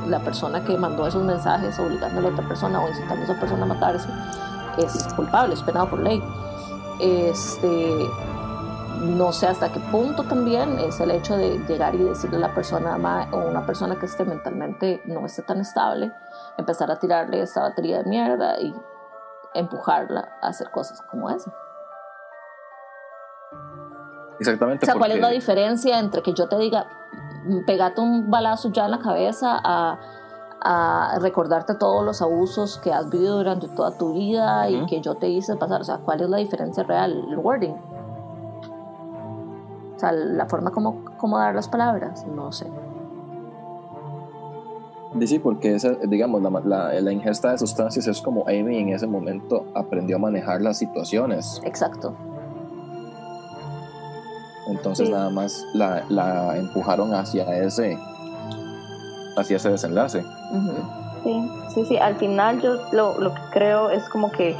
la 0.07 0.19
persona 0.19 0.63
que 0.63 0.77
mandó 0.77 1.07
esos 1.07 1.23
mensajes 1.23 1.79
obligando 1.79 2.19
a 2.19 2.23
la 2.23 2.29
otra 2.29 2.47
persona 2.47 2.79
o 2.81 2.87
incitando 2.87 3.21
a 3.21 3.23
esa 3.23 3.39
persona 3.39 3.63
a 3.63 3.67
matarse 3.67 4.09
es 4.77 5.07
culpable, 5.15 5.53
es 5.53 5.63
penado 5.63 5.89
por 5.89 5.99
ley. 5.99 6.21
Este, 6.99 8.09
no 9.01 9.31
sé 9.31 9.47
hasta 9.47 9.71
qué 9.71 9.79
punto 9.79 10.23
también 10.23 10.77
es 10.79 10.99
el 10.99 11.11
hecho 11.11 11.35
de 11.35 11.57
llegar 11.67 11.95
y 11.95 12.03
decirle 12.03 12.37
a 12.37 12.41
la 12.41 12.53
persona 12.53 12.97
o 13.31 13.37
una 13.37 13.65
persona 13.65 13.97
que 13.97 14.05
esté 14.05 14.25
mentalmente 14.25 15.01
no 15.05 15.25
esté 15.25 15.41
tan 15.41 15.59
estable, 15.59 16.11
empezar 16.57 16.91
a 16.91 16.99
tirarle 16.99 17.41
esta 17.41 17.61
batería 17.61 18.03
de 18.03 18.09
mierda 18.09 18.59
y 18.59 18.75
empujarla 19.53 20.37
a 20.41 20.49
hacer 20.49 20.69
cosas 20.71 21.01
como 21.03 21.29
esa. 21.29 21.51
Exactamente. 24.39 24.85
O 24.85 24.87
sea, 24.87 24.95
¿cuál 24.95 25.11
es 25.11 25.19
la 25.19 25.29
diferencia 25.29 25.99
entre 25.99 26.21
que 26.21 26.33
yo 26.33 26.47
te 26.47 26.57
diga, 26.57 26.85
"Mm, 27.13 27.20
pegate 27.65 28.01
un 28.01 28.29
balazo 28.29 28.71
ya 28.71 28.85
en 28.85 28.91
la 28.91 28.99
cabeza 28.99 29.59
a, 29.63 29.99
a 30.61 31.17
recordarte 31.19 31.75
todos 31.75 32.05
los 32.05 32.21
abusos 32.21 32.77
que 32.79 32.91
has 32.93 33.09
vivido 33.09 33.37
durante 33.37 33.67
toda 33.69 33.97
tu 33.97 34.13
vida 34.13 34.69
y 34.69 34.77
Ujú. 34.77 34.85
que 34.87 35.01
yo 35.01 35.15
te 35.15 35.27
hice 35.27 35.55
pasar? 35.55 35.81
O 35.81 35.83
sea, 35.83 35.97
¿cuál 35.97 36.21
es 36.21 36.29
la 36.29 36.37
diferencia 36.37 36.83
real? 36.83 37.25
El 37.29 37.37
wording. 37.37 37.75
O 39.95 39.99
sea, 39.99 40.11
la 40.11 40.45
forma 40.47 40.71
como, 40.71 41.03
como 41.17 41.37
dar 41.37 41.53
las 41.55 41.67
palabras, 41.67 42.25
no 42.25 42.51
sé. 42.51 42.65
Sí, 45.19 45.27
Sí, 45.27 45.39
porque 45.39 45.75
esa, 45.75 45.89
digamos, 46.07 46.41
la, 46.41 46.49
la, 46.63 47.01
la 47.01 47.11
ingesta 47.11 47.51
de 47.51 47.57
sustancias 47.57 48.07
es 48.07 48.21
como 48.21 48.43
Amy 48.47 48.77
en 48.77 48.89
ese 48.89 49.07
momento 49.07 49.65
aprendió 49.75 50.15
a 50.15 50.19
manejar 50.19 50.61
las 50.61 50.77
situaciones. 50.77 51.61
Exacto. 51.65 52.13
Entonces 54.67 55.07
Sí. 55.07 55.13
nada 55.13 55.29
más 55.29 55.65
la, 55.73 56.03
la 56.09 56.57
empujaron 56.57 57.13
hacia 57.15 57.43
ese, 57.57 57.97
hacia 59.37 59.57
ese 59.57 59.69
desenlace. 59.69 60.23
Sí, 61.23 61.51
sí, 61.73 61.85
sí. 61.85 61.97
Al 61.97 62.15
final 62.17 62.61
yo 62.61 62.75
lo, 62.91 63.19
lo 63.19 63.33
que 63.33 63.41
creo 63.51 63.89
es 63.89 64.07
como 64.09 64.31
que 64.31 64.55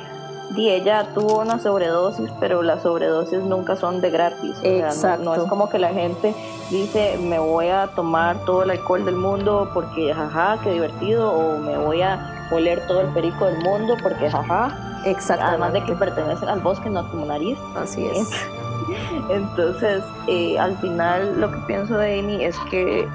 di, 0.56 0.70
ella 0.70 1.08
tuvo 1.14 1.40
una 1.40 1.60
sobredosis, 1.60 2.30
pero 2.40 2.62
las 2.62 2.84
sobredosis 2.84 3.40
nunca 3.44 3.76
son 3.76 4.02
de 4.02 4.10
gratis. 4.12 4.58
O 4.58 4.62
sea, 4.62 4.72
no- 4.82 4.86
Exacto. 4.88 5.24
no, 5.24 5.36
es 5.36 5.44
como 5.50 5.70
que 5.70 5.80
la 5.80 5.90
gente 5.90 6.36
dice 6.70 7.18
me 7.22 7.40
voy 7.40 7.68
a 7.70 7.88
tomar 7.96 8.38
todo 8.46 8.64
el 8.64 8.72
alcohol 8.72 9.06
del 9.06 9.16
mundo 9.16 9.70
porque 9.74 10.14
jaja, 10.14 10.58
qué 10.64 10.72
divertido, 10.74 11.32
o 11.32 11.58
me 11.58 11.78
voy 11.78 12.02
a 12.02 12.48
oler 12.52 12.86
todo 12.88 13.02
el 13.02 13.08
perico 13.08 13.46
del 13.46 13.64
mundo 13.64 13.96
porque 14.02 14.30
jaja. 14.30 14.78
Además 15.40 15.74
de 15.74 15.84
que 15.84 15.94
pertenecen 15.94 16.48
al 16.48 16.60
bosque, 16.60 16.88
no 16.90 17.00
a 17.00 17.10
tu 17.10 17.18
nariz. 17.26 17.58
Así 17.76 18.06
es. 18.06 18.30
Entonces, 19.30 20.04
eh, 20.28 20.58
al 20.60 20.78
final 20.78 21.40
lo 21.40 21.52
que 21.52 21.58
pienso 21.68 21.98
de 21.98 22.20
Amy 22.20 22.44
es 22.44 22.58
que 22.70 23.08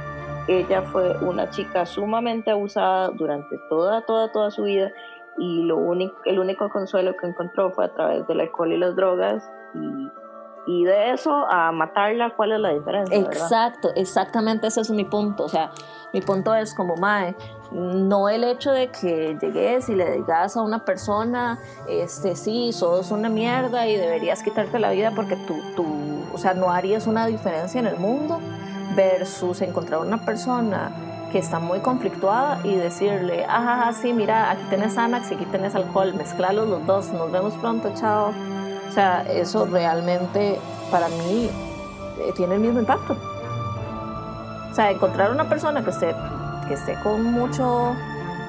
ella 0.48 0.82
fue 0.82 1.16
una 1.18 1.50
chica 1.50 1.86
sumamente 1.86 2.50
abusada 2.50 3.08
durante 3.10 3.58
toda, 3.68 4.02
toda, 4.02 4.30
toda 4.32 4.50
su 4.50 4.64
vida 4.64 4.92
y 5.38 5.62
lo 5.62 5.76
único, 5.76 6.16
el 6.24 6.38
único 6.38 6.68
consuelo 6.70 7.16
que 7.16 7.26
encontró 7.26 7.70
fue 7.70 7.86
a 7.86 7.94
través 7.94 8.26
del 8.26 8.40
alcohol 8.40 8.72
y 8.72 8.78
las 8.78 8.96
drogas 8.96 9.48
y, 10.66 10.84
de 10.84 11.12
eso 11.12 11.46
a 11.48 11.70
matarla, 11.70 12.34
¿cuál 12.34 12.52
es 12.52 12.58
la 12.58 12.70
diferencia? 12.70 13.16
Exacto, 13.16 13.90
exactamente 13.94 14.66
ese 14.66 14.80
es 14.80 14.90
mi 14.90 15.04
punto. 15.04 15.44
O 15.44 15.48
sea, 15.48 15.70
mi 16.12 16.20
punto 16.20 16.52
es 16.54 16.74
como, 16.74 16.96
Mae, 16.96 17.36
no 17.70 18.28
el 18.28 18.44
hecho 18.44 18.72
de 18.72 18.88
que 18.88 19.36
llegues 19.40 19.88
y 19.88 19.94
le 19.94 20.10
digas 20.12 20.56
a 20.56 20.62
una 20.62 20.84
persona, 20.84 21.58
este, 21.88 22.36
sí, 22.36 22.72
sos 22.72 23.10
una 23.10 23.28
mierda 23.28 23.86
y 23.86 23.96
deberías 23.96 24.42
quitarte 24.42 24.78
la 24.78 24.90
vida 24.90 25.12
porque 25.14 25.36
tú, 25.36 25.56
tú, 25.74 25.84
o 26.32 26.38
sea, 26.38 26.54
no 26.54 26.70
harías 26.70 27.06
una 27.06 27.26
diferencia 27.26 27.78
en 27.78 27.86
el 27.86 27.98
mundo, 27.98 28.40
versus 28.96 29.60
encontrar 29.60 30.00
una 30.00 30.24
persona 30.24 30.90
que 31.30 31.38
está 31.38 31.58
muy 31.58 31.80
conflictuada 31.80 32.60
y 32.64 32.76
decirle, 32.76 33.44
ajá, 33.44 33.92
sí, 33.92 34.12
mira, 34.12 34.50
aquí 34.50 34.62
tenés 34.70 34.96
Anax 34.96 35.30
y 35.30 35.34
aquí 35.34 35.44
tenés 35.46 35.74
alcohol, 35.74 36.14
mezclalos 36.14 36.68
los 36.68 36.86
dos, 36.86 37.08
nos 37.12 37.30
vemos 37.30 37.54
pronto, 37.54 37.92
chao. 37.94 38.32
O 38.88 38.92
sea, 38.92 39.22
eso 39.28 39.66
realmente 39.66 40.58
para 40.90 41.08
mí 41.08 41.50
eh, 42.18 42.32
tiene 42.34 42.54
el 42.54 42.60
mismo 42.60 42.80
impacto. 42.80 43.16
O 44.70 44.74
sea, 44.74 44.90
encontrar 44.90 45.30
una 45.30 45.48
persona 45.48 45.82
que 45.84 45.90
esté, 45.90 46.14
que 46.66 46.74
esté 46.74 46.94
con 47.02 47.24
mucho 47.24 47.94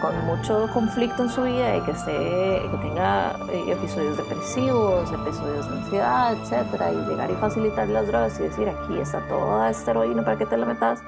con 0.01 0.25
mucho 0.25 0.69
conflicto 0.73 1.23
en 1.23 1.29
su 1.29 1.41
vida 1.43 1.75
y 1.75 1.81
que 1.81 1.91
esté 1.91 2.61
que 2.69 2.77
tenga 2.81 3.35
eh, 3.49 3.71
episodios 3.71 4.17
depresivos, 4.17 5.11
episodios 5.11 5.69
de 5.69 5.77
ansiedad, 5.77 6.33
etcétera, 6.33 6.91
y 6.91 6.95
llegar 7.09 7.31
y 7.31 7.35
facilitar 7.35 7.87
las 7.87 8.07
drogas 8.07 8.39
y 8.39 8.43
decir 8.43 8.69
aquí 8.69 8.99
está 8.99 9.21
toda 9.27 9.69
esta 9.69 9.91
heroína 9.91 10.23
para 10.23 10.37
que 10.37 10.45
te 10.45 10.55
la 10.55 10.65
metas, 10.67 11.01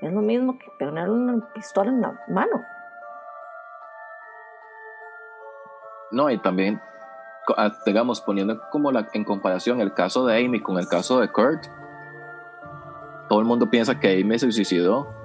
es 0.00 0.12
lo 0.12 0.20
mismo 0.20 0.58
que 0.58 0.66
poner 0.78 1.08
una 1.08 1.52
pistola 1.54 1.90
en 1.90 2.00
la 2.00 2.20
mano. 2.28 2.62
No, 6.10 6.30
y 6.30 6.38
también 6.38 6.80
digamos, 7.84 8.20
poniendo 8.20 8.60
como 8.70 8.90
la, 8.90 9.08
en 9.12 9.24
comparación 9.24 9.80
el 9.80 9.92
caso 9.92 10.26
de 10.26 10.44
Amy 10.44 10.60
con 10.60 10.78
el 10.78 10.88
caso 10.88 11.20
de 11.20 11.28
Kurt, 11.28 11.66
todo 13.28 13.40
el 13.40 13.46
mundo 13.46 13.68
piensa 13.70 13.98
que 13.98 14.20
Amy 14.20 14.38
se 14.38 14.50
suicidó. 14.52 15.23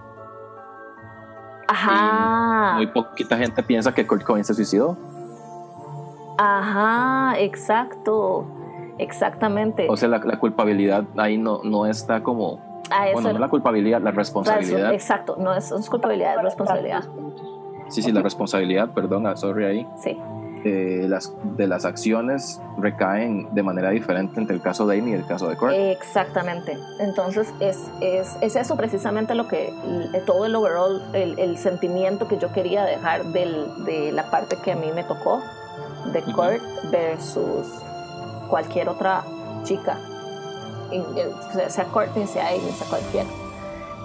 Ajá. 1.70 2.74
muy 2.76 2.88
poquita 2.88 3.38
gente 3.38 3.62
piensa 3.62 3.94
que 3.94 4.06
Kurt 4.06 4.24
Cobain 4.24 4.44
se 4.44 4.54
suicidó. 4.54 4.98
Ajá, 6.38 7.38
exacto. 7.38 8.48
Exactamente. 8.98 9.88
O 9.90 9.96
sea, 9.96 10.10
la, 10.10 10.40
culpabilidad 10.40 11.06
ahí 11.18 11.38
no, 11.38 11.62
no 11.64 11.86
está 11.86 12.22
como. 12.22 12.60
bueno, 13.14 13.34
no 13.34 13.40
la 13.40 13.50
culpabilidad, 13.50 14.02
la 14.02 14.12
responsabilidad. 14.12 14.94
Exacto, 14.94 15.36
no 15.40 15.54
es, 15.54 15.72
culpabilidad, 15.90 16.36
es 16.38 16.44
responsabilidad. 16.44 17.04
Sí, 17.88 18.02
sí, 18.02 18.12
la 18.12 18.22
responsabilidad, 18.22 18.90
perdón, 18.92 19.26
ah, 19.26 19.36
sorry 19.36 19.66
ahí. 19.66 19.88
Sí. 19.98 20.18
Eh, 20.66 21.06
las, 21.08 21.34
de 21.56 21.68
las 21.68 21.86
acciones 21.86 22.62
recaen 22.78 23.48
de 23.54 23.64
manera 23.64 23.92
diferente 23.92 24.40
entre 24.40 24.56
el 24.56 24.62
caso 24.62 24.86
de 24.88 25.00
Amy 25.00 25.12
y 25.12 25.14
el 25.14 25.26
caso 25.26 25.48
de 25.48 25.56
Kurt. 25.56 25.72
Exactamente. 25.74 26.78
Entonces, 27.00 27.54
es, 27.62 27.78
es, 28.02 28.36
es 28.42 28.56
eso 28.58 28.76
precisamente 28.76 29.36
lo 29.36 29.48
que, 29.48 29.74
todo 30.26 30.46
el 30.46 30.56
overall, 30.56 31.02
el, 31.14 31.40
el 31.40 31.58
sentimiento 31.58 32.28
que 32.28 32.38
yo 32.38 32.52
quería 32.52 32.84
dejar 32.84 33.26
del, 33.28 33.86
de 33.86 34.12
la 34.12 34.30
parte 34.30 34.58
que 34.64 34.74
a 34.74 34.76
mí 34.76 34.92
me 34.94 35.04
tocó, 35.06 35.42
de 36.12 36.22
Kurt 36.24 36.62
versus 36.92 37.68
cualquier 38.50 38.90
otra 38.90 39.24
chica, 39.64 39.98
sea 41.68 41.86
Courtney, 41.86 42.28
sea 42.28 42.50
Amy, 42.50 42.72
sea 42.72 42.88
cualquiera. 42.88 43.30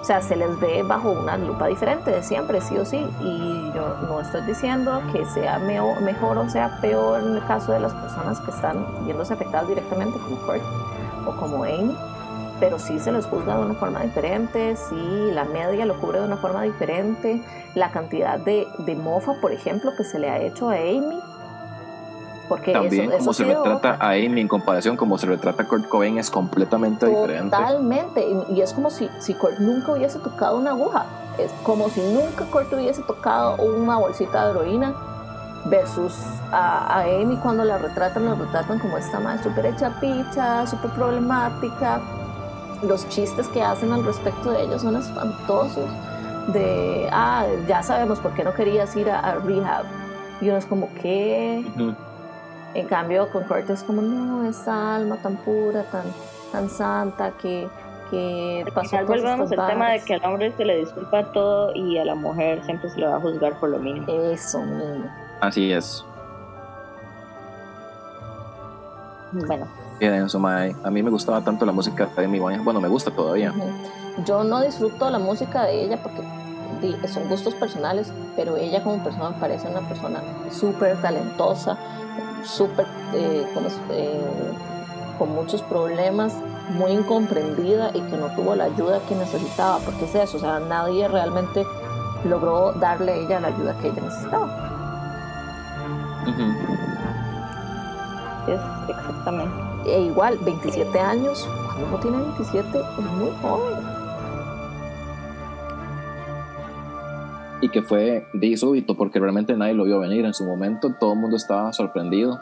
O 0.05 0.07
sea, 0.07 0.21
se 0.21 0.37
les 0.37 0.61
ve 0.61 0.83
bajo 0.83 1.13
una 1.13 1.39
lupa 1.39 1.67
diferente 1.67 2.11
de 2.11 2.23
siempre, 2.23 2.61
sí 2.61 2.77
o 2.77 2.85
sí. 2.85 3.09
Y 3.23 3.73
yo 3.75 3.97
no 4.07 4.21
estoy 4.21 4.43
diciendo 4.43 5.01
que 5.11 5.25
sea 5.25 5.59
mejor 5.59 6.37
o 6.37 6.51
sea 6.51 6.79
peor 6.83 7.23
en 7.23 7.37
el 7.37 7.47
caso 7.47 7.73
de 7.73 7.81
las 7.81 7.95
personas 7.95 8.39
que 8.41 8.51
están 8.51 8.85
viéndose 9.07 9.33
afectadas 9.33 9.67
directamente, 9.67 10.19
como 10.19 10.37
Kurt 10.43 10.61
o 11.27 11.35
como 11.37 11.65
Amy, 11.65 11.97
pero 12.61 12.79
sí 12.79 13.01
se 13.01 13.13
les 13.13 13.25
juzga 13.25 13.57
de 13.57 13.65
una 13.65 13.73
forma 13.77 14.03
diferente, 14.03 14.77
sí, 14.77 15.31
la 15.33 15.45
media 15.45 15.87
lo 15.87 15.99
cubre 15.99 16.21
de 16.21 16.27
una 16.27 16.37
forma 16.37 16.61
diferente. 16.61 17.41
La 17.75 17.91
cantidad 17.91 18.39
de, 18.39 18.67
mofa, 19.03 19.41
por 19.41 19.53
ejemplo, 19.53 19.97
que 19.97 20.05
se 20.05 20.19
le 20.19 20.29
ha 20.29 20.39
hecho 20.39 20.69
a 20.69 20.75
Amy 20.75 21.19
porque 22.49 22.73
También 22.73 23.11
como 23.11 23.33
se 23.33 23.45
retrata 23.45 23.97
a 24.01 24.11
Amy 24.11 24.41
en 24.41 24.49
comparación 24.49 24.97
como 24.97 25.19
se 25.19 25.27
retrata 25.27 25.63
a 25.63 25.69
Kurt 25.69 25.89
Cobain 25.89 26.19
es 26.19 26.31
completamente 26.31 27.07
diferente. 27.07 27.57
Totalmente. 27.57 28.27
Y, 28.51 28.61
es 28.61 28.73
como 28.73 28.91
si, 28.91 29.09
si 29.19 29.35
Kurt 29.35 29.59
nunca 29.59 29.93
hubiese 29.93 30.19
tocado 30.19 30.59
una 30.59 30.71
aguja. 30.71 31.07
Es 31.39 31.51
como 31.63 31.89
si 31.89 32.01
nunca 32.01 32.45
Kurt 32.47 32.73
hubiese 32.73 33.03
tocado 33.03 33.57
una 33.57 33.97
bolsita 33.97 34.45
de 34.45 34.51
heroína 34.51 34.95
versus 35.67 36.15
a, 36.53 37.01
Amy 37.01 37.37
cuando 37.37 37.65
la 37.65 37.79
retratan, 37.79 38.27
la 38.27 38.35
retratan 38.35 38.79
como 38.79 38.99
esta 38.99 39.21
madre 39.21 39.43
súper 39.43 39.67
hecha 39.67 39.99
picha, 40.01 40.67
súper 40.67 40.91
problemática. 40.91 42.01
Los 42.83 43.09
chistes 43.09 43.49
que 43.49 43.63
hacen 43.63 43.93
al 43.93 44.05
respecto 44.05 44.51
de 44.51 44.65
ellos 44.65 44.83
son 44.83 44.97
espantosos. 44.97 45.89
De, 46.53 47.09
ah, 47.11 47.47
ya 47.67 47.83
sabemos 47.83 48.19
por 48.19 48.35
qué 48.35 48.45
no 48.45 48.53
querías 48.53 48.95
ir 48.97 49.09
a, 49.09 49.37
rehab. 49.37 49.87
Y 50.41 50.49
uno 50.49 50.59
es 50.59 50.67
como, 50.67 50.91
¿qué? 51.01 51.65
En 52.75 52.87
cambio, 52.87 53.31
con 53.31 53.45
Kurt 53.45 53.71
es 53.71 53.83
como, 53.83 54.03
no, 54.03 54.49
esa 54.49 54.97
alma 54.97 55.17
tan 55.17 55.37
pura, 55.37 55.85
tan, 55.85 56.05
tan 56.53 56.69
santa, 56.69 57.31
que, 57.41 57.69
que 58.11 58.65
pasó 58.75 58.99
Al 58.99 59.07
volvemos 59.07 59.51
al 59.53 59.67
tema 59.67 59.91
de 59.91 60.01
que 60.01 60.15
al 60.15 60.25
hombre 60.25 60.53
se 60.57 60.65
le 60.65 60.79
disculpa 60.79 61.25
todo 61.33 61.73
y 61.75 61.99
a 61.99 62.05
la 62.05 62.15
mujer 62.15 62.65
siempre 62.65 62.91
se 62.91 62.99
le 62.99 63.07
va 63.07 63.17
a 63.17 63.21
juzgar 63.21 63.59
por 63.61 63.71
lo 63.71 63.79
mínimo. 63.79 64.07
Eso 64.09 64.61
mismo. 64.61 65.09
Así 65.41 65.73
es. 65.73 66.05
Bueno. 69.33 69.67
A 70.83 70.91
mí 70.91 71.03
me 71.03 71.11
gustaba 71.11 71.41
tanto 71.43 71.65
la 71.65 71.73
música 71.73 72.07
de 72.17 72.29
mi 72.29 72.39
Bueno, 72.39 72.81
me 72.81 72.89
gusta 72.89 73.11
todavía. 73.11 73.53
Yo 74.25 74.45
no 74.45 74.61
disfruto 74.61 75.09
la 75.11 75.19
música 75.19 75.65
de 75.65 75.85
ella 75.85 76.03
porque 76.03 76.23
son 77.09 77.29
gustos 77.29 77.55
personales, 77.55 78.13
pero 78.37 78.57
ella 78.57 78.83
como 78.83 79.03
persona 79.03 79.31
me 79.31 79.37
parece 79.39 79.69
una 79.69 79.81
persona 79.89 80.21
súper 80.51 81.01
talentosa, 81.01 81.79
súper 82.45 82.87
eh, 83.13 83.47
eh, 83.91 84.53
con 85.19 85.35
muchos 85.35 85.63
problemas, 85.63 86.35
muy 86.71 86.93
incomprendida 86.93 87.91
y 87.95 88.01
que 88.01 88.17
no 88.17 88.29
tuvo 88.35 88.55
la 88.55 88.65
ayuda 88.65 89.01
que 89.09 89.15
necesitaba, 89.15 89.79
porque 89.79 90.05
es 90.05 90.15
eso, 90.15 90.37
o 90.37 90.41
sea, 90.41 90.61
nadie 90.61 91.09
realmente 91.09 91.67
logró 92.25 92.73
darle 92.73 93.13
a 93.13 93.17
ella 93.17 93.41
la 93.41 93.49
ayuda 93.49 93.77
que 93.79 93.89
ella 93.89 94.03
necesitaba. 94.03 94.71
Es 98.49 98.61
exactamente. 98.89 99.57
E 99.87 100.01
igual, 100.03 100.39
27 100.39 100.99
años, 100.99 101.47
cuando 101.67 101.87
uno 101.89 101.99
tiene 101.99 102.19
27 102.19 102.79
es 102.79 103.05
muy 103.05 103.31
joven. 103.43 103.94
Y 107.65 107.71
que 107.71 107.81
fue 107.81 108.29
de 108.35 108.57
súbito 108.59 108.95
porque 108.95 109.19
realmente 109.19 109.57
nadie 109.57 109.73
lo 109.73 109.85
vio 109.85 109.99
venir 109.99 110.27
en 110.27 110.35
su 110.35 110.45
momento, 110.45 110.95
todo 111.01 111.15
el 111.15 111.19
mundo 111.19 111.39
estaba 111.39 111.73
sorprendido 111.73 112.39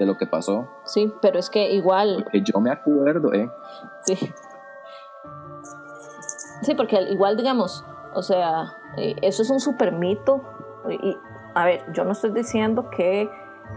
de 0.00 0.06
lo 0.06 0.18
que 0.18 0.26
pasó. 0.26 0.68
Sí, 0.82 1.12
pero 1.22 1.38
es 1.38 1.48
que 1.48 1.70
igual... 1.72 2.24
Porque 2.24 2.42
yo 2.42 2.58
me 2.58 2.72
acuerdo, 2.72 3.32
¿eh? 3.32 3.48
Sí. 4.02 4.16
Sí, 6.62 6.74
porque 6.74 7.00
igual 7.10 7.36
digamos, 7.36 7.84
o 8.12 8.22
sea, 8.24 8.74
eh, 8.96 9.14
eso 9.22 9.42
es 9.42 9.50
un 9.50 9.60
super 9.60 9.92
mito. 9.92 10.40
Y, 10.90 11.16
a 11.54 11.64
ver, 11.64 11.84
yo 11.92 12.02
no 12.02 12.10
estoy 12.10 12.32
diciendo 12.32 12.90
que 12.90 13.30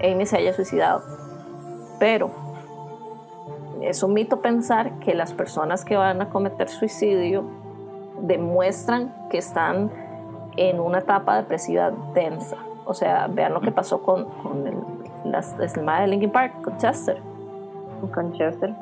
Amy 0.04 0.26
se 0.26 0.38
haya 0.38 0.54
suicidado, 0.54 1.04
pero 2.00 2.32
es 3.84 4.02
un 4.02 4.14
mito 4.14 4.42
pensar 4.42 4.98
que 4.98 5.14
las 5.14 5.34
personas 5.34 5.86
que 5.86 5.98
van 5.98 6.20
a 6.20 6.30
cometer 6.30 6.68
suicidio 6.68 7.59
demuestran 8.22 9.14
que 9.30 9.38
están 9.38 9.92
en 10.58 10.80
una 10.80 11.00
etapa 11.00 11.38
depresiva 11.38 11.92
densa. 12.14 12.58
O 12.86 12.94
sea, 12.94 13.28
vean 13.28 13.54
lo 13.54 13.62
que 13.62 13.72
pasó 13.72 14.02
con, 14.02 14.26
con 14.26 14.66
el, 14.68 14.78
las, 15.26 15.56
de 15.58 16.08
Linkin 16.08 16.32
Park, 16.32 16.62
con 16.64 16.78
Chester. 16.78 17.22
Con 18.14 18.34
Chester. 18.34 18.74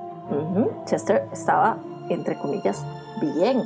Chester 0.85 1.27
estaba, 1.31 1.77
entre 2.09 2.37
comillas, 2.37 2.85
bien. 3.21 3.63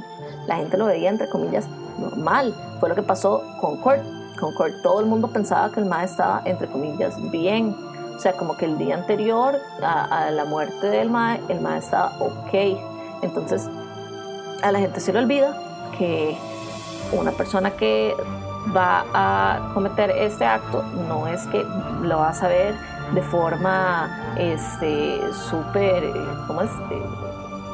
La 0.48 0.58
gente 0.58 0.78
lo 0.78 0.86
veía, 0.86 1.10
entre 1.10 1.30
comillas, 1.30 1.68
normal. 2.00 2.54
Fue 2.80 2.90
lo 2.90 2.96
que 2.96 3.04
pasó 3.04 3.42
con 3.60 3.78
Kurt. 3.78 4.02
Con 4.40 4.54
Kurt 4.56 4.82
todo 4.84 5.00
el 5.00 5.06
mundo 5.06 5.28
pensaba 5.32 5.72
que 5.72 5.80
el 5.80 5.86
mae 5.86 6.06
estaba, 6.06 6.42
entre 6.46 6.68
comillas, 6.68 7.16
bien. 7.32 7.76
O 8.16 8.20
sea, 8.20 8.34
como 8.34 8.56
que 8.58 8.66
el 8.66 8.78
día 8.78 8.96
anterior 8.96 9.56
a, 9.82 10.28
a 10.28 10.32
la 10.32 10.46
muerte 10.46 10.88
del 10.88 11.10
mae, 11.10 11.40
el 11.50 11.62
mae 11.62 11.80
estaba 11.80 12.14
ok. 12.20 12.80
Entonces, 13.24 13.70
a 14.62 14.72
la 14.72 14.80
gente 14.80 15.00
se 15.00 15.14
le 15.14 15.20
olvida 15.20 15.56
que 15.98 16.38
una 17.12 17.32
persona 17.32 17.72
que 17.72 18.16
va 18.76 19.06
a 19.14 19.72
cometer 19.74 20.12
este 20.12 20.46
acto 20.46 20.84
no 21.08 21.28
es 21.28 21.46
que 21.48 21.66
lo 22.04 22.20
va 22.20 22.30
a 22.30 22.34
saber 22.34 22.76
de 23.14 23.22
forma 23.22 24.36
este 24.38 25.20
súper 25.34 26.04
¿cómo? 26.48 26.62
Eh, 26.62 26.68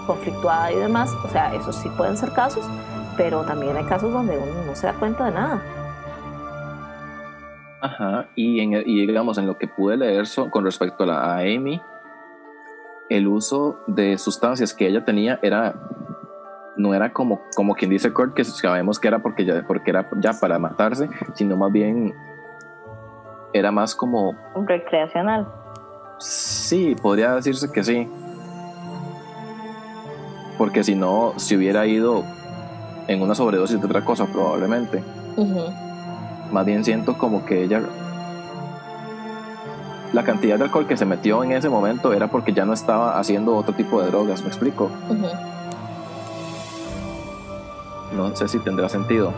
conflictuada 0.05 0.71
y 0.71 0.77
demás 0.77 1.11
o 1.25 1.29
sea 1.29 1.53
esos 1.53 1.75
sí 1.75 1.89
pueden 1.89 2.15
ser 2.15 2.31
casos 2.31 2.65
pero 3.17 3.43
también 3.43 3.75
hay 3.75 3.83
casos 3.83 4.11
donde 4.11 4.37
uno 4.37 4.63
no 4.65 4.75
se 4.75 4.87
da 4.87 4.93
cuenta 4.93 5.25
de 5.25 5.31
nada 5.31 5.61
Ajá, 7.79 8.27
y, 8.35 8.65
digamos 9.05 9.37
en 9.37 9.45
lo 9.45 9.57
que 9.57 9.67
pude 9.67 9.97
leer 9.97 10.25
con 10.49 10.65
respecto 10.65 11.03
a, 11.03 11.07
la, 11.07 11.35
a 11.35 11.39
Amy, 11.41 11.79
el 13.07 13.27
uso 13.27 13.79
de 13.85 14.17
sustancias 14.17 14.73
que 14.73 14.87
ella 14.87 15.05
tenía 15.05 15.39
era 15.43 15.75
no 16.77 16.93
era 16.93 17.11
como, 17.11 17.41
como 17.55 17.75
quien 17.75 17.91
dice 17.91 18.13
Kurt, 18.13 18.33
que 18.33 18.43
sabemos 18.43 18.99
que 18.99 19.07
era 19.07 19.19
porque 19.19 19.45
ya, 19.45 19.63
porque 19.67 19.89
era 19.91 20.07
ya 20.19 20.33
para 20.33 20.59
matarse, 20.59 21.09
sino 21.33 21.57
más 21.57 21.71
bien 21.71 22.13
era 23.53 23.71
más 23.71 23.95
como... 23.95 24.35
Recreacional. 24.55 25.47
Sí, 26.19 26.95
podría 27.01 27.33
decirse 27.33 27.71
que 27.71 27.83
sí. 27.83 28.09
Porque 30.57 30.83
si 30.83 30.95
no, 30.95 31.33
si 31.37 31.55
hubiera 31.55 31.85
ido 31.85 32.23
en 33.07 33.21
una 33.21 33.35
sobredosis 33.35 33.79
de 33.79 33.85
otra 33.85 34.03
cosa, 34.03 34.25
probablemente. 34.25 35.03
Más 36.51 36.65
bien 36.65 36.83
siento 36.83 37.17
como 37.17 37.45
que 37.45 37.63
ella... 37.63 37.81
La 40.13 40.23
cantidad 40.23 40.57
de 40.57 40.63
alcohol 40.63 40.87
que 40.87 40.95
se 40.95 41.05
metió 41.05 41.43
en 41.43 41.51
ese 41.51 41.69
momento 41.69 42.13
era 42.13 42.27
porque 42.29 42.53
ya 42.53 42.65
no 42.65 42.73
estaba 42.73 43.19
haciendo 43.19 43.55
otro 43.55 43.75
tipo 43.75 44.01
de 44.01 44.07
drogas, 44.07 44.41
¿me 44.41 44.47
explico? 44.47 44.89
No 48.13 48.35
sé 48.35 48.47
si 48.47 48.59
tendrá 48.59 48.87
sentido. 48.89 49.33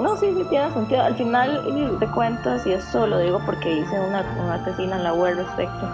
No, 0.00 0.16
sí, 0.16 0.34
sí 0.34 0.44
tiene 0.48 0.70
sentido. 0.72 1.02
Al 1.02 1.14
final 1.14 1.98
de 1.98 2.06
cuentas, 2.08 2.66
y 2.66 2.72
esto 2.72 3.06
lo 3.06 3.18
digo 3.18 3.40
porque 3.44 3.72
hice 3.72 4.00
una, 4.00 4.24
una 4.42 4.64
tesina 4.64 4.96
en 4.96 5.04
la 5.04 5.12
web 5.12 5.36
respecto, 5.36 5.88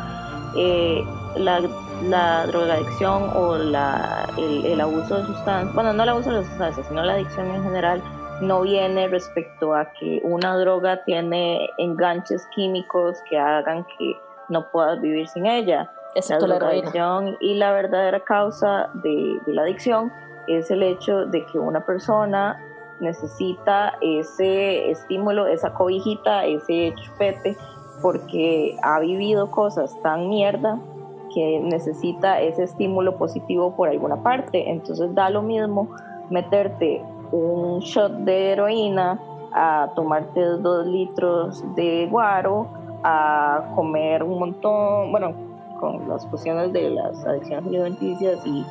eh, 0.56 1.04
la, 1.36 1.60
la 2.04 2.46
drogadicción 2.46 3.30
o 3.34 3.56
la, 3.56 4.28
el, 4.36 4.80
abuso 4.80 5.18
de 5.18 5.26
sustancias, 5.26 5.74
bueno, 5.74 5.92
no 5.92 6.02
el 6.02 6.08
abuso 6.08 6.30
de 6.30 6.44
sustancias, 6.44 6.86
sino 6.88 7.02
la 7.02 7.14
adicción 7.14 7.46
en 7.54 7.62
general, 7.62 8.02
no 8.40 8.62
viene 8.62 9.08
respecto 9.08 9.74
a 9.74 9.90
que 9.92 10.20
una 10.22 10.56
droga 10.56 11.02
tiene 11.04 11.68
enganches 11.78 12.46
químicos 12.54 13.18
que 13.28 13.38
hagan 13.38 13.84
que 13.98 14.16
no 14.48 14.70
puedas 14.70 15.00
vivir 15.00 15.26
sin 15.28 15.46
ella. 15.46 15.90
Excepto 16.14 16.46
la, 16.46 16.56
adicción 16.56 17.36
y 17.40 17.54
la 17.54 17.72
verdadera 17.72 18.20
causa 18.20 18.88
de, 18.94 19.38
de 19.44 19.52
la 19.52 19.62
adicción 19.62 20.10
es 20.48 20.70
el 20.70 20.82
hecho 20.82 21.26
de 21.26 21.44
que 21.46 21.58
una 21.58 21.84
persona 21.84 22.60
necesita 23.00 23.94
ese 24.00 24.90
estímulo, 24.90 25.46
esa 25.46 25.72
cobijita, 25.74 26.44
ese 26.44 26.94
chupete, 26.94 27.56
porque 28.02 28.76
ha 28.82 29.00
vivido 29.00 29.50
cosas 29.50 29.94
tan 30.02 30.28
mierda 30.28 30.78
que 31.34 31.60
necesita 31.60 32.40
ese 32.40 32.64
estímulo 32.64 33.16
positivo 33.16 33.74
por 33.74 33.88
alguna 33.88 34.22
parte. 34.22 34.70
Entonces 34.70 35.14
da 35.14 35.30
lo 35.30 35.42
mismo 35.42 35.88
meterte 36.30 37.02
un 37.32 37.80
shot 37.80 38.12
de 38.12 38.52
heroína, 38.52 39.20
a 39.52 39.90
tomarte 39.94 40.40
dos 40.40 40.86
litros 40.86 41.64
de 41.74 42.06
guaro, 42.10 42.68
a 43.02 43.72
comer 43.74 44.22
un 44.22 44.38
montón, 44.38 45.10
bueno, 45.10 45.32
con 45.80 46.08
las 46.08 46.26
cuestiones 46.26 46.72
de 46.72 46.90
las 46.90 47.24
adicciones 47.24 47.66
alimenticias 47.66 48.46
y 48.46 48.64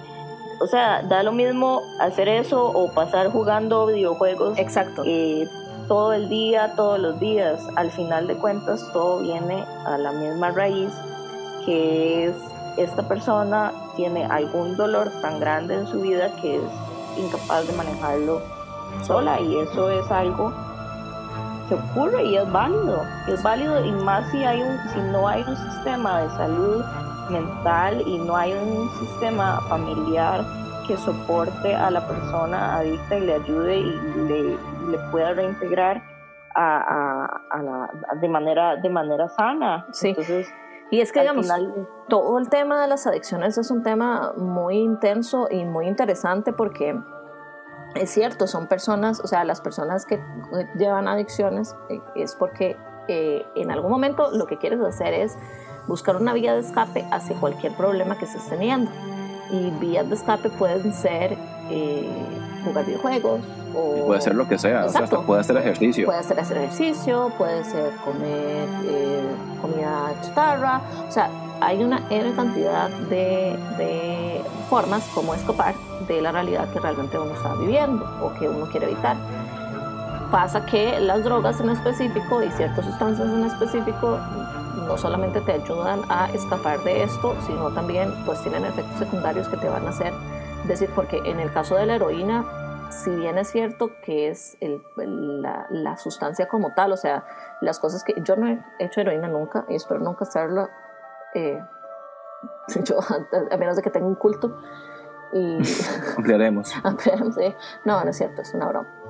o 0.59 0.67
sea, 0.67 1.01
da 1.03 1.23
lo 1.23 1.31
mismo 1.31 1.81
hacer 1.99 2.27
eso 2.27 2.65
o 2.65 2.91
pasar 2.93 3.31
jugando 3.31 3.87
videojuegos. 3.87 4.57
Exacto. 4.57 5.03
Eh, 5.05 5.47
todo 5.87 6.13
el 6.13 6.29
día, 6.29 6.73
todos 6.75 6.99
los 6.99 7.19
días. 7.19 7.61
Al 7.75 7.91
final 7.91 8.27
de 8.27 8.35
cuentas, 8.35 8.89
todo 8.93 9.19
viene 9.19 9.63
a 9.85 9.97
la 9.97 10.11
misma 10.11 10.51
raíz, 10.51 10.91
que 11.65 12.27
es 12.27 12.35
esta 12.77 13.07
persona 13.07 13.71
tiene 13.95 14.25
algún 14.25 14.75
dolor 14.75 15.09
tan 15.21 15.39
grande 15.39 15.75
en 15.75 15.87
su 15.87 16.01
vida 16.01 16.29
que 16.41 16.57
es 16.57 16.63
incapaz 17.17 17.65
de 17.67 17.73
manejarlo 17.73 18.41
sola 19.01 19.39
y 19.39 19.57
eso 19.59 19.89
es 19.89 20.11
algo 20.11 20.53
que 21.69 21.75
ocurre 21.75 22.23
y 22.25 22.35
es 22.35 22.51
válido. 22.51 23.01
Es 23.27 23.41
válido 23.41 23.83
y 23.85 23.91
más 23.91 24.29
si 24.31 24.43
hay 24.43 24.61
un, 24.61 24.77
si 24.93 24.99
no 25.11 25.27
hay 25.27 25.43
un 25.47 25.55
sistema 25.55 26.21
de 26.21 26.29
salud 26.31 26.83
mental 27.29 28.01
y 28.05 28.17
no 28.17 28.35
hay 28.35 28.53
un 28.53 28.89
sistema 28.99 29.61
familiar 29.69 30.45
que 30.87 30.97
soporte 30.97 31.73
a 31.73 31.89
la 31.89 32.07
persona 32.07 32.77
adicta 32.77 33.17
y 33.17 33.21
le 33.21 33.33
ayude 33.33 33.77
y 33.77 33.99
le, 34.27 34.99
pueda 35.11 35.33
reintegrar 35.33 36.03
a, 36.53 37.41
la, 37.53 37.91
de 38.21 38.29
manera 38.29 38.75
de 38.77 38.89
manera 38.89 39.27
sana. 39.29 39.85
Sí. 39.91 40.09
Entonces, 40.09 40.47
y 40.91 41.01
es 41.01 41.11
que, 41.11 41.21
digamos, 41.21 41.47
todo 42.07 42.37
el 42.37 42.49
tema 42.49 42.81
de 42.81 42.87
las 42.87 43.07
adicciones 43.07 43.57
es 43.57 43.71
un 43.71 43.83
tema 43.83 44.33
muy 44.37 44.77
intenso 44.77 45.47
y 45.49 45.65
muy 45.65 45.87
interesante 45.87 46.53
porque 46.53 46.95
es 47.95 48.09
cierto, 48.09 48.45
son 48.45 48.67
personas, 48.67 49.19
o 49.19 49.27
sea, 49.27 49.43
las 49.45 49.61
personas 49.61 50.05
que 50.05 50.21
llevan 50.77 51.07
adicciones 51.07 51.75
eh, 51.89 52.01
es 52.15 52.35
porque 52.35 52.77
eh, 53.07 53.45
en 53.55 53.71
algún 53.71 53.89
momento 53.89 54.31
lo 54.31 54.45
que 54.47 54.57
quieres 54.57 54.79
hacer 54.81 55.13
es 55.13 55.37
buscar 55.87 56.15
una 56.17 56.33
vía 56.33 56.53
de 56.53 56.61
escape 56.61 57.05
hacia 57.11 57.35
cualquier 57.37 57.75
problema 57.75 58.17
que 58.17 58.25
estés 58.25 58.47
teniendo. 58.47 58.91
Y 59.51 59.69
vías 59.79 60.07
de 60.09 60.15
escape 60.15 60.49
pueden 60.49 60.93
ser 60.93 61.37
eh, 61.69 62.09
jugar 62.63 62.85
videojuegos 62.85 63.41
o... 63.75 64.07
puede 64.07 64.21
ser 64.21 64.35
lo 64.35 64.47
que 64.47 64.57
sea, 64.57 64.87
puede 65.25 65.41
hacer 65.41 65.57
ejercicio. 65.57 66.05
Puede 66.05 66.23
ser 66.23 66.39
hacer 66.39 66.57
ejercicio, 66.57 67.31
puede 67.37 67.63
ser 67.63 67.93
comer 68.03 68.67
eh, 68.83 69.23
comida 69.61 70.13
chatarra, 70.21 70.81
o 71.07 71.11
sea, 71.11 71.29
hay 71.61 71.83
una 71.83 72.01
enorme 72.09 72.35
cantidad 72.35 72.89
de, 73.09 73.57
de, 73.77 74.41
formas 74.69 75.03
como 75.13 75.33
escapar 75.33 75.75
de 76.07 76.21
la 76.21 76.31
realidad 76.31 76.67
que 76.73 76.79
realmente 76.79 77.17
uno 77.17 77.33
está 77.33 77.53
viviendo 77.55 78.03
o 78.21 78.33
que 78.39 78.49
uno 78.49 78.65
quiere 78.71 78.87
evitar. 78.87 79.15
Pasa 80.31 80.65
que 80.65 80.99
las 80.99 81.23
drogas 81.23 81.59
en 81.61 81.69
específico 81.69 82.43
y 82.43 82.49
ciertas 82.51 82.85
sustancias 82.85 83.27
en 83.27 83.45
específico 83.45 84.17
no 84.85 84.97
solamente 84.97 85.41
te 85.41 85.53
ayudan 85.53 86.01
a 86.09 86.29
escapar 86.31 86.79
de 86.83 87.03
esto, 87.03 87.35
sino 87.45 87.71
también 87.71 88.13
pues 88.25 88.41
tienen 88.41 88.65
efectos 88.65 88.99
secundarios 88.99 89.47
que 89.47 89.57
te 89.57 89.69
van 89.69 89.85
a 89.85 89.89
hacer 89.89 90.13
decir, 90.67 90.89
porque 90.95 91.21
en 91.25 91.39
el 91.39 91.51
caso 91.51 91.75
de 91.75 91.85
la 91.85 91.95
heroína, 91.95 92.89
si 92.89 93.09
bien 93.11 93.37
es 93.37 93.49
cierto 93.49 93.91
que 94.03 94.29
es 94.29 94.57
el, 94.61 94.81
la, 94.95 95.67
la, 95.69 95.97
sustancia 95.97 96.47
como 96.47 96.73
tal, 96.73 96.91
o 96.91 96.97
sea, 96.97 97.25
las 97.61 97.79
cosas 97.79 98.03
que 98.03 98.13
yo 98.23 98.35
no 98.35 98.47
he 98.47 98.59
hecho 98.79 99.01
heroína 99.01 99.27
nunca 99.27 99.65
y 99.69 99.75
espero 99.75 99.99
nunca 99.99 100.25
hacerlo, 100.25 100.69
eh, 101.33 101.63
yo, 102.83 102.99
a 103.51 103.57
menos 103.57 103.75
de 103.75 103.81
que 103.81 103.89
tenga 103.89 104.07
un 104.07 104.15
culto. 104.15 104.57
Y 105.33 105.57
ampliaremos. 106.17 106.73
ampliaremos, 106.83 107.35
No, 107.83 108.03
no 108.03 108.09
es 108.09 108.17
cierto, 108.17 108.41
es 108.41 108.53
una 108.53 108.67
broma. 108.67 109.04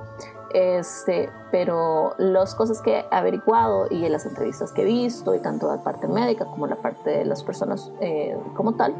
Este, 0.56 1.28
pero 1.50 2.14
las 2.16 2.54
cosas 2.54 2.80
que 2.80 3.00
he 3.00 3.04
averiguado 3.10 3.88
y 3.90 4.06
en 4.06 4.12
las 4.12 4.24
entrevistas 4.24 4.72
que 4.72 4.80
he 4.80 4.84
visto, 4.86 5.34
y 5.34 5.40
tanto 5.40 5.68
la 5.68 5.82
parte 5.82 6.08
médica 6.08 6.46
como 6.46 6.66
la 6.66 6.76
parte 6.76 7.10
de 7.10 7.24
las 7.26 7.44
personas 7.44 7.92
eh, 8.00 8.34
como 8.54 8.72
tal, 8.72 8.94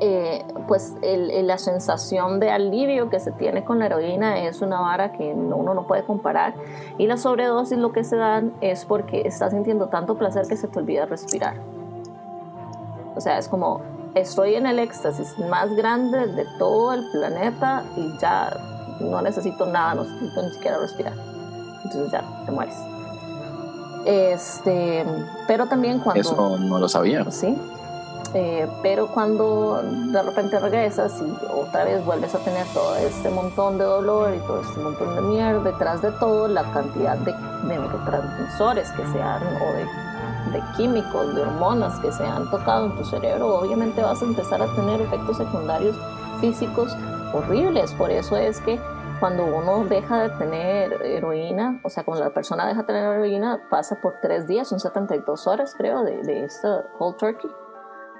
eh, 0.00 0.44
pues 0.68 0.94
la 1.00 1.56
sensación 1.56 2.38
de 2.38 2.50
alivio 2.50 3.08
que 3.08 3.18
se 3.18 3.32
tiene 3.32 3.64
con 3.64 3.78
la 3.78 3.86
heroína 3.86 4.44
es 4.44 4.60
una 4.60 4.78
vara 4.78 5.12
que 5.12 5.32
uno 5.32 5.72
no 5.72 5.86
puede 5.86 6.04
comparar. 6.04 6.52
Y 6.98 7.06
la 7.06 7.16
sobredosis 7.16 7.78
lo 7.78 7.92
que 7.92 8.04
se 8.04 8.16
dan 8.16 8.52
es 8.60 8.84
porque 8.84 9.22
estás 9.22 9.52
sintiendo 9.52 9.86
tanto 9.86 10.18
placer 10.18 10.46
que 10.46 10.58
se 10.58 10.68
te 10.68 10.78
olvida 10.78 11.06
respirar. 11.06 11.56
O 13.14 13.22
sea, 13.22 13.38
es 13.38 13.48
como 13.48 13.80
estoy 14.14 14.56
en 14.56 14.66
el 14.66 14.80
éxtasis 14.80 15.38
más 15.38 15.74
grande 15.74 16.26
de 16.26 16.44
todo 16.58 16.92
el 16.92 17.10
planeta 17.10 17.84
y 17.96 18.18
ya 18.18 18.75
no 19.00 19.20
necesito 19.22 19.66
nada, 19.66 19.94
no 19.94 20.04
necesito 20.04 20.42
ni 20.42 20.50
siquiera 20.50 20.78
respirar. 20.78 21.14
Entonces 21.84 22.10
ya 22.10 22.22
te 22.44 22.52
mueres. 22.52 22.76
Este, 24.04 25.04
pero 25.46 25.66
también 25.66 25.98
cuando... 25.98 26.20
Eso 26.20 26.58
no 26.58 26.78
lo 26.78 26.88
sabía. 26.88 27.28
Sí. 27.30 27.56
Eh, 28.34 28.68
pero 28.82 29.08
cuando 29.08 29.82
de 29.82 30.22
repente 30.22 30.58
regresas 30.58 31.22
y 31.22 31.36
otra 31.54 31.84
vez 31.84 32.04
vuelves 32.04 32.34
a 32.34 32.38
tener 32.38 32.66
todo 32.74 32.94
este 32.96 33.30
montón 33.30 33.78
de 33.78 33.84
dolor 33.84 34.34
y 34.34 34.38
todo 34.40 34.60
este 34.60 34.80
montón 34.80 35.14
de 35.14 35.22
mierda, 35.22 35.60
detrás 35.60 36.02
de 36.02 36.10
todo 36.12 36.46
la 36.46 36.62
cantidad 36.72 37.16
de 37.18 37.34
neurotransmisores 37.64 38.90
que 38.92 39.06
se 39.06 39.22
han, 39.22 39.42
o 39.42 39.72
de, 39.72 40.58
de 40.58 40.62
químicos, 40.76 41.34
de 41.34 41.42
hormonas 41.42 41.98
que 42.00 42.12
se 42.12 42.24
han 42.24 42.50
tocado 42.50 42.86
en 42.86 42.96
tu 42.96 43.04
cerebro, 43.04 43.56
obviamente 43.56 44.02
vas 44.02 44.20
a 44.20 44.24
empezar 44.24 44.60
a 44.60 44.66
tener 44.74 45.00
efectos 45.00 45.36
secundarios 45.36 45.96
físicos 46.40 46.94
horribles. 47.36 47.92
Por 47.94 48.10
eso 48.10 48.36
es 48.36 48.60
que 48.60 48.80
cuando 49.20 49.46
uno 49.46 49.84
deja 49.84 50.22
de 50.22 50.30
tener 50.36 50.92
heroína, 51.02 51.80
o 51.82 51.90
sea, 51.90 52.04
cuando 52.04 52.24
la 52.24 52.30
persona 52.30 52.66
deja 52.66 52.82
de 52.82 52.86
tener 52.86 53.04
heroína, 53.04 53.60
pasa 53.70 53.96
por 54.00 54.14
tres 54.20 54.46
días, 54.46 54.68
son 54.68 54.80
72 54.80 55.46
horas, 55.46 55.74
creo, 55.76 56.02
de, 56.04 56.22
de 56.22 56.44
este 56.44 56.68
cold 56.98 57.16
turkey, 57.16 57.50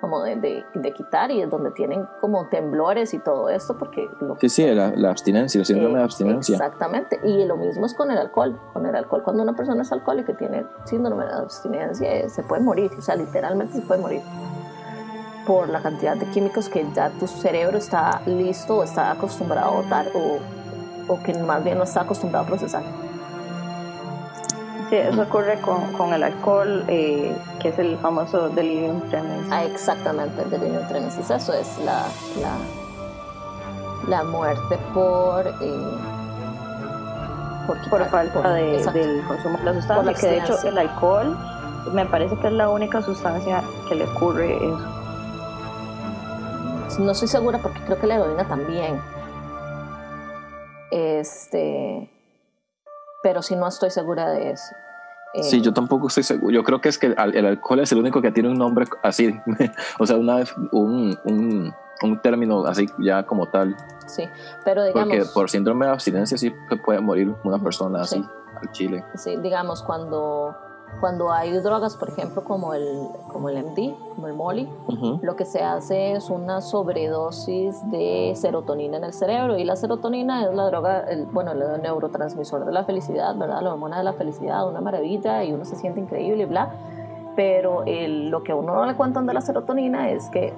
como 0.01 0.23
de, 0.23 0.65
de, 0.75 0.93
quitar 0.93 1.31
y 1.31 1.41
es 1.41 1.51
donde 1.51 1.71
tienen 1.71 2.07
como 2.21 2.49
temblores 2.49 3.15
y 3.15 3.19
todo 3.19 3.49
esto, 3.49 3.77
porque... 3.79 4.09
Lo 4.21 4.37
sí, 4.37 4.49
sí, 4.49 4.67
la, 4.67 4.93
la 4.95 5.11
abstinencia, 5.11 5.59
el 5.59 5.65
síndrome 5.65 5.99
de 5.99 6.05
abstinencia. 6.05 6.55
Exactamente, 6.55 7.19
y 7.25 7.45
lo 7.45 7.57
mismo 7.57 7.87
es 7.87 7.95
con 7.95 8.11
el 8.11 8.19
alcohol. 8.19 8.59
Con 8.73 8.87
el 8.87 8.95
alcohol, 8.95 9.23
cuando 9.23 9.43
una 9.43 9.55
persona 9.55 9.83
es 9.83 9.93
alcohólica 9.93 10.33
y 10.33 10.37
tiene 10.37 10.67
síndrome 10.85 11.25
de 11.25 11.33
abstinencia, 11.33 12.13
eh, 12.13 12.29
se 12.29 12.43
puede 12.43 12.63
morir, 12.63 12.91
o 12.97 13.03
sea, 13.03 13.17
literalmente 13.17 13.75
se 13.75 13.83
puede 13.83 14.01
morir 14.01 14.23
por 15.47 15.69
la 15.69 15.81
cantidad 15.81 16.17
de 16.17 16.27
químicos 16.27 16.69
que 16.69 16.85
ya 16.95 17.11
tu 17.11 17.27
cerebro 17.27 17.79
está 17.79 18.21
listo 18.27 18.79
o 18.79 18.83
está 18.83 19.13
acostumbrado 19.13 19.69
a 19.69 19.81
botar 19.83 20.07
o, 20.15 20.39
o 21.13 21.23
que 21.23 21.33
más 21.35 21.63
bien 21.63 21.79
no 21.79 21.85
está 21.85 22.03
acostumbrado 22.03 22.45
a 22.45 22.49
procesar. 22.49 22.83
Sí, 24.91 24.97
eso 24.97 25.23
ocurre 25.23 25.61
con, 25.61 25.93
con 25.95 26.13
el 26.13 26.23
alcohol, 26.23 26.85
eh, 26.89 27.37
que 27.61 27.71
es 27.71 27.79
el 27.79 27.97
famoso 27.99 28.49
delirium 28.51 29.01
tremens. 29.09 29.49
Ah, 29.51 29.65
exactamente, 29.65 30.43
el 30.43 30.51
delirium 30.51 30.87
tremens. 30.89 31.19
Eso 31.19 31.53
es 31.53 31.79
la, 31.79 32.05
la, 32.41 32.57
la 34.09 34.25
muerte 34.25 34.79
por... 34.93 35.47
Eh, 35.61 36.17
por, 37.91 38.05
falta 38.07 38.53
de, 38.55 38.79
del 38.93 39.25
consumo 39.27 39.59
de 39.59 39.65
la 39.65 39.75
sustancia, 39.75 40.15
que 40.15 40.27
de 40.29 40.39
hecho 40.39 40.57
el 40.69 40.79
alcohol 40.79 41.37
me 41.93 42.07
parece 42.07 42.37
que 42.37 42.47
es 42.47 42.53
la 42.53 42.69
única 42.69 43.03
sustancia 43.03 43.61
que 43.89 43.97
le 43.97 44.05
ocurre 44.05 44.55
eso 44.55 44.96
no 46.99 47.13
estoy 47.13 47.29
segura 47.29 47.59
porque 47.59 47.81
creo 47.81 47.99
que 47.99 48.07
la 48.07 48.17
heroína 48.17 48.47
también. 48.47 49.01
Este, 50.91 52.11
pero 53.23 53.43
sí 53.43 53.57
no 53.57 53.67
estoy 53.67 53.91
segura 53.91 54.31
de 54.31 54.53
eso. 54.53 54.75
sí, 55.43 55.61
yo 55.61 55.73
tampoco 55.73 56.09
estoy 56.09 56.23
seguro. 56.23 56.53
Yo 56.53 56.63
creo 56.63 56.81
que 56.81 56.89
es 56.89 56.99
que 56.99 57.07
el 57.07 57.47
alcohol 57.47 57.81
es 57.81 57.93
el 57.93 57.99
único 57.99 58.23
que 58.23 58.31
tiene 58.31 58.49
un 58.49 58.59
nombre 58.59 58.87
así, 59.03 59.39
o 59.99 60.07
sea, 60.07 60.17
una, 60.17 60.45
un, 60.73 61.19
un, 61.25 61.75
un 62.03 62.23
término 62.23 62.65
así 62.67 62.87
ya 62.99 63.25
como 63.27 63.49
tal. 63.49 63.77
Sí, 64.07 64.25
pero 64.65 64.85
digamos... 64.85 65.09
Porque 65.09 65.25
por 65.35 65.51
síndrome 65.51 65.87
de 65.87 65.93
abstinencia 65.93 66.39
sí 66.39 66.55
puede 66.85 67.01
morir 67.01 67.35
una 67.45 67.59
persona 67.59 68.03
así 68.03 68.25
al 68.63 68.71
chile. 68.73 69.05
Sí, 69.15 69.37
digamos, 69.37 69.83
cuando 69.83 70.57
cuando 71.01 71.31
hay 71.31 71.53
drogas, 71.59 71.97
por 71.97 72.09
ejemplo, 72.09 72.43
como 72.43 72.73
el, 72.73 73.09
como 73.29 73.49
el 73.49 73.63
MD, 73.63 73.95
como 74.15 74.29
el 74.29 74.35
Molly, 74.35 74.69
lo 75.21 75.37
que 75.37 75.45
se 75.45 75.63
hace 75.63 76.13
es 76.13 76.31
una 76.31 76.63
sobredosis 76.63 77.91
de 77.91 78.33
serotonina 78.35 78.97
en 78.97 79.05
el 79.05 79.13
cerebro. 79.13 79.59
Y 79.59 79.65
la 79.65 79.77
serotonina 79.77 80.45
es 80.45 80.55
la 80.55 80.65
droga, 80.67 81.01
el, 81.01 81.27
bueno, 81.27 81.53
el 81.53 81.83
neurotransmisor 81.83 82.65
de 82.65 82.73
la 82.73 82.85
felicidad, 82.85 83.37
¿verdad? 83.37 83.61
La 83.61 83.73
hormona 83.73 83.99
de 83.99 84.05
la 84.05 84.15
felicidad, 84.15 84.67
una 84.67 84.81
maravilla 84.81 85.45
y 85.45 85.53
uno 85.53 85.65
se 85.65 85.77
siente 85.77 86.01
increíble 86.01 86.45
y 86.45 86.47
bla. 86.47 86.71
pero 87.37 87.85
lo 87.85 88.43
que 88.43 88.53
a 88.53 88.57
uno 88.57 88.75
no 88.75 88.87
le 88.87 88.95
cuentan 88.95 89.27
de 89.27 89.35
la 89.35 89.43
serotonina 89.43 90.09
es 90.11 90.31
que 90.31 90.55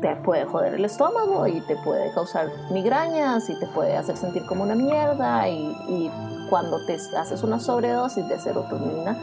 te 0.00 0.14
puede 0.16 0.44
joder 0.44 0.74
el 0.74 0.84
estómago 0.84 1.46
y 1.46 1.60
te 1.62 1.76
puede 1.76 2.12
causar 2.12 2.48
migrañas 2.70 3.48
y 3.48 3.58
te 3.58 3.66
puede 3.66 3.96
hacer 3.96 4.16
sentir 4.16 4.44
como 4.46 4.62
una 4.62 4.74
mierda 4.74 5.48
y, 5.48 6.10
cuando 6.50 6.76
te 6.84 6.98
haces 7.16 7.42
una 7.42 7.58
sobredosis 7.58 8.28
de 8.28 8.38
serotonina 8.38 9.16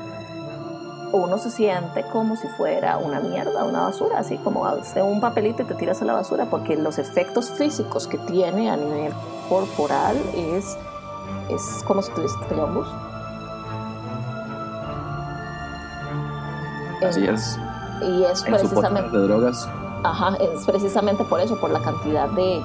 uno 1.11 1.38
se 1.38 1.49
siente 1.49 2.03
como 2.11 2.35
si 2.35 2.47
fuera 2.49 2.97
una 2.97 3.19
mierda, 3.19 3.63
una 3.65 3.81
basura, 3.81 4.19
así 4.19 4.38
como 4.38 4.67
de 4.75 5.01
un 5.01 5.19
papelito 5.19 5.63
y 5.63 5.65
te 5.65 5.75
tiras 5.75 6.01
a 6.01 6.05
la 6.05 6.13
basura, 6.13 6.45
porque 6.45 6.75
los 6.75 6.97
efectos 6.97 7.51
físicos 7.51 8.07
que 8.07 8.17
tiene 8.17 8.69
a 8.69 8.77
nivel 8.77 9.13
corporal 9.49 10.15
es, 10.35 10.77
es 11.49 11.83
como 11.85 12.01
si 12.01 12.11
tuvieras 12.11 12.35
un 12.49 12.73
bus. 12.75 12.88
Así 17.03 17.25
es. 17.25 17.59
Y 18.01 18.23
es 18.23 18.43
precisamente. 18.43 19.17
De 19.17 19.23
drogas. 19.23 19.67
Ajá, 20.03 20.35
es 20.39 20.65
precisamente 20.65 21.23
por 21.23 21.39
eso, 21.39 21.59
por 21.59 21.71
la 21.71 21.81
cantidad 21.81 22.29
de. 22.29 22.61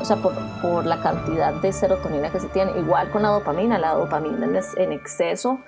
O 0.00 0.04
sea, 0.04 0.16
por, 0.16 0.32
por 0.62 0.86
la 0.86 1.00
cantidad 1.00 1.52
de 1.54 1.72
serotonina 1.72 2.30
que 2.30 2.40
se 2.40 2.48
tiene. 2.48 2.78
Igual 2.78 3.10
con 3.10 3.22
la 3.22 3.28
dopamina. 3.28 3.78
La 3.78 3.94
dopamina 3.94 4.46
en 4.76 4.92
exceso. 4.92 5.60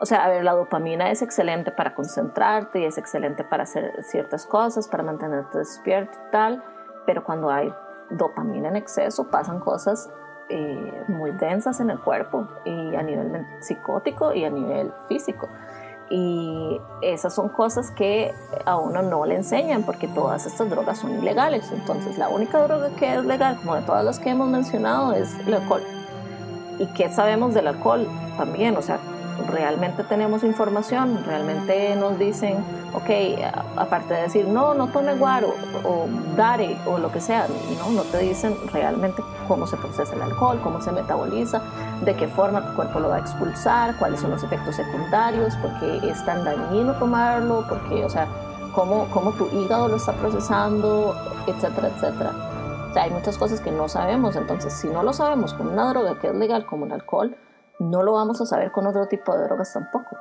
O 0.00 0.06
sea, 0.06 0.24
a 0.24 0.28
ver, 0.28 0.44
la 0.44 0.52
dopamina 0.52 1.10
es 1.10 1.22
excelente 1.22 1.72
para 1.72 1.94
concentrarte 1.94 2.80
y 2.80 2.84
es 2.84 2.98
excelente 2.98 3.42
para 3.42 3.64
hacer 3.64 4.04
ciertas 4.04 4.46
cosas, 4.46 4.86
para 4.86 5.02
mantenerte 5.02 5.58
despierto 5.58 6.16
y 6.28 6.30
tal, 6.30 6.64
pero 7.04 7.24
cuando 7.24 7.50
hay 7.50 7.72
dopamina 8.10 8.68
en 8.68 8.76
exceso 8.76 9.28
pasan 9.28 9.58
cosas 9.60 10.08
eh, 10.50 11.04
muy 11.08 11.32
densas 11.32 11.80
en 11.80 11.90
el 11.90 12.00
cuerpo 12.00 12.48
y 12.64 12.94
a 12.94 13.02
nivel 13.02 13.44
psicótico 13.60 14.32
y 14.32 14.44
a 14.44 14.50
nivel 14.50 14.92
físico. 15.08 15.48
Y 16.10 16.80
esas 17.02 17.34
son 17.34 17.50
cosas 17.50 17.90
que 17.90 18.32
a 18.64 18.76
uno 18.78 19.02
no 19.02 19.26
le 19.26 19.34
enseñan 19.34 19.82
porque 19.82 20.08
todas 20.08 20.46
estas 20.46 20.70
drogas 20.70 20.98
son 20.98 21.18
ilegales. 21.18 21.70
Entonces 21.70 22.16
la 22.16 22.28
única 22.30 22.62
droga 22.62 22.88
que 22.96 23.14
es 23.14 23.24
legal, 23.26 23.58
como 23.58 23.74
de 23.74 23.82
todas 23.82 24.04
las 24.04 24.18
que 24.18 24.30
hemos 24.30 24.48
mencionado, 24.48 25.12
es 25.12 25.34
el 25.40 25.52
alcohol. 25.52 25.82
¿Y 26.78 26.86
qué 26.94 27.10
sabemos 27.10 27.52
del 27.52 27.66
alcohol 27.66 28.08
también? 28.38 28.76
O 28.78 28.82
sea, 28.82 28.98
realmente 29.46 30.04
tenemos 30.04 30.42
información, 30.44 31.22
realmente 31.24 31.94
nos 31.96 32.18
dicen, 32.18 32.56
ok, 32.92 33.10
aparte 33.76 34.14
de 34.14 34.22
decir, 34.22 34.48
no, 34.48 34.74
no 34.74 34.88
tome 34.88 35.14
guaro 35.14 35.54
o 35.84 36.06
dare 36.36 36.76
o 36.86 36.98
lo 36.98 37.10
que 37.12 37.20
sea, 37.20 37.46
no, 37.78 37.90
no 37.90 38.02
te 38.02 38.18
dicen 38.18 38.56
realmente 38.72 39.22
cómo 39.46 39.66
se 39.66 39.76
procesa 39.76 40.14
el 40.14 40.22
alcohol, 40.22 40.60
cómo 40.62 40.80
se 40.80 40.92
metaboliza, 40.92 41.62
de 42.04 42.14
qué 42.14 42.28
forma 42.28 42.66
tu 42.66 42.74
cuerpo 42.74 43.00
lo 43.00 43.08
va 43.08 43.16
a 43.16 43.20
expulsar, 43.20 43.96
cuáles 43.98 44.20
son 44.20 44.30
los 44.30 44.42
efectos 44.42 44.76
secundarios, 44.76 45.54
por 45.56 45.78
qué 45.80 46.10
es 46.10 46.24
tan 46.24 46.44
dañino 46.44 46.94
tomarlo, 46.94 47.64
porque, 47.68 48.04
o 48.04 48.10
sea, 48.10 48.26
cómo, 48.74 49.06
cómo 49.12 49.32
tu 49.32 49.46
hígado 49.58 49.88
lo 49.88 49.96
está 49.96 50.12
procesando, 50.12 51.14
etcétera, 51.46 51.88
etcétera. 51.88 52.32
O 52.90 52.92
sea, 52.92 53.02
hay 53.02 53.10
muchas 53.10 53.36
cosas 53.36 53.60
que 53.60 53.70
no 53.70 53.88
sabemos, 53.88 54.36
entonces 54.36 54.72
si 54.72 54.88
no 54.88 55.02
lo 55.02 55.12
sabemos 55.12 55.52
con 55.54 55.68
una 55.68 55.88
droga 55.90 56.18
que 56.18 56.28
es 56.28 56.34
legal 56.34 56.64
como 56.64 56.86
el 56.86 56.92
alcohol, 56.92 57.36
no 57.78 58.02
lo 58.02 58.12
vamos 58.12 58.40
a 58.40 58.46
saber 58.46 58.72
con 58.72 58.86
otro 58.86 59.06
tipo 59.06 59.36
de 59.36 59.44
drogas 59.44 59.72
tampoco. 59.72 60.16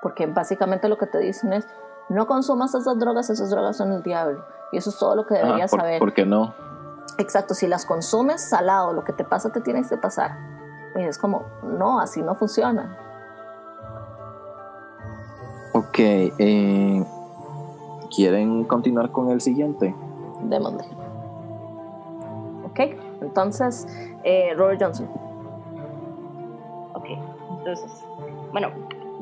Porque 0.00 0.26
básicamente 0.26 0.88
lo 0.88 0.98
que 0.98 1.06
te 1.06 1.18
dicen 1.18 1.52
es, 1.52 1.66
no 2.08 2.26
consumas 2.26 2.74
esas 2.74 2.98
drogas, 2.98 3.30
esas 3.30 3.50
drogas 3.50 3.76
son 3.76 3.92
el 3.92 4.02
diablo. 4.02 4.44
Y 4.72 4.78
eso 4.78 4.90
es 4.90 4.98
todo 4.98 5.14
lo 5.14 5.26
que 5.26 5.34
deberías 5.34 5.70
saber. 5.70 5.98
¿Por 5.98 6.12
qué 6.12 6.24
no? 6.24 6.54
Exacto, 7.18 7.54
si 7.54 7.66
las 7.66 7.84
consumes 7.84 8.42
salado, 8.48 8.92
lo 8.92 9.04
que 9.04 9.12
te 9.12 9.24
pasa 9.24 9.50
te 9.50 9.60
tienes 9.60 9.88
que 9.88 9.96
pasar. 9.96 10.36
Y 10.96 11.02
es 11.02 11.18
como, 11.18 11.44
no, 11.62 12.00
así 12.00 12.22
no 12.22 12.34
funciona. 12.34 12.98
Ok, 15.74 15.98
eh, 15.98 17.04
¿quieren 18.14 18.64
continuar 18.64 19.10
con 19.10 19.30
el 19.30 19.40
siguiente? 19.40 19.94
Démosle. 20.42 20.84
Ok, 22.64 22.80
entonces, 23.20 23.86
eh, 24.22 24.54
Robert 24.56 24.82
Johnson. 24.82 25.31
Entonces, 27.64 28.04
bueno, 28.50 28.72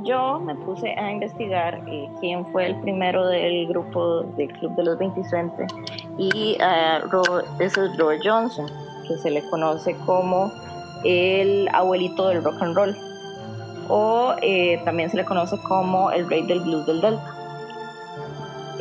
yo 0.03 0.41
me 0.41 0.55
puse 0.55 0.95
a 0.99 1.13
investigar 1.13 1.83
eh, 1.87 2.09
quién 2.21 2.47
fue 2.47 2.69
el 2.69 2.81
primero 2.81 3.27
del 3.27 3.67
grupo 3.67 4.23
del 4.23 4.51
Club 4.53 4.75
de 4.77 4.85
los 4.85 4.99
27 4.99 5.67
y 6.17 6.57
uh, 6.59 7.63
es 7.63 7.77
Robert 7.99 8.23
Johnson, 8.25 8.67
que 9.07 9.19
se 9.19 9.31
le 9.31 9.43
conoce 9.51 9.95
como 10.07 10.51
el 11.05 11.69
abuelito 11.75 12.29
del 12.29 12.43
rock 12.43 12.63
and 12.63 12.75
roll. 12.75 12.97
O 13.91 14.35
eh, 14.41 14.81
también 14.87 15.11
se 15.11 15.19
le 15.19 15.25
conoce 15.27 15.59
como 15.59 16.11
el 16.13 16.27
rey 16.31 16.47
del 16.47 16.61
blues 16.61 16.87
del 16.87 17.03
Delta. 17.03 17.35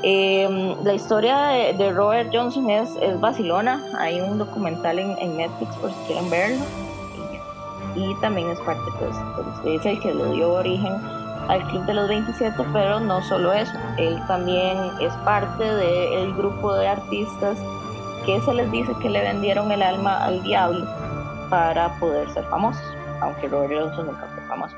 Em, 0.04 0.82
la 0.86 0.94
historia 0.94 1.38
de, 1.78 1.92
Robert 1.92 2.30
Johnson 2.32 2.70
es, 2.70 2.96
es 3.02 3.20
vacilona, 3.20 3.84
hay 3.98 4.22
un 4.22 4.38
documental 4.38 5.00
en, 5.00 5.18
en 5.18 5.36
Netflix 5.36 5.76
por 5.76 5.92
si 5.92 5.98
quieren 6.08 6.30
verlo 6.30 6.89
y 8.00 8.16
también 8.22 8.50
es 8.50 8.60
parte 8.62 8.90
pues, 9.00 9.16
de 9.64 9.78
la 9.78 9.92
el 9.92 10.00
que 10.00 10.14
le 10.14 10.26
dio 10.32 10.54
origen 10.54 10.94
al 11.50 11.64
Club 11.68 11.84
de 11.86 11.94
los 11.96 12.08
27, 12.08 12.64
pero 12.72 13.00
no 13.00 13.22
solo 13.24 13.52
eso, 13.52 13.74
él 13.98 14.20
también 14.28 14.78
es 15.02 15.14
parte 15.26 15.64
del 15.64 16.34
grupo 16.36 16.74
de 16.76 16.88
artistas 16.88 17.58
que 18.26 18.40
se 18.42 18.54
les 18.54 18.72
dice 18.72 18.94
que 19.02 19.10
le 19.10 19.22
vendieron 19.22 19.72
el 19.72 19.82
alma 19.82 20.24
al 20.26 20.44
diablo 20.44 20.86
para 21.50 21.90
poder 22.00 22.30
ser 22.30 22.44
famosos, 22.46 22.84
aunque 23.22 23.48
Robert 23.48 23.74
Johnson 23.74 24.08
nunca 24.08 24.28
fue 24.28 24.44
famoso, 24.44 24.78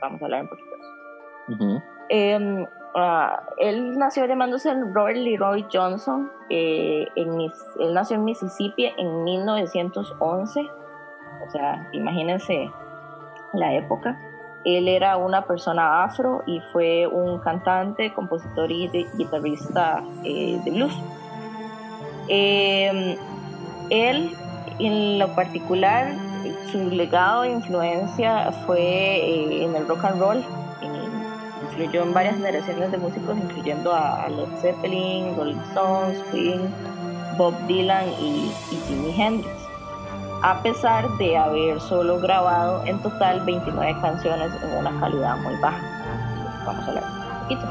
vamos 0.00 0.22
a 0.22 0.24
hablar 0.24 0.42
un 0.42 0.48
poquito 0.48 0.70
de 0.70 0.76
eso. 0.76 1.82
Em, 2.10 2.66
ah, 2.94 3.42
él 3.58 3.98
nació 3.98 4.24
llamándose 4.26 4.72
Robert 4.92 5.18
Leroy 5.18 5.66
Johnson, 5.72 6.30
eh, 6.48 7.08
en, 7.16 7.40
él 7.40 7.94
nació 7.94 8.16
en 8.16 8.24
Mississippi 8.24 8.92
en 8.96 9.24
1911 9.24 10.70
o 11.46 11.50
sea, 11.50 11.88
imagínense 11.92 12.70
la 13.52 13.74
época. 13.74 14.18
Él 14.64 14.88
era 14.88 15.16
una 15.16 15.44
persona 15.44 16.04
afro 16.04 16.42
y 16.46 16.60
fue 16.72 17.06
un 17.06 17.38
cantante, 17.38 18.12
compositor 18.14 18.70
y 18.70 18.88
guitarrista 19.14 20.02
eh, 20.24 20.58
de 20.64 20.70
blues. 20.70 20.98
Em, 22.28 23.16
él, 23.90 24.34
en 24.78 25.18
lo 25.18 25.28
particular, 25.34 26.14
su 26.72 26.90
legado 26.90 27.44
e 27.44 27.50
influencia 27.50 28.50
fue 28.66 28.80
eh, 28.80 29.64
en 29.64 29.76
el 29.76 29.86
rock 29.86 30.04
and 30.04 30.20
roll. 30.20 30.44
influyó 31.70 32.02
en 32.02 32.14
varias 32.14 32.36
generaciones 32.36 32.90
de 32.90 32.98
músicos, 32.98 33.36
incluyendo 33.36 33.92
a 33.92 34.28
Led 34.28 34.48
Zeppelin, 34.60 35.36
Rolling 35.36 35.60
Stones, 35.70 36.18
Queen, 36.30 36.72
Bob 37.36 37.54
Dylan 37.66 38.08
y, 38.20 38.50
y 38.70 38.76
Jimi 38.86 39.10
Hendrix 39.10 39.63
a 40.44 40.60
pesar 40.62 41.08
de 41.16 41.38
haber 41.38 41.80
solo 41.80 42.20
grabado 42.20 42.84
en 42.84 43.00
total 43.00 43.40
29 43.46 43.98
canciones 44.02 44.52
en 44.62 44.76
una 44.76 45.00
calidad 45.00 45.38
muy 45.38 45.56
baja. 45.56 45.80
Vamos 46.66 46.84
a 46.84 46.88
hablar 46.88 47.04
un 47.04 47.40
poquito. 47.40 47.66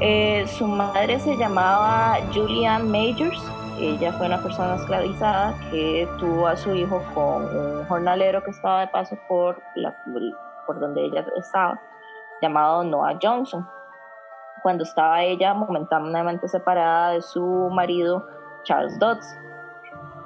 Eh, 0.00 0.46
su 0.46 0.68
madre 0.68 1.18
se 1.18 1.36
llamaba 1.36 2.18
Julianne 2.32 2.84
Majors. 2.84 3.42
Ella 3.80 4.12
fue 4.12 4.26
una 4.26 4.40
persona 4.40 4.76
esclavizada 4.76 5.54
que 5.72 6.08
tuvo 6.20 6.46
a 6.46 6.56
su 6.56 6.72
hijo 6.72 7.02
con 7.14 7.46
un 7.46 7.84
jornalero 7.86 8.44
que 8.44 8.52
estaba 8.52 8.82
de 8.82 8.86
paso 8.86 9.18
por, 9.26 9.60
la, 9.74 9.92
por 10.68 10.78
donde 10.78 11.04
ella 11.06 11.26
estaba, 11.36 11.80
llamado 12.40 12.84
Noah 12.84 13.18
Johnson. 13.20 13.68
Cuando 14.62 14.84
estaba 14.84 15.24
ella 15.24 15.52
momentáneamente 15.52 16.46
separada 16.46 17.10
de 17.10 17.22
su 17.22 17.42
marido 17.72 18.24
Charles 18.62 18.96
Dodds 19.00 19.36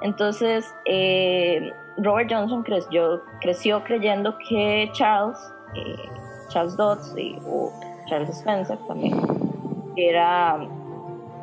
entonces, 0.01 0.73
eh, 0.85 1.71
Robert 1.97 2.29
Johnson 2.31 2.63
creció, 2.63 3.21
creció 3.41 3.83
creyendo 3.83 4.37
que 4.47 4.89
Charles, 4.93 5.37
eh, 5.75 5.95
Charles 6.49 6.77
Dodds 6.77 7.15
o 7.47 7.71
Charles 8.07 8.29
Spencer 8.29 8.77
también, 8.87 9.19
era, 9.95 10.59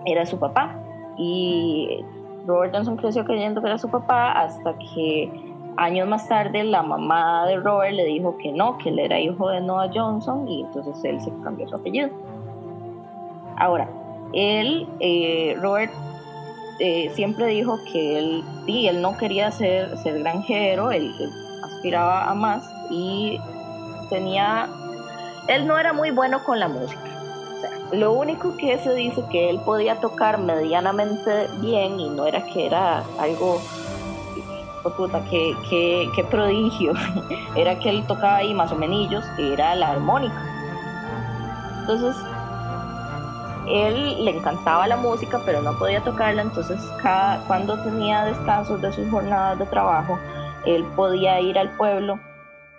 era 0.06 0.24
su 0.26 0.38
papá. 0.38 0.74
Y 1.16 2.04
Robert 2.46 2.74
Johnson 2.74 2.96
creció 2.96 3.24
creyendo 3.24 3.60
que 3.60 3.68
era 3.68 3.78
su 3.78 3.88
papá 3.88 4.32
hasta 4.32 4.76
que 4.78 5.30
años 5.76 6.06
más 6.06 6.28
tarde 6.28 6.62
la 6.62 6.82
mamá 6.82 7.46
de 7.46 7.56
Robert 7.56 7.94
le 7.94 8.04
dijo 8.04 8.36
que 8.38 8.52
no, 8.52 8.78
que 8.78 8.90
él 8.90 8.98
era 9.00 9.18
hijo 9.18 9.48
de 9.48 9.60
Noah 9.60 9.90
Johnson 9.92 10.48
y 10.48 10.62
entonces 10.62 11.02
él 11.04 11.20
se 11.20 11.32
cambió 11.42 11.68
su 11.68 11.76
apellido. 11.76 12.10
Ahora, 13.56 13.88
él, 14.32 14.88
eh, 15.00 15.56
Robert 15.60 15.92
eh, 16.78 17.10
siempre 17.14 17.46
dijo 17.46 17.78
que 17.90 18.18
él, 18.18 18.44
sí, 18.66 18.88
él 18.88 19.00
no 19.00 19.16
quería 19.16 19.50
ser, 19.50 19.96
ser 19.98 20.18
granjero, 20.20 20.90
él, 20.90 21.14
aspiraba 21.62 22.30
a 22.30 22.34
más 22.34 22.68
y 22.90 23.40
tenía, 24.10 24.68
él 25.48 25.66
no 25.66 25.78
era 25.78 25.92
muy 25.92 26.10
bueno 26.10 26.42
con 26.44 26.58
la 26.58 26.68
música. 26.68 27.00
lo 27.92 28.12
único 28.12 28.56
que 28.56 28.78
se 28.78 28.94
dice 28.94 29.22
que 29.30 29.50
él 29.50 29.60
podía 29.60 30.00
tocar 30.00 30.38
medianamente 30.38 31.48
bien 31.60 32.00
y 32.00 32.10
no 32.10 32.26
era 32.26 32.44
que 32.46 32.66
era 32.66 33.04
algo 33.18 33.60
oh, 34.84 34.90
puta, 34.90 35.22
que, 35.24 35.54
que, 36.14 36.24
prodigio, 36.24 36.92
era 37.56 37.78
que 37.78 37.90
él 37.90 38.04
tocaba 38.06 38.36
ahí 38.36 38.52
más 38.54 38.72
o 38.72 38.76
menos, 38.76 39.24
era 39.38 39.74
la 39.74 39.90
armónica. 39.92 40.42
Entonces, 41.80 42.16
él 43.68 44.24
le 44.24 44.30
encantaba 44.30 44.86
la 44.86 44.96
música, 44.96 45.40
pero 45.44 45.62
no 45.62 45.78
podía 45.78 46.02
tocarla, 46.02 46.42
entonces 46.42 46.80
cada, 47.02 47.44
cuando 47.46 47.82
tenía 47.82 48.24
descansos 48.24 48.80
de 48.80 48.92
sus 48.92 49.08
jornadas 49.10 49.58
de 49.58 49.66
trabajo, 49.66 50.18
él 50.64 50.84
podía 50.96 51.40
ir 51.40 51.58
al 51.58 51.70
pueblo 51.76 52.18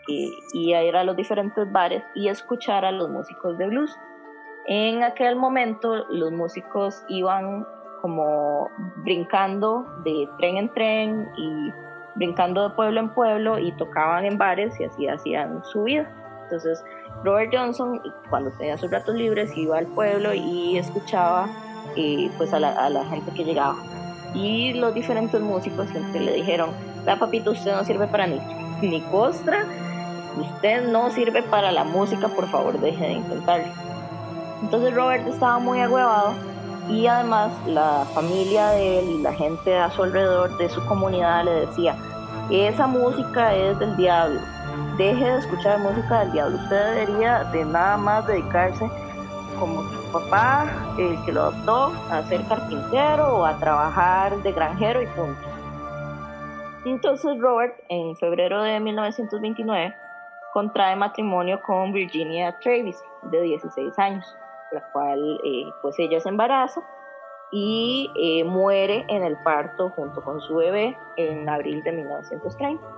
y, 0.08 0.34
y 0.54 0.76
ir 0.76 0.96
a 0.96 1.04
los 1.04 1.16
diferentes 1.16 1.72
bares 1.72 2.04
y 2.14 2.28
escuchar 2.28 2.86
a 2.86 2.92
los 2.92 3.10
músicos 3.10 3.58
de 3.58 3.68
blues. 3.68 3.98
En 4.68 5.04
aquel 5.04 5.36
momento 5.36 6.06
los 6.10 6.32
músicos 6.32 7.04
iban 7.08 7.66
como 8.02 8.70
brincando 8.98 9.86
de 10.04 10.28
tren 10.38 10.58
en 10.58 10.74
tren 10.74 11.30
y 11.38 11.74
brincando 12.16 12.70
de 12.70 12.76
pueblo 12.76 13.00
en 13.00 13.10
pueblo 13.10 13.60
y 13.60 13.72
tocaban 13.74 14.26
en 14.26 14.38
bares 14.38 14.80
y 14.80 14.86
así 14.86 15.08
hacían 15.08 15.64
su 15.66 15.84
vida. 15.84 16.12
Entonces 16.46 16.84
Robert 17.24 17.52
Johnson, 17.54 18.02
cuando 18.30 18.52
tenía 18.52 18.78
sus 18.78 18.92
ratos 18.92 19.16
libres, 19.16 19.52
iba 19.56 19.78
al 19.78 19.88
pueblo 19.88 20.34
y 20.34 20.78
escuchaba 20.78 21.48
eh, 21.96 22.30
pues 22.38 22.54
a 22.54 22.60
la, 22.60 23.06
gente 23.06 23.32
que 23.32 23.44
llegaba. 23.44 23.76
Y 24.34 24.74
los 24.74 24.94
diferentes 24.94 25.40
músicos 25.42 25.90
siempre 25.90 26.20
le 26.20 26.34
dijeron, 26.34 26.72
la 27.06 27.18
papito, 27.18 27.52
usted 27.52 27.72
no 27.72 27.84
sirve 27.84 28.08
para 28.08 28.28
ni, 28.28 28.40
ni 28.82 29.02
costra, 29.04 29.66
usted 30.38 30.88
no 30.90 31.10
sirve 31.12 31.42
para 31.44 31.72
la 31.72 31.84
música, 31.84 32.28
por 32.28 32.50
favor 32.50 32.80
deje 32.80 33.06
de 33.06 33.14
intentarlo. 33.14 33.74
Entonces 34.62 34.94
Robert 34.94 35.28
estaba 35.28 35.60
muy 35.60 35.80
agüevado 35.80 36.34
y 36.90 37.08
además 37.08 37.52
la 37.66 38.06
familia 38.14 38.70
de 38.70 39.00
él 39.00 39.10
y 39.10 39.22
la 39.22 39.34
gente 39.34 39.76
a 39.76 39.90
su 39.92 40.04
alrededor 40.04 40.58
de 40.58 40.70
su 40.70 40.86
comunidad 40.86 41.46
le 41.46 41.66
decía, 41.68 41.96
esa 42.50 42.88
música 42.88 43.56
es 43.56 43.80
del 43.80 43.96
diablo, 43.96 44.40
deje 44.98 45.26
de 45.26 45.38
escuchar 45.40 45.80
música 45.80 46.22
del 46.22 46.32
diablo, 46.32 46.58
usted 46.58 46.96
debería 46.96 47.44
de 47.46 47.66
nada 47.66 47.98
más 47.98 48.26
dedicarse 48.28 48.90
como 49.60 49.84
su 49.84 50.12
papá, 50.12 50.68
el 50.98 51.22
que 51.24 51.32
lo 51.32 51.44
adoptó, 51.44 51.94
a 52.12 52.24
ser 52.24 52.46
carpintero 52.48 53.38
o 53.38 53.46
a 53.46 53.58
trabajar 53.58 54.36
de 54.38 54.52
granjero 54.52 55.02
y 55.02 55.08
punto. 55.08 55.42
Entonces 56.86 57.40
Robert, 57.40 57.76
en 57.90 58.16
febrero 58.18 58.62
de 58.62 58.80
1929, 58.80 59.96
contrae 60.54 60.96
matrimonio 60.96 61.62
con 61.64 61.92
Virginia 61.92 62.56
Travis, 62.60 63.04
de 63.24 63.42
16 63.42 63.98
años, 63.98 64.38
la 64.72 64.82
cual 64.92 65.40
eh, 65.44 65.66
pues 65.82 65.98
ella 66.00 66.20
se 66.20 66.30
embaraza 66.30 66.82
y 67.52 68.12
eh, 68.16 68.44
muere 68.44 69.06
en 69.08 69.24
el 69.24 69.36
parto 69.38 69.90
junto 69.90 70.22
con 70.22 70.42
su 70.42 70.56
bebé 70.56 70.98
en 71.18 71.48
abril 71.50 71.84
de 71.84 71.92
1930. 71.92 72.95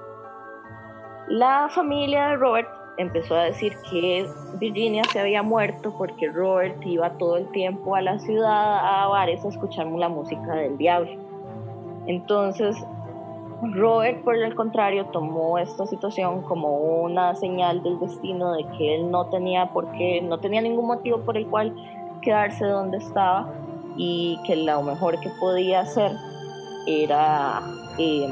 La 1.30 1.68
familia 1.70 2.30
de 2.30 2.36
Robert 2.38 2.70
empezó 2.98 3.36
a 3.36 3.44
decir 3.44 3.74
que 3.90 4.26
Virginia 4.60 5.04
se 5.12 5.20
había 5.20 5.44
muerto 5.44 5.94
porque 5.98 6.30
Robert 6.30 6.82
iba 6.86 7.10
todo 7.18 7.36
el 7.36 7.50
tiempo 7.52 7.96
a 7.96 8.02
la 8.02 8.18
ciudad, 8.20 9.04
a 9.04 9.08
bares, 9.08 9.44
a 9.44 9.50
escuchar 9.50 9.88
la 9.88 10.08
música 10.08 10.56
del 10.56 10.78
diablo. 10.78 11.12
Entonces, 12.06 12.78
Robert, 13.62 14.24
por 14.24 14.36
el 14.36 14.56
contrario, 14.56 15.06
tomó 15.08 15.58
esta 15.58 15.86
situación 15.86 16.44
como 16.44 16.78
una 16.78 17.36
señal 17.36 17.84
del 17.84 18.00
destino 18.00 18.54
de 18.54 18.66
que 18.78 18.96
él 18.96 19.12
no 19.12 19.26
tenía 19.26 19.66
por 19.74 19.92
qué, 19.92 20.22
no 20.22 20.40
tenía 20.40 20.62
ningún 20.62 20.88
motivo 20.88 21.20
por 21.20 21.36
el 21.36 21.46
cual 21.48 21.76
quedarse 22.22 22.66
donde 22.66 23.00
estaba 23.00 23.52
y 23.98 24.40
que 24.46 24.56
lo 24.56 24.82
mejor 24.82 25.20
que 25.20 25.30
podía 25.42 25.82
hacer 25.82 26.12
era, 26.86 27.62
em, 27.98 28.32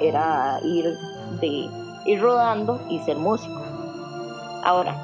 era 0.00 0.58
ir 0.64 0.86
de 1.40 1.68
ir 2.04 2.20
rodando 2.20 2.80
y 2.88 2.98
ser 3.00 3.16
músico. 3.16 3.62
Ahora, 4.64 4.96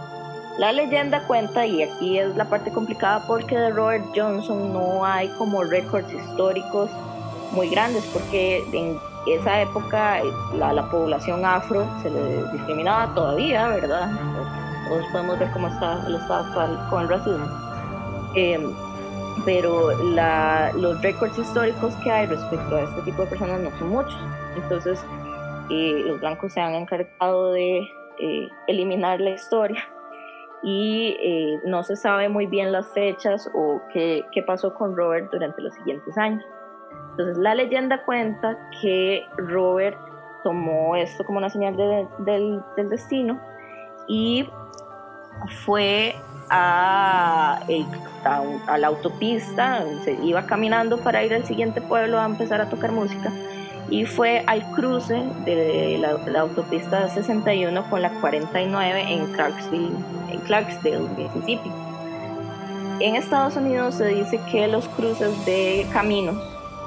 la 0.58 0.72
leyenda 0.72 1.26
cuenta, 1.26 1.66
y 1.66 1.82
aquí 1.82 2.18
es 2.18 2.36
la 2.36 2.44
parte 2.44 2.70
complicada 2.70 3.26
porque 3.26 3.56
de 3.56 3.70
Robert 3.70 4.04
Johnson 4.14 4.72
no 4.72 5.04
hay 5.04 5.28
como 5.30 5.64
récords 5.64 6.12
históricos 6.12 6.90
muy 7.52 7.68
grandes, 7.68 8.04
porque 8.12 8.62
en 8.72 8.98
esa 9.26 9.62
época 9.62 10.20
la, 10.54 10.72
la 10.72 10.88
población 10.90 11.44
afro 11.44 11.86
se 12.02 12.10
le 12.10 12.44
discriminaba 12.52 13.14
todavía, 13.14 13.68
¿verdad? 13.68 14.10
Todos 14.88 15.06
podemos 15.12 15.38
ver 15.38 15.50
cómo 15.52 15.68
está 15.68 16.04
el 16.06 16.14
estado 16.16 16.44
actual 16.44 16.86
con 16.90 17.02
el 17.02 17.08
racismo. 17.08 17.46
Em, 18.34 18.74
pero 19.44 19.90
la, 20.02 20.72
los 20.74 21.00
récords 21.02 21.38
históricos 21.38 21.94
que 21.96 22.10
hay 22.10 22.26
respecto 22.26 22.76
a 22.76 22.82
este 22.82 23.02
tipo 23.02 23.22
de 23.22 23.28
personas 23.28 23.60
no 23.60 23.70
son 23.78 23.88
muchos. 23.88 24.18
Entonces, 24.56 25.04
los 25.68 26.20
blancos 26.20 26.52
se 26.52 26.60
han 26.60 26.74
encargado 26.74 27.52
de 27.52 27.78
eh, 28.18 28.48
eliminar 28.66 29.20
la 29.20 29.30
historia 29.30 29.82
y 30.62 31.16
eh, 31.20 31.60
no 31.64 31.82
se 31.82 31.96
sabe 31.96 32.28
muy 32.28 32.46
bien 32.46 32.72
las 32.72 32.88
fechas 32.88 33.50
o 33.54 33.82
qué, 33.92 34.24
qué, 34.32 34.42
pasó 34.42 34.74
con 34.74 34.96
Robert 34.96 35.30
durante 35.30 35.60
los 35.60 35.74
siguientes 35.74 36.16
años. 36.16 36.44
Entonces 37.10 37.38
la 37.38 37.54
leyenda 37.54 38.02
cuenta 38.04 38.58
que 38.80 39.26
Robert 39.36 39.98
tomó 40.42 40.96
esto 40.96 41.24
como 41.24 41.38
una 41.38 41.50
señal 41.50 41.76
del, 41.76 42.62
del, 42.76 42.88
destino 42.88 43.40
y 44.08 44.48
fue 45.64 46.14
a, 46.50 47.60
a, 48.24 48.42
a, 48.66 48.78
la 48.78 48.86
autopista, 48.86 49.84
se 50.02 50.12
iba 50.22 50.46
caminando 50.46 50.98
para 50.98 51.24
ir 51.24 51.34
al 51.34 51.44
siguiente 51.44 51.80
pueblo 51.80 52.18
a 52.18 52.26
empezar 52.26 52.60
a 52.60 52.68
tocar 52.68 52.92
música 52.92 53.32
y 53.94 54.04
fue 54.06 54.42
al 54.48 54.68
cruce 54.72 55.22
de 55.44 55.98
la, 56.00 56.40
autopista 56.40 57.08
61 57.08 57.88
con 57.88 58.02
la 58.02 58.10
49 58.20 59.04
en 59.08 59.32
Clarksville, 59.34 59.94
en 60.32 60.40
Clarksdale, 60.40 61.08
Mississippi. 61.16 61.70
En 62.98 63.14
Estados 63.14 63.54
Unidos 63.54 63.94
se 63.94 64.06
dice 64.06 64.40
que 64.50 64.66
los 64.66 64.88
cruces 64.88 65.46
de 65.46 65.86
caminos, 65.92 66.34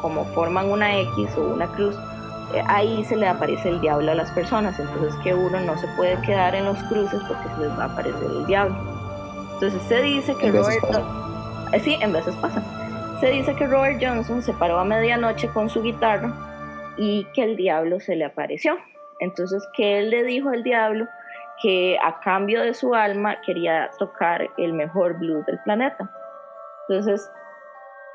como 0.01 0.25
forman 0.25 0.69
una 0.69 0.99
X 0.99 1.29
o 1.37 1.53
una 1.53 1.67
cruz, 1.67 1.95
eh, 2.53 2.61
ahí 2.67 3.05
se 3.05 3.15
le 3.15 3.29
aparece 3.29 3.69
el 3.69 3.79
diablo 3.79 4.11
a 4.11 4.15
las 4.15 4.29
personas, 4.31 4.77
entonces 4.77 5.15
que 5.23 5.33
uno 5.33 5.61
no 5.61 5.77
se 5.77 5.87
puede 5.95 6.19
quedar 6.23 6.55
en 6.55 6.65
los 6.65 6.77
cruces 6.89 7.21
porque 7.25 7.47
se 7.55 7.61
les 7.61 7.79
va 7.79 7.83
a 7.83 7.87
aparecer 7.87 8.29
el 8.29 8.45
diablo. 8.47 8.75
Entonces 9.53 9.81
se 9.87 10.01
dice 10.01 10.35
que. 10.35 10.49
Eh, 10.49 11.79
sí, 11.79 11.97
en 12.01 12.11
veces 12.11 12.35
pasa. 12.41 12.61
Se 13.21 13.29
dice 13.29 13.55
que 13.55 13.65
Robert 13.65 13.97
Johnson 14.01 14.41
se 14.43 14.51
paró 14.51 14.77
a 14.77 14.83
medianoche 14.83 15.47
con 15.47 15.69
su 15.69 15.81
guitarra 15.81 16.33
y 16.97 17.25
que 17.33 17.43
el 17.43 17.55
diablo 17.55 17.99
se 17.99 18.15
le 18.15 18.25
apareció. 18.25 18.77
Entonces, 19.19 19.67
que 19.73 19.99
él 19.99 20.09
le 20.09 20.23
dijo 20.23 20.49
al 20.49 20.63
diablo 20.63 21.07
que 21.61 21.97
a 22.03 22.19
cambio 22.19 22.61
de 22.61 22.73
su 22.73 22.93
alma 22.93 23.39
quería 23.41 23.89
tocar 23.97 24.47
el 24.57 24.73
mejor 24.73 25.17
blues 25.17 25.45
del 25.45 25.59
planeta. 25.63 26.09
Entonces, 26.87 27.29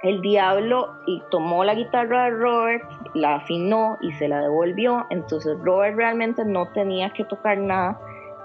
el 0.02 0.20
diablo 0.20 0.94
y 1.06 1.22
tomó 1.30 1.64
la 1.64 1.74
guitarra 1.74 2.24
de 2.24 2.30
Robert, 2.30 2.84
la 3.14 3.36
afinó 3.36 3.98
y 4.00 4.12
se 4.12 4.28
la 4.28 4.40
devolvió. 4.40 5.06
Entonces, 5.10 5.56
Robert 5.62 5.96
realmente 5.96 6.44
no 6.44 6.68
tenía 6.68 7.10
que 7.10 7.24
tocar 7.24 7.59
nada. 7.59 7.98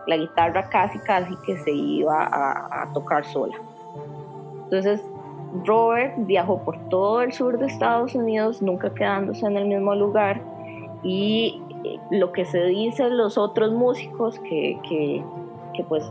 La 0.07 0.17
guitarra 0.17 0.69
casi, 0.69 0.99
casi 0.99 1.35
que 1.45 1.57
se 1.57 1.71
iba 1.71 2.23
a, 2.23 2.83
a 2.83 2.93
tocar 2.93 3.25
sola. 3.25 3.55
Entonces, 4.63 5.01
Robert 5.65 6.13
viajó 6.17 6.63
por 6.63 6.77
todo 6.89 7.21
el 7.21 7.31
sur 7.31 7.57
de 7.57 7.67
Estados 7.67 8.15
Unidos, 8.15 8.61
nunca 8.61 8.93
quedándose 8.93 9.45
en 9.45 9.57
el 9.57 9.67
mismo 9.67 9.95
lugar. 9.95 10.41
Y 11.03 11.61
eh, 11.83 11.99
lo 12.11 12.31
que 12.31 12.45
se 12.45 12.63
dice 12.65 13.09
los 13.09 13.37
otros 13.37 13.71
músicos 13.71 14.39
que, 14.39 14.77
que, 14.87 15.23
que 15.73 15.83
pues 15.83 16.03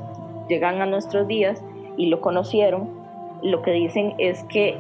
llegan 0.49 0.81
a 0.81 0.87
nuestros 0.87 1.27
días 1.27 1.63
y 1.97 2.07
lo 2.07 2.21
conocieron, 2.21 2.89
lo 3.43 3.63
que 3.63 3.73
dicen 3.73 4.15
es 4.19 4.45
que 4.45 4.69
eh, 4.69 4.79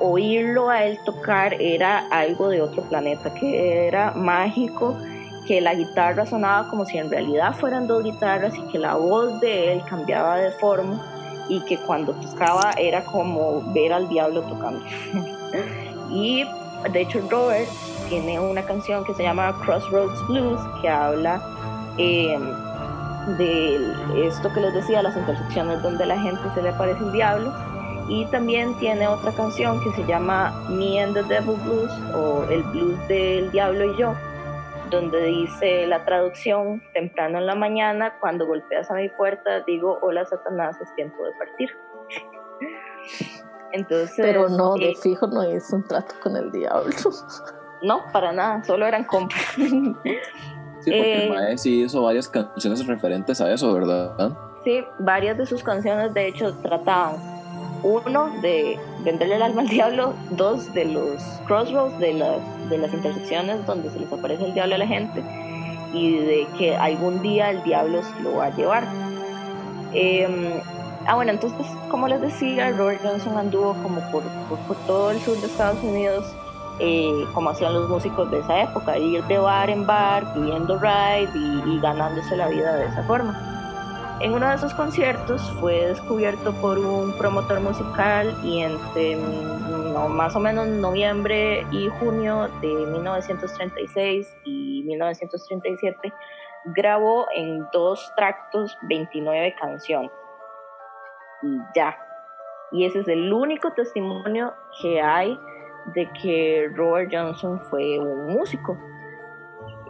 oírlo 0.00 0.68
a 0.68 0.84
él 0.84 0.98
tocar 1.04 1.60
era 1.60 2.06
algo 2.10 2.48
de 2.48 2.62
otro 2.62 2.82
planeta, 2.84 3.32
que 3.34 3.86
era 3.86 4.12
mágico, 4.12 4.96
que 5.46 5.60
la 5.60 5.74
guitarra 5.74 6.26
sonaba 6.26 6.68
como 6.68 6.84
si 6.84 6.98
en 6.98 7.10
realidad 7.10 7.54
fueran 7.54 7.86
dos 7.86 8.02
guitarras 8.02 8.56
y 8.56 8.62
que 8.72 8.78
la 8.78 8.96
voz 8.96 9.40
de 9.40 9.72
él 9.72 9.82
cambiaba 9.88 10.36
de 10.38 10.50
forma 10.52 11.00
y 11.48 11.60
que 11.60 11.78
cuando 11.78 12.12
tocaba 12.14 12.72
era 12.72 13.04
como 13.04 13.62
ver 13.72 13.92
al 13.92 14.08
diablo 14.08 14.42
tocando. 14.42 14.84
y 16.10 16.44
de 16.92 17.00
hecho 17.00 17.20
Robert 17.30 17.68
tiene 18.08 18.38
una 18.38 18.62
canción 18.62 19.04
que 19.04 19.14
se 19.14 19.22
llama 19.22 19.54
Crossroads 19.64 20.26
Blues 20.28 20.60
que 20.80 20.88
habla 20.88 21.42
em, 21.98 22.42
de 23.36 24.26
esto 24.26 24.52
que 24.52 24.60
les 24.60 24.74
decía, 24.74 25.02
las 25.02 25.16
intersecciones 25.16 25.82
donde 25.82 26.06
la 26.06 26.18
gente 26.20 26.42
se 26.54 26.62
le 26.62 26.70
aparece 26.70 27.02
el 27.04 27.12
diablo. 27.12 27.52
Y 28.08 28.24
también 28.26 28.72
tiene 28.78 29.08
otra 29.08 29.32
canción 29.32 29.80
que 29.80 29.90
se 29.92 30.04
llama 30.06 30.54
Me 30.68 31.02
and 31.02 31.14
the 31.14 31.24
Devil 31.24 31.56
Blues 31.64 31.90
o 32.14 32.44
El 32.44 32.62
Blues 32.62 33.08
del 33.08 33.50
Diablo 33.50 33.92
y 33.92 33.96
yo, 33.96 34.14
donde 34.90 35.22
dice 35.22 35.86
la 35.86 36.04
traducción, 36.04 36.82
temprano 36.94 37.38
en 37.38 37.46
la 37.46 37.54
mañana, 37.54 38.14
cuando 38.20 38.46
golpeas 38.46 38.90
a 38.90 38.94
mi 38.94 39.08
puerta, 39.08 39.60
digo, 39.66 39.98
hola 40.02 40.24
Satanás, 40.24 40.76
es 40.80 40.94
tiempo 40.94 41.24
de 41.24 41.32
partir. 41.32 41.70
Entonces, 43.72 44.16
Pero 44.16 44.48
no, 44.48 44.74
de 44.74 44.90
eh, 44.90 44.96
fijo 45.02 45.26
no 45.26 45.42
es 45.42 45.72
un 45.72 45.86
trato 45.86 46.14
con 46.22 46.36
el 46.36 46.50
diablo. 46.52 46.92
No, 47.82 48.00
para 48.10 48.32
nada, 48.32 48.64
solo 48.64 48.86
eran 48.86 49.04
compras. 49.04 49.44
Sí, 49.54 49.94
porque 50.90 51.28
eh, 51.50 51.58
sí 51.58 51.82
hizo 51.82 52.02
varias 52.02 52.26
canciones 52.26 52.86
referentes 52.86 53.38
a 53.42 53.52
eso, 53.52 53.74
¿verdad? 53.74 54.34
Sí, 54.64 54.82
varias 54.98 55.36
de 55.36 55.44
sus 55.44 55.62
canciones 55.62 56.14
de 56.14 56.26
hecho 56.26 56.54
trataban 56.62 57.16
uno, 57.82 58.30
de 58.40 58.78
venderle 59.04 59.36
el 59.36 59.42
alma 59.42 59.62
al 59.62 59.68
diablo, 59.68 60.14
dos, 60.30 60.72
de 60.72 60.86
los 60.86 61.22
crossroads, 61.46 61.98
de 61.98 62.14
las, 62.14 62.38
de 62.68 62.78
las 62.78 62.92
intersecciones 62.92 63.64
donde 63.66 63.90
se 63.90 64.00
les 64.00 64.12
aparece 64.12 64.44
el 64.44 64.54
diablo 64.54 64.74
a 64.74 64.78
la 64.78 64.86
gente, 64.86 65.22
y 65.92 66.18
de 66.18 66.46
que 66.58 66.76
algún 66.76 67.22
día 67.22 67.50
el 67.50 67.62
diablo 67.62 68.02
se 68.02 68.22
lo 68.22 68.36
va 68.36 68.46
a 68.46 68.56
llevar. 68.56 68.86
Em, 69.92 70.60
ah, 71.06 71.14
bueno, 71.14 71.32
entonces, 71.32 71.66
como 71.90 72.08
les 72.08 72.20
decía, 72.20 72.70
Robert 72.72 73.00
Johnson 73.02 73.38
anduvo 73.38 73.74
como 73.82 74.00
por, 74.10 74.22
por, 74.66 74.76
todo 74.86 75.10
el 75.10 75.20
sur 75.20 75.36
de 75.40 75.46
Estados 75.46 75.82
Unidos, 75.82 76.24
eh, 76.80 77.24
como 77.32 77.50
hacían 77.50 77.72
los 77.72 77.88
músicos 77.88 78.30
de 78.30 78.40
esa 78.40 78.62
época, 78.62 78.98
ir 78.98 79.24
de 79.24 79.38
bar 79.38 79.70
en 79.70 79.86
bar, 79.86 80.34
pidiendo 80.34 80.78
ride 80.78 81.30
y 81.34 81.80
ganándose 81.80 82.36
la 82.36 82.48
vida 82.48 82.74
de 82.74 82.86
esa 82.86 83.02
forma. 83.04 83.55
En 84.18 84.32
uno 84.32 84.48
de 84.48 84.54
esos 84.54 84.72
conciertos 84.72 85.42
fue 85.60 85.88
descubierto 85.88 86.54
por 86.54 86.78
un 86.78 87.12
promotor 87.18 87.60
musical 87.60 88.34
y 88.42 88.62
entre 88.62 89.14
mm, 89.14 90.08
más 90.08 90.34
o 90.34 90.40
menos 90.40 90.66
noviembre 90.68 91.66
y 91.70 91.88
junio 92.00 92.48
de 92.62 92.68
1936 92.68 94.34
y 94.44 94.84
1937 94.84 96.12
grabó 96.64 97.26
en 97.34 97.66
dos 97.74 98.10
tractos 98.16 98.78
29 98.88 99.54
canciones. 99.60 100.10
Y 101.42 101.58
ya. 101.74 101.94
Y 102.72 102.86
ese 102.86 103.00
es 103.00 103.08
el 103.08 103.30
único 103.30 103.70
testimonio 103.74 104.54
que 104.80 104.98
hay 105.02 105.38
de 105.94 106.10
que 106.22 106.70
Robert 106.74 107.10
Johnson 107.12 107.60
fue 107.68 107.98
un 107.98 108.32
músico 108.32 108.78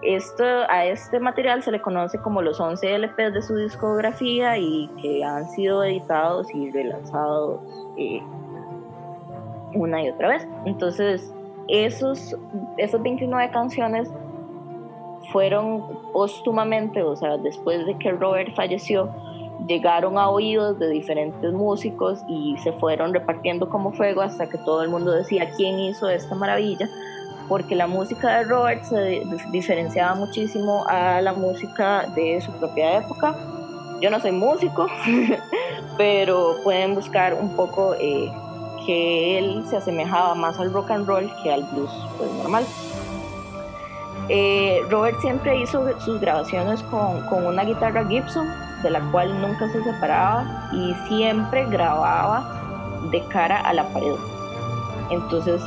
esto, 0.02 0.44
a 0.68 0.84
este 0.84 1.20
material 1.20 1.62
se 1.62 1.72
le 1.72 1.80
conoce 1.80 2.18
como 2.18 2.42
los 2.42 2.60
11 2.60 2.98
LPs 2.98 3.32
de 3.32 3.42
su 3.42 3.56
discografía 3.56 4.58
y 4.58 4.88
que 5.00 5.24
han 5.24 5.48
sido 5.50 5.84
editados 5.84 6.52
y 6.54 6.70
relanzados 6.70 7.60
eh, 7.96 8.22
una 9.74 10.02
y 10.04 10.10
otra 10.10 10.28
vez. 10.28 10.48
Entonces, 10.64 11.32
esos, 11.68 12.36
esas 12.76 13.02
29 13.02 13.50
canciones 13.50 14.10
fueron 15.32 15.82
póstumamente, 16.12 17.02
o 17.02 17.16
sea, 17.16 17.36
después 17.38 17.84
de 17.86 17.98
que 17.98 18.12
Robert 18.12 18.54
falleció, 18.54 19.10
llegaron 19.66 20.18
a 20.18 20.28
oídos 20.28 20.78
de 20.78 20.88
diferentes 20.90 21.52
músicos 21.52 22.20
y 22.28 22.56
se 22.58 22.72
fueron 22.74 23.12
repartiendo 23.12 23.68
como 23.68 23.92
fuego 23.92 24.22
hasta 24.22 24.48
que 24.48 24.58
todo 24.58 24.82
el 24.82 24.90
mundo 24.90 25.10
decía 25.10 25.50
quién 25.56 25.78
hizo 25.80 26.08
esta 26.08 26.34
maravilla 26.34 26.88
porque 27.48 27.74
la 27.74 27.86
música 27.86 28.38
de 28.38 28.44
Robert 28.44 28.84
se 28.84 29.22
diferenciaba 29.50 30.14
muchísimo 30.14 30.84
a 30.88 31.20
la 31.20 31.32
música 31.32 32.06
de 32.14 32.40
su 32.40 32.50
propia 32.52 32.98
época. 32.98 33.34
Yo 34.00 34.10
no 34.10 34.20
soy 34.20 34.32
músico, 34.32 34.86
pero 35.96 36.56
pueden 36.62 36.94
buscar 36.94 37.34
un 37.34 37.50
poco 37.56 37.94
eh, 37.94 38.30
que 38.84 39.38
él 39.38 39.64
se 39.68 39.76
asemejaba 39.76 40.34
más 40.34 40.58
al 40.58 40.72
rock 40.72 40.90
and 40.90 41.06
roll 41.06 41.30
que 41.42 41.52
al 41.52 41.64
blues 41.64 41.90
pues, 42.18 42.30
normal. 42.32 42.64
Eh, 44.28 44.82
Robert 44.90 45.20
siempre 45.20 45.60
hizo 45.60 45.86
sus 46.00 46.20
grabaciones 46.20 46.82
con, 46.84 47.22
con 47.26 47.46
una 47.46 47.64
guitarra 47.64 48.04
Gibson, 48.06 48.48
de 48.82 48.90
la 48.90 49.00
cual 49.12 49.40
nunca 49.40 49.68
se 49.70 49.82
separaba 49.84 50.68
y 50.72 50.94
siempre 51.08 51.64
grababa 51.66 53.00
de 53.10 53.22
cara 53.28 53.60
a 53.60 53.72
la 53.72 53.84
pared. 53.90 54.16
Entonces 55.10 55.62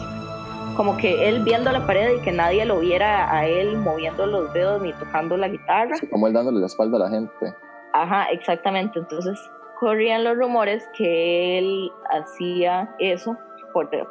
como 0.79 0.95
que 0.95 1.27
él 1.27 1.43
viendo 1.43 1.69
la 1.73 1.85
pared 1.85 2.15
y 2.15 2.21
que 2.21 2.31
nadie 2.31 2.63
lo 2.63 2.79
viera 2.79 3.29
a 3.35 3.45
él 3.45 3.75
moviendo 3.75 4.25
los 4.25 4.53
dedos 4.53 4.81
ni 4.81 4.93
tocando 4.93 5.35
la 5.35 5.49
guitarra. 5.49 5.97
como 6.09 6.27
él 6.27 6.31
dándole 6.31 6.61
la 6.61 6.67
espalda 6.67 6.95
a 6.95 6.99
la 7.01 7.09
gente. 7.09 7.53
Ajá, 7.91 8.27
exactamente. 8.31 8.97
Entonces 8.97 9.37
corrían 9.77 10.23
los 10.23 10.37
rumores 10.37 10.87
que 10.95 11.57
él 11.57 11.91
hacía 12.09 12.95
eso 12.97 13.37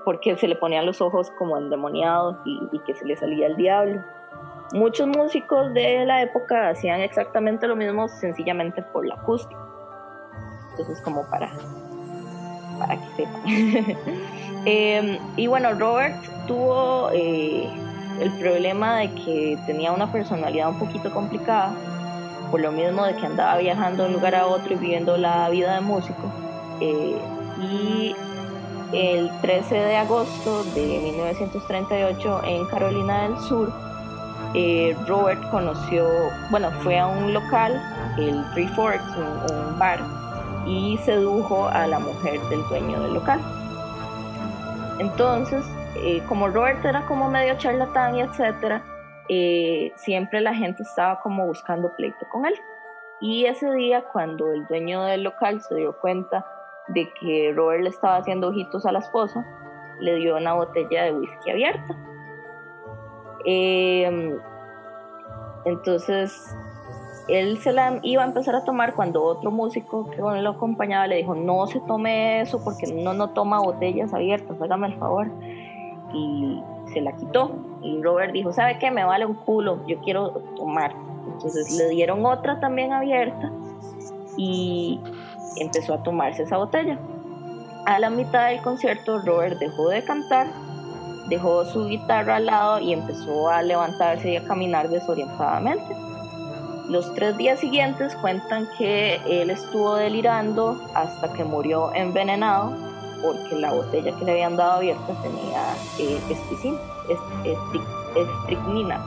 porque 0.04 0.36
se 0.36 0.46
le 0.46 0.56
ponían 0.56 0.84
los 0.84 1.00
ojos 1.00 1.30
como 1.38 1.56
endemoniados 1.56 2.36
y, 2.44 2.60
y 2.70 2.78
que 2.80 2.94
se 2.94 3.06
le 3.06 3.16
salía 3.16 3.46
el 3.46 3.56
diablo. 3.56 4.04
Muchos 4.74 5.06
músicos 5.06 5.72
de 5.72 6.04
la 6.04 6.20
época 6.20 6.68
hacían 6.68 7.00
exactamente 7.00 7.66
lo 7.66 7.76
mismo, 7.76 8.08
sencillamente 8.08 8.82
por 8.82 9.06
la 9.06 9.14
acústica. 9.14 9.58
Entonces, 10.72 11.00
como 11.00 11.24
para, 11.30 11.50
para 12.78 12.96
que 12.96 13.06
sepan. 13.16 13.96
Em, 14.64 15.18
y 15.36 15.46
bueno, 15.46 15.72
Robert 15.74 16.16
tuvo 16.46 17.10
eh, 17.12 17.70
el 18.20 18.30
problema 18.32 18.96
de 18.96 19.10
que 19.12 19.58
tenía 19.66 19.92
una 19.92 20.10
personalidad 20.10 20.68
un 20.68 20.78
poquito 20.78 21.10
complicada, 21.10 21.72
por 22.50 22.60
lo 22.60 22.72
mismo 22.72 23.04
de 23.06 23.14
que 23.16 23.24
andaba 23.24 23.56
viajando 23.58 24.02
de 24.02 24.08
un 24.08 24.14
lugar 24.16 24.34
a 24.34 24.46
otro 24.46 24.74
y 24.74 24.76
viviendo 24.76 25.16
la 25.16 25.48
vida 25.48 25.74
de 25.76 25.80
músico. 25.80 26.30
Eh, 26.80 27.16
y 27.60 28.14
el 28.92 29.30
13 29.40 29.74
de 29.74 29.96
agosto 29.96 30.64
de 30.74 31.00
1938 31.02 32.42
en 32.44 32.66
Carolina 32.66 33.22
del 33.22 33.38
Sur, 33.38 33.72
eh, 34.54 34.96
Robert 35.06 35.42
conoció, 35.50 36.08
bueno, 36.50 36.70
fue 36.82 36.98
a 36.98 37.06
un 37.06 37.34
local, 37.34 37.80
el 38.16 38.44
Three 38.52 38.68
Forks, 38.68 39.04
un 39.16 39.78
bar, 39.78 40.00
y 40.68 40.98
sedujo 40.98 41.66
a 41.68 41.86
la 41.86 41.98
mujer 41.98 42.40
del 42.50 42.62
dueño 42.68 43.00
del 43.00 43.14
local. 43.14 43.40
Entonces, 44.98 45.64
eh, 45.96 46.22
como 46.28 46.48
Robert 46.48 46.84
era 46.84 47.06
como 47.06 47.30
medio 47.30 47.56
charlatán 47.56 48.16
y 48.16 48.20
etcétera, 48.20 48.82
eh, 49.28 49.92
siempre 49.96 50.40
la 50.40 50.54
gente 50.54 50.82
estaba 50.82 51.20
como 51.20 51.46
buscando 51.46 51.94
pleito 51.96 52.26
con 52.30 52.44
él. 52.44 52.54
Y 53.20 53.46
ese 53.46 53.72
día, 53.72 54.04
cuando 54.12 54.52
el 54.52 54.66
dueño 54.66 55.02
del 55.02 55.24
local 55.24 55.60
se 55.62 55.74
dio 55.74 55.98
cuenta 55.98 56.46
de 56.88 57.10
que 57.20 57.52
Robert 57.54 57.82
le 57.82 57.90
estaba 57.90 58.16
haciendo 58.16 58.48
ojitos 58.48 58.84
a 58.86 58.92
la 58.92 59.00
esposa, 59.00 59.44
le 60.00 60.16
dio 60.16 60.36
una 60.36 60.52
botella 60.52 61.04
de 61.04 61.12
whisky 61.12 61.50
abierta. 61.50 61.96
Em, 63.44 64.38
entonces 65.64 66.54
él 67.28 67.58
se 67.58 67.72
la 67.72 68.00
iba 68.02 68.22
a 68.22 68.26
empezar 68.26 68.54
a 68.54 68.64
tomar 68.64 68.94
cuando 68.94 69.22
otro 69.22 69.50
músico 69.50 70.10
que 70.10 70.16
lo 70.16 70.50
acompañaba 70.50 71.06
le 71.06 71.16
dijo, 71.16 71.34
no 71.34 71.66
se 71.66 71.78
tome 71.80 72.40
eso 72.40 72.62
porque 72.64 72.86
no 72.86 73.12
no 73.12 73.30
toma 73.30 73.60
botellas 73.60 74.14
abiertas, 74.14 74.60
hágame 74.60 74.88
el 74.88 74.94
favor. 74.98 75.30
Y 76.14 76.62
se 76.92 77.02
la 77.02 77.12
quitó. 77.12 77.52
Y 77.82 78.00
Robert 78.02 78.32
dijo, 78.32 78.52
¿sabe 78.52 78.78
qué? 78.78 78.90
Me 78.90 79.04
vale 79.04 79.26
un 79.26 79.34
culo, 79.34 79.86
yo 79.86 79.98
quiero 80.00 80.30
tomar. 80.56 80.94
Entonces 81.34 81.76
le 81.76 81.90
dieron 81.90 82.24
otra 82.24 82.58
también 82.60 82.94
abierta 82.94 83.52
y 84.38 84.98
empezó 85.56 85.94
a 85.94 86.02
tomarse 86.02 86.44
esa 86.44 86.56
botella. 86.56 86.98
A 87.84 87.98
la 87.98 88.08
mitad 88.08 88.48
del 88.48 88.62
concierto 88.62 89.20
Robert 89.20 89.58
dejó 89.58 89.90
de 89.90 90.02
cantar, 90.02 90.46
dejó 91.28 91.66
su 91.66 91.88
guitarra 91.88 92.36
al 92.36 92.46
lado 92.46 92.80
y 92.80 92.94
empezó 92.94 93.50
a 93.50 93.62
levantarse 93.62 94.30
y 94.30 94.36
a 94.36 94.44
caminar 94.44 94.88
desorientadamente 94.88 96.07
los 96.88 97.12
tres 97.14 97.36
días 97.36 97.60
siguientes 97.60 98.14
cuentan 98.16 98.66
que 98.78 99.16
él 99.26 99.50
estuvo 99.50 99.96
delirando 99.96 100.80
hasta 100.94 101.32
que 101.32 101.44
murió 101.44 101.92
envenenado 101.94 102.72
porque 103.22 103.56
la 103.56 103.72
botella 103.72 104.16
que 104.16 104.24
le 104.24 104.32
habían 104.32 104.56
dado 104.56 104.72
abierta 104.72 105.12
tenía 105.22 105.74
eh, 105.98 106.20
estricnina. 108.16 109.00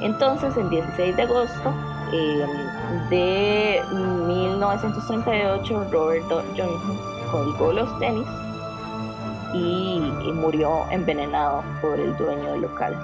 Entonces, 0.00 0.56
el 0.56 0.70
16 0.70 1.16
de 1.16 1.22
agosto 1.22 1.74
em, 2.12 3.08
de 3.08 3.82
1938, 4.26 5.86
Robert 5.90 6.24
Johnson 6.28 6.98
colgó 7.32 7.72
los 7.72 7.98
tenis 7.98 8.26
y, 9.54 10.12
y 10.24 10.32
murió 10.32 10.84
envenenado 10.90 11.64
por 11.80 11.98
el 11.98 12.16
dueño 12.16 12.52
del 12.52 12.60
local 12.62 12.96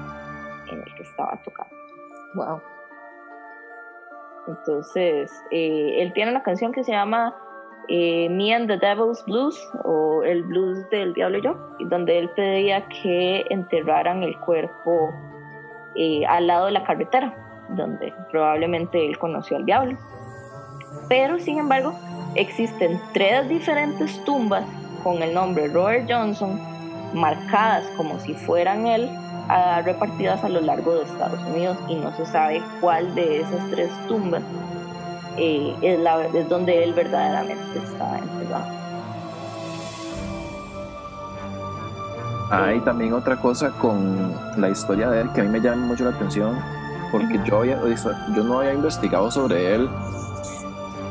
en 0.70 0.78
el 0.78 0.94
que 0.94 1.02
estaba 1.02 1.36
tocando. 1.42 1.74
Wow. 2.34 2.73
Entonces, 4.46 5.32
eh, 5.50 5.96
él 5.98 6.12
tiene 6.12 6.30
una 6.30 6.42
canción 6.42 6.72
que 6.72 6.84
se 6.84 6.92
llama 6.92 7.34
eh, 7.88 8.28
Me 8.30 8.54
and 8.54 8.68
the 8.68 8.76
Devil's 8.78 9.24
Blues 9.24 9.58
o 9.84 10.22
El 10.22 10.42
Blues 10.42 10.88
del 10.90 11.14
Diablo 11.14 11.38
y 11.38 11.42
yo, 11.42 11.56
donde 11.80 12.18
él 12.18 12.30
pedía 12.30 12.86
que 12.88 13.44
enterraran 13.50 14.22
el 14.22 14.38
cuerpo 14.40 15.12
eh, 15.94 16.24
al 16.26 16.46
lado 16.46 16.66
de 16.66 16.72
la 16.72 16.84
carretera, 16.84 17.34
donde 17.70 18.12
probablemente 18.30 19.06
él 19.06 19.18
conoció 19.18 19.56
al 19.56 19.64
diablo. 19.64 19.96
Pero, 21.08 21.38
sin 21.38 21.58
embargo, 21.58 21.94
existen 22.34 23.00
tres 23.12 23.48
diferentes 23.48 24.22
tumbas 24.24 24.64
con 25.02 25.22
el 25.22 25.34
nombre 25.34 25.68
Robert 25.68 26.06
Johnson, 26.10 26.60
marcadas 27.12 27.86
como 27.96 28.18
si 28.18 28.34
fueran 28.34 28.86
él, 28.86 29.08
repartidas 29.84 30.42
a 30.44 30.48
lo 30.48 30.60
largo 30.60 30.94
de 30.94 31.04
Estados 31.04 31.40
Unidos 31.44 31.76
y 31.88 31.96
no 31.96 32.14
se 32.16 32.26
sabe 32.26 32.62
cuál 32.80 33.14
de 33.14 33.40
esas 33.40 33.70
tres 33.70 33.90
tumbas 34.08 34.42
eh, 35.36 35.76
es, 35.82 35.98
la, 36.00 36.24
es 36.26 36.48
donde 36.48 36.84
él 36.84 36.94
verdaderamente 36.94 37.78
está 37.78 38.18
enterrado. 38.18 38.84
Hay 42.50 42.80
también 42.80 43.12
otra 43.12 43.36
cosa 43.36 43.70
con 43.70 44.32
la 44.56 44.68
historia 44.68 45.10
de 45.10 45.22
él 45.22 45.30
que 45.32 45.40
a 45.40 45.44
mí 45.44 45.50
me 45.50 45.60
llama 45.60 45.86
mucho 45.86 46.04
la 46.04 46.10
atención, 46.10 46.56
porque 47.10 47.40
yo, 47.44 47.58
había, 47.58 47.80
yo 48.34 48.44
no 48.44 48.60
había 48.60 48.74
investigado 48.74 49.30
sobre 49.30 49.74
él 49.74 49.88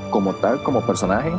como 0.09 0.33
tal, 0.35 0.61
como 0.63 0.81
personaje, 0.81 1.33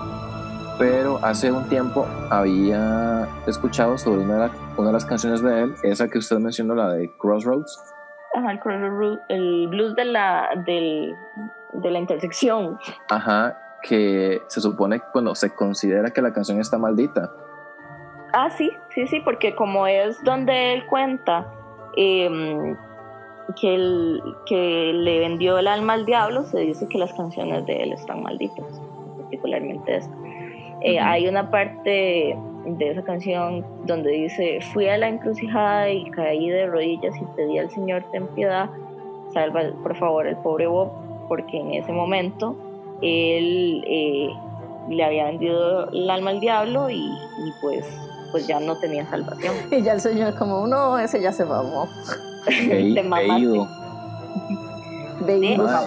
pero 0.79 1.21
hace 1.23 1.51
un 1.51 1.65
tiempo 1.69 2.07
había 2.29 3.29
escuchado 3.47 3.97
sobre 3.97 4.23
una 4.25 4.35
de, 4.35 4.51
una 4.77 4.89
de 4.89 4.93
las 4.93 5.05
canciones 5.05 5.43
de 5.43 5.63
él, 5.63 5.75
esa 5.83 6.09
que 6.09 6.19
usted 6.19 6.39
mencionó, 6.39 6.75
la 6.75 6.93
de 6.93 7.11
Crossroads. 7.19 7.83
Ajá, 8.35 8.51
el, 8.51 8.61
Crossroads, 8.61 9.21
el 9.29 9.69
blues 9.69 9.95
de 9.95 10.05
la, 10.05 10.49
del, 10.67 11.15
de 11.75 11.91
la 11.91 11.99
intersección. 11.99 12.79
Ajá, 13.09 13.59
que 13.83 14.41
se 14.49 14.61
supone 14.61 15.01
cuando 15.13 15.35
se 15.35 15.55
considera 15.55 16.11
que 16.11 16.23
la 16.23 16.33
canción 16.33 16.61
está 16.61 16.79
maldita. 16.79 17.31
Ah, 18.33 18.51
sí, 18.51 18.71
sí, 18.95 19.07
sí, 19.07 19.21
porque 19.21 19.55
como 19.55 19.87
es 19.87 20.23
donde 20.25 20.75
él 20.75 20.87
cuenta 20.87 21.47
eh, 21.97 22.75
que, 23.61 24.21
que 24.47 24.93
le 24.93 25.21
vendió 25.21 25.59
el 25.59 25.69
alma 25.69 25.93
al 25.93 26.05
diablo, 26.05 26.43
se 26.45 26.59
dice 26.61 26.89
que 26.89 26.99
las 26.99 27.13
canciones 27.13 27.65
de 27.67 27.83
él 27.85 27.93
están 27.93 28.23
malditas, 28.23 28.81
particularmente 29.21 29.97
esta. 29.99 30.17
Eh, 30.81 30.99
hay 30.99 31.29
una 31.29 31.51
parte 31.51 32.37
de 32.65 32.91
esa 32.91 33.03
canción 33.03 33.65
donde 33.87 34.11
dice, 34.11 34.61
fui 34.73 34.89
a 34.89 34.97
la 34.97 35.09
encrucijada 35.09 35.91
y 35.91 36.11
caí 36.11 36.49
de 36.49 36.67
rodillas 36.67 37.15
y 37.17 37.25
pedí 37.37 37.59
al 37.59 37.71
Señor 37.71 38.05
ten 38.11 38.27
piedad, 38.29 38.71
salva 39.33 39.63
por 39.83 39.97
favor 39.97 40.27
el 40.27 40.37
pobre 40.37 40.67
Bob, 40.67 40.91
porque 41.29 41.59
en 41.59 41.75
ese 41.75 41.93
momento 41.93 42.57
él 43.03 43.85
eh, 43.87 44.29
le 44.89 45.05
había 45.05 45.27
vendido 45.27 45.91
el 45.91 46.11
alma 46.11 46.31
al 46.31 46.41
diablo 46.41 46.91
y, 46.91 46.97
y, 46.97 47.53
pues, 47.61 47.87
pues 48.33 48.47
ya 48.47 48.61
no 48.61 48.77
tenía 48.79 49.07
salvación. 49.09 49.55
Y 49.71 49.83
ya 49.83 49.93
el 49.93 50.01
Señor 50.01 50.35
como, 50.37 50.63
uno, 50.63 50.99
ese 50.99 51.21
ya 51.21 51.33
se 51.33 51.45
mamó. 51.45 51.89
Veído. 52.47 53.69
Veído. 55.21 55.67
Ah, 55.69 55.83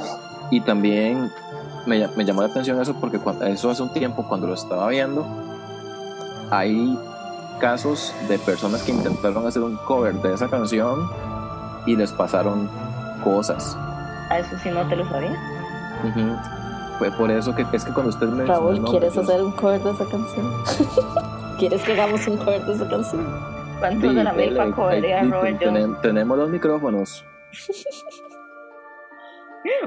Y 0.51 0.61
también 0.61 1.29
me, 1.85 2.07
me 2.15 2.25
llamó 2.25 2.41
la 2.41 2.47
atención 2.47 2.79
eso 2.81 2.95
porque 2.99 3.19
cuando, 3.19 3.45
eso 3.45 3.69
hace 3.69 3.81
un 3.83 3.91
tiempo 3.91 4.25
cuando 4.27 4.47
lo 4.47 4.53
estaba 4.53 4.87
viendo, 4.89 5.25
hay 6.51 6.97
casos 7.59 8.13
de 8.27 8.37
personas 8.39 8.83
que 8.83 8.91
intentaron 8.91 9.45
hacer 9.47 9.63
un 9.63 9.75
cover 9.77 10.13
de 10.15 10.33
esa 10.33 10.47
canción 10.47 11.09
y 11.85 11.95
les 11.95 12.11
pasaron 12.11 12.69
cosas. 13.23 13.77
A 14.29 14.39
eso 14.39 14.55
sí 14.61 14.69
no 14.69 14.87
te 14.87 14.95
lo 14.95 15.05
sabía. 15.09 15.35
Ujú. 16.03 16.35
Fue 16.99 17.11
por 17.11 17.31
eso 17.31 17.55
que 17.55 17.65
es 17.73 17.85
que 17.85 17.93
cuando 17.93 18.09
usted 18.09 18.27
me 18.27 18.45
Raúl, 18.45 18.83
¿quieres 18.85 19.17
hacer 19.17 19.41
un 19.41 19.51
cover 19.51 19.81
de 19.81 19.91
esa 19.91 20.05
canción? 20.05 20.51
¿Quieres 21.59 21.83
que 21.83 21.93
hagamos 21.93 22.27
un 22.27 22.37
cover 22.37 22.63
de 22.65 22.73
esa 22.73 22.87
canción? 22.87 23.25
¿Cuántos 23.79 24.15
de 24.15 24.23
la 24.23 24.33
milpa 24.33 24.71
cobraría 24.71 25.23
Robert 25.23 25.61
Johnson? 25.63 25.97
tenemos 26.01 26.37
los 26.37 26.49
micrófonos. 26.49 27.25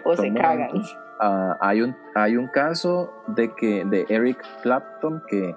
O 0.04 0.14
se 0.14 0.32
cagan. 0.34 0.82
Ah, 1.20 1.56
hay, 1.60 1.80
un, 1.80 1.96
hay 2.14 2.36
un 2.36 2.48
caso 2.48 3.12
de 3.28 3.54
que 3.54 3.84
de 3.84 4.04
Eric 4.08 4.42
Clapton 4.62 5.22
que 5.26 5.54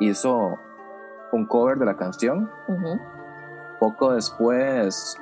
hizo 0.00 0.58
un 1.32 1.46
cover 1.46 1.78
de 1.78 1.86
la 1.86 1.96
canción. 1.96 2.50
Poco 3.80 4.12
después, 4.12 5.16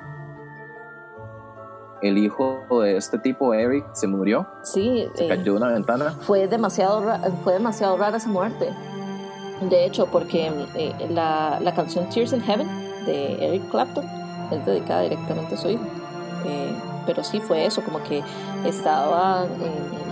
el 2.03 2.19
hijo 2.19 2.65
de 2.83 2.97
este 2.97 3.19
tipo, 3.19 3.55
Eric, 3.55 3.87
se 3.93 4.07
murió, 4.07 4.47
Sí, 4.63 5.09
se 5.15 5.25
eh, 5.25 5.29
cayó 5.29 5.53
de 5.53 5.59
una 5.59 5.69
ventana. 5.69 6.11
fue 6.21 6.47
demasiado, 6.49 7.03
fue 7.45 7.55
demasiado 7.55 7.97
rara 7.97 8.17
esa 8.17 8.29
muerte. 8.29 8.71
De 9.63 9.85
hecho, 9.85 10.07
porque 10.07 10.49
eh, 10.75 10.93
la, 11.09 11.59
la 11.61 11.75
canción 11.75 12.09
Tears 12.09 12.33
in 12.33 12.41
Heaven 12.41 12.67
de 13.07 13.47
Eric 13.47 13.71
Clapton 13.71 14.05
es 14.51 14.67
dedicada 14.67 15.03
directamente 15.03 15.55
a 15.55 15.59
su 15.59 15.69
hijo. 15.69 15.85
Eh, 16.45 16.75
pero 17.07 17.23
sí 17.23 17.41
fue 17.41 17.65
eso, 17.67 17.83
como 17.83 18.03
que 18.03 18.23
estaba 18.65 19.45
en 19.45 20.12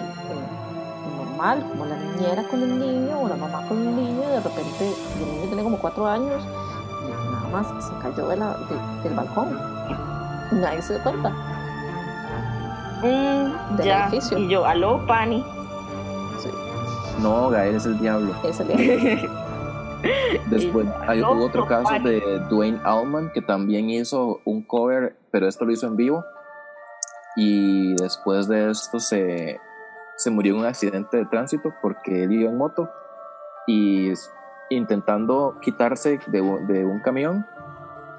normal, 1.41 1.65
como 1.71 1.87
la 1.87 1.97
niñera 1.97 2.43
con 2.45 2.63
el 2.63 2.79
niño 2.79 3.21
o 3.23 3.29
la 3.29 3.37
mamá 3.37 3.67
con 3.67 3.79
el 3.79 3.97
niño, 3.97 4.23
y 4.23 4.27
de 4.33 4.41
repente 4.41 4.95
el 5.19 5.27
niño 5.27 5.47
tiene 5.47 5.63
como 5.63 5.79
cuatro 5.79 6.07
años 6.07 6.43
y 7.07 7.33
nada 7.33 7.49
más 7.51 7.85
se 7.85 7.93
cayó 8.03 8.29
de 8.29 8.37
la- 8.37 8.57
de- 8.69 9.03
del 9.09 9.15
balcón. 9.15 9.59
Nadie 10.53 10.83
se 10.83 10.95
dio 10.95 11.03
cuenta. 11.03 11.31
Mm, 13.03 13.77
Del 13.77 13.87
ya. 13.87 14.05
edificio. 14.09 14.39
Y 14.39 14.49
yo, 14.49 14.65
aló, 14.67 15.05
Pani. 15.07 15.43
Sí, 16.39 16.49
No, 17.23 17.49
Gael 17.49 17.77
es 17.77 17.87
el 17.87 17.99
diablo. 17.99 18.35
ese 18.45 18.65
le- 18.65 19.29
Después 20.51 20.87
Y- 20.87 20.91
hay 21.09 21.23
hubo 21.23 21.45
otro 21.47 21.67
caso 21.67 21.93
de 22.03 22.41
Dwayne 22.51 22.81
Allman 22.85 23.31
que 23.33 23.43
también 23.43 23.91
hizo 23.91 24.41
un 24.45 24.63
cover, 24.63 25.17
pero 25.31 25.47
esto 25.47 25.65
lo 25.65 25.73
hizo 25.73 25.87
en 25.87 25.97
vivo. 25.97 26.25
Y 27.37 27.95
después 27.97 28.49
de 28.49 28.71
esto 28.71 28.99
se, 28.99 29.61
se 30.21 30.31
murió 30.31 30.53
en 30.53 30.61
un 30.61 30.67
accidente 30.67 31.17
de 31.17 31.25
tránsito 31.25 31.73
porque 31.81 32.25
él 32.25 32.33
iba 32.33 32.51
en 32.51 32.59
moto 32.59 32.91
y 33.67 34.13
intentando 34.69 35.57
quitarse 35.63 36.21
de, 36.27 36.43
de 36.69 36.85
un 36.85 37.01
camión, 37.01 37.47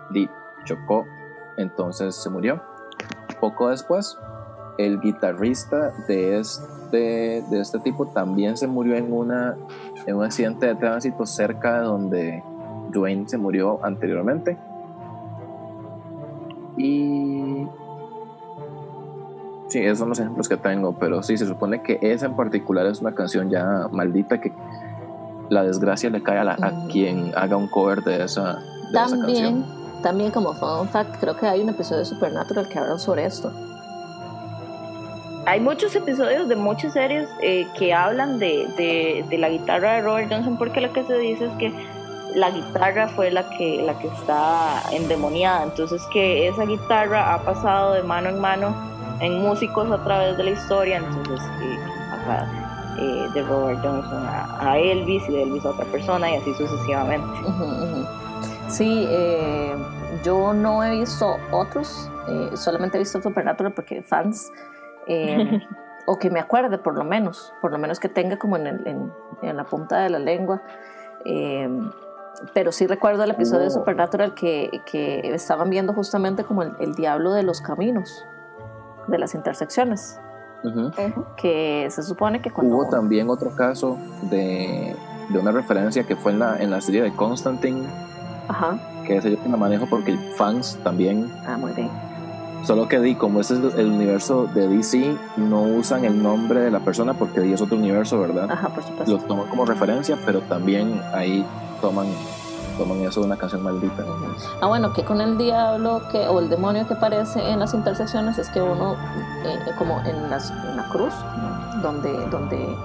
di- 0.09 0.27
chocó, 0.63 1.05
entonces 1.57 2.15
se 2.15 2.27
murió. 2.31 2.59
Poco 3.39 3.69
después, 3.69 4.17
el 4.79 4.99
guitarrista 4.99 5.91
de 6.07 6.39
este, 6.39 7.43
de 7.47 7.59
este 7.59 7.77
tipo 7.81 8.07
también 8.07 8.57
se 8.57 8.65
murió 8.65 8.95
en, 8.95 9.13
una, 9.13 9.55
en 10.07 10.15
un 10.15 10.23
accidente 10.23 10.65
de 10.65 10.75
tránsito 10.75 11.27
cerca 11.27 11.81
de 11.81 11.85
donde 11.85 12.43
Dwayne 12.89 13.29
se 13.29 13.37
murió 13.37 13.79
anteriormente. 13.85 14.57
Y 16.77 17.67
sí, 19.71 19.79
esos 19.79 19.99
son 19.99 20.09
los 20.09 20.19
ejemplos 20.19 20.47
que 20.49 20.57
tengo, 20.57 20.93
pero 20.93 21.23
sí, 21.23 21.37
se 21.37 21.45
supone 21.45 21.81
que 21.81 21.97
esa 22.01 22.25
en 22.27 22.35
particular 22.35 22.85
es 22.85 22.99
una 23.01 23.13
canción 23.15 23.49
ya 23.49 23.87
maldita 23.91 24.39
que 24.39 24.51
la 25.49 25.63
desgracia 25.63 26.09
le 26.09 26.21
cae 26.21 26.37
a, 26.39 26.43
la- 26.43 26.57
a 26.61 26.87
quien 26.91 27.31
haga 27.35 27.57
un 27.57 27.67
cover 27.67 28.01
de 28.03 28.23
esa, 28.23 28.55
de 28.55 28.59
esa 28.91 29.07
También, 29.09 29.61
canción. 29.61 30.01
también 30.03 30.31
como 30.31 30.53
fun 30.53 30.87
fact, 30.89 31.19
creo 31.19 31.35
que 31.37 31.45
hay 31.47 31.61
un 31.61 31.69
episodio 31.69 31.99
de 31.99 32.05
Supernatural 32.05 32.67
que 32.69 32.79
hablan 32.79 32.99
sobre 32.99 33.25
esto. 33.25 33.51
Hay 35.47 35.59
muchos 35.59 35.95
episodios 35.95 36.47
de 36.47 36.55
muchas 36.55 36.93
series 36.93 37.27
eh, 37.41 37.67
que 37.77 37.93
hablan 37.93 38.37
de, 38.37 38.67
de, 38.77 39.25
de 39.27 39.37
la 39.39 39.49
guitarra 39.49 39.93
de 39.93 40.01
Robert 40.01 40.31
Johnson 40.31 40.55
porque 40.57 40.81
lo 40.81 40.93
que 40.93 41.03
se 41.03 41.17
dice 41.17 41.45
es 41.45 41.51
que 41.53 41.73
la 42.35 42.51
guitarra 42.51 43.07
fue 43.09 43.31
la 43.31 43.49
que, 43.57 43.81
la 43.83 43.97
que 43.97 44.07
está 44.07 44.83
endemoniada. 44.91 45.63
Entonces 45.63 46.01
que 46.13 46.47
esa 46.47 46.63
guitarra 46.65 47.33
ha 47.33 47.39
pasado 47.43 47.93
de 47.93 48.03
mano 48.03 48.29
en 48.29 48.39
mano 48.39 48.90
en 49.21 49.41
músicos 49.41 49.89
a 49.91 50.03
través 50.03 50.37
de 50.37 50.43
la 50.43 50.49
historia. 50.51 50.97
Entonces 50.97 51.39
eh, 51.61 51.79
pasa 52.09 52.47
eh, 52.99 53.27
de 53.33 53.41
Robert 53.43 53.79
Johnson 53.83 54.25
a, 54.25 54.71
a 54.71 54.77
Elvis 54.77 55.23
y 55.29 55.31
de 55.33 55.43
Elvis 55.43 55.65
a 55.65 55.69
otra 55.69 55.85
persona 55.85 56.29
y 56.31 56.35
así 56.35 56.53
sucesivamente. 56.55 57.27
Sí, 58.67 59.05
eh, 59.09 59.75
yo 60.23 60.53
no 60.53 60.83
he 60.83 60.91
visto 60.91 61.35
otros, 61.51 62.09
eh, 62.29 62.51
solamente 62.55 62.97
he 62.97 62.99
visto 62.99 63.21
Supernatural 63.21 63.73
porque 63.73 64.01
fans, 64.01 64.51
eh, 65.07 65.59
o 66.07 66.17
que 66.17 66.29
me 66.29 66.39
acuerde 66.39 66.77
por 66.77 66.95
lo 66.97 67.03
menos, 67.03 67.53
por 67.61 67.71
lo 67.71 67.77
menos 67.77 67.99
que 67.99 68.07
tenga 68.09 68.37
como 68.37 68.55
en, 68.57 68.67
el- 68.67 68.87
en- 68.87 69.13
en 69.41 69.57
la 69.57 69.65
punta 69.65 69.99
de 69.99 70.09
la 70.09 70.19
lengua. 70.19 70.61
eh, 71.25 71.69
pero 72.55 72.71
sí 72.71 72.87
recuerdo 72.87 73.23
el 73.23 73.31
episodio 73.31 73.61
de 73.63 73.67
Oh. 73.67 73.71
Supernatural 73.71 74.33
que, 74.33 74.81
que 74.89 75.19
estaban 75.33 75.69
viendo 75.69 75.93
justamente 75.93 76.43
como 76.43 76.63
el, 76.63 76.71
el 76.79 76.95
diablo 76.95 77.33
de 77.33 77.43
los 77.43 77.61
caminos, 77.61 78.25
de 79.11 79.19
las 79.19 79.35
intersecciones, 79.35 80.19
Ujú. 80.63 80.91
que 81.37 81.87
se 81.89 82.01
supone 82.03 82.41
que 82.41 82.49
cuando... 82.51 82.75
Hubo 82.75 82.89
también 82.89 83.29
otro 83.29 83.51
caso 83.55 83.97
de, 84.29 84.95
de 85.29 85.39
una 85.39 85.51
referencia 85.51 86.03
que 86.03 86.15
fue 86.15 86.31
en 86.31 86.39
la, 86.39 86.57
en 86.57 86.71
la 86.71 86.81
serie 86.81 87.01
de 87.03 87.11
Constantine, 87.13 87.83
Ajá, 88.47 88.79
que 89.05 89.17
ese 89.17 89.31
yo 89.31 89.41
que 89.41 89.49
la 89.49 89.57
manejo 89.57 89.85
porque 89.89 90.17
fans 90.37 90.77
también, 90.83 91.31
ah, 91.47 91.57
muy 91.57 91.71
bien. 91.73 91.89
solo 92.63 92.87
que 92.87 92.99
di, 92.99 93.15
como 93.15 93.39
ese 93.41 93.55
es 93.55 93.75
el 93.75 93.87
universo 93.91 94.45
de 94.47 94.67
DC, 94.67 95.15
no 95.37 95.61
usan 95.63 96.05
el 96.05 96.21
nombre 96.21 96.59
de 96.61 96.71
la 96.71 96.79
persona 96.79 97.13
porque 97.13 97.39
di 97.41 97.53
es 97.53 97.61
otro 97.61 97.77
universo, 97.77 98.19
¿verdad? 98.19 98.49
Ajá, 98.51 98.69
por 98.69 98.83
supuesto. 98.83 99.11
Lo 99.11 99.17
toman 99.23 99.47
como 99.49 99.65
referencia, 99.65 100.17
pero 100.25 100.41
también 100.41 101.01
ahí 101.13 101.45
toman, 101.81 102.07
toman 102.77 103.01
eso 103.01 103.19
de 103.21 103.25
una 103.27 103.37
canción 103.37 103.63
maldita. 103.63 104.03
Ah, 104.61 104.67
bueno, 104.67 104.93
que 104.93 105.03
con 105.03 105.21
el 105.21 105.37
diablo 105.37 106.01
que, 106.11 106.27
o 106.27 106.39
el 106.39 106.49
demonio 106.49 106.87
que 106.87 106.93
aparece 106.93 107.39
en 107.49 107.59
las 107.59 107.73
intersecciones 107.73 108.37
es 108.37 108.49
que 108.49 108.61
uno, 108.61 108.95
eh, 109.45 109.59
como 109.77 109.99
en, 110.01 110.29
las, 110.29 110.51
en 110.51 110.77
la 110.77 110.87
cruz, 110.89 111.13
donde, 111.81 112.11
donde 112.27 112.75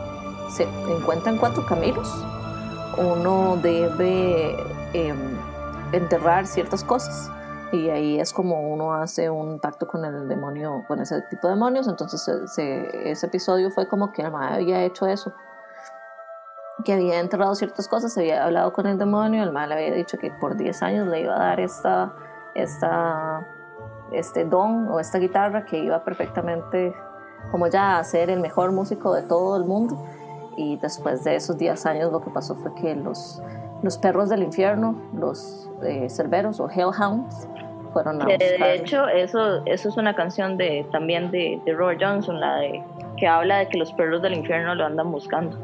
se 0.50 0.64
encuentran 0.88 1.36
cuatro 1.38 1.64
caminos, 1.66 2.08
uno 2.98 3.58
debe 3.62 4.56
em, 4.92 5.16
enterrar 5.92 6.46
ciertas 6.46 6.82
cosas. 6.84 7.30
Y 7.72 7.88
ahí 7.90 8.20
es 8.20 8.32
como 8.32 8.60
uno 8.72 8.94
hace 8.94 9.28
un 9.28 9.58
pacto 9.58 9.86
con 9.88 10.04
el 10.04 10.28
demonio, 10.28 10.84
con 10.86 11.00
ese 11.00 11.20
tipo 11.22 11.48
de 11.48 11.54
demonios. 11.54 11.88
Entonces 11.88 12.22
se- 12.22 12.46
se- 12.46 13.10
ese 13.10 13.26
episodio 13.26 13.70
fue 13.70 13.88
como 13.88 14.12
que 14.12 14.22
el 14.22 14.30
mae 14.30 14.54
había 14.54 14.82
hecho 14.84 15.06
eso 15.06 15.32
que 16.84 16.92
había 16.92 17.20
enterrado 17.20 17.54
ciertas 17.54 17.88
cosas, 17.88 18.16
había 18.18 18.44
hablado 18.44 18.72
con 18.72 18.86
el 18.86 18.98
demonio, 18.98 19.42
el 19.42 19.52
mal 19.52 19.72
había 19.72 19.92
dicho 19.92 20.18
que 20.18 20.30
por 20.30 20.56
10 20.56 20.82
años 20.82 21.08
le 21.08 21.22
iba 21.22 21.34
a 21.34 21.38
dar 21.38 21.60
esta, 21.60 22.12
esta, 22.54 23.46
este 24.12 24.44
don 24.44 24.88
o 24.88 25.00
esta 25.00 25.18
guitarra 25.18 25.64
que 25.64 25.78
iba 25.78 26.04
perfectamente 26.04 26.94
como 27.50 27.68
ya 27.68 27.98
a 27.98 28.04
ser 28.04 28.30
el 28.30 28.40
mejor 28.40 28.72
músico 28.72 29.14
de 29.14 29.22
todo 29.22 29.56
el 29.56 29.64
mundo. 29.64 29.96
Y 30.56 30.76
después 30.76 31.22
de 31.24 31.36
esos 31.36 31.58
10 31.58 31.86
años 31.86 32.12
lo 32.12 32.20
que 32.20 32.30
pasó 32.30 32.54
fue 32.56 32.74
que 32.74 32.94
los, 32.94 33.42
los 33.82 33.98
perros 33.98 34.28
del 34.28 34.42
infierno, 34.42 34.94
los 35.14 35.68
eh, 35.82 36.08
cerberos 36.08 36.60
o 36.60 36.68
hellhounds, 36.68 37.48
fueron 37.92 38.22
a 38.22 38.26
De 38.26 38.74
hecho, 38.74 39.06
eso, 39.08 39.62
eso 39.66 39.88
es 39.88 39.96
una 39.96 40.14
canción 40.14 40.56
de 40.56 40.86
también 40.92 41.30
de, 41.30 41.60
de 41.64 41.74
Robert 41.74 42.00
Johnson, 42.02 42.40
la 42.40 42.56
de 42.56 42.82
que 43.16 43.26
habla 43.26 43.58
de 43.58 43.68
que 43.68 43.78
los 43.78 43.92
perros 43.92 44.22
del 44.22 44.34
infierno 44.34 44.74
lo 44.74 44.84
andan 44.84 45.10
buscando. 45.10 45.56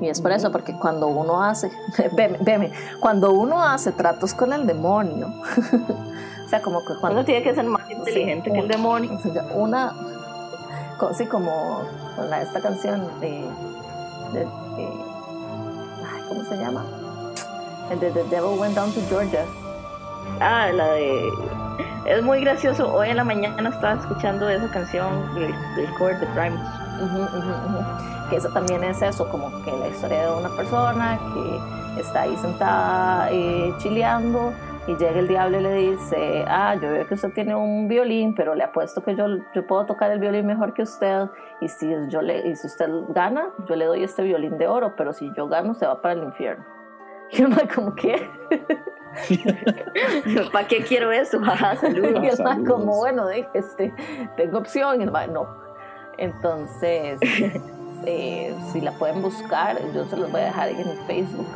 Y 0.00 0.08
es 0.08 0.20
por 0.20 0.32
eso, 0.32 0.52
porque 0.52 0.74
cuando 0.74 1.08
uno 1.08 1.42
hace, 1.42 1.70
veme, 2.12 2.72
cuando 3.00 3.32
uno 3.32 3.62
hace 3.62 3.92
tratos 3.92 4.32
con 4.34 4.52
el 4.52 4.66
demonio, 4.66 5.26
o 6.46 6.48
sea, 6.48 6.62
como 6.62 6.80
que 6.84 6.94
cuando... 7.00 7.18
Uno 7.18 7.24
tiene 7.24 7.42
que 7.42 7.54
ser 7.54 7.64
más 7.64 7.90
inteligente 7.90 8.52
que 8.52 8.58
el 8.58 8.68
demonio. 8.68 9.18
Una, 9.54 9.92
así 11.10 11.26
como 11.26 11.82
con 12.16 12.30
la, 12.30 12.42
esta 12.42 12.60
canción 12.60 13.08
de, 13.20 13.44
de, 14.32 14.46
ay, 16.06 16.22
¿cómo 16.28 16.44
se 16.44 16.56
llama? 16.56 16.84
El 17.90 18.00
de 18.00 18.10
The 18.10 18.24
Devil 18.24 18.58
Went 18.58 18.74
Down 18.74 18.92
to 18.92 19.00
Georgia. 19.08 19.44
Ah, 20.40 20.68
la 20.72 20.92
de... 20.92 21.28
Es 22.06 22.22
muy 22.22 22.40
gracioso. 22.40 22.92
Hoy 22.94 23.10
en 23.10 23.16
la 23.16 23.24
mañana 23.24 23.68
estaba 23.68 24.00
escuchando 24.00 24.48
esa 24.48 24.70
canción 24.70 25.34
del, 25.34 25.52
del 25.76 25.92
cover 25.98 26.18
de 26.20 26.26
Primus. 26.28 26.87
Que 28.30 28.36
eso 28.36 28.48
también 28.50 28.84
es 28.84 29.00
eso, 29.02 29.28
como 29.28 29.62
que 29.62 29.72
la 29.72 29.88
historia 29.88 30.30
de 30.30 30.36
una 30.36 30.50
persona 30.50 31.18
que 31.34 32.00
está 32.00 32.22
ahí 32.22 32.36
sentada 32.36 33.30
eh, 33.30 33.74
chileando 33.78 34.52
y 34.86 34.96
llega 34.96 35.18
el 35.18 35.28
diablo 35.28 35.60
y 35.60 35.62
le 35.62 35.74
dice, 35.74 36.44
ah, 36.48 36.74
yo 36.74 36.90
veo 36.90 37.06
que 37.06 37.14
usted 37.14 37.32
tiene 37.32 37.54
un 37.54 37.88
violín, 37.88 38.34
pero 38.34 38.54
le 38.54 38.64
apuesto 38.64 39.02
que 39.02 39.14
yo, 39.14 39.26
yo 39.54 39.66
puedo 39.66 39.84
tocar 39.84 40.10
el 40.10 40.18
violín 40.18 40.46
mejor 40.46 40.72
que 40.72 40.82
usted 40.82 41.28
y 41.60 41.68
si, 41.68 41.90
yo 42.08 42.22
le, 42.22 42.48
y 42.48 42.56
si 42.56 42.66
usted 42.66 42.88
gana, 43.10 43.50
yo 43.68 43.76
le 43.76 43.84
doy 43.84 44.02
este 44.02 44.22
violín 44.22 44.56
de 44.56 44.66
oro, 44.66 44.94
pero 44.96 45.12
si 45.12 45.30
yo 45.36 45.46
gano, 45.46 45.74
se 45.74 45.86
va 45.86 46.00
para 46.00 46.14
el 46.14 46.24
infierno. 46.24 46.64
Y 47.30 47.42
uno 47.42 47.58
como, 47.74 47.94
¿qué? 47.94 48.26
¿Para 50.52 50.66
qué 50.66 50.82
quiero 50.82 51.12
eso? 51.12 51.38
saludos. 51.80 52.24
Y 52.24 52.28
el 52.28 52.66
como, 52.66 52.96
bueno, 52.96 53.28
este, 53.28 53.92
tengo 54.36 54.58
opción. 54.58 55.00
Y 55.00 55.04
el 55.04 55.12
no. 55.12 55.67
Entonces, 56.18 57.18
eh, 58.06 58.54
si 58.72 58.80
la 58.80 58.92
pueden 58.92 59.22
buscar, 59.22 59.80
yo 59.94 60.04
se 60.06 60.16
los 60.16 60.30
voy 60.30 60.42
a 60.42 60.44
dejar 60.44 60.68
en 60.68 60.98
Facebook 61.06 61.46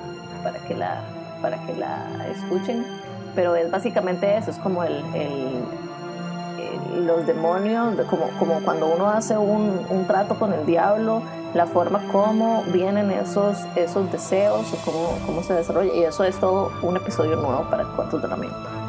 para 0.43 0.59
que 0.60 0.74
la, 0.74 1.02
para 1.40 1.64
que 1.66 1.74
la 1.74 2.28
escuchen. 2.28 2.86
Pero 3.34 3.56
es 3.56 3.70
básicamente 3.70 4.36
eso, 4.36 4.51
es 4.51 4.59
como 4.59 4.84
el, 4.84 5.02
el, 5.14 7.06
los 7.06 7.26
demonios, 7.26 7.94
como, 8.09 8.28
como 8.39 8.60
cuando 8.60 8.86
uno 8.86 9.09
hace 9.09 9.36
un, 9.36 9.86
un 9.89 10.06
trato 10.06 10.39
con 10.39 10.52
el 10.52 10.66
diablo 10.66 11.22
la 11.55 11.66
forma 11.66 12.09
como 12.10 12.62
vienen 12.72 13.10
esos, 13.10 13.59
esos 13.76 14.10
deseos 14.10 14.72
o 14.72 14.76
cómo, 14.84 15.18
cómo 15.26 15.43
se 15.43 15.55
desarrolla. 15.55 15.93
Y 15.93 16.05
eso 16.05 16.24
es 16.24 16.39
todo 16.39 16.72
un 16.82 16.97
episodio 16.97 17.36
nuevo 17.36 17.68
para 17.68 17.84
Cuartos 17.84 18.22
de 18.22 18.28
Lamento. 18.28 18.82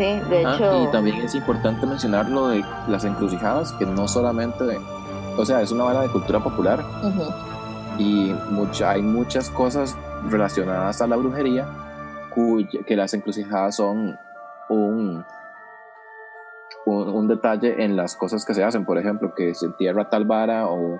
Sí, 0.00 0.18
de 0.30 0.40
hecho. 0.40 0.82
Y 0.82 0.90
también 0.90 1.16
es 1.16 1.34
importante 1.34 1.84
mencionar 1.84 2.26
lo 2.30 2.48
de 2.48 2.64
las 2.88 3.04
encrucijadas, 3.04 3.72
que 3.72 3.84
no 3.84 4.08
solamente, 4.08 4.64
o 5.36 5.44
sea, 5.44 5.60
es 5.60 5.72
una 5.72 5.84
bala 5.84 6.00
de 6.00 6.08
cultura 6.08 6.42
popular 6.42 6.82
y 7.98 8.32
mucha, 8.48 8.92
hay 8.92 9.02
muchas 9.02 9.50
cosas 9.50 9.94
relacionadas 10.30 11.02
a 11.02 11.06
la 11.06 11.16
brujería 11.16 11.68
que 12.86 12.96
las 12.96 13.12
encrucijadas 13.12 13.76
son 13.76 14.18
un 14.70 15.22
un, 16.86 17.28
detalle 17.28 17.84
en 17.84 17.94
las 17.94 18.16
cosas 18.16 18.46
que 18.46 18.54
se 18.54 18.64
hacen, 18.64 18.86
por 18.86 18.96
ejemplo, 18.96 19.34
que 19.34 19.54
se 19.54 19.66
entierra 19.66 20.08
tal 20.08 20.24
vara 20.24 20.66
o, 20.66 20.98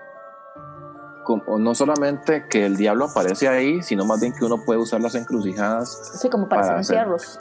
no 1.59 1.75
solamente 1.75 2.47
que 2.49 2.67
el 2.67 2.77
diablo 2.77 3.07
aparece 3.07 3.49
ahí, 3.49 3.83
sino 3.83 4.05
más 4.05 4.21
bien 4.21 4.35
que 4.35 4.45
uno 4.45 4.63
puede 4.63 4.79
usar 4.79 5.01
las 5.01 5.15
encrucijadas. 5.15 6.19
Sí, 6.21 6.29
como 6.29 6.51
para, 6.51 6.79
hacer 6.79 6.99
entierros. 6.99 7.39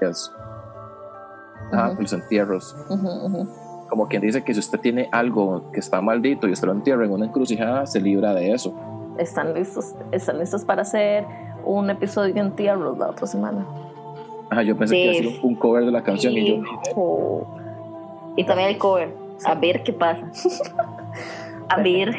Los 1.72 2.14
entierros. 2.14 2.76
Como 3.90 4.08
quien 4.08 4.22
dice 4.22 4.44
que 4.44 4.54
si 4.54 4.60
usted 4.60 4.80
tiene 4.80 5.10
algo 5.12 5.72
que 5.72 5.80
está 5.80 6.02
maldito 6.02 6.48
y 6.48 6.52
usted 6.52 6.68
lo 6.68 6.74
entierra 6.74 7.06
en 7.06 7.12
una 7.12 7.26
encrucijada, 7.26 7.86
se 7.86 8.00
libra 8.00 8.34
de 8.34 8.54
eso. 8.54 8.74
Están 9.18 9.54
listos, 9.54 9.96
están 10.12 10.40
listos 10.40 10.64
para 10.64 10.84
hacer 10.84 11.26
un 11.66 11.90
episodio 11.90 12.34
de 12.34 12.40
entierros 12.40 12.98
la 12.98 13.10
otra 13.10 13.28
semana. 13.28 13.66
Ajá, 14.50 14.64
yo 14.64 14.78
pensé 14.78 14.96
que 14.96 15.18
iba 15.18 15.42
a 15.42 15.46
un 15.46 15.56
cover 15.56 15.86
de 15.86 15.92
la 15.92 16.04
canción 16.04 16.34
y 16.34 16.58
yo. 16.58 17.46
Y 18.36 18.44
también 18.46 18.70
el 18.70 18.78
cover. 18.78 19.14
A 19.46 19.56
ver 19.56 19.84
qué 19.84 19.94
pasa. 19.94 20.26
a 21.70 21.82
ver. 21.82 22.16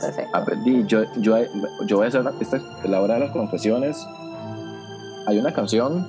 Perfecto. 0.00 0.36
A 0.36 0.44
ver, 0.44 0.58
yo, 0.86 1.02
yo, 1.16 1.36
yo 1.86 1.96
voy 1.96 2.04
a 2.04 2.08
hacer 2.08 2.24
esta, 2.40 2.60
la 2.84 3.00
hora 3.00 3.14
de 3.14 3.20
las 3.20 3.30
confesiones. 3.30 4.06
Hay 5.26 5.38
una 5.38 5.52
canción, 5.52 6.06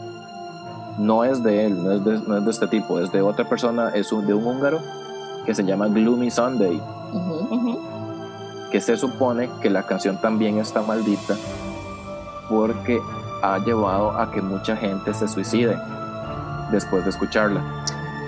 no 0.98 1.24
es 1.24 1.44
de 1.44 1.65
él, 1.65 1.84
no 1.84 1.91
es 1.91 2.03
de, 2.03 2.19
no 2.19 2.38
es 2.38 2.45
de 2.45 2.52
este 2.52 2.68
tipo, 2.68 2.99
es 2.99 3.11
de 3.11 3.22
otra 3.22 3.48
persona, 3.48 3.90
es 3.90 4.11
un, 4.11 4.26
de 4.26 4.34
un 4.34 4.45
húngaro 4.45 4.80
que 5.45 5.53
se 5.53 5.64
llama 5.64 5.88
Gloomy 5.88 6.30
Sunday. 6.30 6.82
Que 8.72 8.82
se 8.82 8.98
supone 8.98 9.49
que 9.61 9.69
la 9.69 9.84
canción 9.84 10.19
también 10.19 10.57
está 10.57 10.82
maldita 10.82 11.36
porque 12.49 12.99
ha 13.41 13.57
llevado 13.60 14.11
a 14.11 14.32
que 14.32 14.41
mucha 14.41 14.76
gente 14.76 15.14
se 15.14 15.28
suicide 15.28 15.78
después 16.72 17.03
de 17.03 17.11
escucharla. 17.11 17.61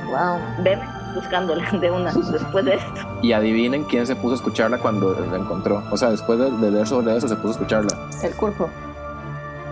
Wow. 0.07 0.63
Ven 0.63 0.79
buscándola 1.13 1.69
de 1.71 1.91
una 1.91 2.13
después 2.13 2.65
de 2.65 2.75
esto. 2.75 3.01
Y 3.21 3.33
adivinen 3.33 3.83
quién 3.83 4.07
se 4.07 4.15
puso 4.15 4.31
a 4.31 4.35
escucharla 4.35 4.77
cuando 4.77 5.13
la 5.13 5.37
encontró. 5.37 5.83
O 5.91 5.97
sea, 5.97 6.09
después 6.09 6.39
de, 6.39 6.71
leer 6.71 6.87
sobre 6.87 7.17
eso, 7.17 7.27
se 7.27 7.35
puso 7.35 7.49
a 7.49 7.51
escucharla. 7.51 7.97
El 8.23 8.33
cuerpo. 8.35 8.69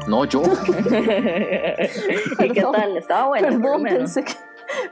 No, 0.08 0.26
yo. 0.26 0.42
¿Y 2.40 2.50
qué 2.52 2.62
tal? 2.62 2.98
Estaba 2.98 3.28
bueno. 3.28 3.48
Perdón, 3.48 3.84
pensé 3.84 4.24
que, 4.24 4.34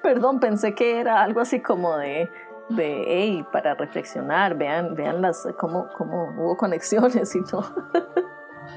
perdón, 0.02 0.40
pensé 0.40 0.76
que 0.76 1.00
era 1.00 1.24
algo 1.24 1.40
así 1.40 1.62
como 1.62 1.98
de 1.98 2.30
de 2.70 3.04
hey, 3.08 3.46
para 3.52 3.76
reflexionar, 3.76 4.58
vean, 4.58 4.96
vean 4.96 5.22
las 5.22 5.48
cómo, 5.58 5.88
cómo 5.98 6.34
hubo 6.38 6.58
conexiones 6.58 7.36
y 7.36 7.44
todo. 7.44 7.66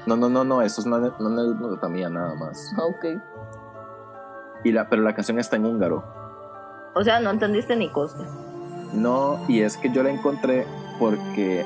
No, 0.05 0.15
no, 0.15 0.29
no, 0.29 0.43
no, 0.43 0.61
eso 0.61 0.81
es 0.81 0.87
una, 0.87 0.97
una 0.97 1.41
anécdota 1.41 1.89
mía 1.89 2.09
nada 2.09 2.33
más. 2.35 2.73
Ok. 2.77 3.21
Y 4.63 4.71
la, 4.71 4.87
pero 4.87 5.01
la 5.01 5.13
canción 5.13 5.39
está 5.39 5.55
en 5.55 5.65
húngaro. 5.65 6.03
O 6.93 7.03
sea, 7.03 7.19
no 7.19 7.31
entendiste 7.31 7.75
ni 7.75 7.89
costa. 7.89 8.23
No, 8.93 9.43
y 9.47 9.61
es 9.61 9.77
que 9.77 9.91
yo 9.91 10.03
la 10.03 10.11
encontré 10.11 10.65
porque 10.99 11.65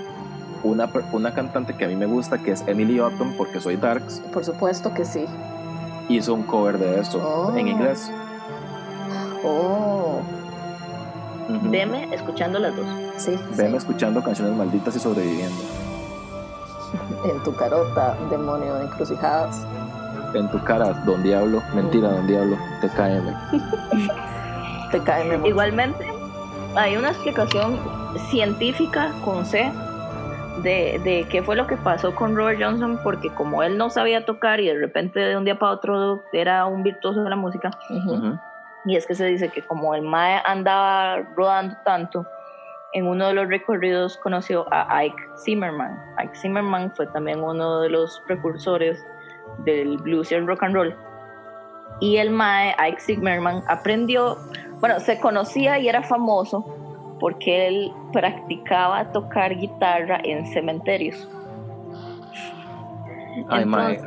una, 0.64 0.90
una 1.12 1.34
cantante 1.34 1.76
que 1.76 1.86
a 1.86 1.88
mí 1.88 1.96
me 1.96 2.06
gusta, 2.06 2.38
que 2.38 2.52
es 2.52 2.64
Emily 2.68 3.00
Otton, 3.00 3.36
porque 3.38 3.60
soy 3.60 3.76
Darks. 3.76 4.22
Por 4.32 4.44
supuesto 4.46 4.94
que 4.94 5.06
sí. 5.06 5.26
Hizo 6.10 6.34
un 6.34 6.44
cover 6.44 6.78
de 6.78 7.00
eso 7.00 7.52
en 7.56 7.66
oh. 7.66 7.70
inglés. 7.70 8.12
Oh. 9.44 10.22
Veme 11.64 12.14
escuchando 12.14 12.60
las 12.60 12.76
dos. 12.76 12.86
Sí. 13.18 13.38
Veme 13.56 13.78
escuchando 13.78 14.24
canciones 14.24 14.56
malditas 14.56 14.96
y 14.96 15.00
sobreviviendo. 15.00 15.62
en 17.26 17.44
tu 17.44 17.56
carota, 17.56 18.18
demonio 18.30 18.76
de 18.76 18.86
encrucijadas. 18.86 19.66
En 20.34 20.50
tu 20.50 20.64
cara, 20.64 20.94
don 21.06 21.22
Diablo. 21.24 21.62
Mentira, 21.74 22.10
don 22.10 22.28
Diablo. 22.28 22.58
TKM. 22.82 23.34
Igualmente, 25.46 26.06
hay 26.76 26.98
una 26.98 27.10
explicación 27.10 27.80
científica 28.30 29.12
con 29.24 29.46
C 29.46 29.72
de, 30.62 31.00
de, 31.04 31.26
qué 31.30 31.42
fue 31.42 31.56
lo 31.56 31.68
que 31.68 31.78
pasó 31.78 32.14
con 32.14 32.36
Robert 32.36 32.60
Johnson, 32.62 33.00
porque 33.04 33.30
como 33.30 33.64
él 33.64 33.78
no 33.78 33.90
sabía 33.90 34.26
tocar 34.26 34.60
y 34.60 34.68
de 34.68 34.76
repente 34.76 35.20
de 35.20 35.38
un 35.38 35.46
día 35.46 35.58
para 35.58 35.72
otro 35.74 36.24
era 36.32 36.66
un 36.66 36.84
virtuoso 36.84 37.24
de 37.24 37.30
la 37.30 37.36
música, 37.36 37.72
y 38.86 38.96
es 38.96 39.08
que 39.08 39.16
se 39.16 39.26
dice 39.26 39.50
que 39.50 39.62
como 39.62 39.96
el 39.96 40.02
Mae 40.02 40.42
andaba 40.46 41.18
rodando 41.36 41.76
tanto, 41.84 42.26
en 42.94 43.08
uno 43.08 43.28
de 43.28 43.34
los 43.34 43.48
recorridos 43.48 44.18
conoció 44.18 44.68
a 44.72 44.98
Ike 44.98 45.24
Zimmerman. 45.44 46.00
Ike 46.18 46.36
Zimmerman 46.36 46.92
fue 46.96 47.08
también 47.08 47.42
uno 47.42 47.82
de 47.82 47.90
los 47.90 48.22
precursores 48.28 49.04
del 49.60 49.98
blues 49.98 50.32
y 50.32 50.36
el 50.36 50.46
rock 50.46 50.64
and 50.64 50.76
roll. 50.76 50.96
Y 52.00 52.18
el 52.18 52.30
Mae, 52.30 52.76
Ike 52.78 53.00
Zimmerman, 53.00 53.64
aprendió 53.68 54.38
bueno, 54.84 55.00
se 55.00 55.18
conocía 55.18 55.80
y 55.80 55.88
era 55.88 56.04
famoso 56.04 56.66
porque 57.24 57.68
él 57.68 57.94
practicaba 58.12 59.10
tocar 59.14 59.56
guitarra 59.56 60.20
en 60.26 60.46
cementerios. 60.46 61.26
Ay, 63.48 63.64
mae, 63.64 63.98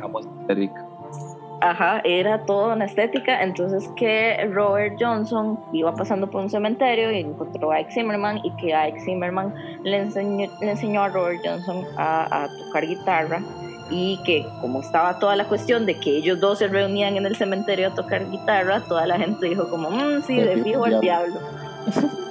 Ajá, 1.61 1.99
era 2.03 2.45
todo 2.45 2.73
una 2.73 2.85
estética. 2.85 3.41
Entonces 3.41 3.89
que 3.95 4.47
Robert 4.53 4.97
Johnson 4.99 5.59
iba 5.73 5.95
pasando 5.95 6.29
por 6.29 6.43
un 6.43 6.49
cementerio 6.51 7.11
y 7.11 7.21
encontró 7.21 7.71
a 7.71 7.77
Ike 7.77 7.91
Zimmerman 7.91 8.39
y 8.43 8.51
que 8.57 8.75
Ike 8.75 8.99
Zimmerman 8.99 9.51
le 9.81 9.97
enseñó, 9.97 10.47
le 10.61 10.69
enseñó 10.69 11.01
a 11.01 11.09
Robert 11.09 11.39
Johnson 11.43 11.85
a, 11.97 12.43
a 12.43 12.47
tocar 12.49 12.85
guitarra 12.85 13.41
y 13.89 14.21
que 14.25 14.45
como 14.61 14.81
estaba 14.81 15.17
toda 15.17 15.35
la 15.35 15.45
cuestión 15.45 15.87
de 15.87 15.99
que 15.99 16.17
ellos 16.17 16.39
dos 16.39 16.59
se 16.59 16.67
reunían 16.67 17.17
en 17.17 17.25
el 17.25 17.35
cementerio 17.35 17.87
a 17.87 17.95
tocar 17.95 18.29
guitarra, 18.29 18.81
toda 18.81 19.07
la 19.07 19.17
gente 19.17 19.47
dijo 19.47 19.67
como, 19.71 19.89
mmm, 19.89 20.21
sí, 20.21 20.35
de 20.39 20.61
fijo 20.61 20.85
el 20.85 20.99
diablo. 20.99 21.39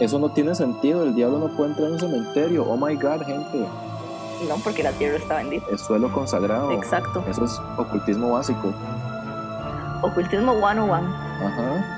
Eso 0.00 0.18
no 0.18 0.28
tiene 0.30 0.54
sentido. 0.54 1.02
El 1.02 1.14
diablo 1.14 1.38
no 1.38 1.48
puede 1.48 1.70
entrar 1.70 1.88
en 1.88 1.94
un 1.94 2.00
cementerio. 2.00 2.64
Oh 2.64 2.76
my 2.76 2.94
god, 2.96 3.22
gente. 3.22 3.66
No, 4.48 4.56
porque 4.62 4.82
la 4.82 4.92
tierra 4.92 5.16
está 5.16 5.36
bendita. 5.36 5.66
Es 5.72 5.80
suelo 5.80 6.12
consagrado. 6.12 6.70
Exacto. 6.72 7.24
Eso 7.28 7.44
es 7.44 7.58
ocultismo 7.78 8.32
básico. 8.32 8.72
Ocultismo 10.02 10.52
101. 10.54 10.92
Ajá. 10.92 11.96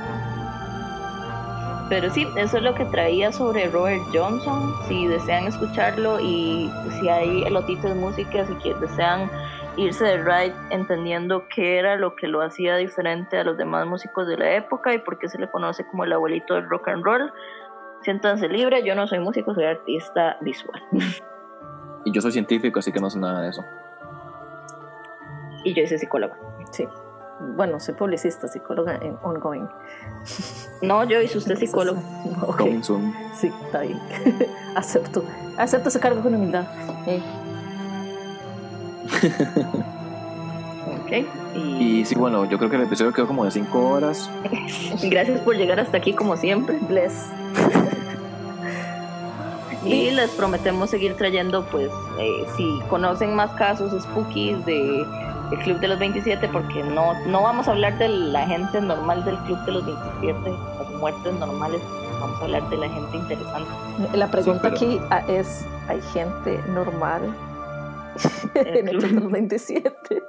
Pero 1.88 2.10
sí, 2.10 2.28
eso 2.36 2.58
es 2.58 2.62
lo 2.62 2.74
que 2.74 2.84
traía 2.84 3.32
sobre 3.32 3.68
Robert 3.68 4.02
Johnson. 4.12 4.74
Si 4.86 5.06
desean 5.06 5.46
escucharlo 5.46 6.20
y 6.20 6.70
si 7.00 7.08
hay 7.08 7.42
elotitos 7.44 7.84
de 7.84 7.94
música, 7.94 8.46
si 8.46 8.54
que 8.56 8.74
desean 8.74 9.30
irse 9.76 10.04
de 10.04 10.18
ride 10.18 10.54
entendiendo 10.70 11.46
qué 11.48 11.78
era 11.78 11.96
lo 11.96 12.14
que 12.14 12.26
lo 12.26 12.42
hacía 12.42 12.76
diferente 12.76 13.38
a 13.38 13.44
los 13.44 13.56
demás 13.56 13.86
músicos 13.86 14.26
de 14.26 14.36
la 14.36 14.54
época 14.56 14.92
y 14.92 14.98
por 14.98 15.18
qué 15.18 15.28
se 15.28 15.38
le 15.38 15.48
conoce 15.48 15.86
como 15.86 16.04
el 16.04 16.12
abuelito 16.12 16.54
del 16.54 16.68
rock 16.68 16.88
and 16.88 17.04
roll. 17.04 17.32
Siéntanse 18.08 18.48
libre, 18.48 18.82
yo 18.86 18.94
no 18.94 19.06
soy 19.06 19.18
músico, 19.18 19.52
soy 19.52 19.64
artista 19.66 20.38
visual. 20.40 20.82
Y 22.06 22.12
yo 22.12 22.22
soy 22.22 22.32
científico, 22.32 22.78
así 22.78 22.90
que 22.90 23.00
no 23.00 23.10
sé 23.10 23.18
nada 23.18 23.42
de 23.42 23.50
eso. 23.50 23.62
Y 25.62 25.74
yo 25.74 25.86
soy 25.86 25.98
psicóloga. 25.98 26.38
Sí. 26.70 26.88
Bueno, 27.54 27.78
soy 27.80 27.92
publicista, 27.94 28.48
psicóloga 28.48 28.96
en 29.02 29.18
ongoing. 29.22 29.68
No, 30.80 31.04
yo 31.04 31.20
hice 31.20 31.36
usted 31.36 31.56
psicólogo. 31.56 32.00
Ok. 32.46 32.56
Coming 32.56 32.82
soon. 32.82 33.12
Sí, 33.34 33.52
está 33.66 33.80
bien. 33.80 34.00
Acepto. 34.74 35.22
Acepto 35.58 35.90
ese 35.90 36.00
cargo 36.00 36.22
con 36.22 36.34
humildad. 36.34 36.64
Eh, 37.06 37.20
Ok. 41.02 41.12
Y 41.56 42.00
Y 42.00 42.04
sí, 42.06 42.14
bueno, 42.14 42.46
yo 42.46 42.56
creo 42.56 42.70
que 42.70 42.76
el 42.76 42.82
episodio 42.82 43.12
quedó 43.12 43.26
como 43.26 43.44
de 43.44 43.50
5 43.50 43.78
horas. 43.90 44.30
gracias 45.02 45.40
por 45.40 45.56
llegar 45.56 45.78
hasta 45.80 45.98
aquí 45.98 46.14
como 46.14 46.36
siempre. 46.38 46.78
bless. 46.88 47.26
Y 49.88 50.10
les 50.10 50.30
prometemos 50.32 50.90
seguir 50.90 51.14
trayendo, 51.16 51.64
pues, 51.66 51.90
eh, 52.18 52.46
si 52.56 52.80
conocen 52.88 53.34
más 53.34 53.50
casos 53.52 53.92
spookies 54.02 54.64
de 54.66 55.06
el 55.50 55.58
Club 55.60 55.78
de 55.80 55.88
los 55.88 55.98
27, 55.98 56.46
porque 56.48 56.82
no, 56.84 57.14
no 57.26 57.42
vamos 57.42 57.68
a 57.68 57.70
hablar 57.72 57.96
de 57.96 58.06
la 58.08 58.46
gente 58.46 58.80
normal 58.82 59.24
del 59.24 59.36
Club 59.38 59.58
de 59.64 59.72
los 59.72 59.86
27, 59.86 60.50
las 60.78 60.90
muertes 61.00 61.32
normales, 61.34 61.80
vamos 62.20 62.38
a 62.40 62.44
hablar 62.44 62.68
de 62.68 62.76
la 62.76 62.88
gente 62.90 63.16
interesante. 63.16 63.70
La 64.12 64.30
pregunta 64.30 64.70
Sí, 64.76 64.76
pero- 64.76 64.76
aquí 64.76 65.00
ah, 65.10 65.22
es, 65.28 65.64
¿hay 65.88 66.02
gente 66.12 66.60
normal 66.68 67.34
en 68.54 68.88
el 68.88 68.98
club 68.98 69.10
de 69.10 69.20
los 69.20 69.30
27? 69.32 70.22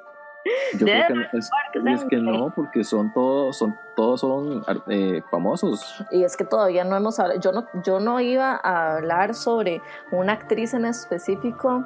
Yo 0.77 0.85
Debe 0.85 1.05
creo 1.07 1.29
que 1.31 1.37
es, 1.37 1.49
y 1.73 1.93
es 1.93 2.03
que 2.05 2.17
no, 2.17 2.53
porque 2.55 2.83
son 2.83 3.11
todos, 3.13 3.57
son 3.57 3.77
todos 3.95 4.21
son 4.21 4.63
eh, 4.87 5.21
famosos. 5.29 6.03
Y 6.11 6.23
es 6.23 6.37
que 6.37 6.45
todavía 6.45 6.83
no 6.83 6.95
hemos 6.95 7.19
hablado, 7.19 7.39
yo 7.39 7.51
no, 7.51 7.65
yo 7.83 7.99
no 7.99 8.19
iba 8.19 8.59
a 8.63 8.95
hablar 8.95 9.35
sobre 9.35 9.81
una 10.11 10.33
actriz 10.33 10.73
en 10.73 10.85
específico 10.85 11.83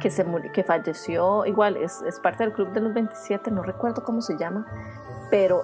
que, 0.00 0.10
se 0.10 0.26
que 0.52 0.64
falleció, 0.64 1.46
igual 1.46 1.76
es, 1.76 2.02
es 2.02 2.18
parte 2.20 2.44
del 2.44 2.52
club 2.52 2.72
de 2.72 2.80
los 2.80 2.92
27, 2.94 3.50
no 3.50 3.62
recuerdo 3.62 4.02
cómo 4.02 4.20
se 4.20 4.36
llama, 4.36 4.66
pero 5.30 5.62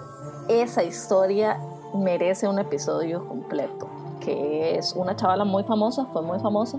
esa 0.48 0.84
historia 0.84 1.58
merece 1.94 2.48
un 2.48 2.58
episodio 2.58 3.26
completo, 3.26 3.88
que 4.20 4.76
es 4.76 4.92
una 4.94 5.16
chavala 5.16 5.44
muy 5.44 5.64
famosa, 5.64 6.06
fue 6.12 6.22
muy 6.22 6.38
famosa, 6.38 6.78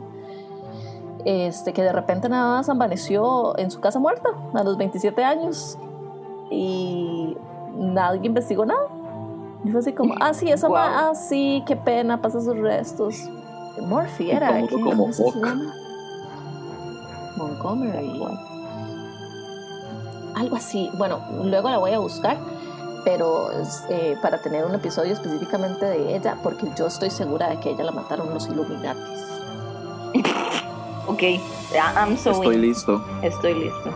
este, 1.25 1.73
que 1.73 1.81
de 1.83 1.91
repente 1.91 2.29
nada 2.29 2.57
más 2.57 2.69
amaneció 2.69 3.57
en 3.57 3.71
su 3.71 3.79
casa 3.81 3.99
muerta 3.99 4.29
a 4.53 4.63
los 4.63 4.77
27 4.77 5.23
años 5.23 5.77
y 6.49 7.35
nadie 7.77 8.21
investigó 8.27 8.65
nada. 8.65 8.87
Y 9.63 9.71
fue 9.71 9.79
así 9.79 9.93
como, 9.93 10.13
ah, 10.21 10.33
sí, 10.33 10.49
esa 10.51 10.69
ma- 10.69 10.87
Guau. 10.87 11.09
ah, 11.11 11.15
sí, 11.15 11.63
qué 11.65 11.75
pena, 11.75 12.21
pasa 12.21 12.39
sus 12.39 12.55
restos. 12.57 13.15
Murphy 13.81 14.29
era, 14.31 14.49
Como- 14.53 14.67
¿quién 14.67 14.81
como 14.83 15.11
se 15.11 15.23
llama? 15.31 15.73
Montgomery. 17.37 18.21
Algo 20.35 20.55
así. 20.55 20.89
Bueno, 20.97 21.19
luego 21.43 21.69
la 21.69 21.77
voy 21.79 21.91
a 21.91 21.99
buscar, 21.99 22.37
pero 23.03 23.49
eh, 23.89 24.15
para 24.21 24.37
tener 24.41 24.65
un 24.65 24.75
episodio 24.75 25.13
específicamente 25.13 25.85
de 25.85 26.15
ella, 26.15 26.37
porque 26.43 26.69
yo 26.77 26.87
estoy 26.87 27.09
segura 27.09 27.49
de 27.49 27.59
que 27.59 27.71
ella 27.71 27.83
la 27.83 27.91
mataron 27.91 28.33
los 28.33 28.47
Illuminatis. 28.47 29.25
Ok, 31.07 31.21
I'm 31.73 32.17
so 32.17 32.31
Estoy 32.31 32.55
in. 32.55 32.61
listo. 32.61 33.05
Estoy 33.21 33.53
listo. 33.53 33.93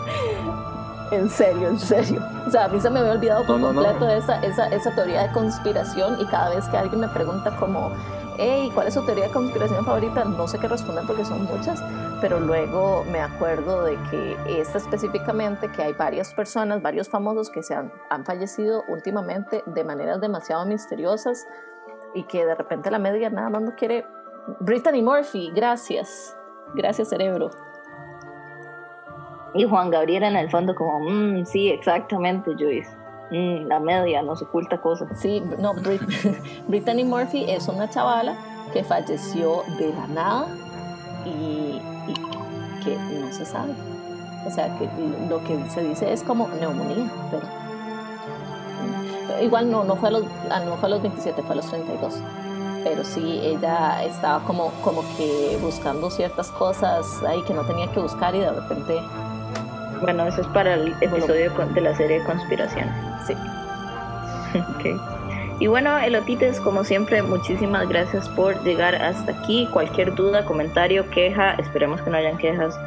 En 1.11 1.29
serio, 1.29 1.69
en 1.69 1.79
serio. 1.79 2.21
O 2.45 2.51
sea, 2.51 2.65
a 2.65 2.67
mí 2.67 2.79
se 2.79 2.89
me 2.89 2.99
había 2.99 3.13
olvidado 3.13 3.45
por 3.45 3.59
No, 3.59 3.73
no, 3.73 3.81
no. 3.81 3.83
completo 3.83 4.09
Esa, 4.13 4.41
esa, 4.45 4.67
esa 4.67 4.93
teoría 4.93 5.23
de 5.27 5.31
conspiración 5.31 6.17
y 6.21 6.25
cada 6.25 6.49
vez 6.53 6.67
que 6.69 6.77
alguien 6.77 6.99
me 7.01 7.07
pregunta 7.07 7.55
como, 7.57 7.91
hey, 8.37 8.69
¿cuál 8.75 8.87
es 8.87 8.93
su 8.93 9.03
teoría 9.03 9.25
de 9.25 9.31
conspiración 9.31 9.83
favorita? 9.85 10.23
No 10.23 10.47
sé 10.47 10.59
qué 10.59 10.67
responder 10.67 11.03
porque 11.07 11.25
son 11.25 11.45
muchas, 11.45 11.81
pero 12.21 12.39
luego 12.39 13.03
me 13.11 13.21
acuerdo 13.21 13.83
de 13.83 13.97
que 14.11 14.37
esta 14.61 14.77
específicamente, 14.77 15.71
que 15.71 15.81
hay 15.81 15.93
varias 15.93 16.31
personas, 16.35 16.79
varios 16.83 17.09
famosos 17.09 17.49
que 17.49 17.63
se 17.63 17.73
han, 17.73 17.91
han 18.11 18.23
fallecido 18.23 18.83
últimamente 18.87 19.63
de 19.65 19.83
maneras 19.83 20.21
demasiado 20.21 20.63
misteriosas 20.67 21.47
y 22.13 22.23
que 22.23 22.45
de 22.45 22.53
repente 22.53 22.91
la 22.91 22.99
media 22.99 23.31
nada 23.31 23.49
más 23.49 23.63
no 23.63 23.75
quiere... 23.75 24.05
Brittany 24.59 25.01
Murphy, 25.01 25.51
gracias. 25.55 26.35
Gracias, 26.75 27.09
cerebro. 27.09 27.49
Y 29.53 29.63
Juan 29.65 29.89
Gabriel 29.89 30.23
en 30.23 30.35
el 30.35 30.49
fondo 30.49 30.75
como, 30.75 30.99
"Mm, 30.99 31.45
sí, 31.45 31.69
exactamente, 31.69 32.51
Joyce. 32.57 32.89
Mm, 33.31 33.67
la 33.67 33.79
media 33.79 34.21
nos 34.21 34.41
oculta 34.41 34.79
cosas. 34.79 35.07
Sí, 35.19 35.41
no, 35.59 35.73
Brit- 35.73 36.05
Brittany 36.67 37.03
Murphy 37.03 37.45
es 37.49 37.67
una 37.67 37.89
chavala 37.89 38.35
que 38.73 38.83
falleció 38.83 39.63
de 39.79 39.93
la 39.93 40.07
nada 40.07 40.47
y, 41.25 41.79
y 42.07 42.13
que 42.83 42.95
no 43.19 43.31
se 43.31 43.45
sabe. 43.45 43.73
O 44.45 44.51
sea, 44.51 44.75
que 44.77 44.87
lo 45.29 45.43
que 45.43 45.57
se 45.69 45.83
dice 45.83 46.11
es 46.13 46.23
como 46.23 46.47
neumonía, 46.47 47.11
pero 47.31 47.43
pero 49.27 49.43
igual 49.43 49.69
no, 49.69 49.83
no 49.83 49.95
fue 49.95 50.09
a 50.09 50.11
los, 50.13 50.23
ah, 50.49 50.59
no 50.65 50.75
fue 50.77 50.87
a 50.87 50.89
los 50.91 51.01
27, 51.03 51.41
fue 51.43 51.51
a 51.53 51.55
los 51.57 51.67
32. 51.67 52.15
Pero 52.83 53.03
sí, 53.03 53.39
ella 53.43 54.03
estaba 54.03 54.43
como, 54.45 54.71
como 54.81 55.01
que 55.17 55.57
buscando 55.61 56.09
ciertas 56.09 56.49
cosas 56.51 57.21
ahí 57.23 57.41
que 57.43 57.53
no 57.53 57.63
tenía 57.63 57.91
que 57.91 57.99
buscar 57.99 58.33
y 58.35 58.39
de 58.39 58.51
repente, 58.51 59.01
Bueno, 60.01 60.25
eso 60.27 60.41
es 60.41 60.47
para 60.47 60.75
el 60.75 60.93
episodio 61.01 61.51
de 61.51 61.81
la 61.81 61.95
serie 61.95 62.19
de 62.19 62.25
conspiración. 62.25 62.89
sí. 63.27 63.33
Ok. 64.75 64.99
Y 65.59 65.67
bueno, 65.67 65.99
Elotites, 65.99 66.57
como 66.61 66.85
siempre, 66.85 67.21
muchísimas 67.21 67.89
gracias 67.89 68.29
por 68.29 68.63
llegar 68.63 68.95
hasta 68.95 69.33
aquí. 69.33 69.67
Cualquier 69.73 70.15
duda, 70.15 70.45
comentario, 70.45 71.09
queja, 71.09 71.51
esperemos 71.55 72.01
que 72.01 72.09
no 72.09 72.15
hayan 72.15 72.37
quejas. 72.37 72.79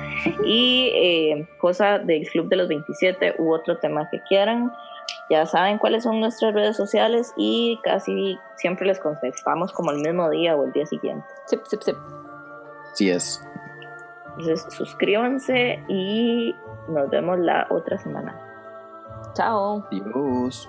Y 0.43 0.91
eh, 0.95 1.47
cosa 1.59 1.99
del 1.99 2.27
Club 2.31 2.49
de 2.49 2.57
los 2.57 2.69
27 2.69 3.35
u 3.39 3.53
otro 3.53 3.77
tema 3.77 4.09
que 4.11 4.23
quieran. 4.23 4.73
Ya 5.33 5.47
saben 5.47 5.79
cuáles 5.79 6.03
son 6.03 6.21
nuestras 6.21 6.53
redes 6.53 6.77
sociales 6.77 7.33
y 7.39 7.81
casi 7.85 8.39
siempre 8.57 8.87
les 8.87 9.01
contestamos 9.01 9.73
como 9.73 9.91
el 9.91 10.03
mismo 10.03 10.29
día 10.29 10.55
o 10.55 10.67
el 10.67 10.73
día 10.73 10.85
siguiente. 10.85 11.25
Sip, 11.47 11.65
sip, 11.65 11.81
sip. 11.81 11.97
Sí 12.93 13.09
es. 13.09 13.43
Entonces, 14.37 14.67
suscríbanse 14.69 15.83
y 15.89 16.55
nos 16.89 17.09
vemos 17.09 17.39
la 17.39 17.67
otra 17.71 17.97
semana. 17.97 18.39
Chao. 19.33 19.89
Dios. 19.91 20.69